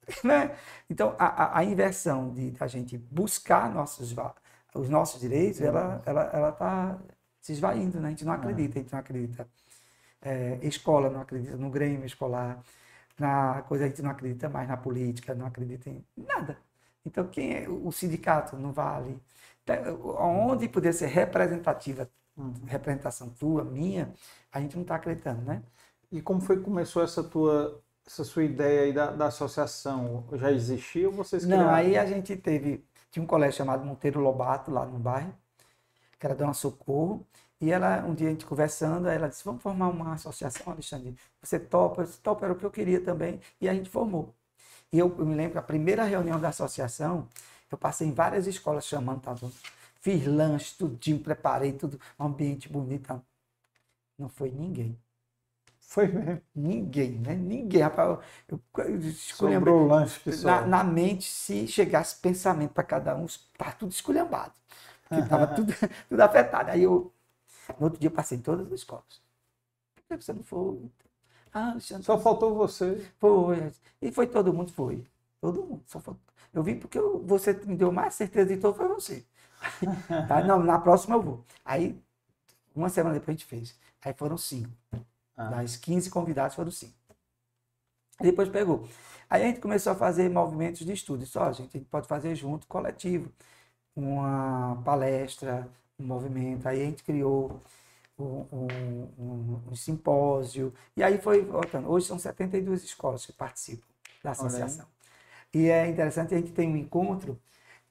Né? 0.25 0.57
Então, 0.91 1.15
a, 1.19 1.27
a, 1.27 1.59
a, 1.59 1.65
inversão 1.65 2.33
de 2.33 2.55
a 2.61 2.67
gente 2.67 2.99
buscar 2.99 3.73
nossos, 3.73 4.15
os 4.75 4.89
nossos 4.89 5.21
direitos, 5.21 5.61
ela 5.61 5.99
está 5.99 6.11
ela, 6.11 6.23
ela 6.33 6.53
tá 6.53 6.99
se 7.41 7.53
esvaindo, 7.53 8.01
né? 8.01 8.09
a 8.09 8.11
gente 8.11 8.25
não 8.25 8.33
acredita, 8.33 8.79
a 8.79 8.83
gente 8.83 8.93
não 8.93 8.99
acredita. 8.99 9.49
É, 10.21 10.59
escola 10.63 11.11
não 11.11 11.21
acredita 11.21 11.57
no 11.57 11.71
Grêmio 11.71 12.07
escolar, 12.07 12.63
na 13.19 13.63
coisa 13.63 13.85
a 13.85 13.89
gente 13.89 14.03
não 14.03 14.11
acredita 14.11 14.49
mais 14.49 14.69
na 14.69 14.77
política, 14.77 15.35
não 15.35 15.47
acredita 15.47 15.91
em 15.91 16.05
nada. 16.17 16.59
Então, 17.05 17.27
quem 17.29 17.65
é 17.65 17.69
o 17.69 17.91
sindicato 17.93 18.57
não 18.57 18.73
vale? 18.73 19.21
Então, 19.63 19.77
onde 20.19 20.69
poder 20.69 20.93
ser 20.93 21.07
representativa, 21.07 22.09
representação 22.67 23.31
tua, 23.31 23.65
minha, 23.65 24.13
a 24.53 24.61
gente 24.61 24.77
não 24.77 24.83
está 24.83 24.97
acreditando, 24.97 25.43
né? 25.43 25.63
E 26.11 26.21
como 26.23 26.41
foi 26.41 26.59
que 26.59 26.65
começou 26.65 27.03
essa 27.03 27.23
tua 27.25 27.83
essa 28.07 28.25
sua 28.25 28.45
ideia 28.45 28.83
aí 28.83 28.93
da, 28.93 29.11
da 29.11 29.27
associação 29.27 30.25
já 30.33 30.51
existia 30.51 31.09
ou 31.09 31.15
vocês 31.15 31.45
criaram? 31.45 31.67
Não, 31.67 31.75
aí 31.75 31.97
a 31.97 32.05
gente 32.05 32.37
teve, 32.37 32.85
tinha 33.11 33.23
um 33.23 33.27
colégio 33.27 33.59
chamado 33.59 33.85
Monteiro 33.85 34.21
Lobato 34.21 34.71
lá 34.71 34.85
no 34.85 34.99
bairro, 34.99 35.35
que 36.19 36.27
era 36.27 36.35
Dona 36.35 36.55
Socorro, 36.55 37.27
e 37.61 37.71
ela, 37.71 38.05
um 38.05 38.15
dia 38.15 38.29
a 38.29 38.31
gente 38.31 38.45
conversando, 38.45 39.09
ela 39.09 39.29
disse, 39.29 39.45
vamos 39.45 39.63
formar 39.63 39.89
uma 39.89 40.15
associação, 40.15 40.73
Alexandre, 40.73 41.17
você 41.41 41.59
topa? 41.61 42.03
Eu 42.03 42.07
disse, 42.07 42.19
topa, 42.19 42.45
era 42.45 42.53
o 42.53 42.57
que 42.57 42.65
eu 42.65 42.71
queria 42.71 43.01
também, 43.01 43.41
e 43.61 43.69
a 43.69 43.75
gente 43.75 43.89
formou. 43.89 44.35
E 44.93 44.99
eu, 44.99 45.15
eu 45.19 45.25
me 45.25 45.35
lembro 45.35 45.53
que 45.53 45.59
a 45.59 45.63
primeira 45.63 46.05
reunião 46.05 46.41
da 46.41 46.49
associação, 46.49 47.29
eu 47.71 47.79
passei 47.79 48.07
em 48.09 48.13
várias 48.13 48.47
escolas 48.47 48.85
chamando, 48.85 49.21
tá, 49.23 49.35
fiz 50.01 50.27
lanche, 50.27 50.75
tudinho, 50.77 51.21
preparei 51.21 51.73
tudo, 51.73 51.99
um 52.19 52.27
ambiente 52.27 52.69
bonito. 52.69 53.23
Não 54.19 54.29
foi 54.29 54.51
ninguém. 54.51 54.99
Foi 55.93 56.09
mesmo. 56.09 56.41
Ninguém, 56.57 57.19
né? 57.19 57.35
Ninguém. 57.35 57.83
Rapaz, 57.83 58.19
eu, 58.49 58.59
eu 58.79 59.13
Sobrou 59.13 59.87
lanche, 59.87 60.19
pessoal. 60.21 60.63
Na, 60.63 60.79
na, 60.79 60.85
mente, 60.85 61.31
se 61.31 61.69
chegasse 61.69 62.17
pensamento 62.19 62.73
para 62.73 62.83
cada 62.83 63.15
um, 63.15 63.27
tá 63.59 63.73
tudo 63.73 63.93
esculhambado. 63.93 64.55
Porque 65.07 65.29
tava 65.29 65.47
tudo, 65.49 65.71
tudo 66.09 66.21
afetado. 66.23 66.71
Aí 66.71 66.83
eu, 66.83 67.13
no 67.79 67.85
outro 67.85 68.01
dia, 68.01 68.11
passei 68.11 68.39
em 68.39 68.41
todas 68.41 68.69
as 68.69 68.73
escolas. 68.73 69.21
Por 69.95 70.17
que 70.17 70.25
você 70.25 70.33
não 70.33 70.43
foi? 70.43 70.91
Ah, 71.53 71.73
Alexandre. 71.73 72.05
Só 72.05 72.19
faltou 72.19 72.55
você. 72.55 73.07
Foi. 73.19 73.71
E 74.01 74.11
foi 74.11 74.27
todo 74.27 74.51
mundo, 74.51 74.73
foi. 74.73 75.05
Todo 75.43 75.63
mundo. 75.63 75.83
Só 75.87 76.01
faltou. 76.01 76.23
Eu 76.55 76.63
vim 76.63 76.79
porque 76.79 76.99
eu, 76.99 77.23
você 77.23 77.53
me 77.67 77.77
deu 77.77 77.93
mais 77.93 78.15
certeza 78.15 78.55
de 78.55 78.59
todo, 78.59 78.75
foi 78.75 78.89
você. 78.89 79.27
tá? 80.27 80.43
Não, 80.43 80.59
na 80.59 80.79
próxima 80.79 81.17
eu 81.17 81.23
vou. 81.23 81.45
Aí, 81.63 82.03
uma 82.75 82.89
semana 82.89 83.13
depois 83.13 83.37
a 83.37 83.39
gente 83.39 83.45
fez. 83.45 83.79
Aí 84.03 84.15
foram 84.15 84.39
cinco. 84.39 84.73
Ah. 85.37 85.49
Das 85.49 85.77
15 85.77 86.11
convidados 86.11 86.55
foram 86.55 86.71
5. 86.71 86.93
Depois 88.21 88.49
pegou. 88.49 88.89
Aí 89.29 89.43
a 89.43 89.47
gente 89.47 89.61
começou 89.61 89.93
a 89.93 89.97
fazer 89.97 90.29
movimentos 90.29 90.85
de 90.85 90.93
estudo. 90.93 91.25
Só, 91.27 91.45
a 91.45 91.53
gente, 91.53 91.77
a 91.77 91.79
gente 91.79 91.89
pode 91.89 92.07
fazer 92.07 92.35
junto, 92.35 92.67
coletivo. 92.67 93.31
Uma 93.97 94.81
palestra, 94.85 95.69
um 95.99 96.05
movimento. 96.05 96.67
Aí 96.67 96.83
a 96.83 96.85
gente 96.85 97.03
criou 97.03 97.61
um, 98.19 98.47
um, 98.53 98.69
um, 99.19 99.63
um 99.71 99.75
simpósio. 99.75 100.73
E 100.97 101.03
aí 101.03 101.19
foi 101.19 101.43
voltando. 101.43 101.91
Hoje 101.91 102.07
são 102.07 102.19
72 102.19 102.85
escolas 102.85 103.27
que 103.27 103.33
participam 103.33 103.87
da 104.23 104.31
associação. 104.33 104.87
E 105.53 105.69
é 105.69 105.87
interessante, 105.89 106.35
a 106.35 106.39
gente 106.39 106.53
tem 106.53 106.69
um 106.69 106.77
encontro 106.77 107.39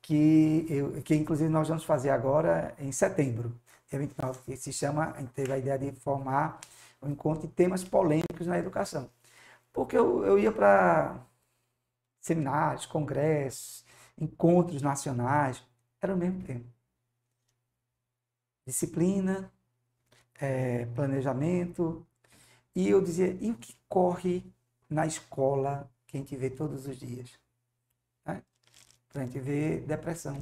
que, 0.02 0.66
eu, 0.70 1.02
que 1.04 1.16
inclusive 1.16 1.50
nós 1.50 1.68
vamos 1.68 1.84
fazer 1.84 2.10
agora 2.10 2.74
em 2.80 2.92
setembro, 2.92 3.54
dia 3.90 4.00
29, 4.00 4.40
que 4.46 4.58
se 4.58 4.74
chama, 4.74 5.14
a 5.16 5.20
gente 5.20 5.32
teve 5.34 5.54
a 5.54 5.58
ideia 5.58 5.78
de 5.78 5.92
formar 5.92 6.60
um 7.02 7.10
encontro 7.10 7.48
de 7.48 7.54
temas 7.54 7.84
polêmicos 7.84 8.48
na 8.48 8.58
educação. 8.58 9.10
Porque 9.74 9.98
eu, 9.98 10.26
eu 10.26 10.40
ia 10.40 10.52
para 10.52 11.26
seminários, 12.20 12.86
congressos, 12.86 13.86
encontros 14.18 14.82
nacionais, 14.82 15.64
era 16.02 16.14
o 16.14 16.18
mesmo 16.18 16.44
tempo. 16.44 16.68
Disciplina, 18.66 19.52
é, 20.40 20.86
planejamento, 20.88 22.06
e 22.76 22.90
eu 22.90 23.02
dizia, 23.02 23.38
e 23.42 23.52
o 23.52 23.58
que 23.58 23.76
corre 23.90 24.44
na 24.90 25.06
escola 25.06 25.92
que 26.08 26.18
a 26.18 26.20
gente 26.20 26.36
vê 26.36 26.50
todos 26.50 26.88
os 26.88 26.98
dias? 26.98 27.40
Né? 28.26 28.44
A 29.16 29.20
gente 29.20 29.40
vê 29.40 29.80
depressão. 29.82 30.38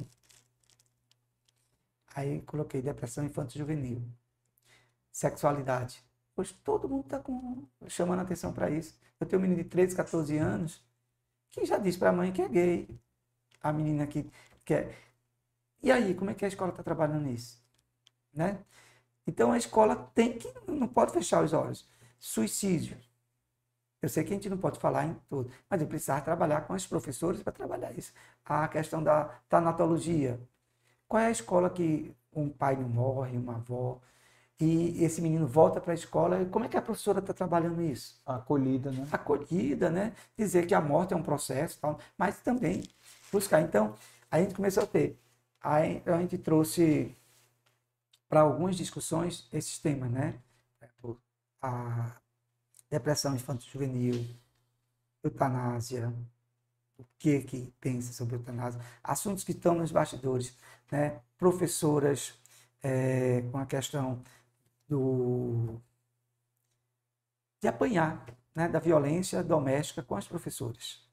Aí 2.14 2.42
coloquei 2.42 2.82
depressão 2.82 3.24
infanto-juvenil. 3.24 4.02
Sexualidade. 5.12 6.04
Pois 6.40 6.52
todo 6.52 6.88
mundo 6.88 7.04
está 7.04 7.22
chamando 7.86 8.20
atenção 8.20 8.50
para 8.50 8.70
isso. 8.70 8.98
Eu 9.20 9.26
tenho 9.26 9.38
um 9.40 9.42
menino 9.42 9.62
de 9.62 9.68
13, 9.68 9.94
14 9.94 10.38
anos 10.38 10.82
que 11.50 11.66
já 11.66 11.76
disse 11.76 11.98
para 11.98 12.08
a 12.08 12.12
mãe 12.14 12.32
que 12.32 12.40
é 12.40 12.48
gay. 12.48 12.88
A 13.62 13.70
menina 13.70 14.06
que 14.06 14.32
quer. 14.64 14.88
É... 14.88 14.94
E 15.82 15.92
aí, 15.92 16.14
como 16.14 16.30
é 16.30 16.34
que 16.34 16.42
a 16.42 16.48
escola 16.48 16.70
está 16.70 16.82
trabalhando 16.82 17.26
nisso? 17.26 17.62
Né? 18.32 18.64
Então 19.26 19.52
a 19.52 19.58
escola 19.58 19.94
tem 20.14 20.38
que, 20.38 20.50
não 20.66 20.88
pode 20.88 21.12
fechar 21.12 21.44
os 21.44 21.52
olhos. 21.52 21.86
Suicídio. 22.18 22.96
Eu 24.00 24.08
sei 24.08 24.24
que 24.24 24.30
a 24.32 24.36
gente 24.36 24.48
não 24.48 24.56
pode 24.56 24.78
falar 24.78 25.04
em 25.04 25.14
tudo, 25.28 25.52
mas 25.68 25.82
eu 25.82 25.88
precisava 25.88 26.22
trabalhar 26.22 26.62
com 26.62 26.72
os 26.72 26.86
professores 26.86 27.42
para 27.42 27.52
trabalhar 27.52 27.92
isso. 27.92 28.14
A 28.46 28.66
questão 28.66 29.02
da 29.02 29.24
tanatologia. 29.46 30.40
Qual 31.06 31.22
é 31.22 31.26
a 31.26 31.30
escola 31.30 31.68
que 31.68 32.16
um 32.32 32.48
pai 32.48 32.76
não 32.76 32.88
morre, 32.88 33.36
uma 33.36 33.56
avó, 33.56 34.00
e 34.60 35.02
esse 35.02 35.22
menino 35.22 35.46
volta 35.46 35.80
para 35.80 35.92
a 35.92 35.94
escola, 35.94 36.44
como 36.46 36.66
é 36.66 36.68
que 36.68 36.76
a 36.76 36.82
professora 36.82 37.20
está 37.20 37.32
trabalhando 37.32 37.80
isso? 37.80 38.20
Acolhida, 38.26 38.90
né? 38.92 39.08
Acolhida, 39.10 39.88
né? 39.90 40.14
Dizer 40.36 40.66
que 40.66 40.74
a 40.74 40.80
morte 40.82 41.14
é 41.14 41.16
um 41.16 41.22
processo, 41.22 41.78
tal, 41.80 41.98
mas 42.18 42.40
também 42.40 42.82
buscar. 43.32 43.62
Então, 43.62 43.94
a 44.30 44.38
gente 44.38 44.54
começou 44.54 44.82
a 44.82 44.86
ter, 44.86 45.18
aí 45.62 46.02
a 46.04 46.18
gente 46.18 46.36
trouxe 46.36 47.16
para 48.28 48.42
algumas 48.42 48.76
discussões 48.76 49.48
esses 49.50 49.78
temas, 49.78 50.10
né? 50.10 50.38
A 51.62 52.20
depressão 52.90 53.34
infanto-juvenil, 53.34 54.26
eutanásia, 55.22 56.12
o 56.98 57.04
que 57.18 57.40
que 57.42 57.74
pensa 57.80 58.12
sobre 58.12 58.36
eutanásia, 58.36 58.80
assuntos 59.02 59.42
que 59.42 59.52
estão 59.52 59.74
nos 59.74 59.90
bastidores, 59.90 60.54
né? 60.92 61.20
Professoras 61.38 62.34
é, 62.82 63.42
com 63.50 63.58
a 63.58 63.66
questão 63.66 64.22
do 64.90 65.80
de 67.60 67.68
apanhar, 67.68 68.24
né? 68.54 68.68
Da 68.68 68.80
violência 68.80 69.42
doméstica 69.42 70.02
com 70.02 70.16
as 70.16 70.26
professoras, 70.26 71.06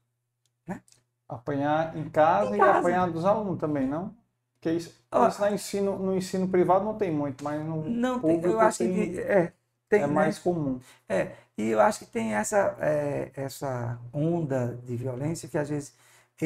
né? 0.66 0.82
Apanhar 1.28 1.96
em 1.96 2.08
casa, 2.08 2.56
em 2.56 2.58
casa. 2.58 2.76
e 2.76 2.80
apanhar 2.80 3.10
dos 3.10 3.24
alunos 3.24 3.58
também, 3.58 3.86
não? 3.86 4.14
Porque 4.54 4.72
isso, 4.72 4.88
isso 5.28 5.40
no, 5.40 5.48
ensino, 5.48 5.98
no 5.98 6.16
ensino 6.16 6.48
privado 6.48 6.84
não 6.84 6.96
tem 6.96 7.12
muito, 7.12 7.44
mas 7.44 7.64
no 7.64 7.88
não 7.88 8.18
público 8.18 8.42
tem, 8.42 8.52
eu 8.52 8.60
acho 8.60 8.78
tem, 8.78 8.92
que 8.92 9.20
é, 9.20 9.52
tem, 9.88 10.02
é 10.02 10.06
né? 10.06 10.12
mais 10.12 10.38
comum. 10.38 10.80
É, 11.08 11.32
e 11.56 11.68
eu 11.68 11.80
acho 11.80 12.00
que 12.00 12.06
tem 12.06 12.34
essa, 12.34 12.76
é, 12.80 13.30
essa 13.34 14.00
onda 14.12 14.76
de 14.84 14.96
violência 14.96 15.48
que 15.48 15.56
às 15.56 15.68
vezes 15.68 15.94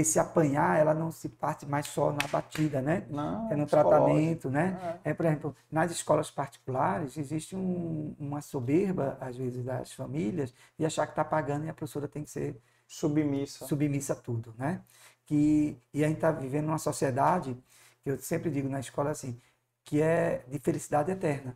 esse 0.01 0.19
apanhar, 0.19 0.78
ela 0.78 0.94
não 0.94 1.10
se 1.10 1.28
parte 1.28 1.66
mais 1.66 1.86
só 1.86 2.12
na 2.12 2.27
batida, 2.28 2.81
né? 2.81 3.06
Não, 3.10 3.52
é 3.52 3.56
no 3.56 3.66
tratamento, 3.66 4.48
né? 4.48 4.98
É. 5.05 5.10
é. 5.10 5.14
por 5.14 5.27
exemplo, 5.27 5.56
nas 5.70 5.90
escolas 5.90 6.31
particulares 6.31 7.19
existe 7.19 7.55
um, 7.55 8.14
uma 8.19 8.40
soberba, 8.40 9.19
às 9.20 9.36
vezes, 9.36 9.62
das 9.62 9.93
famílias 9.93 10.55
de 10.78 10.86
achar 10.86 11.06
que 11.06 11.12
está 11.12 11.24
pagando 11.24 11.66
e 11.66 11.69
a 11.69 11.74
professora 11.74 12.09
tem 12.09 12.24
que 12.24 12.31
ser 12.31 12.59
submissa. 12.86 13.66
Submissa 13.66 14.14
a 14.14 14.16
tudo, 14.16 14.55
né? 14.56 14.81
Que, 15.27 15.77
e 15.93 16.02
a 16.02 16.09
gente 16.09 16.16
está 16.16 16.32
vivendo 16.32 16.66
numa 16.66 16.78
sociedade 16.78 17.55
que 18.02 18.10
eu 18.10 18.19
sempre 18.19 18.51
digo 18.51 18.69
na 18.69 18.81
escola 18.81 19.10
assim, 19.10 19.39
que 19.85 20.01
é 20.01 20.44
de 20.48 20.59
felicidade 20.59 21.10
eterna. 21.10 21.55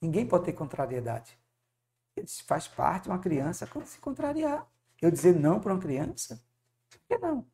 Ninguém 0.00 0.26
pode 0.26 0.44
ter 0.44 0.52
contrariedade. 0.52 1.38
Faz 2.46 2.68
parte 2.68 3.04
de 3.04 3.08
uma 3.08 3.18
criança 3.18 3.66
quando 3.66 3.86
se 3.86 3.98
contrariar. 3.98 4.66
Eu 5.00 5.10
dizer 5.10 5.34
não 5.34 5.60
para 5.60 5.72
uma 5.72 5.80
criança, 5.80 6.42
por 6.90 7.00
que 7.08 7.18
não? 7.18 7.46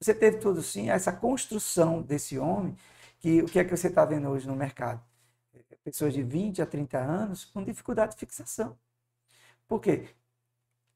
Você 0.00 0.14
teve 0.14 0.38
tudo 0.38 0.62
sim, 0.62 0.88
essa 0.90 1.12
construção 1.12 2.02
desse 2.02 2.38
homem, 2.38 2.76
que 3.18 3.42
o 3.42 3.46
que 3.46 3.58
é 3.58 3.64
que 3.64 3.76
você 3.76 3.88
está 3.88 4.04
vendo 4.04 4.28
hoje 4.28 4.46
no 4.46 4.56
mercado? 4.56 5.02
Pessoas 5.84 6.14
de 6.14 6.22
20 6.22 6.62
a 6.62 6.66
30 6.66 6.98
anos 6.98 7.44
com 7.46 7.64
dificuldade 7.64 8.14
de 8.14 8.20
fixação. 8.20 8.78
Por 9.68 9.80
quê? 9.80 10.08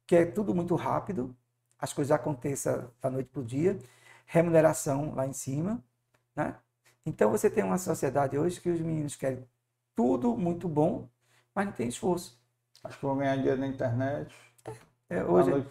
Que 0.06 0.16
é 0.16 0.26
tudo 0.26 0.54
muito 0.54 0.74
rápido, 0.76 1.36
as 1.78 1.92
coisas 1.92 2.12
aconteçam 2.12 2.90
da 3.00 3.10
noite 3.10 3.30
para 3.30 3.40
o 3.42 3.44
dia, 3.44 3.78
remuneração 4.26 5.14
lá 5.14 5.26
em 5.26 5.32
cima, 5.32 5.82
né? 6.36 6.56
Então 7.06 7.30
você 7.30 7.50
tem 7.50 7.64
uma 7.64 7.78
sociedade 7.78 8.38
hoje 8.38 8.60
que 8.60 8.70
os 8.70 8.80
meninos 8.80 9.16
querem 9.16 9.46
tudo 9.96 10.36
muito 10.36 10.68
bom, 10.68 11.08
mas 11.54 11.66
não 11.66 11.72
tem 11.74 11.88
esforço. 11.88 12.40
Acho 12.84 12.98
que 12.98 13.06
vão 13.06 13.18
ganhar 13.18 13.36
dinheiro 13.36 13.60
na 13.60 13.66
internet. 13.68 14.34
É, 15.14 15.24
hoje, 15.24 15.50
noite 15.50 15.68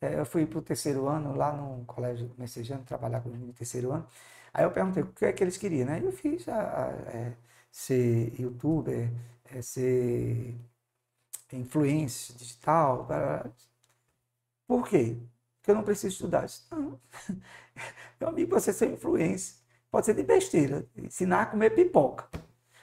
É, 0.00 0.18
eu 0.18 0.26
fui 0.26 0.46
para 0.46 0.58
o 0.58 0.62
terceiro 0.62 1.08
ano, 1.08 1.34
lá 1.36 1.52
no 1.52 1.84
colégio 1.84 2.30
messejano, 2.38 2.84
trabalhar 2.84 3.20
com 3.20 3.28
o 3.30 3.52
terceiro 3.52 3.92
ano. 3.92 4.06
Aí 4.52 4.64
eu 4.64 4.70
perguntei 4.70 5.02
o 5.02 5.06
que 5.12 5.24
é 5.24 5.32
que 5.32 5.42
eles 5.44 5.56
queriam, 5.56 5.86
né? 5.86 6.00
Eu 6.02 6.12
fiz 6.12 6.48
a, 6.48 6.86
a, 6.86 6.90
é, 7.16 7.36
ser 7.70 8.38
youtuber, 8.40 9.10
é, 9.44 9.62
ser 9.62 10.56
influência 11.52 12.34
digital. 12.34 13.06
Por 14.66 14.88
quê? 14.88 15.16
Porque 15.58 15.70
eu 15.70 15.74
não 15.74 15.84
preciso 15.84 16.08
estudar. 16.14 16.46
Não. 16.70 17.00
Meu 18.20 18.28
amigo, 18.28 18.50
você 18.50 18.72
ser 18.72 18.90
influência 18.92 19.56
pode 19.90 20.06
ser 20.06 20.14
de 20.14 20.22
besteira, 20.22 20.86
ensinar 20.96 21.42
a 21.42 21.46
comer 21.46 21.70
pipoca. 21.70 22.28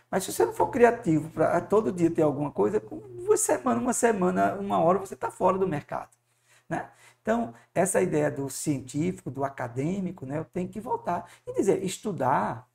Mas 0.10 0.24
se 0.24 0.34
você 0.34 0.46
não 0.46 0.54
for 0.54 0.68
criativo 0.68 1.30
para 1.30 1.62
todo 1.62 1.92
dia 1.92 2.10
ter 2.10 2.24
alguma 2.24 2.52
coisa, 2.52 2.82
uma 2.92 3.38
semana, 3.38 3.80
uma 3.80 3.94
semana, 3.94 4.56
uma 4.56 4.80
hora 4.80 5.00
você 5.00 5.14
está 5.14 5.30
fora 5.30 5.58
do 5.58 5.68
mercado. 5.68 6.10
Né? 6.68 6.90
Então, 7.22 7.54
essa 7.74 8.02
ideia 8.02 8.32
do 8.32 8.50
científico, 8.50 9.30
do 9.30 9.44
acadêmico, 9.44 10.26
né, 10.26 10.38
eu 10.40 10.46
tenho 10.46 10.70
que 10.70 10.80
voltar 10.80 11.30
e 11.46 11.54
dizer, 11.54 11.84
estudar, 11.84 12.68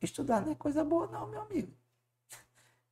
estudar 0.00 0.40
não 0.40 0.52
é 0.52 0.54
coisa 0.54 0.84
boa 0.84 1.06
não, 1.06 1.26
meu 1.28 1.42
amigo. 1.42 1.72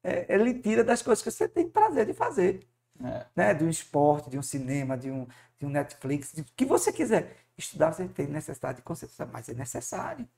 É, 0.03 0.27
ele 0.33 0.55
tira 0.61 0.85
das 0.85 1.03
coisas 1.03 1.23
que 1.23 1.31
você 1.31 1.49
tem 1.49 1.69
prazer 1.69 2.07
de 2.07 2.13
fazer. 2.13 2.69
É. 3.03 3.27
Né? 3.35 3.55
De 3.55 3.65
um 3.65 3.69
esporte, 3.69 4.31
de 4.31 4.39
um 4.39 4.43
cinema, 4.43 4.97
de 4.97 5.11
um, 5.11 5.27
de 5.59 5.67
um 5.67 5.71
Netflix, 5.71 6.33
de 6.33 6.45
que 6.45 6.65
você 6.65 6.93
quiser. 6.93 7.37
Estudar 7.57 7.93
você 7.93 8.07
tem 8.09 8.27
necessidade 8.27 8.79
de 8.79 8.83
concentração, 8.83 9.29
mas 9.33 9.49
é 9.49 9.55
necessário. 9.55 10.29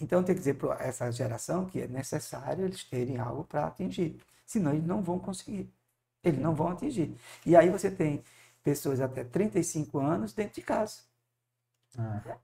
Então, 0.00 0.22
tem 0.22 0.34
que 0.34 0.40
dizer 0.40 0.54
para 0.54 0.82
essa 0.82 1.10
geração 1.10 1.66
que 1.66 1.80
é 1.80 1.88
necessário 1.88 2.64
eles 2.64 2.84
terem 2.84 3.18
algo 3.18 3.44
para 3.44 3.66
atingir. 3.66 4.20
Senão, 4.46 4.72
eles 4.72 4.84
não 4.84 5.02
vão 5.02 5.18
conseguir. 5.18 5.72
Eles 6.22 6.40
não 6.40 6.54
vão 6.54 6.68
atingir. 6.68 7.14
E 7.44 7.56
aí 7.56 7.68
você 7.68 7.90
tem 7.90 8.22
pessoas 8.62 9.00
até 9.00 9.24
35 9.24 9.98
anos 9.98 10.32
dentro 10.32 10.54
de 10.54 10.62
casa. 10.62 11.00
Ah. 11.98 12.38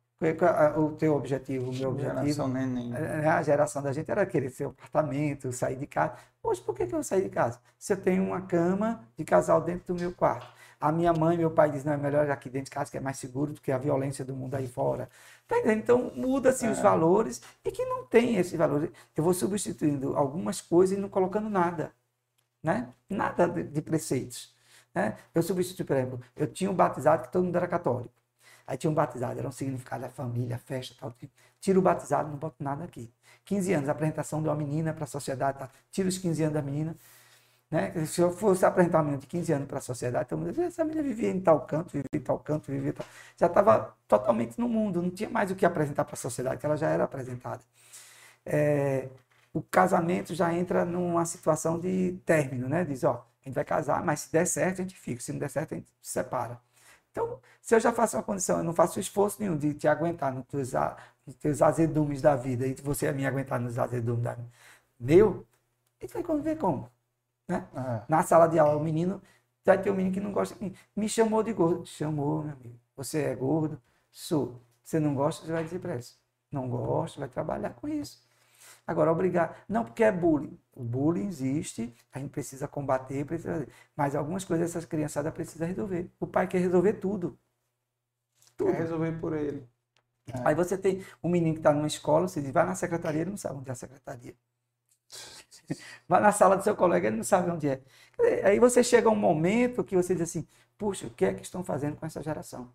O 0.79 0.93
teu 0.93 1.15
objetivo, 1.15 1.71
o 1.71 1.75
meu 1.75 1.91
objetivo, 1.91 2.49
neném. 2.49 2.95
É, 2.95 3.25
é, 3.25 3.29
a 3.29 3.43
geração 3.43 3.83
da 3.83 3.93
gente 3.93 4.11
era 4.11 4.25
querer 4.25 4.49
ser 4.49 4.67
um 4.67 4.71
apartamento, 4.71 5.53
sair 5.53 5.77
de 5.77 5.87
casa. 5.87 6.15
Hoje, 6.43 6.63
por 6.63 6.75
que, 6.75 6.83
eu 6.83 7.03
sair 7.03 7.25
de 7.25 7.29
casa? 7.29 7.61
Se 7.79 7.93
eu 7.93 8.01
tenho 8.01 8.25
uma 8.25 8.41
cama 8.41 9.07
de 9.19 9.25
casal 9.25 9.61
dentro 9.61 9.95
do 9.95 10.01
meu 10.01 10.13
quarto. 10.13 10.47
A 10.85 10.93
minha 10.93 11.15
mãe 11.15 11.35
e 11.35 11.39
meu 11.39 11.51
pai 11.51 11.71
dizem, 11.71 11.87
não, 11.87 11.95
é 11.95 11.97
melhor 11.97 12.31
aqui 12.31 12.51
dentro 12.51 12.67
de 12.67 12.71
casa, 12.73 12.91
que 12.91 12.99
é 12.99 13.01
mais 13.01 13.17
seguro 13.17 13.55
do 13.55 13.61
que 13.63 13.73
a 13.73 13.79
violência 13.79 14.23
do 14.23 14.37
mundo 14.37 14.55
aí 14.55 14.69
fora. 14.69 15.09
Tá 15.49 15.57
então, 15.73 16.13
muda-se 16.15 16.67
é. 16.67 16.71
os 16.71 16.79
valores 16.79 17.41
e 17.65 17.71
que 17.73 17.87
não 17.87 18.05
tem 18.05 18.37
esse 18.37 18.55
valor. 18.55 18.93
Eu 19.17 19.25
vou 19.25 19.33
substituindo 19.33 20.15
algumas 20.15 20.61
coisas 20.61 20.99
e 20.99 21.01
não 21.01 21.09
colocando 21.09 21.49
nada. 21.49 21.95
Né? 22.63 22.93
Nada 23.09 23.49
de, 23.49 23.63
de 23.65 23.81
preceitos. 23.81 24.55
Né? 24.95 25.17
Eu 25.35 25.43
substituí, 25.43 25.87
por 25.87 25.97
exemplo, 25.97 26.21
eu 26.37 26.47
tinha 26.53 26.71
um 26.71 26.75
batizado 26.75 27.23
que 27.23 27.33
todo 27.33 27.45
mundo 27.45 27.57
era 27.57 27.67
católico. 27.67 28.13
Aí 28.67 28.77
tinha 28.77 28.91
um 28.91 28.95
batizado, 28.95 29.39
era 29.39 29.49
um 29.49 29.53
significado 29.53 30.03
da 30.03 30.11
família, 30.11 30.59
festa, 30.59 30.95
tal. 31.01 31.15
Tira 31.61 31.79
o 31.79 31.83
batizado, 31.83 32.31
não 32.31 32.37
boto 32.37 32.63
nada 32.63 32.85
aqui. 32.85 33.11
15 33.47 33.73
anos, 33.73 33.89
apresentação 33.89 34.43
de 34.43 34.49
uma 34.49 34.55
menina 34.55 34.93
para 34.93 35.05
a 35.05 35.07
sociedade, 35.07 35.59
tá? 35.61 35.71
tira 35.91 36.09
os 36.11 36.19
15 36.19 36.43
anos 36.43 36.55
da 36.55 36.63
menina. 36.63 36.95
Né? 37.75 38.07
Se 38.07 38.21
eu 38.21 38.31
fosse 38.31 38.65
apresentar 38.65 38.99
uma 38.99 39.05
menina 39.05 39.21
de 39.21 39.27
15 39.27 39.53
anos 39.53 39.67
para 39.67 39.79
a 39.79 39.81
sociedade, 39.81 40.33
mundo 40.37 40.51
dizia, 40.51 40.67
essa 40.67 40.85
menina 40.85 41.03
vivia 41.03 41.29
em 41.31 41.41
tal 41.41 41.61
canto, 41.67 41.91
vivia 41.93 42.09
em 42.15 42.21
tal 42.21 42.39
canto, 42.39 42.71
vivia 42.71 42.91
em 42.91 42.93
tal... 42.93 43.05
Já 43.37 43.47
estava 43.49 43.97
totalmente 44.07 44.57
no 44.61 44.69
mundo, 44.69 45.03
não 45.03 45.11
tinha 45.11 45.29
mais 45.29 45.51
o 45.51 45.57
que 45.57 45.67
apresentar 45.67 46.05
para 46.05 46.15
a 46.15 46.17
sociedade, 46.17 46.61
que 46.61 46.67
ela 46.67 46.77
já 46.77 46.89
era 46.89 47.03
apresentada. 47.03 47.61
É, 48.47 49.09
o 49.53 49.63
casamento 49.63 50.35
já 50.35 50.55
entra 50.55 50.85
numa 50.85 51.25
situação 51.27 51.81
de 51.81 52.13
término, 52.25 52.69
né? 52.69 52.85
Diz, 52.85 53.05
ó, 53.05 53.27
a 53.45 53.49
gente 53.49 53.55
vai 53.57 53.65
casar, 53.65 54.05
mas 54.05 54.21
se 54.21 54.33
der 54.33 54.47
certo, 54.47 54.81
a 54.81 54.85
gente 54.85 54.97
fica, 54.97 55.21
se 55.21 55.33
não 55.33 55.41
der 55.41 55.51
certo, 55.51 55.75
a 55.75 55.77
gente 55.77 55.89
se 56.03 56.13
separa. 56.13 56.61
Então, 57.11 57.41
se 57.61 57.75
eu 57.75 57.81
já 57.81 57.93
faço 57.93 58.17
uma 58.17 58.23
condição, 58.23 58.59
eu 58.59 58.65
não 58.65 58.75
faço 58.75 59.01
esforço 59.01 59.41
nenhum 59.41 59.57
de 59.59 59.75
te 59.75 59.89
aguentar 59.89 60.33
nos 60.33 60.47
teus, 60.47 60.73
nos 61.27 61.37
teus 61.37 61.63
azedumes 61.63 62.23
da 62.23 62.37
vida, 62.37 62.67
e 62.67 62.75
você 62.75 63.11
me 63.13 63.27
aguentar 63.27 63.61
nos 63.61 63.79
azedumes 63.79 64.23
da 64.25 64.35
vida, 64.35 64.49
meu, 65.01 65.47
a 66.01 66.05
gente 66.05 66.15
vai 66.15 66.23
conviver 66.23 66.57
como? 66.59 66.94
Né? 67.49 67.67
É. 67.75 68.03
Na 68.09 68.23
sala 68.23 68.47
de 68.47 68.59
aula, 68.59 68.77
o 68.77 68.83
menino, 68.83 69.23
vai 69.65 69.81
ter 69.81 69.91
um 69.91 69.95
menino 69.95 70.15
que 70.15 70.21
não 70.21 70.33
gosta 70.33 70.55
de 70.55 70.65
mim. 70.65 70.75
Me 70.97 71.09
chamou 71.09 71.43
de 71.43 71.53
gordo. 71.53 71.87
Chamou, 71.87 72.43
meu 72.43 72.53
amigo. 72.53 72.81
Você 72.97 73.23
é 73.23 73.35
gordo? 73.35 73.81
Sou. 74.11 74.61
Você 74.83 75.01
não 75.01 75.15
gosta, 75.15 75.45
você 75.47 75.53
vai 75.53 75.65
dizer 75.65 75.79
para 75.81 75.95
eles. 75.95 76.19
Não 76.51 76.69
gosta, 76.69 77.21
vai 77.21 77.29
trabalhar 77.29 77.71
com 77.71 77.89
isso. 77.89 78.23
Agora, 78.87 79.11
obrigar. 79.11 79.65
Não, 79.69 79.85
porque 79.85 80.05
é 80.05 80.13
bullying. 80.13 80.59
O 80.73 80.83
bullying 80.83 81.27
existe, 81.27 81.95
a 82.13 82.19
gente 82.19 82.31
precisa 82.31 82.69
combater, 82.69 83.25
precisa... 83.25 83.67
mas 83.97 84.15
algumas 84.15 84.45
coisas 84.45 84.71
essas 84.71 84.85
criançadas 84.85 85.33
precisam 85.33 85.67
resolver. 85.67 86.11
O 86.21 86.27
pai 86.27 86.47
quer 86.47 86.59
resolver 86.59 86.95
tudo. 86.95 87.39
tudo. 88.57 88.73
Quer 88.73 88.79
resolver 88.79 89.13
por 89.21 89.33
ele. 89.35 89.69
É. 90.27 90.49
Aí 90.49 90.55
você 90.55 90.77
tem 90.77 91.05
um 91.23 91.29
menino 91.29 91.55
que 91.55 91.61
está 91.61 91.73
numa 91.73 91.87
escola, 91.87 92.29
você 92.29 92.41
diz, 92.41 92.51
vai 92.51 92.65
na 92.67 92.75
secretaria, 92.75 93.23
ele 93.23 93.31
não 93.31 93.37
sabe 93.37 93.59
onde 93.59 93.69
é 93.69 93.73
a 93.73 93.77
secretaria. 93.77 94.35
vai 96.09 96.21
na 96.21 96.33
sala 96.33 96.57
do 96.57 96.65
seu 96.65 96.77
colega, 96.77 97.09
ele 97.09 97.17
não 97.17 97.25
sabe 97.25 97.51
onde 97.51 97.69
é. 97.69 97.81
Aí 98.45 98.59
você 98.59 98.83
chega 98.83 99.09
a 99.09 99.13
um 99.13 99.17
momento 99.17 99.85
que 99.85 99.97
você 99.97 100.15
diz 100.15 100.23
assim, 100.23 100.47
puxa, 100.79 101.07
o 101.07 101.11
que 101.11 101.25
é 101.25 101.35
que 101.35 101.43
estão 101.43 101.65
fazendo 101.65 101.97
com 101.97 102.07
essa 102.07 102.23
geração? 102.23 102.73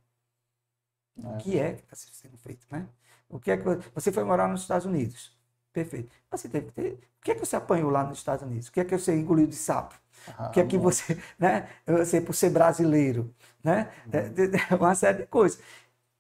É. 1.23 1.27
O 1.27 1.38
que 1.38 1.60
é 1.60 1.73
que 1.73 1.84
está 1.84 1.95
sendo 1.95 2.38
feito, 2.38 2.65
né? 2.72 2.88
O 3.30 3.39
que 3.39 3.51
é 3.51 3.57
que 3.57 3.64
você 3.93 4.11
foi 4.11 4.23
morar 4.23 4.47
nos 4.47 4.61
Estados 4.61 4.85
Unidos? 4.85 5.38
Perfeito. 5.72 6.10
Você 6.31 6.49
teve 6.49 6.68
que 6.68 6.72
ter. 6.73 6.93
O 7.19 7.23
que 7.23 7.31
é 7.31 7.35
que 7.35 7.39
você 7.39 7.56
apanhou 7.56 7.89
lá 7.91 8.03
nos 8.03 8.18
Estados 8.18 8.43
Unidos? 8.43 8.68
O 8.69 8.72
que 8.72 8.80
é 8.80 8.85
que 8.85 8.97
você 8.97 9.15
engoliu 9.15 9.45
de 9.45 9.56
sapo? 9.56 9.95
Ah, 10.38 10.47
o 10.47 10.51
que 10.51 10.60
é 10.60 10.65
que 10.65 10.77
você, 10.77 11.18
né? 11.38 11.69
Você 11.85 12.19
por 12.22 12.34
ser 12.34 12.49
brasileiro, 12.49 13.34
né? 13.64 13.91
Uhum. 14.07 14.77
Uma 14.77 14.95
série 14.95 15.19
de 15.19 15.27
coisas. 15.27 15.61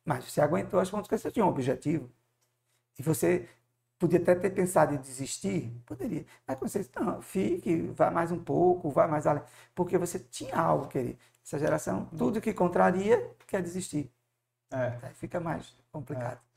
Mas 0.05 0.25
você 0.25 0.41
aguentou 0.41 0.79
as 0.79 0.89
contas 0.89 1.07
que 1.07 1.17
você 1.17 1.31
tinha 1.31 1.45
um 1.45 1.49
objetivo. 1.49 2.09
E 2.97 3.03
você 3.03 3.47
podia 3.99 4.19
até 4.19 4.33
ter 4.33 4.49
pensado 4.51 4.95
em 4.95 4.97
desistir, 4.97 5.71
poderia. 5.85 6.25
Mas 6.47 6.59
você 6.59 6.79
disse, 6.79 6.91
não, 6.95 7.21
fique, 7.21 7.81
vai 7.95 8.09
mais 8.09 8.31
um 8.31 8.39
pouco, 8.39 8.89
vai 8.89 9.07
mais 9.07 9.27
além. 9.27 9.43
Porque 9.75 9.97
você 9.97 10.17
tinha 10.17 10.55
algo, 10.55 10.87
querido. 10.87 11.19
Essa 11.45 11.59
geração, 11.59 12.05
tudo 12.17 12.39
que 12.39 12.53
contraria, 12.53 13.29
quer 13.45 13.61
desistir. 13.61 14.11
É. 14.71 14.97
Aí 15.01 15.13
fica 15.15 15.39
mais 15.39 15.75
complicado. 15.91 16.39
É 16.45 16.49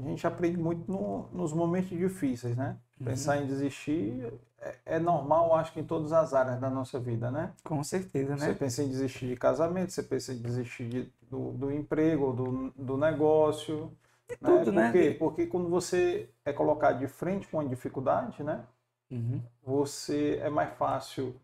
a 0.00 0.02
gente 0.02 0.26
aprende 0.26 0.56
muito 0.56 0.90
no, 0.90 1.28
nos 1.32 1.52
momentos 1.52 1.90
difíceis, 1.90 2.56
né? 2.56 2.76
Uhum. 2.98 3.06
Pensar 3.06 3.38
em 3.38 3.46
desistir 3.46 4.32
é, 4.58 4.76
é, 4.86 4.98
normal, 4.98 5.54
acho 5.54 5.72
que 5.72 5.80
em 5.80 5.84
todas 5.84 6.12
as 6.12 6.32
áreas 6.34 6.58
da 6.60 6.70
nossa 6.70 6.98
vida, 6.98 7.30
né? 7.30 7.52
Com 7.64 7.82
certeza, 7.84 8.36
né? 8.36 8.46
Você 8.46 8.54
pensa 8.54 8.82
em 8.82 8.88
desistir 8.88 9.28
de 9.28 9.36
casamento, 9.36 9.92
você 9.92 10.02
pensa 10.02 10.32
em 10.32 10.38
desistir 10.38 10.88
de, 10.88 11.12
do, 11.30 11.52
do 11.52 11.72
emprego, 11.72 12.32
do, 12.32 12.70
do 12.76 12.96
negócio. 12.96 13.92
Né? 14.40 14.58
tudo, 14.58 14.72
né? 14.72 14.90
Por 14.90 14.92
quê? 14.92 15.16
Porque 15.18 15.46
quando 15.46 15.68
você 15.68 16.28
é 16.44 16.52
colocado 16.52 16.98
de 16.98 17.08
frente 17.08 17.48
com 17.48 17.58
uma 17.58 17.68
dificuldade, 17.68 18.42
né? 18.42 18.64
Uhum. 19.10 19.42
Você 19.62 20.38
é 20.42 20.48
mais 20.48 20.76
fácil, 20.76 21.34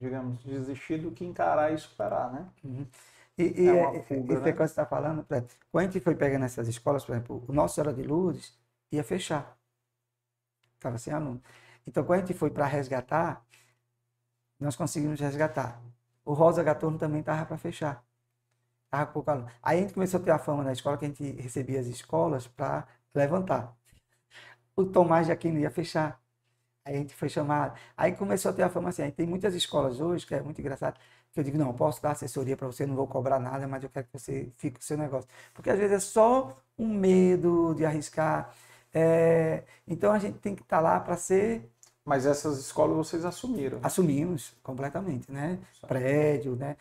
digamos, 0.00 0.42
desistir 0.42 0.98
do 0.98 1.10
que 1.10 1.24
encarar 1.24 1.72
e 1.72 1.78
superar, 1.78 2.32
né? 2.32 2.46
Uhum. 2.64 2.86
E, 3.36 3.62
e, 3.62 3.68
é 3.68 3.72
uma 3.72 4.02
fuga, 4.02 4.34
e, 4.34 4.36
né? 4.38 4.52
que 4.52 4.58
você 4.58 4.64
está 4.64 4.84
falando, 4.84 5.24
quando 5.70 5.82
a 5.82 5.90
gente 5.90 6.00
foi 6.00 6.14
pegando 6.14 6.44
essas 6.44 6.68
escolas, 6.68 7.04
por 7.04 7.12
exemplo, 7.12 7.44
o 7.48 7.52
Nosso 7.52 7.74
Senhora 7.74 7.92
de 7.92 8.02
Lourdes 8.02 8.58
ia 8.92 9.02
fechar. 9.02 9.56
Estava 10.74 10.98
sem 10.98 11.12
aluno. 11.12 11.42
Então, 11.86 12.04
quando 12.04 12.22
a 12.22 12.26
gente 12.26 12.36
foi 12.36 12.50
para 12.50 12.66
resgatar, 12.66 13.44
nós 14.58 14.76
conseguimos 14.76 15.18
resgatar. 15.20 15.80
O 16.24 16.34
Rosa 16.34 16.62
Gatorno 16.62 16.98
também 16.98 17.20
estava 17.20 17.46
para 17.46 17.56
fechar. 17.56 18.04
Estava 18.90 19.06
com 19.06 19.12
pouco 19.14 19.30
aluno. 19.30 19.48
Aí 19.62 19.78
a 19.78 19.82
gente 19.82 19.94
começou 19.94 20.20
a 20.20 20.22
ter 20.22 20.30
a 20.32 20.38
fama 20.38 20.64
na 20.64 20.72
escola 20.72 20.98
que 20.98 21.04
a 21.04 21.08
gente 21.08 21.24
recebia 21.40 21.80
as 21.80 21.86
escolas 21.86 22.46
para 22.48 22.86
levantar. 23.14 23.74
O 24.76 24.84
Tomás 24.84 25.26
de 25.26 25.32
Aquino 25.32 25.58
ia 25.60 25.70
fechar. 25.70 26.20
Aí 26.84 26.96
a 26.96 26.98
gente 26.98 27.14
foi 27.14 27.28
chamado. 27.28 27.78
Aí 27.96 28.12
começou 28.16 28.50
a 28.50 28.54
ter 28.54 28.62
a 28.62 28.70
fama 28.70 28.90
assim. 28.90 29.02
Aí 29.02 29.12
tem 29.12 29.26
muitas 29.26 29.54
escolas 29.54 30.00
hoje, 30.00 30.26
que 30.26 30.34
é 30.34 30.42
muito 30.42 30.60
engraçado 30.60 30.98
que 31.32 31.40
eu 31.40 31.44
digo, 31.44 31.58
não, 31.58 31.72
posso 31.72 32.02
dar 32.02 32.12
assessoria 32.12 32.56
para 32.56 32.66
você, 32.66 32.86
não 32.86 32.96
vou 32.96 33.06
cobrar 33.06 33.38
nada, 33.38 33.66
mas 33.68 33.82
eu 33.84 33.90
quero 33.90 34.06
que 34.06 34.12
você 34.18 34.52
fique 34.56 34.76
com 34.78 34.82
o 34.82 34.84
seu 34.84 34.98
negócio. 34.98 35.28
Porque 35.54 35.70
às 35.70 35.78
vezes 35.78 35.96
é 35.96 36.00
só 36.00 36.56
um 36.78 36.88
medo 36.88 37.74
de 37.74 37.84
arriscar. 37.84 38.52
É... 38.92 39.64
Então 39.86 40.12
a 40.12 40.18
gente 40.18 40.38
tem 40.38 40.54
que 40.56 40.62
estar 40.62 40.78
tá 40.78 40.82
lá 40.82 41.00
para 41.00 41.16
ser. 41.16 41.70
Mas 42.04 42.26
essas 42.26 42.58
escolas 42.58 42.96
vocês 42.96 43.24
assumiram? 43.24 43.78
Assumimos 43.82 44.54
completamente, 44.62 45.30
né? 45.30 45.58
Prédio, 45.86 46.56
né? 46.56 46.76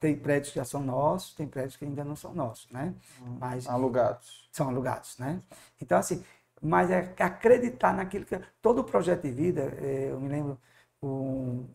Tem 0.00 0.16
prédios 0.16 0.52
que 0.52 0.58
já 0.58 0.64
são 0.64 0.82
nossos, 0.82 1.34
tem 1.34 1.46
prédios 1.46 1.76
que 1.76 1.84
ainda 1.84 2.04
não 2.04 2.16
são 2.16 2.34
nossos, 2.34 2.70
né? 2.70 2.92
Hum, 3.22 3.36
mas 3.40 3.68
alugados. 3.68 4.48
São 4.52 4.68
alugados, 4.68 5.16
né? 5.18 5.40
Então 5.80 5.98
assim, 5.98 6.24
mas 6.60 6.90
é 6.90 7.14
acreditar 7.18 7.94
naquilo 7.94 8.24
que 8.24 8.38
todo 8.60 8.80
o 8.80 8.84
projeto 8.84 9.22
de 9.22 9.30
vida, 9.30 9.62
é, 9.80 10.08
eu 10.10 10.20
me 10.20 10.28
lembro 10.28 10.58
um, 11.02 11.66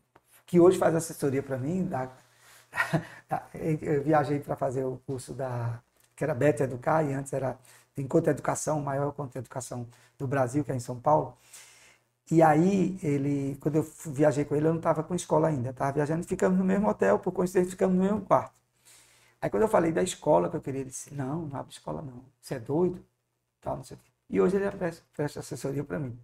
que 0.46 0.60
hoje 0.60 0.78
faz 0.78 0.96
assessoria 0.96 1.44
para 1.44 1.58
mim. 1.58 1.86
Da, 1.86 2.12
da, 3.30 3.48
eu 3.54 4.04
viajei 4.04 4.40
para 4.40 4.56
fazer 4.56 4.84
o 4.84 4.98
curso 5.06 5.34
da 5.34 5.82
que 6.16 6.24
era 6.24 6.36
Beta 6.36 6.64
Educar 6.66 7.04
e 7.04 7.14
antes 7.14 7.32
era 7.32 7.58
Encontro 7.98 8.30
Educação, 8.32 8.80
o 8.80 8.84
maior 8.84 9.10
encontro 9.10 9.34
de 9.34 9.40
educação 9.40 9.88
do 10.18 10.28
Brasil, 10.28 10.64
que 10.66 10.72
é 10.72 10.76
em 10.76 10.80
São 10.80 11.00
Paulo. 11.00 11.38
E 12.32 12.42
aí, 12.44 13.00
ele, 13.02 13.58
quando 13.60 13.78
eu 13.78 13.84
viajei 14.06 14.46
com 14.46 14.56
ele, 14.56 14.68
eu 14.68 14.72
não 14.72 14.78
estava 14.80 15.04
com 15.04 15.16
escola 15.16 15.48
ainda, 15.48 15.72
estava 15.72 15.92
viajando, 15.92 16.24
ficamos 16.28 16.58
no 16.60 16.64
mesmo 16.66 16.88
hotel, 16.88 17.18
por 17.20 17.32
coincidência, 17.32 17.72
ficamos 17.72 17.96
no 17.98 18.04
mesmo 18.04 18.22
quarto. 18.22 18.54
Aí, 19.42 19.50
quando 19.50 19.64
eu 19.64 19.70
falei 19.70 19.92
da 19.92 20.04
escola 20.04 20.50
que 20.50 20.56
eu 20.58 20.62
queria, 20.62 20.82
ele 20.82 20.90
disse: 20.90 21.14
Não, 21.14 21.44
não 21.48 21.60
abre 21.60 21.72
escola, 21.74 22.02
não. 22.02 22.24
Você 22.42 22.56
é 22.56 22.60
doido? 22.60 23.04
Tal, 23.62 23.78
não 23.78 23.84
sei 23.84 23.98
o 23.98 24.00
quê. 24.00 24.12
E 24.30 24.42
hoje 24.42 24.58
ele 24.58 24.70
presta, 24.72 25.04
presta 25.16 25.40
assessoria 25.40 25.84
para 25.84 26.00
mim. 26.00 26.18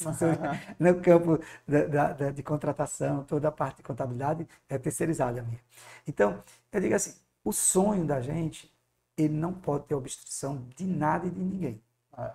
no 0.80 1.00
campo 1.00 1.38
da, 1.66 2.12
da, 2.12 2.30
de 2.30 2.42
contratação, 2.42 3.24
toda 3.24 3.48
a 3.48 3.52
parte 3.52 3.78
de 3.78 3.82
contabilidade 3.82 4.48
é 4.68 4.78
terceirizada 4.78 5.42
minha. 5.42 5.60
Então, 6.06 6.42
eu 6.72 6.80
digo 6.80 6.94
assim, 6.94 7.14
o 7.44 7.52
sonho 7.52 8.04
da 8.04 8.20
gente, 8.20 8.72
ele 9.16 9.34
não 9.34 9.52
pode 9.52 9.86
ter 9.86 9.94
obstrução 9.94 10.66
de 10.76 10.84
nada 10.84 11.26
e 11.26 11.30
de 11.30 11.40
ninguém. 11.40 11.80
É. 12.18 12.32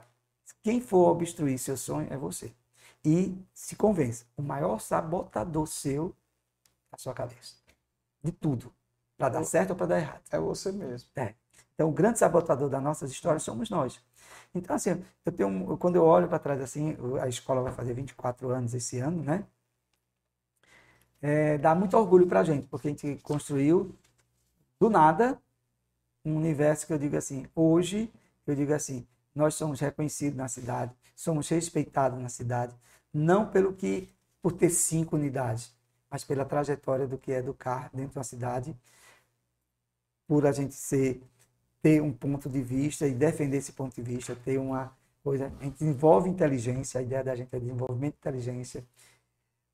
Quem 0.63 0.79
for 0.81 1.09
obstruir 1.09 1.57
seu 1.57 1.75
sonho 1.75 2.07
é 2.11 2.17
você. 2.17 2.53
E 3.05 3.37
se 3.53 3.75
convença, 3.75 4.25
o 4.35 4.41
maior 4.41 4.79
sabotador 4.79 5.67
seu 5.67 6.15
é 6.91 6.95
a 6.95 6.97
sua 6.97 7.13
cabeça. 7.13 7.55
De 8.23 8.31
tudo. 8.31 8.73
Para 9.17 9.29
dar 9.29 9.43
certo 9.43 9.71
ou 9.71 9.75
para 9.75 9.87
dar 9.87 9.99
errado. 9.99 10.21
É 10.31 10.39
você 10.39 10.71
mesmo. 10.71 11.09
É. 11.15 11.35
Então, 11.73 11.89
o 11.89 11.91
grande 11.93 12.19
sabotador 12.19 12.69
das 12.69 12.83
nossas 12.83 13.11
histórias 13.11 13.43
somos 13.43 13.69
nós. 13.69 14.01
Então, 14.53 14.75
assim, 14.75 15.03
eu 15.25 15.31
tenho, 15.31 15.77
quando 15.77 15.95
eu 15.95 16.03
olho 16.05 16.27
para 16.27 16.39
trás, 16.39 16.61
assim, 16.61 16.97
a 17.21 17.27
escola 17.27 17.61
vai 17.61 17.73
fazer 17.73 17.93
24 17.93 18.49
anos 18.49 18.73
esse 18.73 18.99
ano, 18.99 19.23
né? 19.23 19.45
É, 21.21 21.57
dá 21.57 21.73
muito 21.75 21.97
orgulho 21.97 22.27
para 22.27 22.41
a 22.41 22.43
gente, 22.43 22.67
porque 22.67 22.87
a 22.87 22.91
gente 22.91 23.15
construiu 23.21 23.95
do 24.79 24.89
nada 24.89 25.41
um 26.25 26.37
universo 26.37 26.87
que 26.87 26.93
eu 26.93 26.99
digo 26.99 27.17
assim, 27.17 27.47
hoje, 27.55 28.11
eu 28.45 28.55
digo 28.55 28.73
assim, 28.73 29.07
nós 29.37 29.53
somos 29.53 29.79
reconhecidos 29.79 30.35
na 30.35 30.47
cidade, 30.47 30.91
somos 31.15 31.47
respeitados 31.47 32.19
na 32.19 32.27
cidade, 32.27 32.75
não 33.13 33.49
pelo 33.49 33.73
que, 33.73 34.09
por 34.41 34.51
ter 34.51 34.69
cinco 34.71 35.15
unidades, 35.15 35.71
mas 36.09 36.23
pela 36.23 36.43
trajetória 36.43 37.07
do 37.07 37.17
que 37.17 37.31
é 37.31 37.37
educar 37.37 37.91
dentro 37.93 38.15
da 38.15 38.23
cidade, 38.23 38.75
por 40.27 40.45
a 40.45 40.51
gente 40.51 40.73
ser 40.73 41.21
ter 41.81 42.01
um 42.01 42.11
ponto 42.11 42.49
de 42.49 42.61
vista 42.61 43.07
e 43.07 43.13
defender 43.13 43.57
esse 43.57 43.71
ponto 43.71 43.95
de 43.95 44.01
vista, 44.01 44.35
ter 44.35 44.57
uma 44.57 44.91
coisa. 45.23 45.53
A 45.59 45.63
gente 45.63 45.77
desenvolve 45.77 46.29
inteligência, 46.29 46.99
a 46.99 47.03
ideia 47.03 47.23
da 47.23 47.35
gente 47.35 47.55
é 47.55 47.59
desenvolvimento 47.59 48.13
de 48.13 48.19
inteligência, 48.19 48.83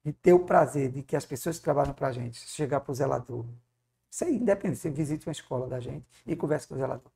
de 0.04 0.12
ter 0.12 0.34
o 0.34 0.40
prazer 0.40 0.92
de 0.92 1.02
que 1.02 1.16
as 1.16 1.26
pessoas 1.26 1.58
que 1.58 1.64
trabalham 1.64 1.94
para 1.94 2.10
a 2.10 2.12
gente, 2.12 2.38
chegar 2.50 2.82
para 2.82 2.92
o 2.92 2.96
zelador, 2.96 3.46
você 4.10 4.30
independente, 4.30 4.80
você 4.80 4.90
visita 4.90 5.28
uma 5.30 5.32
escola 5.32 5.68
da 5.68 5.80
gente 5.80 6.06
e 6.28 6.36
conversa 6.36 6.68
com 6.68 6.76
o 6.76 6.78
zelador. 6.78 7.13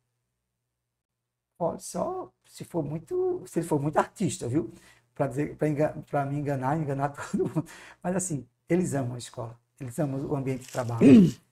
Olha, 1.60 1.80
só 1.80 2.32
se 2.46 2.64
for 2.64 2.84
muito, 2.84 3.44
se 3.46 3.60
ele 3.60 3.68
for 3.68 3.82
muito 3.82 3.98
artista, 3.98 4.48
viu? 4.48 4.72
Para 5.16 5.28
dizer, 5.28 5.58
para 6.10 6.26
me 6.26 6.38
enganar, 6.38 6.78
enganar 6.78 7.10
todo 7.32 7.46
mundo. 7.46 7.66
Mas 8.02 8.16
assim, 8.16 8.48
eles 8.70 8.94
amam 8.94 9.16
a 9.16 9.18
escola, 9.18 9.60
eles 9.80 9.98
amam 10.00 10.22
o 10.26 10.36
ambiente 10.36 10.66
de 10.66 10.72
trabalho. 10.72 11.08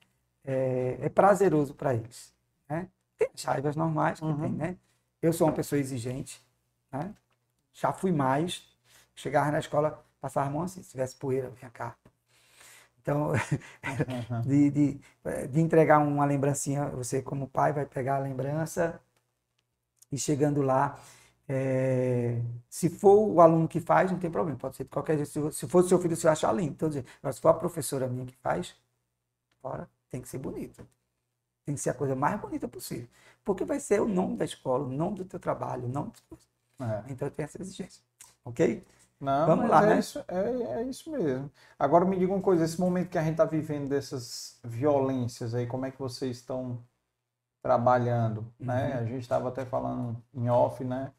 É, 0.47 0.99
é 1.01 1.09
prazeroso 1.09 1.73
para 1.73 1.95
eles, 1.95 2.31
né? 2.69 2.87
Tem 3.17 3.27
as 3.33 3.43
raivas 3.43 3.75
normais 3.75 4.19
que 4.19 4.25
uhum. 4.27 4.41
tem, 4.41 4.51
né? 4.51 4.77
Eu 5.19 5.33
sou 5.33 5.47
uma 5.47 5.53
pessoa 5.53 5.79
exigente, 5.79 6.39
né? 6.91 7.15
Já 7.73 7.91
fui 7.91 8.11
mais. 8.11 8.63
Chegava 9.15 9.49
na 9.49 9.57
escola, 9.57 10.05
passava 10.21 10.47
a 10.47 10.51
mão 10.51 10.61
assim, 10.61 10.83
se 10.83 10.91
tivesse 10.91 11.15
poeira, 11.15 11.49
vinha 11.49 11.71
cá. 11.71 11.95
Então, 13.01 13.31
de, 14.45 14.69
de, 14.69 15.01
de, 15.51 15.61
entregar 15.61 15.97
uma 15.97 16.25
lembrancinha, 16.25 16.89
você 16.89 17.23
como 17.23 17.47
pai 17.47 17.73
vai 17.73 17.87
pegar 17.87 18.17
a 18.17 18.19
lembrança 18.19 19.01
e 20.11 20.17
chegando 20.17 20.61
lá, 20.61 20.99
é, 21.47 22.41
se 22.69 22.89
for 22.89 23.15
o 23.29 23.41
aluno 23.41 23.67
que 23.67 23.79
faz, 23.79 24.11
não 24.11 24.19
tem 24.19 24.31
problema, 24.31 24.57
pode 24.57 24.77
ser 24.77 24.83
de 24.85 24.89
qualquer 24.89 25.17
jeito. 25.17 25.51
Se 25.51 25.67
for 25.67 25.83
o 25.83 25.87
seu 25.87 25.99
filho, 25.99 26.15
você 26.15 26.23
vai 26.23 26.33
achar 26.33 26.51
lindo. 26.53 26.73
Então, 26.73 26.89
mas 27.21 27.35
se 27.35 27.41
for 27.41 27.49
a 27.49 27.53
professora 27.53 28.07
minha 28.07 28.25
que 28.25 28.35
faz, 28.37 28.75
fora, 29.61 29.89
tem 30.09 30.21
que 30.21 30.29
ser 30.29 30.39
bonito. 30.39 30.87
tem 31.65 31.75
que 31.75 31.81
ser 31.81 31.91
a 31.91 31.93
coisa 31.93 32.15
mais 32.15 32.39
bonita 32.39 32.67
possível. 32.67 33.07
Porque 33.43 33.65
vai 33.65 33.79
ser 33.79 34.01
o 34.01 34.07
nome 34.07 34.37
da 34.37 34.45
escola, 34.45 34.85
o 34.85 34.91
nome 34.91 35.17
do 35.17 35.25
teu 35.25 35.39
trabalho, 35.39 35.85
o 35.85 35.89
nome 35.89 36.11
do... 36.29 36.37
É. 36.85 37.03
Então 37.09 37.29
tem 37.29 37.45
essa 37.45 37.61
exigência. 37.61 38.03
Ok? 38.43 38.85
Não, 39.19 39.47
Vamos 39.47 39.69
lá, 39.69 39.83
é 39.83 39.87
né? 39.87 39.99
Isso, 39.99 40.23
é, 40.27 40.79
é 40.79 40.83
isso 40.83 41.11
mesmo. 41.11 41.51
Agora 41.79 42.05
me 42.05 42.17
diga 42.17 42.33
uma 42.33 42.41
coisa, 42.41 42.65
esse 42.65 42.79
momento 42.79 43.09
que 43.09 43.17
a 43.17 43.21
gente 43.23 43.33
está 43.33 43.45
vivendo 43.45 43.89
dessas 43.89 44.59
violências 44.63 45.55
aí, 45.55 45.65
como 45.67 45.85
é 45.85 45.91
que 45.91 45.99
vocês 45.99 46.37
estão 46.37 46.79
trabalhando, 47.65 48.45
né? 48.59 48.83
uhum. 48.83 48.89
né? 48.89 48.93
A 48.99 49.05
gente 49.05 49.21
estava 49.21 49.49
até 49.49 49.65
falando 49.65 50.21
em 50.35 50.47
off, 50.51 50.83
né? 50.83 51.11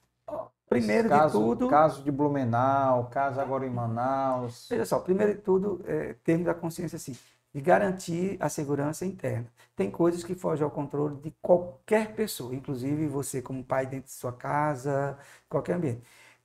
Primeiro 0.68 1.08
caso, 1.08 1.38
de 1.38 1.44
tudo. 1.44 1.68
Caso 1.68 2.02
de 2.04 2.10
Blumenau, 2.12 3.06
caso 3.06 3.40
agora 3.40 3.66
em 3.66 3.70
Manaus. 3.70 4.68
Veja 4.70 4.84
só, 4.84 5.00
primeiro 5.00 5.34
de 5.34 5.40
tudo, 5.40 5.82
é, 5.86 6.14
termos 6.22 6.46
a 6.46 6.54
consciência 6.54 6.96
assim, 6.96 7.16
de 7.52 7.60
garantir 7.60 8.36
a 8.38 8.48
segurança 8.48 9.04
interna. 9.04 9.48
Tem 9.74 9.90
coisas 9.90 10.22
que 10.22 10.36
fogem 10.36 10.62
ao 10.62 10.70
controle 10.70 11.16
de 11.16 11.32
qualquer 11.42 12.14
pessoa, 12.14 12.54
inclusive 12.54 13.08
você 13.08 13.42
como 13.42 13.64
pai 13.64 13.84
dentro 13.84 14.06
de 14.06 14.12
sua 14.12 14.32
casa, 14.32 15.18
qualquer 15.48 15.74
ambiente. 15.74 16.02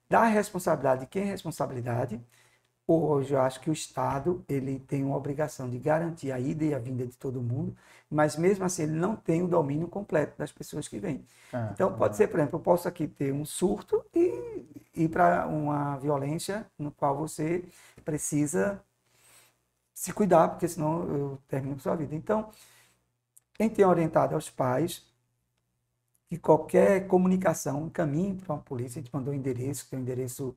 Dá 0.10 0.24
responsabilidade 0.26 1.02
de 1.02 1.08
quem 1.08 1.24
é 1.24 1.26
responsabilidade. 1.26 2.20
Hoje 2.92 3.34
eu 3.34 3.42
acho 3.42 3.60
que 3.62 3.70
o 3.70 3.74
Estado 3.74 4.44
ele 4.48 4.80
tem 4.80 5.04
uma 5.04 5.16
obrigação 5.16 5.70
de 5.70 5.78
garantir 5.78 6.32
a 6.32 6.40
ida 6.40 6.64
e 6.64 6.74
a 6.74 6.80
vinda 6.80 7.06
de 7.06 7.18
todo 7.18 7.42
mundo, 7.42 7.76
mas 8.10 8.36
mesmo 8.36 8.66
assim 8.66 8.84
ele 8.84 8.94
não 8.94 9.16
tem 9.16 9.42
o 9.42 9.48
domínio 9.48 9.88
completo 9.88 10.38
das 10.38 10.52
pessoas 10.52 10.88
que 10.88 11.00
vêm. 11.00 11.26
Ah, 11.54 11.72
então 11.74 11.94
pode 11.96 12.14
ah. 12.14 12.18
ser, 12.18 12.28
por 12.28 12.40
exemplo, 12.40 12.58
eu 12.58 12.64
posso 12.64 12.88
aqui 12.88 13.08
ter 13.08 13.34
um 13.34 13.46
surto 13.46 14.04
e 14.14 14.66
ir 14.96 15.10
para 15.10 15.48
uma 15.48 15.98
violência 15.98 16.66
no 16.78 16.92
qual 16.92 17.16
você 17.16 17.66
precisa 18.04 18.82
se 19.94 20.12
cuidar, 20.12 20.50
porque 20.50 20.68
senão 20.68 21.04
eu 21.04 21.40
termino 21.48 21.76
com 21.76 21.82
sua 21.82 21.96
vida. 21.96 22.16
Então, 22.16 22.50
quem 23.54 23.70
tem 23.70 23.86
orientado 23.86 24.34
aos 24.36 24.50
pais 24.50 25.06
que 26.28 26.38
qualquer 26.38 27.08
comunicação 27.08 27.88
encaminhe 27.88 28.36
para 28.36 28.54
uma 28.54 28.62
polícia, 28.62 29.00
a 29.00 29.04
gente 29.04 29.14
mandou 29.14 29.34
um 29.34 29.38
endereço, 29.38 29.90
tem 29.90 30.00
um 30.00 30.02
endereço 30.02 30.56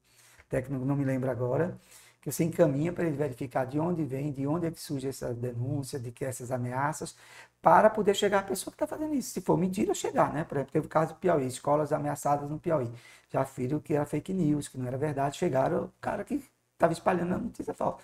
técnico, 0.48 0.84
não 0.84 0.96
me 0.96 1.04
lembro 1.04 1.30
agora, 1.30 1.76
que 2.24 2.32
você 2.32 2.42
encaminha 2.42 2.90
para 2.90 3.04
ele 3.04 3.16
verificar 3.16 3.66
de 3.66 3.78
onde 3.78 4.02
vem, 4.02 4.32
de 4.32 4.46
onde 4.46 4.66
é 4.66 4.70
que 4.70 4.80
surge 4.80 5.06
essa 5.08 5.34
denúncia, 5.34 6.00
de 6.00 6.10
que 6.10 6.24
essas 6.24 6.50
ameaças, 6.50 7.14
para 7.60 7.90
poder 7.90 8.14
chegar 8.14 8.38
à 8.38 8.42
pessoa 8.42 8.72
que 8.72 8.82
está 8.82 8.86
fazendo 8.86 9.14
isso. 9.14 9.28
Se 9.30 9.42
for 9.42 9.58
mentira, 9.58 9.92
chegar, 9.92 10.32
né? 10.32 10.42
Por 10.42 10.56
exemplo, 10.56 10.72
teve 10.72 10.86
o 10.86 10.88
caso 10.88 11.12
do 11.12 11.18
Piauí, 11.18 11.46
escolas 11.46 11.92
ameaçadas 11.92 12.48
no 12.48 12.58
Piauí. 12.58 12.90
Já 13.30 13.42
afirmo 13.42 13.78
que 13.78 13.92
era 13.92 14.06
fake 14.06 14.32
news, 14.32 14.68
que 14.68 14.78
não 14.78 14.86
era 14.86 14.96
verdade, 14.96 15.36
chegaram 15.36 15.84
o 15.84 15.92
cara 16.00 16.24
que 16.24 16.42
estava 16.72 16.94
espalhando 16.94 17.34
a 17.34 17.38
notícia 17.38 17.74
falsa. 17.74 17.98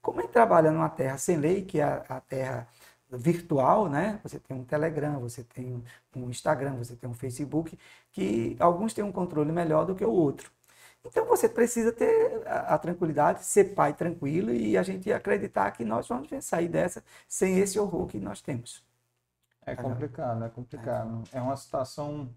Como 0.00 0.20
ele 0.22 0.28
trabalha 0.28 0.70
numa 0.70 0.88
terra 0.88 1.18
sem 1.18 1.36
lei, 1.36 1.62
que 1.62 1.78
é 1.78 1.84
a, 2.08 2.20
terra 2.22 2.66
virtual, 3.10 3.88
né? 3.88 4.18
Você 4.22 4.38
tem 4.40 4.56
um 4.56 4.64
Telegram, 4.64 5.20
você 5.20 5.44
tem 5.44 5.84
um 6.16 6.30
Instagram, 6.30 6.76
você 6.76 6.96
tem 6.96 7.08
um 7.10 7.14
Facebook, 7.14 7.78
que 8.12 8.56
alguns 8.60 8.94
têm 8.94 9.04
um 9.04 9.12
controle 9.12 9.52
melhor 9.52 9.84
do 9.84 9.94
que 9.94 10.04
o 10.04 10.10
outro. 10.10 10.50
Então 11.08 11.24
você 11.26 11.48
precisa 11.48 11.92
ter 11.92 12.46
a, 12.46 12.74
a, 12.74 12.78
tranquilidade, 12.78 13.44
ser 13.44 13.74
pai 13.74 13.94
tranquilo 13.94 14.52
e 14.52 14.76
a 14.76 14.82
gente 14.82 15.12
acreditar 15.12 15.70
que 15.72 15.84
nós 15.84 16.06
vamos 16.06 16.28
sair 16.44 16.68
dessa 16.68 17.02
sem 17.26 17.58
esse 17.58 17.78
horror 17.78 18.06
que 18.06 18.18
nós 18.18 18.40
temos. 18.40 18.86
É 19.64 19.74
complicado, 19.76 20.44
é 20.44 20.48
complicado. 20.48 21.24
É, 21.32 21.38
é 21.38 21.40
uma 21.40 21.56
situação 21.56 22.30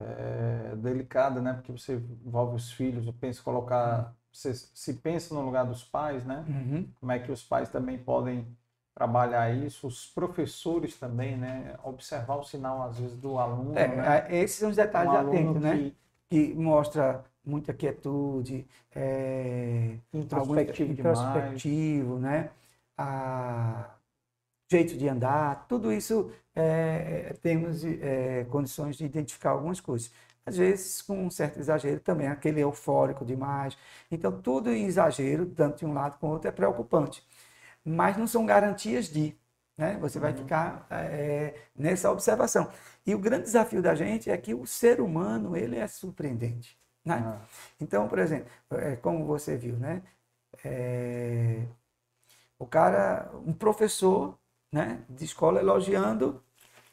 é, 0.00 0.74
delicada, 0.76 1.40
né? 1.40 1.52
Porque 1.52 1.72
você 1.72 1.94
envolve 2.24 2.56
os 2.56 2.72
filhos, 2.72 3.06
eu 3.06 3.12
penso 3.12 3.42
colocar, 3.42 4.14
você 4.32 4.54
se 4.54 4.94
pensa 4.94 5.34
no 5.34 5.42
lugar 5.42 5.64
dos 5.66 5.84
pais, 5.84 6.24
né? 6.24 6.44
Uhum. 6.48 6.88
Como 6.98 7.12
é 7.12 7.18
que 7.18 7.30
os 7.30 7.42
pais 7.42 7.68
também 7.68 7.98
podem 7.98 8.46
trabalhar 8.94 9.54
isso, 9.54 9.86
os 9.86 10.06
professores 10.06 10.96
também, 10.96 11.36
né? 11.36 11.76
Observar 11.84 12.36
o 12.36 12.44
sinal 12.44 12.82
às 12.82 12.98
vezes 12.98 13.16
do 13.16 13.38
aluno. 13.38 13.78
É, 13.78 13.88
né? 13.88 14.26
esses 14.42 14.58
são 14.58 14.70
os 14.70 14.76
detalhes 14.76 15.12
um 15.12 15.16
atentos, 15.16 15.62
né? 15.62 15.76
Que 15.76 15.96
que 16.30 16.54
mostra 16.54 17.24
muita 17.44 17.74
quietude, 17.74 18.66
é, 18.94 19.96
introspectivo, 20.12 20.92
introspectivo 20.92 22.18
né? 22.18 22.50
A 22.96 23.96
jeito 24.70 24.96
de 24.96 25.08
andar, 25.08 25.66
tudo 25.66 25.92
isso 25.92 26.30
é, 26.54 27.34
temos 27.42 27.84
é, 27.84 28.46
condições 28.50 28.96
de 28.96 29.04
identificar 29.04 29.50
algumas 29.50 29.80
coisas. 29.80 30.12
Às 30.46 30.56
vezes 30.56 31.02
com 31.02 31.26
um 31.26 31.30
certo 31.30 31.58
exagero 31.58 32.00
também, 32.00 32.28
aquele 32.28 32.60
eufórico 32.60 33.24
demais. 33.24 33.76
Então, 34.10 34.40
tudo 34.40 34.70
em 34.70 34.86
exagero, 34.86 35.46
tanto 35.46 35.78
de 35.78 35.86
um 35.86 35.92
lado 35.92 36.18
como 36.18 36.32
do 36.32 36.34
outro, 36.34 36.48
é 36.48 36.52
preocupante. 36.52 37.22
Mas 37.84 38.16
não 38.16 38.26
são 38.26 38.46
garantias 38.46 39.08
de. 39.08 39.36
Né? 39.80 39.96
Você 39.98 40.18
vai 40.18 40.32
uhum. 40.32 40.36
ficar 40.36 40.86
é, 40.90 41.54
nessa 41.74 42.12
observação. 42.12 42.70
E 43.06 43.14
o 43.14 43.18
grande 43.18 43.44
desafio 43.44 43.80
da 43.80 43.94
gente 43.94 44.30
é 44.30 44.36
que 44.36 44.52
o 44.52 44.66
ser 44.66 45.00
humano 45.00 45.56
ele 45.56 45.78
é 45.78 45.86
surpreendente. 45.86 46.78
Né? 47.02 47.16
Uhum. 47.16 47.38
Então, 47.80 48.06
por 48.06 48.18
exemplo, 48.18 48.46
é, 48.72 48.96
como 48.96 49.24
você 49.24 49.56
viu, 49.56 49.76
né? 49.78 50.02
É, 50.62 51.62
o 52.58 52.66
cara, 52.66 53.30
um 53.46 53.54
professor 53.54 54.38
né, 54.70 55.02
de 55.08 55.24
escola 55.24 55.60
elogiando 55.60 56.42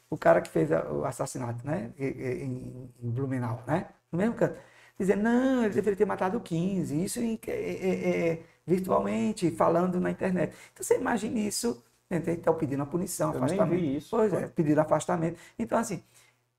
o 0.08 0.16
cara 0.16 0.40
que 0.40 0.48
fez 0.48 0.70
o 0.70 1.04
assassinato 1.04 1.66
né, 1.66 1.92
em, 1.98 2.90
em 3.02 3.10
Blumenau, 3.10 3.62
né? 3.66 3.88
no 4.10 4.16
mesmo 4.16 4.34
canto. 4.34 4.58
Dizendo, 4.98 5.24
não, 5.24 5.64
ele 5.64 5.74
deveria 5.74 5.96
ter 5.98 6.06
matado 6.06 6.40
15, 6.40 7.04
isso 7.04 7.20
em, 7.20 7.38
é, 7.46 8.38
virtualmente, 8.66 9.50
falando 9.50 10.00
na 10.00 10.10
internet. 10.10 10.56
Então, 10.72 10.82
você 10.82 10.96
imagina 10.96 11.38
isso 11.38 11.84
então 12.10 12.54
pedindo 12.56 12.82
a 12.82 12.86
punição, 12.86 13.32
Eu 13.32 13.38
afastamento. 13.38 13.70
Nem 13.70 13.90
vi 13.90 13.96
isso. 13.96 14.10
Pois 14.10 14.32
é, 14.32 14.48
pedindo 14.48 14.80
afastamento. 14.80 15.38
Então, 15.58 15.78
assim, 15.78 16.02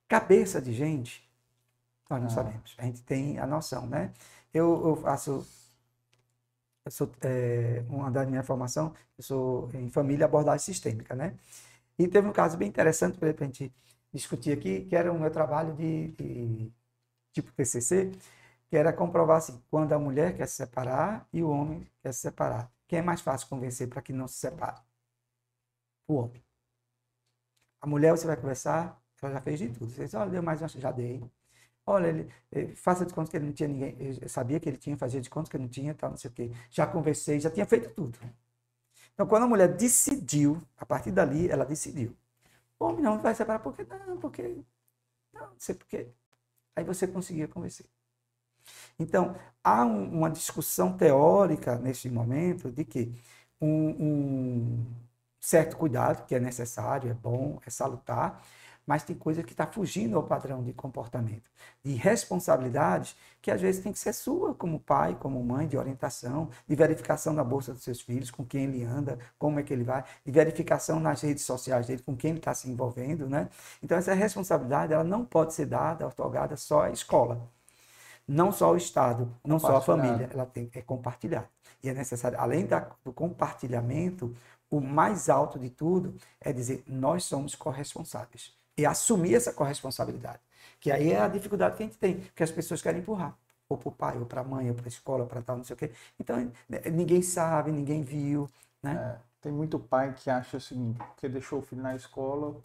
cabeça 0.08 0.62
de 0.62 0.74
gente, 0.74 1.28
nós 2.10 2.20
não 2.20 2.28
ah. 2.28 2.32
sabemos. 2.32 2.76
A 2.78 2.86
gente 2.86 3.02
tem 3.04 3.40
a 3.40 3.48
noção, 3.48 3.88
né? 3.88 4.14
Eu, 4.54 4.88
eu 4.88 4.96
faço. 4.98 5.46
Eu 6.86 6.92
sou, 6.92 7.12
é, 7.22 7.84
uma 7.90 8.10
da 8.10 8.26
minha 8.26 8.42
formação, 8.44 8.94
eu 9.18 9.24
sou 9.24 9.70
em 9.74 9.90
família 9.90 10.26
abordagem 10.26 10.66
sistêmica, 10.66 11.14
né? 11.16 11.36
E 11.98 12.08
teve 12.08 12.28
um 12.28 12.32
caso 12.32 12.58
bem 12.58 12.68
interessante 12.68 13.18
para 13.18 13.30
a 13.30 13.46
gente 13.46 13.74
discutir 14.14 14.52
aqui, 14.52 14.86
que 14.86 14.96
era 14.96 15.12
o 15.12 15.20
meu 15.20 15.30
trabalho 15.30 15.76
de, 15.76 16.10
de 16.10 16.72
tipo 17.34 17.52
TCC, 17.52 18.12
que 18.70 18.78
era 18.78 18.94
comprovar 18.94 19.38
assim, 19.38 19.62
quando 19.70 19.94
a 19.94 20.00
mulher 20.00 20.36
quer 20.36 20.48
se 20.48 20.56
separar 20.56 21.28
e 21.34 21.44
o 21.44 21.50
homem 21.50 21.88
quer 22.02 22.14
se 22.14 22.22
separar. 22.22 22.72
Quem 22.88 23.00
é 23.00 23.02
mais 23.02 23.22
fácil 23.22 23.48
convencer 23.50 23.88
para 23.90 24.02
que 24.02 24.14
não 24.14 24.28
se 24.28 24.36
separe? 24.36 24.80
O 26.14 26.18
homem. 26.18 26.44
A 27.82 27.88
mulher 27.88 28.12
você 28.12 28.28
vai 28.28 28.36
conversar, 28.36 29.02
ela 29.22 29.34
já 29.34 29.42
fez 29.42 29.60
de 29.60 29.70
tudo. 29.70 29.92
Você 29.92 30.06
diz, 30.06 30.14
olha, 30.14 30.30
deu 30.30 30.44
mais 30.44 30.62
uma, 30.62 30.68
já 30.68 30.92
dei. 30.92 31.24
Olha, 31.86 32.08
ele, 32.08 32.32
ele, 32.52 32.76
faça 32.76 33.06
de 33.06 33.14
conta 33.14 33.32
que 33.32 33.38
ele 33.38 33.46
não 33.48 33.54
tinha 33.54 33.68
ninguém, 33.68 33.96
eu 34.22 34.30
sabia 34.30 34.60
que 34.60 34.70
ele 34.70 34.78
tinha, 34.78 34.98
fazia 34.98 35.20
de 35.22 35.30
conta 35.30 35.50
que 35.50 35.58
ele 35.58 35.64
não 35.64 35.70
tinha, 35.70 35.94
tal, 35.96 36.12
não 36.12 36.18
sei 36.18 36.30
o 36.30 36.34
quê. 36.34 36.52
Já 36.70 36.86
conversei, 36.86 37.40
já 37.40 37.50
tinha 37.50 37.66
feito 37.66 37.94
tudo. 37.96 38.20
Então, 39.14 39.28
quando 39.28 39.44
a 39.44 39.48
mulher 39.48 39.76
decidiu, 39.76 40.62
a 40.78 40.86
partir 40.86 41.12
dali, 41.12 41.50
ela 41.50 41.66
decidiu. 41.66 42.16
O 42.80 42.86
homem 42.86 43.02
não 43.02 43.20
vai 43.20 43.36
separar 43.36 43.60
porque 43.60 43.84
não, 43.84 44.18
porque 44.20 44.64
não, 45.34 45.42
não 45.42 45.60
sei 45.60 45.76
porquê. 45.76 46.10
Aí 46.76 46.84
você 46.84 47.08
conseguia 47.08 47.48
convencer. 47.48 47.86
Então, 48.98 49.36
há 49.64 49.86
um, 49.86 50.10
uma 50.20 50.30
discussão 50.30 50.96
teórica 50.98 51.78
nesse 51.80 52.10
momento 52.10 52.72
de 52.72 52.86
que 52.86 53.14
um, 53.60 53.90
um 54.80 54.86
certo 55.40 55.78
cuidado, 55.78 56.26
que 56.26 56.36
é 56.36 56.40
necessário, 56.40 57.10
é 57.10 57.14
bom, 57.14 57.60
é 57.66 57.70
salutar, 57.70 58.42
mas 58.90 59.04
tem 59.04 59.16
coisa 59.16 59.44
que 59.44 59.52
está 59.52 59.68
fugindo 59.68 60.18
ao 60.18 60.24
padrão 60.24 60.64
de 60.64 60.74
comportamento, 60.74 61.48
de 61.84 61.94
responsabilidades 61.94 63.16
que 63.40 63.52
às 63.52 63.62
vezes 63.62 63.84
tem 63.84 63.94
que 63.94 64.00
ser 64.00 64.14
sua, 64.14 64.56
como 64.56 64.80
pai, 64.80 65.16
como 65.20 65.44
mãe, 65.44 65.68
de 65.68 65.78
orientação, 65.78 66.50
de 66.68 66.76
verificação 66.76 67.36
da 67.36 67.44
bolsa 67.44 67.72
dos 67.72 67.84
seus 67.84 68.02
filhos, 68.02 68.32
com 68.32 68.44
quem 68.44 68.64
ele 68.64 68.84
anda, 68.84 69.20
como 69.38 69.60
é 69.60 69.64
que 69.64 69.72
ele 69.72 69.84
vai, 69.84 70.04
de 70.26 70.32
verificação 70.32 71.00
nas 71.00 71.22
redes 71.22 71.46
sociais 71.46 71.86
dele, 71.86 72.02
com 72.02 72.18
quem 72.18 72.32
ele 72.32 72.40
está 72.40 72.52
se 72.56 72.68
envolvendo, 72.68 73.30
né? 73.30 73.48
Então 73.84 73.96
essa 73.96 74.16
responsabilidade 74.16 74.92
ela 74.92 75.04
não 75.04 75.24
pode 75.24 75.54
ser 75.54 75.68
dada, 75.68 76.08
otorgada 76.08 76.58
só 76.58 76.82
à 76.86 76.90
escola, 76.90 77.48
não 78.28 78.52
só 78.52 78.66
ao 78.68 78.78
Estado, 78.78 79.32
não 79.46 79.60
só 79.60 79.78
à 79.78 79.82
família, 79.82 80.30
ela 80.34 80.48
tem 80.48 80.68
é 80.74 80.82
compartilhar. 80.82 81.48
E 81.84 81.90
é 81.90 81.94
necessário, 81.94 82.40
além 82.40 82.66
da, 82.66 82.92
do 83.04 83.14
compartilhamento, 83.14 84.36
o 84.70 84.80
mais 84.80 85.30
alto 85.30 85.58
de 85.58 85.70
tudo 85.70 86.16
é 86.40 86.54
dizer 86.54 86.84
nós 86.88 87.24
somos 87.24 87.56
corresponsáveis 87.56 88.54
e 88.78 88.86
assumir 88.86 89.36
essa 89.36 89.52
corresponsabilidade. 89.52 90.40
Que 90.80 90.92
aí 90.92 91.12
é 91.12 91.20
a 91.20 91.28
dificuldade 91.28 91.76
que 91.76 91.84
a 91.84 91.86
gente 91.86 91.98
tem, 91.98 92.22
que 92.36 92.44
as 92.44 92.52
pessoas 92.52 92.82
querem 92.82 93.02
empurrar. 93.02 93.38
Ou 93.68 93.78
para 93.78 93.90
o 93.90 93.92
pai, 93.92 94.18
ou 94.18 94.26
para 94.26 94.42
a 94.42 94.44
mãe, 94.44 94.70
ou 94.70 94.76
para 94.76 94.86
a 94.86 94.88
escola, 94.88 95.26
para 95.26 95.42
tal, 95.42 95.58
não 95.58 95.64
sei 95.64 95.74
o 95.74 95.78
quê. 95.78 95.92
Então, 96.20 96.52
ninguém 96.92 97.22
sabe, 97.22 97.72
ninguém 97.72 98.02
viu. 98.02 98.50
Né? 98.82 98.94
É, 98.94 99.20
tem 99.42 99.52
muito 99.52 99.78
pai 99.78 100.14
que 100.14 100.30
acha 100.30 100.58
o 100.58 100.62
seguinte, 100.62 101.00
que 101.18 101.28
deixou 101.28 101.60
o 101.60 101.62
filho 101.62 101.82
na 101.82 101.96
escola, 101.96 102.56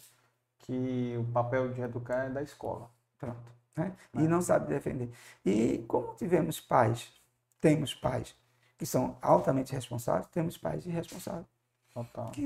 que 0.59 1.15
o 1.19 1.25
papel 1.31 1.73
de 1.73 1.81
educar 1.81 2.25
é 2.25 2.29
da 2.29 2.41
escola. 2.41 2.89
Pronto. 3.19 3.51
Né? 3.75 3.93
É. 4.15 4.21
E 4.21 4.27
não 4.27 4.41
sabe 4.41 4.67
defender. 4.67 5.11
E 5.45 5.79
como 5.87 6.15
tivemos 6.15 6.59
pais, 6.59 7.11
temos 7.59 7.93
pais 7.93 8.35
que 8.77 8.85
são 8.85 9.17
altamente 9.21 9.73
responsáveis, 9.73 10.27
temos 10.27 10.57
pais 10.57 10.85
irresponsáveis. 10.85 11.54
Total. 11.95 12.29
Que, 12.31 12.43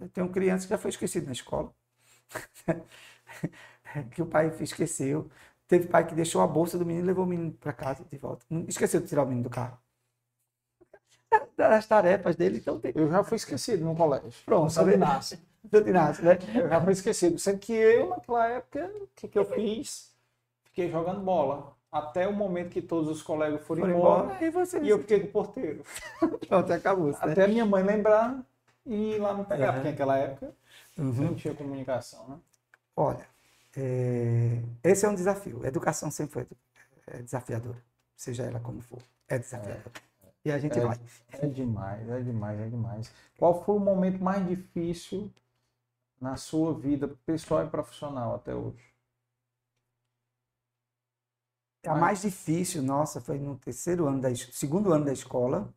eu 0.00 0.08
tenho 0.12 0.28
criança 0.30 0.66
que 0.66 0.70
já 0.70 0.78
foi 0.78 0.90
esquecido 0.90 1.26
na 1.26 1.32
escola. 1.32 1.72
que 4.10 4.20
o 4.20 4.26
pai 4.26 4.52
esqueceu. 4.60 5.30
Teve 5.68 5.86
pai 5.86 6.04
que 6.04 6.14
deixou 6.14 6.42
a 6.42 6.46
bolsa 6.46 6.76
do 6.76 6.84
menino 6.84 7.04
e 7.04 7.06
levou 7.06 7.24
o 7.24 7.28
menino 7.28 7.52
para 7.52 7.72
casa 7.72 8.04
de 8.04 8.18
volta. 8.18 8.44
Esqueceu 8.66 9.00
de 9.00 9.06
tirar 9.06 9.22
o 9.22 9.26
menino 9.26 9.44
do 9.44 9.50
carro. 9.50 9.78
Das 11.56 11.86
tarefas 11.86 12.34
dele, 12.34 12.58
então 12.58 12.80
tem... 12.80 12.92
Eu 12.96 13.08
já 13.08 13.22
fui 13.22 13.36
esquecido 13.36 13.84
no 13.84 13.94
colégio. 13.94 14.32
Pronto, 14.44 14.72
Inácio. 14.90 15.38
Santo 15.70 15.88
Inácio, 15.88 16.24
né? 16.24 16.38
Eu 16.52 16.68
já 16.68 16.80
fui 16.80 16.92
esquecido. 16.92 17.38
Sendo 17.38 17.58
que 17.60 17.72
eu, 17.72 18.08
naquela 18.08 18.48
época, 18.48 18.92
o 19.02 19.08
que, 19.14 19.28
que 19.28 19.38
eu 19.38 19.44
fiz? 19.44 20.12
Fiquei 20.64 20.90
jogando 20.90 21.20
bola. 21.20 21.76
Até 21.92 22.26
o 22.26 22.32
momento 22.32 22.70
que 22.70 22.82
todos 22.82 23.08
os 23.08 23.22
colegas 23.22 23.64
foram, 23.64 23.82
foram 23.82 23.96
embora. 23.96 24.44
embora. 24.44 24.78
E, 24.82 24.86
e 24.86 24.88
eu 24.88 24.98
fiquei 24.98 25.20
com 25.20 25.26
o 25.28 25.30
porteiro. 25.30 25.84
Pronto, 26.48 26.72
acabou. 26.72 27.12
Né? 27.12 27.18
Até 27.20 27.44
a 27.44 27.48
minha 27.48 27.64
mãe 27.64 27.84
lembrar 27.84 28.44
e 28.86 29.14
ir 29.14 29.18
lá 29.18 29.34
me 29.34 29.44
pegar, 29.44 29.68
uhum. 29.68 29.74
porque 29.74 29.90
naquela 29.90 30.16
época 30.18 30.54
uhum. 30.98 31.12
não 31.12 31.34
tinha 31.34 31.54
comunicação, 31.54 32.28
né? 32.28 32.38
Olha, 32.96 33.26
é... 33.76 34.62
esse 34.82 35.06
é 35.06 35.08
um 35.08 35.14
desafio. 35.14 35.62
A 35.64 35.68
educação 35.68 36.10
sempre 36.10 36.32
foi 36.32 36.46
é 37.06 37.22
desafiadora, 37.22 37.82
seja 38.16 38.44
ela 38.44 38.60
como 38.60 38.80
for. 38.80 39.02
É 39.28 39.38
desafiadora. 39.38 39.92
É. 40.22 40.28
E 40.46 40.52
a 40.52 40.58
gente 40.58 40.78
é, 40.78 40.82
vai. 40.82 41.00
É 41.32 41.46
demais, 41.46 42.08
é 42.08 42.20
demais, 42.20 42.60
é 42.60 42.68
demais. 42.68 43.12
Qual 43.38 43.64
foi 43.64 43.76
o 43.76 43.80
momento 43.80 44.22
mais 44.22 44.46
difícil 44.46 45.32
na 46.20 46.36
sua 46.36 46.74
vida 46.74 47.08
pessoal 47.24 47.64
e 47.64 47.70
profissional 47.70 48.34
até 48.34 48.54
hoje? 48.54 48.94
A 51.86 51.94
mais 51.94 52.22
difícil, 52.22 52.82
nossa, 52.82 53.20
foi 53.20 53.38
no 53.38 53.56
terceiro 53.58 54.06
ano 54.06 54.20
da 54.20 54.34
segundo 54.34 54.92
ano 54.92 55.04
da 55.04 55.12
escola. 55.12 55.72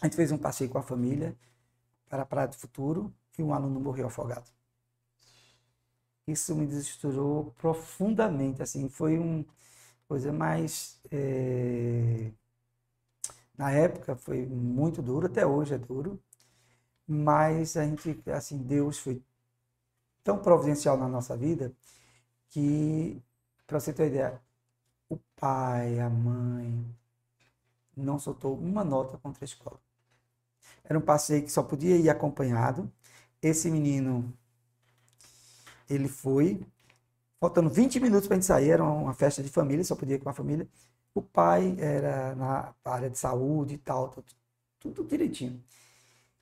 A 0.00 0.06
gente 0.06 0.16
fez 0.16 0.32
um 0.32 0.38
passeio 0.38 0.70
com 0.70 0.78
a 0.78 0.82
família 0.82 1.36
para 2.12 2.24
a 2.24 2.26
Praia 2.26 2.48
do 2.48 2.56
Futuro 2.56 3.12
e 3.38 3.42
um 3.42 3.54
aluno 3.54 3.80
morreu 3.80 4.08
afogado. 4.08 4.50
Isso 6.26 6.54
me 6.56 6.66
desestruturou 6.66 7.52
profundamente, 7.52 8.62
assim, 8.62 8.88
foi 8.88 9.18
uma 9.18 9.44
coisa 10.08 10.32
mais 10.32 11.00
é... 11.10 12.32
na 13.56 13.70
época 13.70 14.16
foi 14.16 14.44
muito 14.46 15.02
duro, 15.02 15.26
até 15.26 15.46
hoje 15.46 15.74
é 15.74 15.78
duro, 15.78 16.20
mas 17.08 17.76
a 17.76 17.84
gente, 17.86 18.22
assim, 18.30 18.58
Deus 18.58 18.98
foi 18.98 19.22
tão 20.24 20.38
providencial 20.40 20.96
na 20.96 21.08
nossa 21.08 21.36
vida 21.36 21.72
que, 22.50 23.22
para 23.66 23.80
você 23.80 23.92
ter 23.94 24.04
uma 24.04 24.08
ideia, 24.08 24.42
o 25.10 25.18
pai, 25.36 26.00
a 26.00 26.10
mãe, 26.10 26.84
não 27.96 28.18
soltou 28.18 28.54
uma 28.58 28.84
nota 28.84 29.16
contra 29.16 29.42
a 29.44 29.46
escola. 29.46 29.80
Era 30.84 30.98
um 30.98 31.02
passeio 31.02 31.42
que 31.44 31.50
só 31.52 31.62
podia 31.62 31.96
ir 31.96 32.10
acompanhado. 32.10 32.90
Esse 33.42 33.70
menino, 33.70 34.32
ele 35.88 36.08
foi, 36.08 36.64
faltando 37.40 37.70
20 37.70 38.00
minutos 38.00 38.28
para 38.28 38.36
a 38.36 38.40
gente 38.40 38.46
sair, 38.46 38.70
era 38.70 38.84
uma 38.84 39.14
festa 39.14 39.42
de 39.42 39.48
família, 39.48 39.84
só 39.84 39.96
podia 39.96 40.16
ir 40.16 40.20
com 40.20 40.28
a 40.30 40.32
família. 40.34 40.68
O 41.14 41.22
pai 41.22 41.76
era 41.78 42.34
na 42.36 42.74
área 42.84 43.10
de 43.10 43.18
saúde 43.18 43.74
e 43.74 43.78
tal, 43.78 44.08
tudo, 44.10 44.26
tudo 44.80 45.04
direitinho. 45.04 45.62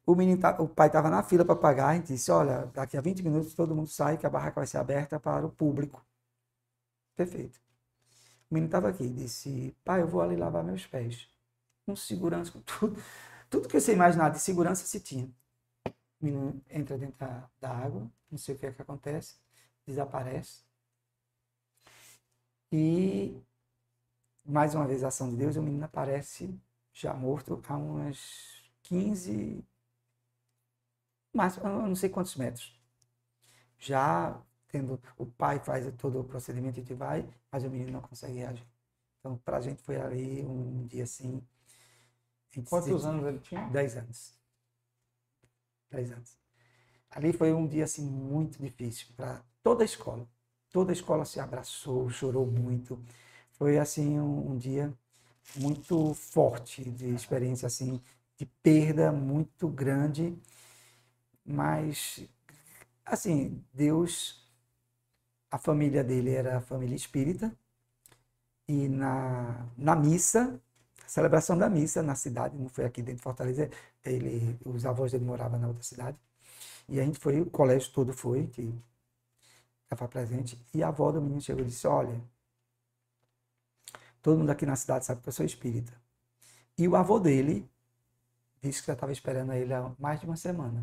O, 0.06 0.14
menino, 0.14 0.40
o 0.60 0.68
pai 0.68 0.88
estava 0.88 1.10
na 1.10 1.22
fila 1.22 1.44
para 1.44 1.56
pagar, 1.56 1.88
a 1.90 1.94
gente 1.94 2.08
disse, 2.08 2.30
olha, 2.30 2.66
daqui 2.74 2.96
a 2.96 3.00
20 3.00 3.22
minutos 3.22 3.54
todo 3.54 3.74
mundo 3.74 3.88
sai, 3.88 4.18
que 4.18 4.26
a 4.26 4.30
barraca 4.30 4.60
vai 4.60 4.66
ser 4.66 4.78
aberta 4.78 5.20
para 5.20 5.46
o 5.46 5.50
público. 5.50 6.04
Perfeito. 7.16 7.60
O 8.50 8.54
menino 8.54 8.68
estava 8.68 8.88
aqui, 8.88 9.08
disse, 9.08 9.76
pai, 9.84 10.02
eu 10.02 10.08
vou 10.08 10.20
ali 10.20 10.36
lavar 10.36 10.64
meus 10.64 10.86
pés. 10.86 11.28
Com 11.86 11.94
segurança, 11.96 12.52
com 12.52 12.60
tudo. 12.62 13.00
Tudo 13.50 13.68
que 13.68 13.80
você 13.80 13.92
imaginar 13.92 14.30
de 14.30 14.38
segurança 14.40 14.86
se 14.86 15.00
tinha. 15.00 15.26
O 16.20 16.24
menino 16.24 16.62
entra 16.70 16.98
dentro 16.98 17.18
da, 17.18 17.50
da 17.60 17.70
água, 17.70 18.10
não 18.30 18.38
sei 18.38 18.54
o 18.54 18.58
que 18.58 18.66
é 18.66 18.72
que 18.72 18.82
acontece, 18.82 19.36
desaparece. 19.86 20.64
E, 22.72 23.42
mais 24.44 24.74
uma 24.74 24.86
vez, 24.86 25.02
a 25.04 25.08
ação 25.08 25.30
de 25.30 25.36
Deus, 25.36 25.56
o 25.56 25.62
menino 25.62 25.84
aparece 25.84 26.54
já 26.92 27.14
morto 27.14 27.62
a 27.68 27.76
umas 27.76 28.62
15, 28.82 29.64
mas 31.32 31.56
eu 31.56 31.64
não 31.64 31.94
sei 31.96 32.08
quantos 32.08 32.36
metros. 32.36 32.78
Já 33.78 34.40
tendo 34.68 35.00
o 35.18 35.26
pai 35.26 35.58
faz 35.60 35.86
todo 35.96 36.20
o 36.20 36.24
procedimento 36.24 36.78
e 36.80 36.94
vai, 36.94 37.28
mas 37.50 37.64
o 37.64 37.70
menino 37.70 37.92
não 37.92 38.00
consegue 38.02 38.34
reagir. 38.38 38.66
Então, 39.20 39.38
para 39.38 39.58
a 39.58 39.60
gente 39.60 39.82
foi 39.82 39.96
ali 40.00 40.44
um 40.44 40.86
dia 40.86 41.04
assim. 41.04 41.42
Quantos 42.68 43.04
anos 43.04 43.26
ele 43.26 43.38
tinha? 43.38 43.66
Dez 43.68 43.96
anos. 43.96 44.34
Dez 45.90 46.10
anos. 46.10 46.36
Ali 47.10 47.32
foi 47.32 47.52
um 47.52 47.66
dia 47.66 47.84
assim 47.84 48.04
muito 48.08 48.60
difícil 48.62 49.08
para 49.16 49.42
toda 49.62 49.82
a 49.82 49.84
escola. 49.84 50.28
Toda 50.70 50.92
a 50.92 50.94
escola 50.94 51.24
se 51.24 51.40
abraçou, 51.40 52.08
chorou 52.10 52.46
muito. 52.46 53.02
Foi 53.52 53.78
assim 53.78 54.18
um, 54.20 54.52
um 54.52 54.56
dia 54.56 54.92
muito 55.56 56.14
forte 56.14 56.88
de 56.90 57.08
experiência 57.14 57.66
assim 57.66 58.00
de 58.36 58.46
perda 58.62 59.12
muito 59.12 59.68
grande, 59.68 60.38
mas 61.44 62.24
assim 63.04 63.62
Deus 63.72 64.40
a 65.50 65.58
família 65.58 66.04
dele 66.04 66.30
era 66.30 66.58
a 66.58 66.60
família 66.60 66.94
espírita, 66.94 67.54
e 68.68 68.88
na, 68.88 69.66
na 69.76 69.96
missa, 69.96 70.60
celebração 71.10 71.58
da 71.58 71.68
missa 71.68 72.02
na 72.02 72.14
cidade, 72.14 72.56
não 72.56 72.68
foi 72.68 72.84
aqui 72.84 73.02
dentro 73.02 73.16
de 73.16 73.22
Fortaleza, 73.22 73.68
ele, 74.04 74.58
os 74.64 74.86
avós 74.86 75.10
dele 75.10 75.24
moravam 75.24 75.58
na 75.58 75.66
outra 75.68 75.82
cidade, 75.82 76.16
e 76.88 77.00
a 77.00 77.04
gente 77.04 77.18
foi, 77.18 77.40
o 77.40 77.50
colégio 77.50 77.92
todo 77.92 78.12
foi, 78.12 78.46
que 78.46 78.72
estava 79.82 80.06
presente, 80.08 80.56
e 80.72 80.82
a 80.82 80.88
avó 80.88 81.10
do 81.10 81.20
menino 81.20 81.40
chegou 81.40 81.62
e 81.62 81.66
disse, 81.66 81.86
olha, 81.86 82.22
todo 84.22 84.38
mundo 84.38 84.50
aqui 84.50 84.64
na 84.64 84.76
cidade 84.76 85.04
sabe 85.04 85.20
que 85.20 85.28
eu 85.28 85.32
sou 85.32 85.44
espírita. 85.44 85.92
E 86.78 86.86
o 86.86 86.94
avô 86.94 87.18
dele 87.18 87.68
disse 88.62 88.80
que 88.80 88.86
já 88.86 88.92
estava 88.92 89.10
esperando 89.10 89.52
ele 89.52 89.74
há 89.74 89.92
mais 89.98 90.20
de 90.20 90.26
uma 90.26 90.36
semana. 90.36 90.82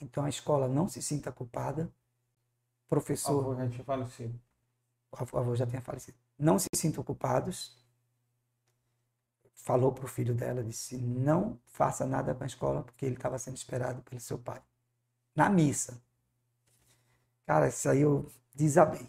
Então 0.00 0.24
a 0.24 0.28
escola 0.28 0.68
não 0.68 0.88
se 0.88 1.02
sinta 1.02 1.30
culpada, 1.30 1.92
professor. 2.88 3.36
O 3.36 3.50
avô 3.50 3.56
já 3.56 3.68
tinha 3.68 3.84
falecido. 3.84 4.40
O 5.12 5.38
avô 5.38 5.54
já 5.54 5.66
tinha 5.66 5.82
falecido. 5.82 6.16
Não 6.38 6.58
se 6.58 6.68
sintam 6.74 7.04
culpados. 7.04 7.77
Falou 9.68 9.92
para 9.92 10.06
o 10.06 10.08
filho 10.08 10.34
dela, 10.34 10.64
disse: 10.64 10.96
não 10.96 11.60
faça 11.66 12.06
nada 12.06 12.34
com 12.34 12.42
a 12.42 12.46
escola, 12.46 12.82
porque 12.82 13.04
ele 13.04 13.16
estava 13.16 13.38
sendo 13.38 13.58
esperado 13.58 14.00
pelo 14.00 14.18
seu 14.18 14.38
pai. 14.38 14.62
Na 15.36 15.50
missa. 15.50 16.00
Cara, 17.46 17.68
isso 17.68 17.86
aí 17.86 18.00
eu 18.00 18.26
desabei. 18.54 19.06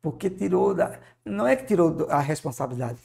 Porque 0.00 0.30
tirou 0.30 0.72
da. 0.72 1.00
Não 1.24 1.48
é 1.48 1.56
que 1.56 1.64
tirou 1.64 2.08
a 2.08 2.20
responsabilidade, 2.20 3.00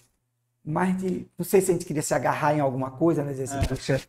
mas 0.63 0.95
de, 0.97 1.27
não 1.35 1.43
sei 1.43 1.61
se 1.61 1.71
a 1.71 1.73
gente 1.73 1.85
queria 1.87 2.03
se 2.03 2.13
agarrar 2.13 2.53
em 2.53 2.59
alguma 2.59 2.91
coisa, 2.91 3.23
né? 3.23 3.31
Dizer 3.31 3.45
assim, 3.45 3.93
é. 3.93 4.01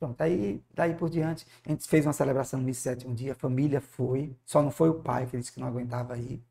Pronto, 0.00 0.20
aí 0.20 0.60
daí 0.74 0.96
por 0.96 1.08
diante, 1.08 1.46
a 1.64 1.70
gente 1.70 1.86
fez 1.86 2.04
uma 2.04 2.12
celebração 2.12 2.58
no 2.58 2.64
2007 2.64 3.06
um 3.06 3.14
dia, 3.14 3.30
a 3.30 3.36
família 3.36 3.80
foi, 3.80 4.36
só 4.44 4.60
não 4.60 4.72
foi 4.72 4.90
o 4.90 5.00
pai, 5.02 5.24
que 5.26 5.38
disse 5.38 5.52
que 5.52 5.60
não 5.60 5.68
aguentava 5.68 6.18
ir. 6.18 6.42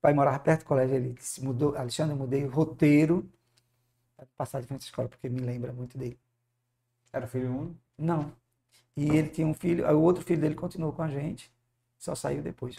Pai 0.00 0.14
morava 0.14 0.38
perto 0.38 0.60
do 0.62 0.66
colégio, 0.66 0.96
ele 0.96 1.12
disse, 1.12 1.42
mudou, 1.44 1.76
Alexandre, 1.76 2.14
eu 2.14 2.18
mudei 2.18 2.44
o 2.44 2.50
roteiro 2.50 3.28
para 4.16 4.26
passar 4.36 4.60
de 4.60 4.66
frente 4.66 4.82
à 4.82 4.84
escola, 4.84 5.08
porque 5.08 5.28
me 5.28 5.40
lembra 5.40 5.72
muito 5.72 5.98
dele. 5.98 6.18
Era 7.12 7.26
filho 7.26 7.50
único? 7.54 7.80
Não. 7.98 8.32
E 8.96 9.08
ele 9.10 9.28
tinha 9.28 9.46
um 9.46 9.54
filho, 9.54 9.86
o 9.96 10.02
outro 10.02 10.24
filho 10.24 10.40
dele 10.40 10.54
continuou 10.54 10.92
com 10.92 11.02
a 11.02 11.08
gente, 11.08 11.52
só 11.98 12.14
saiu 12.14 12.42
depois. 12.42 12.76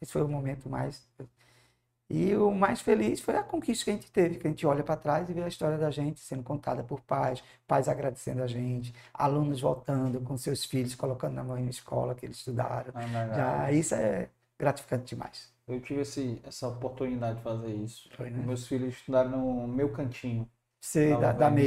Esse 0.00 0.12
foi 0.12 0.22
o 0.22 0.28
momento 0.28 0.68
mais 0.68 1.08
e 2.10 2.34
o 2.34 2.50
mais 2.50 2.80
feliz 2.80 3.20
foi 3.20 3.36
a 3.36 3.42
conquista 3.42 3.84
que 3.84 3.90
a 3.90 3.94
gente 3.94 4.10
teve, 4.10 4.38
que 4.38 4.46
a 4.46 4.50
gente 4.50 4.66
olha 4.66 4.82
para 4.82 4.96
trás 4.96 5.28
e 5.28 5.32
vê 5.34 5.42
a 5.42 5.48
história 5.48 5.76
da 5.76 5.90
gente 5.90 6.20
sendo 6.20 6.42
contada 6.42 6.82
por 6.82 7.00
pais, 7.02 7.42
pais 7.66 7.86
agradecendo 7.86 8.42
a 8.42 8.46
gente, 8.46 8.94
alunos 9.12 9.60
voltando 9.60 10.20
com 10.22 10.36
seus 10.38 10.64
filhos, 10.64 10.94
colocando 10.94 11.34
na 11.34 11.44
mão 11.44 11.56
na 11.56 11.68
escola 11.70 12.14
que 12.14 12.24
eles 12.24 12.38
estudaram. 12.38 12.92
Ah, 12.96 13.34
Já, 13.34 13.72
isso 13.72 13.94
é 13.94 14.30
gratificante 14.58 15.14
demais. 15.14 15.52
Eu 15.68 15.80
tive 15.82 16.00
esse, 16.00 16.40
essa 16.44 16.66
oportunidade 16.68 17.36
de 17.36 17.42
fazer 17.42 17.74
isso. 17.74 18.08
Foi, 18.16 18.30
né? 18.30 18.42
Meus 18.44 18.66
filhos 18.66 18.94
estudaram 18.94 19.30
no 19.30 19.68
meu 19.68 19.92
cantinho. 19.92 20.48
Sei, 20.80 21.14
da, 21.16 21.32
da 21.32 21.50
né? 21.50 21.62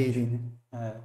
É, 0.74 0.96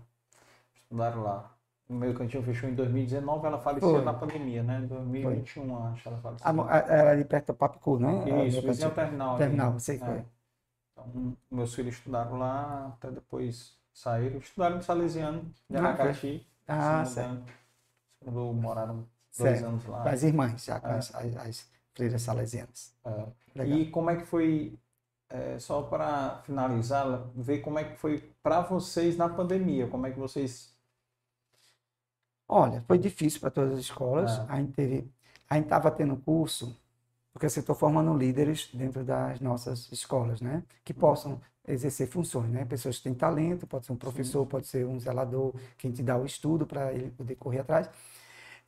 estudaram 0.75 1.23
lá. 1.23 1.53
O 1.89 1.95
meu 1.95 2.15
cantinho 2.15 2.43
fechou 2.43 2.69
em 2.69 2.75
2019, 2.75 3.47
ela 3.47 3.59
faleceu 3.59 3.91
Foi. 3.91 4.05
na 4.05 4.15
pandemia, 4.15 4.63
né? 4.63 4.81
2021, 4.89 5.69
foi. 5.69 5.87
acho, 5.93 6.09
ela 6.09 6.19
faleceu. 6.19 6.69
era 6.69 7.11
ali 7.11 7.25
perto 7.25 7.49
do 7.49 7.55
Papicu, 7.55 7.99
né? 7.99 8.47
Isso, 8.47 8.63
vizinho 8.63 8.89
ao 8.89 8.95
terminal. 8.95 9.37
Terminal, 9.37 9.71
ali. 9.73 9.81
sei 9.81 9.99
que 9.99 10.05
é. 10.05 10.07
foi. 10.07 10.25
Então, 10.93 11.37
meus 11.51 11.75
filhos 11.75 11.95
estudaram 11.95 12.39
lá, 12.39 12.93
até 12.97 13.11
depois 13.11 13.77
saíram. 13.93 14.39
Estudaram 14.39 14.77
no 14.77 14.83
Salesiano, 14.83 15.43
de 15.71 15.77
ah, 15.77 15.81
Aracati. 15.81 16.47
Ah, 16.67 17.05
certo. 17.05 17.45
Quando 18.25 18.53
moraram 18.55 19.07
dois 19.39 19.59
certo. 19.59 19.67
anos 19.67 19.85
lá. 19.87 20.03
As 20.11 20.23
irmãs, 20.25 20.65
já, 20.65 20.81
é. 20.83 20.91
as, 20.91 21.15
as 21.15 21.76
freiras 21.97 22.23
salesianas. 22.23 22.95
É. 23.57 23.67
E 23.67 23.91
como 23.91 24.11
é 24.11 24.17
que 24.17 24.27
foi 24.27 24.79
é, 25.31 25.59
só 25.59 25.83
para 25.83 26.43
finalizar, 26.45 27.27
ver 27.35 27.61
como 27.61 27.79
é 27.79 27.85
que 27.85 27.97
foi 27.97 28.31
para 28.43 28.61
vocês 28.61 29.17
na 29.17 29.29
pandemia, 29.29 29.89
como 29.89 30.07
é 30.07 30.11
que 30.11 30.19
vocês... 30.19 30.77
Olha, 32.49 32.85
foi 32.87 32.99
difícil 32.99 33.41
para 33.41 33.51
todas 33.51 33.73
as 33.73 33.81
escolas, 33.81 34.39
é. 34.39 34.47
a 34.49 34.57
gente 34.57 34.73
teve, 34.73 35.11
a 35.51 35.57
gente 35.57 35.65
estava 35.65 35.91
tendo 35.91 36.17
curso, 36.17 36.79
porque 37.33 37.47
assim, 37.47 37.61
estou 37.61 37.75
formando 37.75 38.17
líderes 38.17 38.71
dentro 38.73 39.03
das 39.03 39.41
nossas 39.41 39.91
escolas, 39.91 40.41
né, 40.41 40.63
que 40.85 40.95
possam 40.95 41.41
exercer 41.67 42.07
funções, 42.07 42.49
né, 42.51 42.65
pessoas 42.65 42.99
que 42.99 43.05
têm 43.05 43.15
talento, 43.15 43.67
pode 43.67 43.87
ser 43.87 43.93
um 43.93 43.97
professor, 43.97 44.45
Sim. 44.45 44.49
pode 44.49 44.67
ser 44.69 44.87
um 44.87 45.01
zelador, 45.01 45.55
quem 45.77 45.91
te 45.91 46.03
dá 46.03 46.17
o 46.17 46.25
estudo 46.25 46.65
para 46.67 46.93
ele 46.93 47.11
poder 47.11 47.35
correr 47.35 47.61
atrás, 47.61 47.91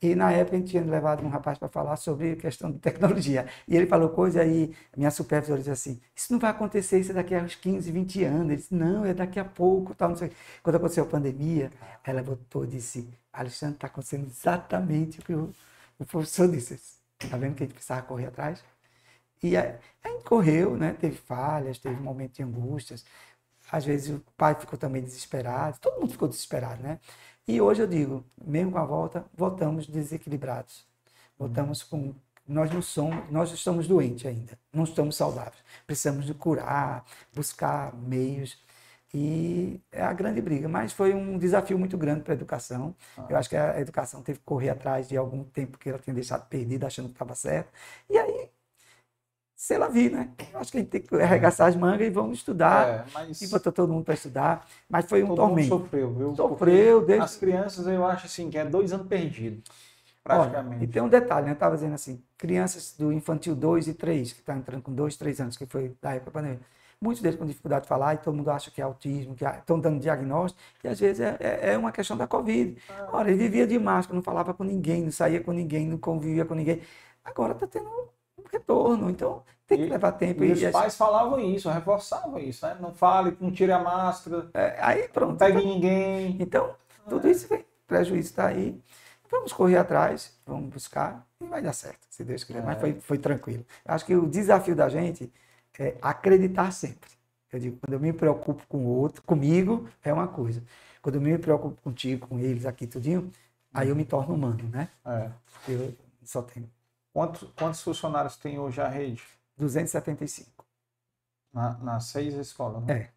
e 0.01 0.15
na 0.15 0.31
época 0.31 0.55
a 0.55 0.59
gente 0.59 0.71
tinha 0.71 0.83
levado 0.83 1.25
um 1.25 1.29
rapaz 1.29 1.57
para 1.57 1.67
falar 1.67 1.97
sobre 1.97 2.35
questão 2.37 2.71
de 2.71 2.79
tecnologia. 2.79 3.47
E 3.67 3.75
ele 3.75 3.85
falou 3.85 4.09
coisa 4.09 4.41
aí, 4.41 4.73
minha 4.95 5.11
supervisora 5.11 5.59
disse 5.59 5.71
assim: 5.71 6.01
Isso 6.15 6.31
não 6.31 6.39
vai 6.39 6.51
acontecer, 6.51 6.99
isso 6.99 7.11
é 7.11 7.15
daqui 7.15 7.35
a 7.35 7.41
uns 7.43 7.55
15, 7.55 7.91
20 7.91 8.23
anos. 8.23 8.45
Ele 8.47 8.55
disse: 8.55 8.73
Não, 8.73 9.05
é 9.05 9.13
daqui 9.13 9.39
a 9.39 9.45
pouco. 9.45 9.93
Tal, 9.93 10.09
não 10.09 10.15
sei. 10.15 10.31
Quando 10.63 10.77
aconteceu 10.77 11.03
a 11.03 11.07
pandemia, 11.07 11.69
ela 12.03 12.21
voltou 12.23 12.63
e 12.63 12.67
disse: 12.67 13.09
Alexandre, 13.33 13.75
está 13.75 13.87
acontecendo 13.87 14.25
exatamente 14.27 15.19
o 15.19 15.23
que 15.23 15.33
o, 15.33 15.51
o 15.99 16.05
professor 16.05 16.47
disse. 16.49 16.79
Está 17.21 17.37
vendo 17.37 17.55
que 17.55 17.63
a 17.63 17.65
gente 17.65 17.75
precisava 17.75 18.01
correr 18.03 18.27
atrás? 18.27 18.63
E 19.43 19.57
a, 19.57 19.77
a 20.03 20.09
gente 20.09 20.23
correu, 20.23 20.77
né? 20.77 20.93
teve 20.93 21.17
falhas, 21.17 21.77
teve 21.79 21.99
momentos 22.01 22.37
de 22.37 22.43
angústias. 22.43 23.05
Às 23.71 23.85
vezes 23.85 24.15
o 24.15 24.23
pai 24.37 24.55
ficou 24.55 24.77
também 24.79 25.01
desesperado, 25.03 25.77
todo 25.79 25.99
mundo 26.01 26.11
ficou 26.11 26.27
desesperado, 26.27 26.81
né? 26.81 26.99
E 27.49 27.59
hoje 27.59 27.81
eu 27.81 27.87
digo, 27.87 28.23
mesmo 28.45 28.71
com 28.73 28.77
a 28.77 28.85
volta, 28.85 29.25
voltamos 29.35 29.87
desequilibrados. 29.87 30.85
Voltamos 31.35 31.81
com 31.81 32.13
nós 32.47 32.71
não 32.71 32.79
somos, 32.79 33.27
nós 33.31 33.51
estamos 33.51 33.87
doentes 33.87 34.23
ainda, 34.27 34.55
não 34.71 34.83
estamos 34.83 35.15
saudáveis. 35.15 35.57
Precisamos 35.87 36.27
de 36.27 36.33
curar, 36.35 37.03
buscar 37.33 37.91
meios 37.95 38.63
e 39.11 39.81
é 39.91 40.03
a 40.03 40.13
grande 40.13 40.39
briga. 40.41 40.69
Mas 40.69 40.93
foi 40.93 41.15
um 41.15 41.39
desafio 41.39 41.79
muito 41.79 41.97
grande 41.97 42.21
para 42.21 42.33
a 42.33 42.35
educação. 42.35 42.95
Ah. 43.17 43.25
Eu 43.27 43.35
acho 43.35 43.49
que 43.49 43.57
a 43.57 43.79
educação 43.81 44.21
teve 44.21 44.37
que 44.37 44.45
correr 44.45 44.69
atrás 44.69 45.07
de 45.07 45.17
algum 45.17 45.43
tempo 45.43 45.79
que 45.79 45.89
ela 45.89 45.97
tinha 45.97 46.13
deixado 46.13 46.47
perdida, 46.47 46.85
achando 46.85 47.07
que 47.07 47.15
estava 47.15 47.33
certo. 47.33 47.71
E 48.07 48.15
aí 48.15 48.51
sei 49.59 49.77
lá 49.77 49.89
vi, 49.89 50.09
né? 50.09 50.29
Acho 50.53 50.71
que 50.71 50.77
a 50.77 50.79
gente 50.79 50.89
tem 50.89 51.01
que 51.01 51.13
arregaçar 51.15 51.67
as 51.67 51.75
mangas 51.75 52.07
e 52.07 52.09
vamos 52.09 52.37
estudar. 52.37 52.87
É, 52.87 53.05
mas... 53.13 53.41
E 53.41 53.47
botou 53.49 53.73
todo 53.73 53.91
mundo 53.91 54.05
para 54.05 54.13
estudar. 54.13 54.65
Mas 54.89 55.05
foi 55.05 55.21
um 55.21 55.27
todo 55.27 55.35
tormento. 55.35 55.69
Mundo 55.69 55.83
sofreu, 55.83 56.13
viu? 56.13 56.33
Sofreu. 56.33 57.05
Desde... 57.05 57.25
As 57.25 57.35
crianças, 57.35 57.85
eu 57.85 58.05
acho 58.05 58.25
assim, 58.25 58.49
que 58.49 58.57
é 58.57 58.63
dois 58.63 58.93
anos 58.93 59.05
perdidos. 59.07 59.69
Praticamente. 60.23 60.75
Olha, 60.77 60.83
e 60.85 60.87
tem 60.87 61.01
um 61.01 61.09
detalhe, 61.09 61.45
né? 61.45 61.51
Eu 61.51 61.55
estava 61.55 61.75
dizendo 61.75 61.93
assim, 61.93 62.23
crianças 62.37 62.95
do 62.97 63.11
infantil 63.11 63.53
2 63.53 63.89
e 63.89 63.93
3, 63.93 64.31
que 64.31 64.39
estão 64.39 64.55
tá 64.55 64.61
entrando 64.61 64.81
com 64.81 64.93
2, 64.93 65.17
3 65.17 65.41
anos, 65.41 65.57
que 65.57 65.65
foi 65.65 65.93
da 66.01 66.13
época 66.13 66.31
da 66.31 66.39
pandemia. 66.39 66.61
Muitos 67.01 67.21
deles 67.21 67.37
com 67.37 67.45
dificuldade 67.45 67.83
de 67.83 67.89
falar 67.89 68.13
e 68.13 68.17
todo 68.19 68.35
mundo 68.35 68.49
acha 68.51 68.71
que 68.71 68.79
é 68.79 68.83
autismo, 68.85 69.35
que 69.35 69.43
estão 69.43 69.77
dando 69.77 69.99
diagnóstico, 69.99 70.61
e 70.83 70.87
às 70.87 70.99
vezes 70.99 71.19
é, 71.19 71.35
é, 71.39 71.73
é 71.73 71.77
uma 71.77 71.91
questão 71.91 72.15
da 72.15 72.27
Covid. 72.27 72.77
Ah. 72.89 73.09
Olha, 73.11 73.29
ele 73.29 73.37
vivia 73.37 73.67
de 73.67 73.77
máscara, 73.77 74.15
não 74.15 74.23
falava 74.23 74.53
com 74.53 74.63
ninguém, 74.63 75.03
não 75.03 75.11
saía 75.11 75.41
com 75.41 75.51
ninguém, 75.51 75.85
não 75.85 75.97
convivia 75.97 76.45
com 76.45 76.55
ninguém. 76.55 76.81
Agora 77.25 77.51
está 77.51 77.67
tendo 77.67 78.09
retorno. 78.51 79.09
Então, 79.09 79.43
tem 79.67 79.77
que 79.77 79.85
e, 79.85 79.89
levar 79.89 80.13
tempo. 80.13 80.43
E, 80.43 80.49
e 80.49 80.51
os 80.51 80.59
gente... 80.59 80.73
pais 80.73 80.95
falavam 80.95 81.39
isso, 81.39 81.69
reforçavam 81.69 82.39
isso, 82.39 82.65
né? 82.65 82.77
Não 82.79 82.93
fale, 82.93 83.37
não 83.39 83.51
tire 83.51 83.71
a 83.71 83.79
máscara. 83.79 84.49
É, 84.53 84.77
aí 84.81 85.07
pronto. 85.07 85.31
Não 85.31 85.37
pegue 85.37 85.59
então, 85.59 85.69
ninguém. 85.73 86.37
Então, 86.39 86.75
tudo 87.07 87.27
é. 87.27 87.31
isso 87.31 87.47
vem. 87.47 87.65
prejuízo 87.87 88.29
está 88.29 88.47
aí. 88.47 88.81
Vamos 89.29 89.53
correr 89.53 89.77
atrás, 89.77 90.35
vamos 90.45 90.69
buscar 90.69 91.25
e 91.39 91.45
vai 91.45 91.61
dar 91.61 91.73
certo, 91.73 91.99
se 92.09 92.23
Deus 92.23 92.43
quiser. 92.43 92.59
É. 92.59 92.65
Mas 92.65 92.79
foi, 92.79 92.93
foi 92.99 93.17
tranquilo. 93.19 93.63
Acho 93.85 94.05
que 94.05 94.15
o 94.15 94.27
desafio 94.27 94.75
da 94.75 94.89
gente 94.89 95.31
é 95.77 95.95
acreditar 96.01 96.71
sempre. 96.71 97.09
Eu 97.51 97.59
digo, 97.59 97.77
quando 97.77 97.93
eu 97.93 97.99
me 97.99 98.13
preocupo 98.13 98.63
com 98.67 98.77
o 98.77 98.87
outro, 98.87 99.23
comigo, 99.23 99.87
é 100.03 100.11
uma 100.13 100.27
coisa. 100.27 100.63
Quando 101.01 101.15
eu 101.15 101.21
me 101.21 101.37
preocupo 101.37 101.81
contigo, 101.81 102.27
com 102.27 102.39
eles 102.39 102.65
aqui, 102.65 102.85
tudinho, 102.85 103.31
aí 103.73 103.89
eu 103.89 103.95
me 103.95 104.05
torno 104.05 104.35
humano, 104.35 104.63
né? 104.69 104.89
É. 105.05 105.29
Eu 105.67 105.93
só 106.23 106.41
tenho. 106.41 106.69
Quantos, 107.19 107.51
quantos 107.51 107.81
funcionários 107.81 108.37
tem 108.37 108.57
hoje 108.59 108.79
a 108.79 108.87
rede? 108.87 109.21
275. 109.57 110.65
Na, 111.51 111.77
nas 111.79 112.05
seis 112.05 112.33
escolas, 112.35 112.81
né? 112.85 112.93
É. 112.93 113.11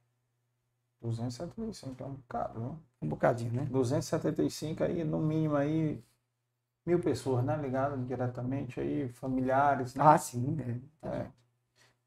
275 1.00 2.02
é 2.02 2.06
um 2.06 2.14
bocado, 2.14 2.58
né? 2.58 2.76
Um 3.00 3.08
bocadinho, 3.08 3.52
né? 3.52 3.64
275 3.70 4.82
aí, 4.82 5.04
no 5.04 5.20
mínimo 5.20 5.54
aí, 5.54 6.02
mil 6.84 6.98
pessoas, 6.98 7.44
né? 7.44 7.56
Ligadas 7.58 8.04
diretamente 8.04 8.80
aí, 8.80 9.08
familiares, 9.08 9.94
né? 9.94 10.02
Ah, 10.04 10.18
sim, 10.18 10.56
é. 11.04 11.08
é. 11.08 11.30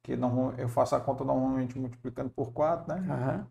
Que 0.03 0.17
não, 0.17 0.53
eu 0.55 0.67
faço 0.67 0.97
a 0.97 0.99
conta 0.99 1.23
normalmente 1.23 1.79
multiplicando 1.79 2.29
por 2.29 2.51
quatro, 2.51 2.93
né? 2.93 3.07
Aham. 3.09 3.47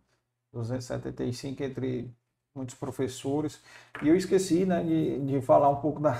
275 0.52 1.62
entre 1.62 2.14
muitos 2.54 2.74
professores. 2.74 3.62
E 4.02 4.08
eu 4.08 4.14
esqueci, 4.14 4.66
né, 4.66 4.82
de, 4.84 5.24
de 5.24 5.40
falar 5.40 5.70
um 5.70 5.80
pouco 5.80 5.98
da 5.98 6.12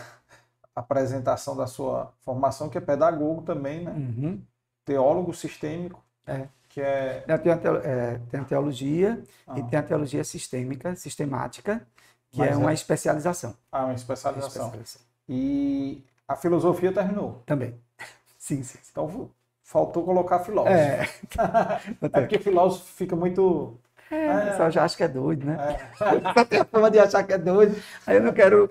apresentação 0.74 1.56
da 1.56 1.66
sua 1.66 2.12
formação, 2.20 2.68
que 2.68 2.78
é 2.78 2.80
pedagogo 2.80 3.42
também, 3.42 3.84
né? 3.84 3.92
Uhum 3.92 4.42
teólogo 4.84 5.32
sistêmico, 5.32 6.02
é. 6.26 6.46
que 6.68 6.80
é... 6.80 7.20
Tem 7.20 7.52
a, 7.52 7.58
teolo, 7.58 7.78
é, 7.78 8.20
tem 8.30 8.40
a 8.40 8.44
teologia 8.44 9.22
ah. 9.46 9.58
e 9.58 9.62
tem 9.64 9.78
a 9.78 9.82
teologia 9.82 10.22
sistêmica, 10.22 10.94
sistemática, 10.94 11.86
que 12.30 12.38
Mas 12.38 12.52
é 12.52 12.56
uma 12.56 12.70
é... 12.70 12.74
especialização. 12.74 13.54
Ah, 13.72 13.84
uma 13.84 13.94
especialização. 13.94 14.66
especialização. 14.66 15.02
E 15.28 16.04
a 16.28 16.36
filosofia 16.36 16.92
terminou? 16.92 17.42
Também. 17.46 17.74
Sim, 18.38 18.62
sim. 18.62 18.78
Então 18.90 19.30
faltou 19.62 20.04
colocar 20.04 20.40
filósofo. 20.40 20.76
É, 20.76 21.08
é 22.02 22.08
porque 22.10 22.38
filósofo 22.38 22.84
fica 22.92 23.16
muito 23.16 23.80
é, 24.10 24.36
o 24.36 24.50
pessoal 24.50 24.70
já 24.70 24.84
acha 24.84 24.96
que 24.96 25.02
é 25.02 25.08
doido, 25.08 25.46
né? 25.46 25.56
É. 26.00 26.32
Só 26.34 26.44
tem 26.44 26.60
a 26.60 26.64
forma 26.64 26.90
de 26.90 26.98
achar 26.98 27.22
que 27.22 27.32
é 27.32 27.38
doido. 27.38 27.76
Aí 28.06 28.16
eu 28.16 28.22
não 28.22 28.32
quero 28.32 28.68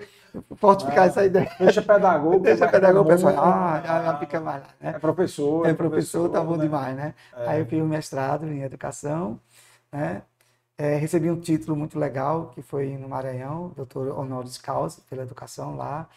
fortificar 0.56 1.04
é. 1.04 1.06
essa 1.08 1.24
ideia. 1.24 1.50
Deixa 1.58 1.82
pedagogo. 1.82 2.40
Deixa 2.44 2.68
pedagogo, 2.68 3.08
o 3.08 3.12
pessoal, 3.12 3.34
ah, 3.38 3.82
já, 3.84 4.18
fica 4.18 4.40
mais 4.40 4.62
lá, 4.62 4.68
né? 4.80 4.92
É 4.96 4.98
professor. 4.98 5.66
É 5.66 5.74
professor, 5.74 6.28
tá 6.28 6.40
bom 6.40 6.56
né? 6.56 6.64
demais, 6.64 6.96
né? 6.96 7.14
É. 7.36 7.48
Aí 7.48 7.60
eu 7.60 7.66
fiz 7.66 7.82
um 7.82 7.86
mestrado 7.86 8.46
em 8.46 8.62
educação, 8.62 9.40
né? 9.92 10.22
É, 10.76 10.96
recebi 10.96 11.30
um 11.30 11.40
título 11.40 11.76
muito 11.76 11.98
legal, 11.98 12.48
que 12.48 12.60
foi 12.60 12.96
no 12.96 13.08
Maranhão, 13.08 13.72
doutor 13.76 14.18
honoris 14.18 14.58
causa, 14.58 15.00
pela 15.08 15.22
educação 15.22 15.76
lá, 15.76 16.08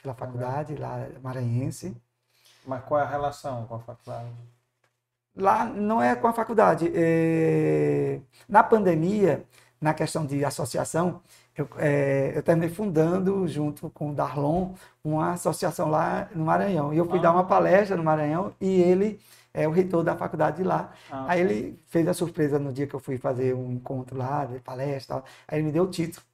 pela 0.00 0.14
faculdade 0.14 0.76
lá 0.76 1.08
maranhense. 1.20 1.96
Mas 2.64 2.84
qual 2.84 3.00
é 3.00 3.02
a 3.02 3.08
relação 3.08 3.66
com 3.66 3.74
a 3.74 3.80
faculdade? 3.80 4.28
Lá 5.36 5.66
não 5.66 6.02
é 6.02 6.14
com 6.14 6.26
a 6.26 6.32
faculdade. 6.32 6.90
É... 6.94 8.20
Na 8.48 8.62
pandemia, 8.62 9.44
na 9.80 9.94
questão 9.94 10.24
de 10.24 10.44
associação, 10.44 11.20
eu, 11.56 11.68
é, 11.78 12.32
eu, 12.34 12.42
terminei 12.42 12.68
fundando, 12.68 13.46
junto 13.46 13.88
com 13.90 14.10
o 14.10 14.14
Darlon, 14.14 14.74
uma 15.04 15.32
associação 15.32 15.88
lá 15.88 16.28
no 16.34 16.44
Maranhão. 16.44 16.92
E 16.92 16.98
eu 16.98 17.04
fui 17.04 17.18
ah. 17.18 17.22
dar 17.22 17.32
uma 17.32 17.44
palestra 17.44 17.96
no 17.96 18.02
Maranhão 18.02 18.52
e 18.60 18.80
ele 18.80 19.20
é 19.52 19.68
o 19.68 19.70
reitor 19.70 20.02
da 20.02 20.16
faculdade 20.16 20.56
de 20.56 20.64
lá. 20.64 20.92
Ah, 21.10 21.26
Aí 21.28 21.40
ele 21.40 21.80
fez 21.86 22.08
a 22.08 22.14
surpresa 22.14 22.58
no 22.58 22.72
dia 22.72 22.88
que 22.88 22.94
eu 22.94 22.98
fui 22.98 23.18
fazer 23.18 23.54
um 23.54 23.72
encontro 23.72 24.16
lá, 24.16 24.44
de 24.44 24.58
palestra. 24.58 25.16
Tal. 25.16 25.24
Aí 25.46 25.58
ele 25.58 25.66
me 25.66 25.72
deu 25.72 25.84
o 25.84 25.90
título. 25.90 26.26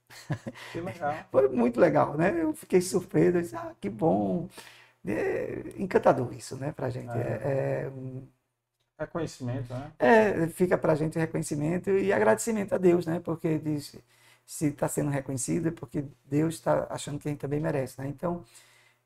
Que 0.71 0.81
legal. 0.81 1.13
Foi 1.31 1.47
muito 1.49 1.79
legal, 1.79 2.15
né? 2.17 2.35
Eu 2.41 2.53
fiquei 2.53 2.81
surpreso. 2.81 3.37
Eu 3.37 3.41
disse, 3.41 3.55
ah, 3.55 3.73
que 3.79 3.89
bom. 3.89 4.47
É 5.05 5.63
encantador 5.77 6.33
isso, 6.33 6.55
né, 6.55 6.71
pra 6.71 6.89
gente. 6.89 7.09
É, 7.09 7.21
é, 7.21 7.83
é 7.85 7.89
um 7.89 8.23
Reconhecimento, 9.01 9.73
né? 9.73 9.91
É, 9.97 10.47
fica 10.49 10.77
para 10.77 10.93
a 10.93 10.95
gente 10.95 11.17
reconhecimento 11.17 11.89
e 11.89 12.13
agradecimento 12.13 12.73
a 12.75 12.77
Deus, 12.77 13.05
né? 13.05 13.19
Porque 13.19 13.57
diz, 13.57 13.95
se 14.45 14.67
está 14.67 14.87
sendo 14.87 15.09
reconhecido 15.09 15.69
é 15.69 15.71
porque 15.71 16.05
Deus 16.25 16.55
está 16.55 16.87
achando 16.89 17.19
que 17.19 17.27
a 17.27 17.31
gente 17.31 17.41
também 17.41 17.59
merece, 17.59 17.99
né? 17.99 18.07
Então, 18.07 18.43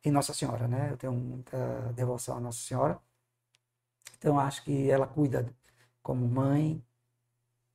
e 0.03 0.11
Nossa 0.11 0.33
Senhora, 0.33 0.67
né? 0.67 0.89
Eu 0.91 0.97
tenho 0.97 1.13
muita 1.13 1.57
devoção 1.95 2.37
a 2.37 2.41
Nossa 2.41 2.59
Senhora. 2.59 2.99
Então, 4.17 4.39
acho 4.39 4.63
que 4.63 4.89
ela 4.89 5.07
cuida 5.07 5.49
como 6.03 6.27
mãe 6.27 6.83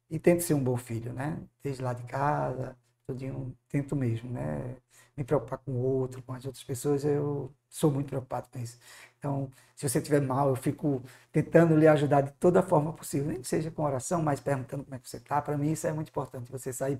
e 0.09 0.19
tento 0.19 0.43
ser 0.43 0.55
um 0.55 0.63
bom 0.63 0.77
filho, 0.77 1.13
né? 1.13 1.39
Desde 1.63 1.83
lá 1.83 1.93
de 1.93 2.03
casa, 2.05 2.77
tudinho, 3.07 3.57
tento 3.69 3.95
mesmo, 3.97 4.31
né? 4.31 4.77
Me 5.17 5.25
preocupar 5.25 5.59
com 5.59 5.73
o 5.73 5.83
outro, 5.83 6.23
com 6.23 6.33
as 6.33 6.45
outras 6.45 6.65
pessoas, 6.65 7.05
eu 7.05 7.55
sou 7.69 7.91
muito 7.91 8.09
preocupado 8.09 8.49
com 8.51 8.59
isso. 8.59 8.79
Então, 9.21 9.51
se 9.77 9.87
você 9.89 9.99
estiver 9.99 10.21
mal, 10.23 10.49
eu 10.49 10.57
fico 10.57 11.03
tentando 11.31 11.77
lhe 11.77 11.87
ajudar 11.87 12.23
de 12.23 12.33
toda 12.33 12.63
forma 12.63 12.93
possível, 12.93 13.29
nem 13.29 13.41
que 13.43 13.47
seja 13.47 13.71
com 13.71 13.83
oração, 13.85 14.23
mas 14.23 14.41
perguntando 14.41 14.83
como 14.85 14.95
é 14.97 14.99
que 14.99 15.09
você 15.09 15.19
está. 15.19 15.41
Para 15.43 15.59
mim, 15.59 15.73
isso 15.73 15.87
é 15.87 15.93
muito 15.93 16.09
importante. 16.09 16.51
Você 16.51 16.73
sair. 16.73 16.99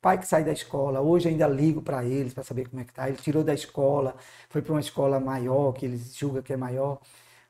Pai 0.00 0.18
que 0.18 0.26
sai 0.26 0.44
da 0.44 0.52
escola, 0.52 1.00
hoje 1.00 1.28
ainda 1.28 1.46
ligo 1.48 1.82
para 1.82 2.04
eles 2.04 2.34
para 2.34 2.44
saber 2.44 2.68
como 2.68 2.82
é 2.82 2.84
que 2.84 2.90
está. 2.92 3.08
Ele 3.08 3.18
tirou 3.18 3.44
da 3.44 3.54
escola, 3.54 4.16
foi 4.50 4.62
para 4.62 4.72
uma 4.72 4.80
escola 4.80 5.20
maior, 5.20 5.72
que 5.72 5.86
eles 5.86 6.16
julgam 6.16 6.42
que 6.42 6.52
é 6.52 6.56
maior. 6.56 7.00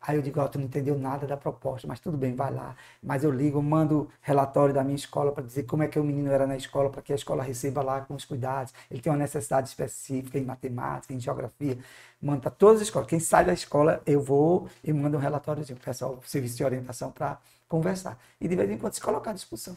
Aí 0.05 0.17
eu 0.17 0.23
digo, 0.23 0.41
ó, 0.41 0.45
oh, 0.45 0.49
tu 0.49 0.59
não 0.59 0.67
entendeu 0.67 0.99
nada 0.99 1.27
da 1.29 1.37
proposta, 1.37 1.87
mas 1.87 2.01
tudo 2.01 2.17
bem, 2.17 2.35
vai 2.35 2.53
lá. 2.53 2.75
Mas 3.01 3.23
eu 3.23 3.31
ligo, 3.31 3.63
mando 3.63 4.11
relatório 4.21 4.75
da 4.75 4.83
minha 4.83 4.97
escola 4.97 5.31
para 5.31 5.45
dizer 5.45 5.63
como 5.63 5.85
é 5.85 5.89
que 5.89 5.99
o 5.99 6.03
menino 6.05 6.31
era 6.31 6.45
na 6.47 6.57
escola, 6.57 6.91
para 6.91 7.01
que 7.03 7.13
a 7.13 7.17
escola 7.17 7.43
receba 7.43 7.83
lá 7.83 8.01
com 8.01 8.15
os 8.15 8.25
cuidados. 8.25 8.75
Ele 8.91 9.01
tem 9.01 9.13
uma 9.13 9.19
necessidade 9.19 9.69
específica 9.69 10.39
em 10.39 10.45
matemática, 10.45 11.15
em 11.15 11.21
geografia. 11.21 11.79
Manda 12.21 12.41
para 12.41 12.51
todas 12.51 12.77
as 12.77 12.89
escolas. 12.89 13.09
Quem 13.09 13.21
sai 13.21 13.45
da 13.45 13.53
escola, 13.53 14.03
eu 14.05 14.21
vou 14.21 14.69
e 14.83 14.93
mando 14.93 15.17
um 15.17 15.21
relatório 15.21 15.65
para 15.65 15.75
o 15.75 15.77
pessoal, 15.79 16.21
serviço 16.27 16.57
de 16.57 16.65
orientação, 16.65 17.13
para 17.13 17.39
conversar. 17.69 18.19
E 18.41 18.49
de 18.49 18.57
vez 18.57 18.71
em 18.71 18.79
quando 18.79 18.95
se 18.95 19.01
colocar 19.01 19.31
à 19.31 19.35
discussão. 19.35 19.77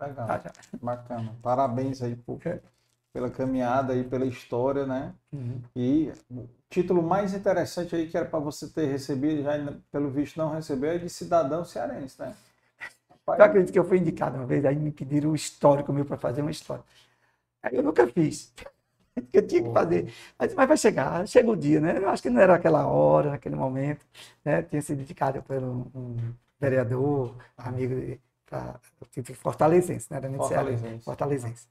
Legal. 0.00 0.26
Tá, 0.26 0.52
Bacana. 0.80 1.36
Parabéns 1.42 2.02
aí 2.02 2.16
por, 2.16 2.40
é. 2.46 2.60
Pela 3.18 3.30
caminhada 3.30 3.92
aí, 3.92 4.04
pela 4.04 4.24
história, 4.24 4.86
né? 4.86 5.12
Uhum. 5.32 5.60
E 5.74 6.12
o 6.30 6.48
título 6.70 7.02
mais 7.02 7.34
interessante 7.34 7.96
aí 7.96 8.06
que 8.06 8.16
era 8.16 8.26
para 8.26 8.38
você 8.38 8.68
ter 8.68 8.86
recebido, 8.86 9.42
já 9.42 9.52
pelo 9.90 10.08
visto 10.08 10.36
não 10.36 10.50
recebeu, 10.50 10.92
é 10.92 10.98
de 10.98 11.10
cidadão 11.10 11.64
cearense, 11.64 12.20
né? 12.20 12.32
Eu 13.26 13.44
acredito 13.44 13.72
que 13.72 13.78
eu 13.78 13.84
fui 13.84 13.98
indicado 13.98 14.36
uma 14.38 14.46
vez, 14.46 14.64
aí 14.64 14.74
me 14.74 14.90
pediram 14.90 15.32
o 15.32 15.34
histórico 15.34 15.92
meu 15.92 16.04
para 16.04 16.16
fazer 16.16 16.40
uma 16.40 16.50
história. 16.50 16.82
Aí 17.62 17.76
eu 17.76 17.82
nunca 17.82 18.06
fiz. 18.06 18.54
Eu 19.32 19.46
tinha 19.46 19.62
que 19.62 19.70
fazer. 19.72 20.14
Mas, 20.38 20.54
mas 20.54 20.68
vai 20.68 20.76
chegar, 20.76 21.26
chega 21.26 21.50
o 21.50 21.56
dia, 21.56 21.80
né? 21.80 21.98
Eu 21.98 22.08
acho 22.08 22.22
que 22.22 22.30
não 22.30 22.40
era 22.40 22.54
aquela 22.54 22.86
hora, 22.86 23.32
naquele 23.32 23.56
momento. 23.56 24.06
Né? 24.44 24.62
Tinha 24.62 24.80
sido 24.80 25.02
indicado 25.02 25.42
por 25.42 25.56
um, 25.56 25.90
um 25.94 26.16
vereador, 26.58 27.34
amigo 27.56 27.96
de, 27.96 28.20
pra, 28.46 28.80
tipo 29.10 29.34
fortalezense, 29.34 30.06
né? 30.08 30.18
Era 30.18 30.30
fortalezense. 30.30 31.04
fortalezense. 31.04 31.66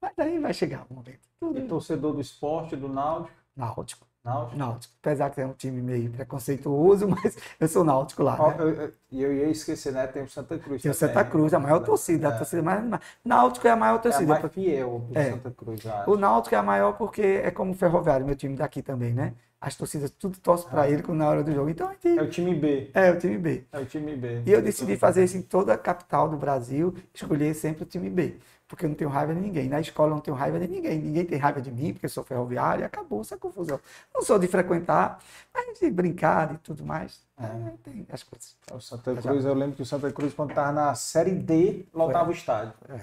Mas 0.00 0.12
daí 0.16 0.38
vai 0.38 0.54
chegar 0.54 0.86
o 0.88 0.94
momento. 0.94 1.20
Tudo. 1.40 1.58
E 1.58 1.66
torcedor 1.66 2.14
do 2.14 2.20
esporte, 2.20 2.76
do 2.76 2.88
Náutico? 2.88 3.36
Náutico. 3.56 4.08
Náutico. 4.24 4.58
Náutico. 4.58 4.94
Apesar 5.00 5.30
que 5.30 5.40
é 5.40 5.46
um 5.46 5.52
time 5.52 5.80
meio 5.80 6.10
preconceituoso, 6.10 7.08
mas 7.10 7.36
eu 7.58 7.68
sou 7.68 7.82
náutico 7.82 8.22
lá. 8.22 8.36
E 8.36 8.58
né? 8.58 8.92
eu, 9.10 9.20
eu, 9.20 9.32
ia 9.34 9.48
esquecer, 9.48 9.92
né? 9.92 10.06
Tem 10.06 10.22
o 10.22 10.28
Santa 10.28 10.58
Cruz. 10.58 10.82
Tem 10.82 10.90
o 10.90 10.94
Santa 10.94 11.24
Cruz, 11.24 11.54
a 11.54 11.58
maior 11.58 11.80
torcida. 11.80 12.28
É. 12.28 12.30
A 12.32 12.36
torcida 12.36 12.62
mais, 12.62 12.84
náutico 13.24 13.66
é 13.66 13.70
a 13.70 13.76
maior 13.76 14.00
torcida. 14.00 14.34
É 14.34 14.36
a 14.36 14.40
mais 14.40 14.52
fiel 14.52 15.06
do 15.08 15.18
é. 15.18 15.30
Santa 15.30 15.50
Cruz. 15.50 15.80
O 16.06 16.16
Náutico 16.16 16.54
é 16.54 16.58
a 16.58 16.62
maior 16.62 16.92
porque 16.92 17.22
é 17.22 17.50
como 17.50 17.72
o 17.72 17.74
Ferroviário, 17.74 18.26
meu 18.26 18.36
time 18.36 18.54
daqui 18.54 18.82
também, 18.82 19.14
né? 19.14 19.34
As 19.60 19.74
torcidas 19.74 20.10
tudo 20.12 20.38
torcem 20.38 20.68
para 20.68 20.88
ele 20.88 21.02
na 21.08 21.28
hora 21.28 21.42
do 21.42 21.52
jogo. 21.52 21.68
Então, 21.68 21.90
gente... 21.90 22.16
É 22.16 22.22
o 22.22 22.30
time 22.30 22.54
B. 22.54 22.90
É, 22.94 23.10
o 23.10 23.18
time 23.18 23.38
B. 23.38 23.64
É 23.72 23.78
o 23.80 23.84
time 23.84 24.14
B. 24.14 24.42
E 24.46 24.52
eu 24.52 24.62
decidi 24.62 24.96
fazer 24.96 25.24
isso 25.24 25.36
em 25.36 25.42
toda 25.42 25.74
a 25.74 25.78
capital 25.78 26.28
do 26.28 26.36
Brasil, 26.36 26.94
escolher 27.12 27.54
sempre 27.54 27.82
o 27.82 27.86
time 27.86 28.08
B 28.08 28.36
porque 28.68 28.84
eu 28.84 28.90
não 28.90 28.94
tenho 28.94 29.08
raiva 29.08 29.34
de 29.34 29.40
ninguém. 29.40 29.66
Na 29.66 29.80
escola 29.80 30.10
eu 30.10 30.14
não 30.16 30.20
tenho 30.20 30.36
raiva 30.36 30.60
de 30.60 30.68
ninguém. 30.68 31.00
Ninguém 31.00 31.24
tem 31.24 31.38
raiva 31.38 31.60
de 31.60 31.72
mim, 31.72 31.94
porque 31.94 32.04
eu 32.04 32.10
sou 32.10 32.22
ferroviário, 32.22 32.82
e 32.82 32.84
acabou 32.84 33.22
essa 33.22 33.36
confusão. 33.38 33.80
Não 34.14 34.22
sou 34.22 34.38
de 34.38 34.46
frequentar, 34.46 35.18
mas 35.54 35.78
de 35.78 35.90
brincar 35.90 36.54
e 36.54 36.58
tudo 36.58 36.84
mais. 36.84 37.26
É. 37.38 37.44
é. 37.46 37.74
tem 37.82 38.06
as 38.12 38.22
coisas. 38.22 38.56
O 38.70 38.78
Santa 38.78 39.16
Cruz, 39.16 39.44
eu 39.46 39.54
lembro 39.54 39.74
que 39.74 39.82
o 39.82 39.86
Santa 39.86 40.12
Cruz, 40.12 40.34
quando 40.34 40.50
estava 40.50 40.70
na 40.70 40.94
Série 40.94 41.34
D, 41.34 41.86
lotava 41.94 42.28
o 42.28 42.32
estádio. 42.32 42.74
É. 42.90 43.00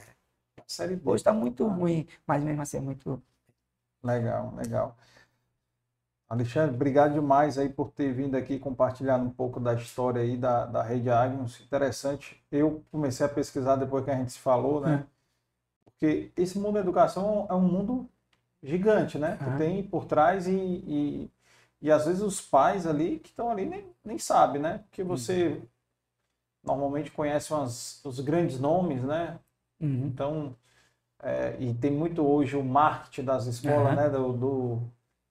Série 0.68 0.96
D. 0.96 1.02
Hoje 1.04 1.22
está 1.22 1.34
muito 1.34 1.68
ruim, 1.68 2.08
mas 2.28 2.44
mesmo 2.44 2.62
assim 2.62 2.78
é 2.78 2.82
muito. 2.82 3.22
Legal, 4.04 4.54
legal. 4.56 4.96
Alexandre, 6.30 6.76
obrigado 6.76 7.14
demais 7.14 7.58
aí 7.58 7.70
por 7.70 7.92
ter 7.92 8.12
vindo 8.14 8.36
aqui 8.36 8.60
compartilhar 8.60 9.18
um 9.18 9.30
pouco 9.30 9.60
da 9.60 9.74
história 9.74 10.22
aí 10.22 10.38
da, 10.38 10.66
da 10.66 10.84
Rede 10.84 11.10
Agnus. 11.10 11.60
Interessante. 11.62 12.44
Eu 12.52 12.84
comecei 12.92 13.26
a 13.26 13.30
pesquisar 13.30 13.76
depois 13.78 14.06
que 14.06 14.12
a 14.12 14.16
gente 14.16 14.32
se 14.32 14.40
falou, 14.40 14.82
né? 14.82 15.06
É 15.12 15.15
porque 15.98 16.32
esse 16.38 16.60
mundo 16.60 16.74
da 16.74 16.82
educação 16.82 17.48
é 17.50 17.54
um 17.54 17.62
mundo 17.62 18.10
gigante, 18.62 19.18
né? 19.18 19.38
Que 19.38 19.58
tem 19.58 19.84
por 19.84 20.06
trás 20.06 20.48
e, 20.48 20.52
e, 20.52 21.32
e, 21.82 21.92
às 21.92 22.06
vezes 22.06 22.22
os 22.22 22.42
pais 22.42 22.86
ali 22.86 23.20
que 23.20 23.30
estão 23.30 23.50
ali 23.50 23.66
nem, 23.66 23.86
nem 24.04 24.18
sabem, 24.18 24.62
né? 24.62 24.80
Porque 24.90 25.04
você 25.04 25.48
uhum. 25.48 25.62
normalmente 26.64 27.12
conhece 27.12 27.54
umas, 27.54 28.04
os 28.04 28.20
grandes 28.20 28.60
nomes, 28.60 29.04
né? 29.04 29.40
Uhum. 29.80 30.08
Então, 30.08 30.56
é, 31.22 31.56
e 31.60 31.74
tem 31.74 31.92
muito 31.92 32.26
hoje 32.26 32.58
o 32.58 32.64
marketing 32.64 33.24
das 33.24 33.46
escolas, 33.46 33.90
uhum. 33.90 33.96
né? 33.96 34.10
Do, 34.10 34.34
do, 34.34 34.82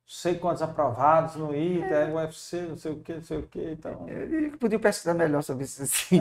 sei 0.07 0.37
quantos 0.37 0.63
aprovados 0.63 1.37
no 1.37 1.55
ITA, 1.55 1.87
é. 1.87 2.13
UFC, 2.13 2.63
não 2.63 2.77
sei 2.77 2.93
o 2.93 3.01
que, 3.01 3.15
não 3.15 3.23
sei 3.23 3.39
o 3.39 3.43
que. 3.43 3.73
Então... 3.73 4.07
Eu 4.09 4.59
podia 4.59 4.79
pesquisar 4.79 5.15
melhor 5.15 5.43
sobre 5.43 5.65
isso 5.65 5.83
assim, 5.85 6.21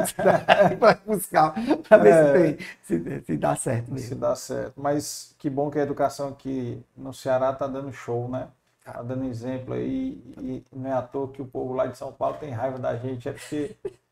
para 0.80 1.00
buscar, 1.06 1.54
para 1.88 1.98
ver 1.98 2.10
é, 2.10 2.58
se, 2.82 3.00
tem, 3.00 3.20
se, 3.20 3.26
se, 3.26 3.38
dá 3.38 3.56
certo 3.56 3.92
mesmo. 3.92 4.08
Se 4.08 4.16
dá 4.16 4.36
certo. 4.36 4.74
Mas 4.78 5.36
que 5.38 5.50
bom 5.50 5.70
que 5.70 5.80
a 5.80 5.84
educação 5.84 6.30
aqui 6.30 6.84
no 6.96 7.14
Ceará 7.14 7.52
está 7.52 7.68
dando 7.68 7.92
show, 7.92 8.30
né? 8.30 8.48
Está 8.80 9.02
dando 9.02 9.26
exemplo 9.26 9.74
aí, 9.74 10.22
e 10.38 10.66
não 10.74 10.90
é 10.90 10.94
à 10.94 11.02
toa 11.02 11.30
que 11.30 11.42
o 11.42 11.46
povo 11.46 11.74
lá 11.74 11.86
de 11.86 11.98
São 11.98 12.12
Paulo 12.12 12.38
tem 12.38 12.52
raiva 12.52 12.78
da 12.78 12.98
gente, 12.98 13.30
é 13.30 13.32
porque 13.32 13.78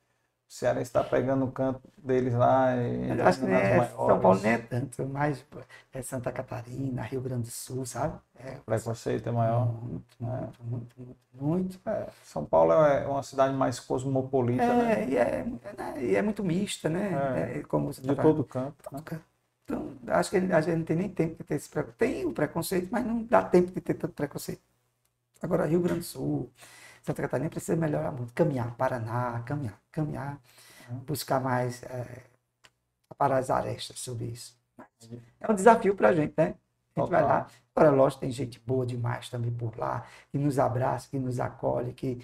o 0.52 0.54
Ceará 0.54 0.82
está 0.82 1.02
pegando 1.02 1.46
o 1.46 1.52
canto 1.52 1.82
deles 1.98 2.34
lá. 2.34 2.76
Eu 2.76 3.26
acho 3.26 3.40
que 3.40 3.46
é, 3.46 3.88
São 3.88 4.20
Paulo 4.20 4.42
nem 4.42 4.52
é 4.52 4.58
tanto, 4.58 5.06
mas 5.06 5.46
é 5.94 6.02
Santa 6.02 6.30
Catarina, 6.30 7.04
Rio 7.04 7.22
Grande 7.22 7.44
do 7.44 7.52
Sul, 7.52 7.86
sabe? 7.86 8.20
É, 8.38 8.58
o 8.58 8.62
preconceito 8.66 9.30
é 9.30 9.32
maior. 9.32 9.68
Muito, 9.68 10.18
é. 10.20 10.26
muito, 10.26 10.60
muito, 10.66 10.96
muito. 10.98 11.18
muito. 11.42 11.80
É, 11.90 12.08
São 12.26 12.44
Paulo 12.44 12.74
é 12.74 13.08
uma 13.08 13.24
cidade 13.24 13.56
mais 13.56 13.80
cosmopolita, 13.80 14.62
é, 14.62 14.76
né? 14.76 15.10
E 15.10 15.16
é, 15.16 15.46
né, 15.78 16.04
e 16.04 16.16
é 16.18 16.22
muito 16.22 16.44
mista, 16.44 16.90
né? 16.90 17.60
É, 17.60 17.64
como 17.64 17.94
você 17.94 18.02
de 18.02 18.14
tá 18.14 18.22
todo 18.22 18.44
canto. 18.44 18.76
Né? 18.92 19.22
Então, 19.64 19.94
acho 20.08 20.30
que 20.32 20.36
a 20.36 20.60
gente 20.60 20.76
não 20.76 20.84
tem 20.84 20.98
nem 20.98 21.10
tempo 21.10 21.38
de 21.38 21.44
ter 21.46 21.56
esse 21.56 21.70
preconceito. 21.70 21.98
Tem 21.98 22.26
o 22.26 22.34
preconceito, 22.34 22.90
mas 22.92 23.06
não 23.06 23.24
dá 23.24 23.42
tempo 23.42 23.72
de 23.72 23.80
ter 23.80 23.94
tanto 23.94 24.14
preconceito. 24.14 24.62
Agora, 25.42 25.66
Rio 25.66 25.80
Grande 25.80 26.02
do 26.02 26.06
Sul, 26.06 26.52
Santa 27.02 27.22
Catarina 27.22 27.50
precisa 27.50 27.76
melhorar 27.76 28.12
muito. 28.12 28.34
Caminhar, 28.34 28.76
Paraná, 28.76 29.42
caminhar, 29.46 29.80
caminhar, 29.92 30.40
uhum. 30.90 30.98
buscar 31.00 31.40
mais 31.40 31.84
é, 31.84 32.24
parar 33.18 33.38
as 33.38 33.50
arestas 33.50 34.00
sobre 34.00 34.26
isso. 34.26 34.58
Mas 34.78 34.88
é 35.40 35.52
um 35.52 35.56
desafio 35.56 35.96
para 35.96 36.10
a 36.10 36.14
gente, 36.14 36.34
né? 36.38 36.56
A 36.96 37.02
gente 37.02 37.10
vai 37.10 37.24
lá. 37.24 37.48
Agora, 37.76 37.92
lógico, 37.96 38.22
tem 38.22 38.32
gente 38.32 38.60
boa 38.60 38.86
demais 38.86 39.30
também 39.30 39.52
por 39.52 39.78
lá, 39.78 40.06
que 40.30 40.38
nos 40.38 40.60
abraça, 40.60 41.08
que 41.10 41.18
nos 41.18 41.40
acolhe, 41.40 41.94
que, 41.94 42.22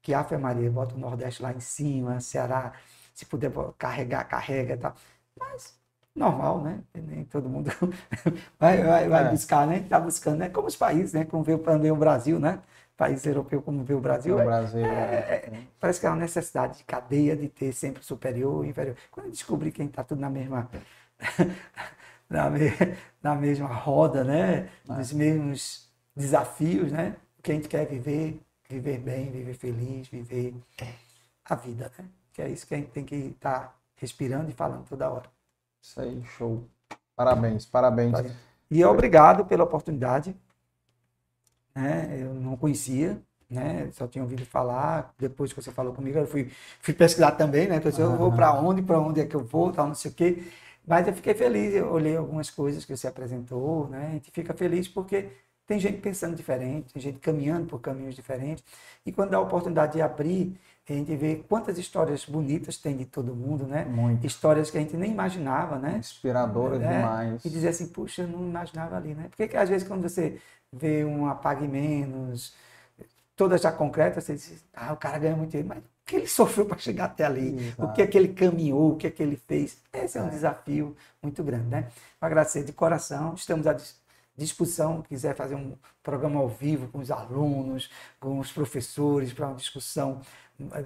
que 0.00 0.14
Ave 0.14 0.36
Maria, 0.36 0.70
bota 0.70 0.94
o 0.94 0.98
Nordeste 0.98 1.42
lá 1.42 1.52
em 1.52 1.60
cima, 1.60 2.20
Ceará, 2.20 2.72
se 3.12 3.26
puder 3.26 3.50
carregar, 3.76 4.24
carrega 4.24 4.74
e 4.74 4.76
tal. 4.76 4.94
Mas, 5.38 5.78
normal, 6.14 6.60
né? 6.60 6.80
Nem 6.94 7.24
todo 7.24 7.48
mundo 7.48 7.70
vai, 8.58 8.82
vai, 8.82 9.08
vai 9.08 9.26
é. 9.26 9.30
buscar, 9.30 9.66
né? 9.66 9.78
Está 9.78 9.98
buscando, 9.98 10.38
né? 10.38 10.48
Como 10.48 10.68
os 10.68 10.76
países, 10.76 11.12
né? 11.12 11.24
Como 11.24 11.42
veio 11.42 11.58
também 11.58 11.90
o 11.90 11.96
Brasil, 11.96 12.38
né? 12.38 12.60
País 12.96 13.24
europeu 13.26 13.60
como 13.60 13.82
vê 13.82 13.94
o 13.94 14.00
Brasil, 14.00 14.36
o 14.36 14.40
é, 14.40 14.44
Brasil 14.44 14.84
é, 14.84 14.88
é, 14.88 15.50
é, 15.52 15.62
parece 15.80 16.00
que 16.00 16.06
é 16.06 16.08
uma 16.08 16.18
necessidade 16.18 16.78
de 16.78 16.84
cadeia 16.84 17.36
de 17.36 17.48
ter 17.48 17.72
sempre 17.72 18.04
superior 18.04 18.64
e 18.64 18.68
inferior. 18.68 18.96
Quando 19.10 19.26
eu 19.26 19.32
descobri 19.32 19.72
que 19.72 19.82
a 19.82 19.84
gente 19.84 19.92
está 19.92 20.04
tudo 20.04 20.20
na 20.20 20.30
mesma 20.30 20.70
na, 22.28 22.50
me, 22.50 22.70
na 23.22 23.34
mesma 23.34 23.68
roda, 23.68 24.24
né? 24.24 24.68
Nos 24.84 25.12
mesmos 25.12 25.88
desafios, 26.14 26.92
né? 26.92 27.16
O 27.38 27.42
que 27.42 27.52
a 27.52 27.54
gente 27.54 27.68
quer 27.68 27.86
viver, 27.86 28.40
viver 28.68 28.98
bem, 28.98 29.30
viver 29.30 29.54
feliz, 29.54 30.08
viver 30.08 30.54
a 31.44 31.54
vida, 31.54 31.90
né? 31.98 32.04
Que 32.32 32.42
é 32.42 32.48
isso 32.48 32.66
que 32.66 32.74
a 32.74 32.78
gente 32.78 32.90
tem 32.90 33.04
que 33.04 33.14
estar 33.14 33.60
tá 33.60 33.74
respirando 33.96 34.50
e 34.50 34.52
falando 34.52 34.84
toda 34.88 35.10
hora. 35.10 35.28
Isso 35.82 36.00
aí, 36.00 36.22
show. 36.36 36.64
Parabéns, 37.14 37.66
parabéns. 37.66 38.14
E 38.70 38.84
obrigado 38.84 39.44
pela 39.44 39.64
oportunidade 39.64 40.34
né? 41.74 42.18
Eu 42.20 42.34
não 42.34 42.56
conhecia, 42.56 43.20
né? 43.50 43.88
Só 43.92 44.06
tinha 44.06 44.22
ouvido 44.22 44.44
falar. 44.44 45.12
Depois 45.18 45.52
que 45.52 45.60
você 45.60 45.70
falou 45.70 45.92
comigo, 45.92 46.18
eu 46.18 46.26
fui, 46.26 46.50
fui 46.80 46.94
pesquisar 46.94 47.32
também, 47.32 47.66
né? 47.68 47.76
Então, 47.76 47.92
eu 47.98 48.16
vou 48.16 48.32
para 48.32 48.52
onde, 48.54 48.82
para 48.82 48.98
onde 48.98 49.20
é 49.20 49.26
que 49.26 49.34
eu 49.34 49.44
vou, 49.44 49.72
tal, 49.72 49.86
não 49.88 49.94
sei 49.94 50.10
o 50.10 50.14
quê. 50.14 50.42
Mas 50.86 51.06
eu 51.06 51.14
fiquei 51.14 51.34
feliz, 51.34 51.74
eu 51.74 51.90
olhei 51.90 52.16
algumas 52.16 52.50
coisas 52.50 52.84
que 52.84 52.94
você 52.94 53.08
apresentou, 53.08 53.88
né? 53.88 54.08
A 54.08 54.12
gente 54.12 54.30
fica 54.30 54.52
feliz 54.52 54.86
porque 54.86 55.30
tem 55.66 55.78
gente 55.78 55.98
pensando 55.98 56.36
diferente, 56.36 56.92
tem 56.92 57.02
gente 57.02 57.18
caminhando 57.18 57.66
por 57.66 57.80
caminhos 57.80 58.14
diferentes. 58.14 58.62
E 59.04 59.10
quando 59.10 59.30
dá 59.30 59.38
a 59.38 59.40
oportunidade 59.40 59.94
de 59.94 60.02
abrir, 60.02 60.58
a 60.86 60.92
gente 60.92 61.16
vê 61.16 61.42
quantas 61.48 61.78
histórias 61.78 62.26
bonitas 62.26 62.76
tem 62.76 62.94
de 62.94 63.06
todo 63.06 63.34
mundo, 63.34 63.66
né? 63.66 63.86
Muito. 63.86 64.26
Histórias 64.26 64.70
que 64.70 64.76
a 64.76 64.80
gente 64.80 64.94
nem 64.94 65.10
imaginava, 65.10 65.78
né? 65.78 65.96
Inspiradoras 65.98 66.82
é, 66.82 66.96
demais. 66.96 67.44
E 67.44 67.48
dizer 67.48 67.68
assim, 67.68 67.86
puxa, 67.86 68.22
eu 68.22 68.28
não 68.28 68.42
imaginava 68.42 68.94
ali, 68.96 69.14
né? 69.14 69.30
Porque 69.34 69.56
às 69.56 69.70
vezes 69.70 69.88
quando 69.88 70.02
você 70.02 70.38
vê 70.76 71.04
um 71.04 71.26
apague 71.26 71.66
menos, 71.66 72.54
todas 73.36 73.60
já 73.60 73.72
concretas, 73.72 74.24
você 74.24 74.34
diz, 74.34 74.64
ah, 74.74 74.92
o 74.92 74.96
cara 74.96 75.18
ganha 75.18 75.36
muito 75.36 75.50
dinheiro, 75.50 75.68
mas 75.68 75.78
o 75.78 75.82
que 76.04 76.16
ele 76.16 76.26
sofreu 76.28 76.66
para 76.66 76.78
chegar 76.78 77.06
até 77.06 77.24
ali? 77.24 77.58
Exato. 77.58 77.84
O 77.84 77.92
que 77.92 78.02
é 78.02 78.06
que 78.06 78.16
ele 78.16 78.28
caminhou? 78.28 78.92
O 78.92 78.96
que 78.96 79.06
é 79.06 79.10
que 79.10 79.22
ele 79.22 79.36
fez? 79.36 79.78
Esse 79.92 80.18
é 80.18 80.22
um 80.22 80.28
é. 80.28 80.30
desafio 80.30 80.96
muito 81.22 81.42
grande, 81.42 81.66
né? 81.68 81.88
Agradecer 82.20 82.64
de 82.64 82.72
coração, 82.72 83.34
estamos 83.34 83.66
à 83.66 83.76
disposição, 84.36 85.02
quiser 85.02 85.34
fazer 85.34 85.54
um 85.54 85.76
programa 86.02 86.40
ao 86.40 86.48
vivo 86.48 86.88
com 86.88 86.98
os 86.98 87.10
alunos, 87.10 87.90
com 88.20 88.38
os 88.38 88.52
professores, 88.52 89.32
para 89.32 89.48
uma 89.48 89.56
discussão, 89.56 90.20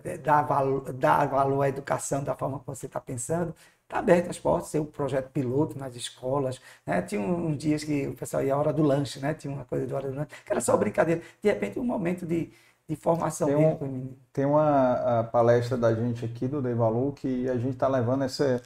eh, 0.05 0.19
dar 0.19 0.43
valor, 0.43 0.93
dar 0.93 1.27
valor 1.27 1.63
à 1.63 1.69
educação 1.69 2.23
da 2.23 2.35
forma 2.35 2.61
que 2.61 2.67
você 2.67 2.87
está 2.87 3.01
pensando, 3.01 3.55
Está 3.89 4.01
aberto 4.01 4.29
as 4.29 4.39
portas, 4.39 4.69
ser 4.69 4.81
um 4.81 4.85
projeto 4.85 5.31
piloto 5.31 5.79
nas 5.79 5.97
escolas. 5.97 6.61
Né? 6.87 7.01
Tinha 7.01 7.23
uns 7.23 7.57
dias 7.57 7.83
que 7.83 8.07
o 8.07 8.15
pessoal 8.15 8.45
ia 8.45 8.53
à 8.53 8.59
hora 8.59 8.71
do 8.71 8.83
lanche, 8.83 9.19
né? 9.19 9.33
tinha 9.33 9.51
uma 9.51 9.65
coisa 9.65 9.87
de 9.87 9.95
hora 9.95 10.11
do 10.11 10.15
lanche, 10.15 10.29
que 10.45 10.53
era 10.53 10.61
só 10.61 10.77
brincadeira. 10.77 11.23
De 11.43 11.49
repente, 11.49 11.79
um 11.79 11.85
momento 11.85 12.27
de, 12.27 12.53
de 12.87 12.97
formação 12.97 13.49
tem 13.49 13.57
um, 13.57 14.13
Tem 14.31 14.45
uma 14.45 15.27
palestra 15.33 15.75
da 15.79 15.95
gente 15.95 16.23
aqui 16.23 16.47
do 16.47 16.61
Dei 16.61 16.75
Valor 16.75 17.15
que 17.15 17.49
a 17.49 17.55
gente 17.55 17.71
está 17.71 17.89
levando 17.89 18.25
essa, 18.25 18.61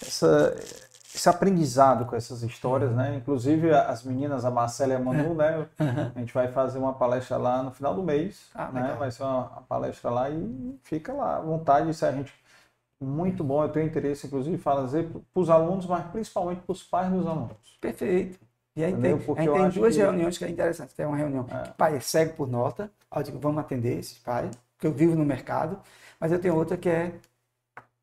essa, 0.00 0.56
esse 1.14 1.28
aprendizado 1.28 2.06
com 2.06 2.16
essas 2.16 2.42
histórias, 2.42 2.90
né? 2.92 3.14
Inclusive 3.14 3.70
as 3.70 4.02
meninas, 4.02 4.46
a 4.46 4.50
Marcela 4.50 4.94
e 4.94 4.96
a 4.96 4.98
Manu, 4.98 5.34
né? 5.34 5.66
A 6.16 6.18
gente 6.18 6.32
vai 6.32 6.48
fazer 6.48 6.78
uma 6.78 6.94
palestra 6.94 7.36
lá 7.36 7.62
no 7.62 7.70
final 7.70 7.94
do 7.94 8.02
mês, 8.02 8.46
ah, 8.54 8.72
né? 8.72 8.96
Vai 8.98 9.10
ser 9.10 9.24
uma, 9.24 9.48
uma, 9.48 9.62
palestra 9.62 10.10
lá 10.10 10.30
e 10.30 10.78
fica 10.84 11.12
lá 11.12 11.36
à 11.36 11.40
vontade 11.40 11.92
se 11.92 12.06
a 12.06 12.12
gente 12.12 12.32
muito 13.02 13.42
bom, 13.42 13.62
eu 13.62 13.68
tenho 13.68 13.86
interesse, 13.86 14.26
inclusive, 14.26 14.54
em 14.54 14.58
fazer 14.58 15.08
para 15.08 15.40
os 15.40 15.50
alunos, 15.50 15.86
mas 15.86 16.04
principalmente 16.06 16.60
para 16.62 16.72
os 16.72 16.82
pais 16.82 17.10
dos 17.10 17.26
alunos. 17.26 17.78
Perfeito. 17.80 18.38
E 18.74 18.82
aí 18.82 18.96
tem, 18.96 19.18
Porque 19.18 19.40
aí 19.40 19.48
tem 19.48 19.68
duas 19.68 19.94
que... 19.94 20.00
reuniões 20.00 20.38
que 20.38 20.44
é 20.44 20.48
interessante. 20.48 20.94
Tem 20.94 21.04
uma 21.04 21.16
reunião 21.16 21.46
é. 21.50 21.62
que 21.62 21.72
pai 21.72 21.96
é 21.96 22.00
cego 22.00 22.34
por 22.34 22.48
nota, 22.48 22.90
eu 23.14 23.22
digo, 23.22 23.38
vamos 23.38 23.58
atender 23.58 23.98
esses 23.98 24.18
pais, 24.18 24.50
porque 24.74 24.86
eu 24.86 24.92
vivo 24.92 25.14
no 25.14 25.24
mercado, 25.24 25.78
mas 26.18 26.32
eu 26.32 26.38
tenho 26.38 26.56
outra 26.56 26.76
que 26.76 26.88
é, 26.88 27.12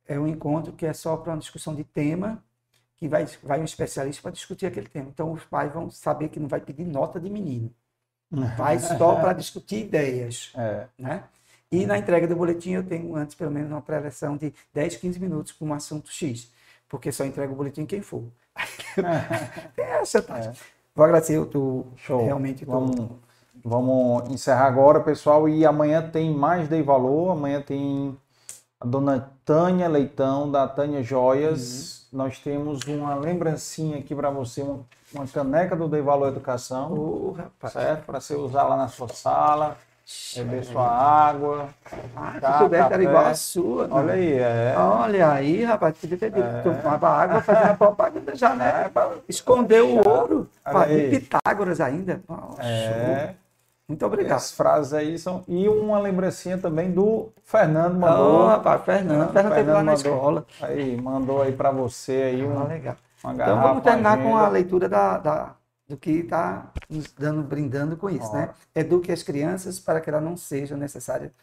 é 0.08 0.20
um 0.20 0.28
encontro 0.28 0.74
que 0.74 0.86
é 0.86 0.94
só 0.94 1.18
para 1.18 1.34
uma 1.34 1.40
discussão 1.40 1.74
de 1.74 1.84
tema, 1.84 2.44
que 2.98 3.08
vai, 3.08 3.26
vai 3.42 3.60
um 3.62 3.66
especialista 3.66 4.22
para 4.22 4.32
discutir 4.32 4.66
aquele 4.66 4.88
tema. 4.88 5.10
Então 5.10 5.32
os 5.32 5.44
pais 5.46 5.74
vão 5.74 5.90
saber 5.90 6.30
que 6.30 6.40
não 6.40 6.48
vai 6.48 6.60
pedir 6.60 6.86
nota 6.86 7.20
de 7.20 7.30
menino. 7.30 7.74
Vai 8.56 8.78
só 8.78 9.16
para 9.16 9.34
discutir 9.34 9.86
ideias. 9.86 10.54
É. 10.56 10.86
Né? 11.00 11.24
E 11.72 11.86
na 11.86 12.00
entrega 12.00 12.28
do 12.28 12.36
boletim 12.36 12.72
eu 12.72 12.84
tenho 12.84 13.16
antes 13.16 13.36
pelo 13.36 13.52
menos 13.52 13.70
uma 13.70 13.82
pré-eleção 13.82 14.36
de 14.36 14.52
10, 14.74 14.96
15 14.96 15.20
minutos 15.20 15.52
para 15.52 15.68
um 15.68 15.74
assunto 15.74 16.12
X, 16.12 16.52
porque 16.88 17.12
só 17.12 17.24
entrega 17.24 17.54
o 17.54 17.56
boletim 17.56 17.86
quem 17.86 18.02
for. 18.02 18.24
Tem 19.76 19.86
essa 19.86 20.22
tática. 20.22 20.54
É. 20.54 20.80
Vou 20.96 21.06
agradecer, 21.06 21.38
eu 21.38 21.46
tô 21.46 21.86
Show. 21.96 22.26
realmente 22.26 22.66
tô... 22.66 22.72
Vamos, 22.72 23.10
vamos 23.64 24.30
encerrar 24.32 24.66
agora, 24.66 25.00
pessoal, 25.00 25.48
e 25.48 25.64
amanhã 25.64 26.02
tem 26.10 26.34
mais 26.34 26.68
Dei 26.68 26.82
Valor, 26.82 27.32
amanhã 27.32 27.62
tem 27.62 28.18
a 28.80 28.86
dona 28.86 29.32
Tânia 29.46 29.88
Leitão, 29.88 30.52
da 30.52 30.68
Tânia 30.68 31.04
Joias. 31.04 32.10
Uhum. 32.12 32.18
Nós 32.18 32.40
temos 32.40 32.82
uma 32.88 33.14
lembrancinha 33.14 34.00
aqui 34.00 34.16
para 34.16 34.32
você, 34.32 34.64
uma, 34.64 34.80
uma, 35.14 35.28
caneca 35.28 35.76
do 35.76 35.88
Dei 35.88 36.02
Valor 36.02 36.30
Educação, 36.30 36.92
oh, 36.92 37.68
certo? 37.70 38.06
Para 38.06 38.20
você 38.20 38.36
usar 38.36 38.64
lá 38.64 38.76
na 38.76 38.88
sua 38.88 39.08
sala 39.08 39.78
beber 40.36 40.64
sua 40.64 40.88
água. 40.88 41.70
Ah, 42.16 42.34
se 42.34 42.58
soubesse 42.60 42.94
era 42.94 43.04
igual 43.04 43.26
a 43.26 43.34
sua. 43.34 43.88
Né? 43.88 43.94
Olha 43.94 44.14
aí, 44.14 44.34
é. 44.34 44.76
Olha 44.78 45.32
aí, 45.32 45.64
rapaz, 45.64 45.98
podia 45.98 46.18
ter 46.18 46.32
dito 46.32 46.44
é. 46.44 46.62
tomava 46.62 47.10
água, 47.10 47.42
fazendo 47.42 47.72
a 47.72 47.76
propaganda 47.76 48.36
já, 48.36 48.56
né? 48.56 48.84
É, 48.86 48.90
para 48.90 49.12
esconder 49.28 49.82
o 49.82 50.08
ouro. 50.08 50.50
Fazer 50.64 51.10
Pitágoras 51.10 51.80
ainda. 51.82 52.22
Nossa, 52.28 52.62
é. 52.64 53.36
Muito 53.88 54.06
obrigado. 54.06 54.38
As 54.38 54.52
frases 54.52 54.94
aí 54.94 55.18
são. 55.18 55.44
E 55.48 55.68
uma 55.68 56.00
lembrancinha 56.00 56.60
também 56.60 56.92
do 56.92 57.30
Fernando 57.44 57.96
mandou. 57.96 58.44
Oh, 58.44 58.48
rapaz, 58.48 58.84
Fernando. 58.84 59.32
Fernando, 59.32 59.54
Fernando 59.56 59.76
lá 59.76 59.84
na 59.84 59.94
escola. 59.94 60.46
Aí, 60.62 60.96
mandou 61.02 61.42
aí 61.42 61.52
para 61.52 61.72
você 61.72 62.12
aí 62.12 62.46
um, 62.46 62.62
ah, 62.62 62.66
legal. 62.66 62.96
Então 63.26 63.62
vamos 63.62 63.84
terminar 63.84 64.22
com 64.22 64.38
a 64.38 64.48
leitura 64.48 64.88
da, 64.88 65.18
da 65.18 65.56
do 65.90 65.98
que 65.98 66.12
está 66.12 66.72
nos 66.88 67.12
dando, 67.12 67.42
brindando 67.42 67.98
com 67.98 68.08
isso, 68.10 68.32
né? 68.32 68.52
Eduque 68.76 69.12
as 69.12 69.24
crianças 69.24 69.80
para 69.80 70.00
que 70.00 70.10
ela 70.10 70.22
não 70.22 70.38
seja 70.38 70.78
necessária 70.78 71.34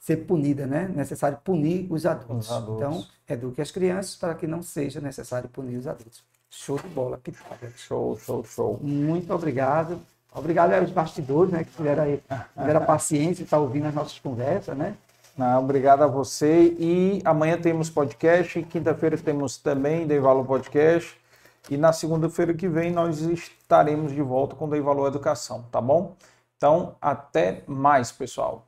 ser 0.00 0.16
punida, 0.18 0.66
né? 0.66 0.90
Necessário 0.94 1.38
punir 1.44 1.86
os 1.88 2.04
adultos. 2.04 2.50
os 2.50 2.52
adultos. 2.52 2.76
Então, 2.76 3.06
eduque 3.28 3.62
as 3.62 3.70
crianças 3.70 4.16
para 4.16 4.34
que 4.34 4.46
não 4.46 4.60
seja 4.60 5.00
necessário 5.00 5.48
punir 5.48 5.76
os 5.76 5.86
adultos. 5.86 6.24
Show 6.50 6.78
de 6.78 6.88
bola, 6.88 7.16
pitada. 7.16 7.72
Show, 7.76 8.18
show, 8.18 8.44
show. 8.44 8.80
Muito 8.82 9.32
obrigado. 9.32 10.00
Obrigado 10.34 10.72
aos 10.72 10.90
bastidores, 10.90 11.52
né? 11.52 11.62
Que 11.62 11.70
tiveram, 11.70 12.02
aí, 12.02 12.22
tiveram 12.58 12.82
a 12.82 12.84
paciência 12.84 13.36
de 13.36 13.42
estar 13.44 13.58
ouvindo 13.58 13.86
as 13.86 13.94
nossas 13.94 14.18
conversas, 14.18 14.76
né? 14.76 14.96
Não, 15.36 15.62
obrigado 15.62 16.02
a 16.02 16.06
você. 16.08 16.74
E 16.78 17.22
amanhã 17.24 17.56
temos 17.56 17.88
podcast. 17.88 18.60
Quinta-feira 18.64 19.16
temos 19.16 19.56
também 19.56 20.06
Dei 20.06 20.18
Valor 20.18 20.44
Podcast. 20.44 21.21
E 21.70 21.76
na 21.76 21.92
segunda-feira 21.92 22.52
que 22.54 22.68
vem 22.68 22.90
nós 22.90 23.20
estaremos 23.20 24.12
de 24.12 24.22
volta 24.22 24.56
com 24.56 24.66
o 24.66 24.70
Dei 24.70 24.80
Valor 24.80 25.06
Educação, 25.08 25.62
tá 25.70 25.80
bom? 25.80 26.16
Então, 26.56 26.96
até 27.00 27.62
mais, 27.66 28.12
pessoal. 28.12 28.66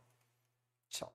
Tchau. 0.88 1.12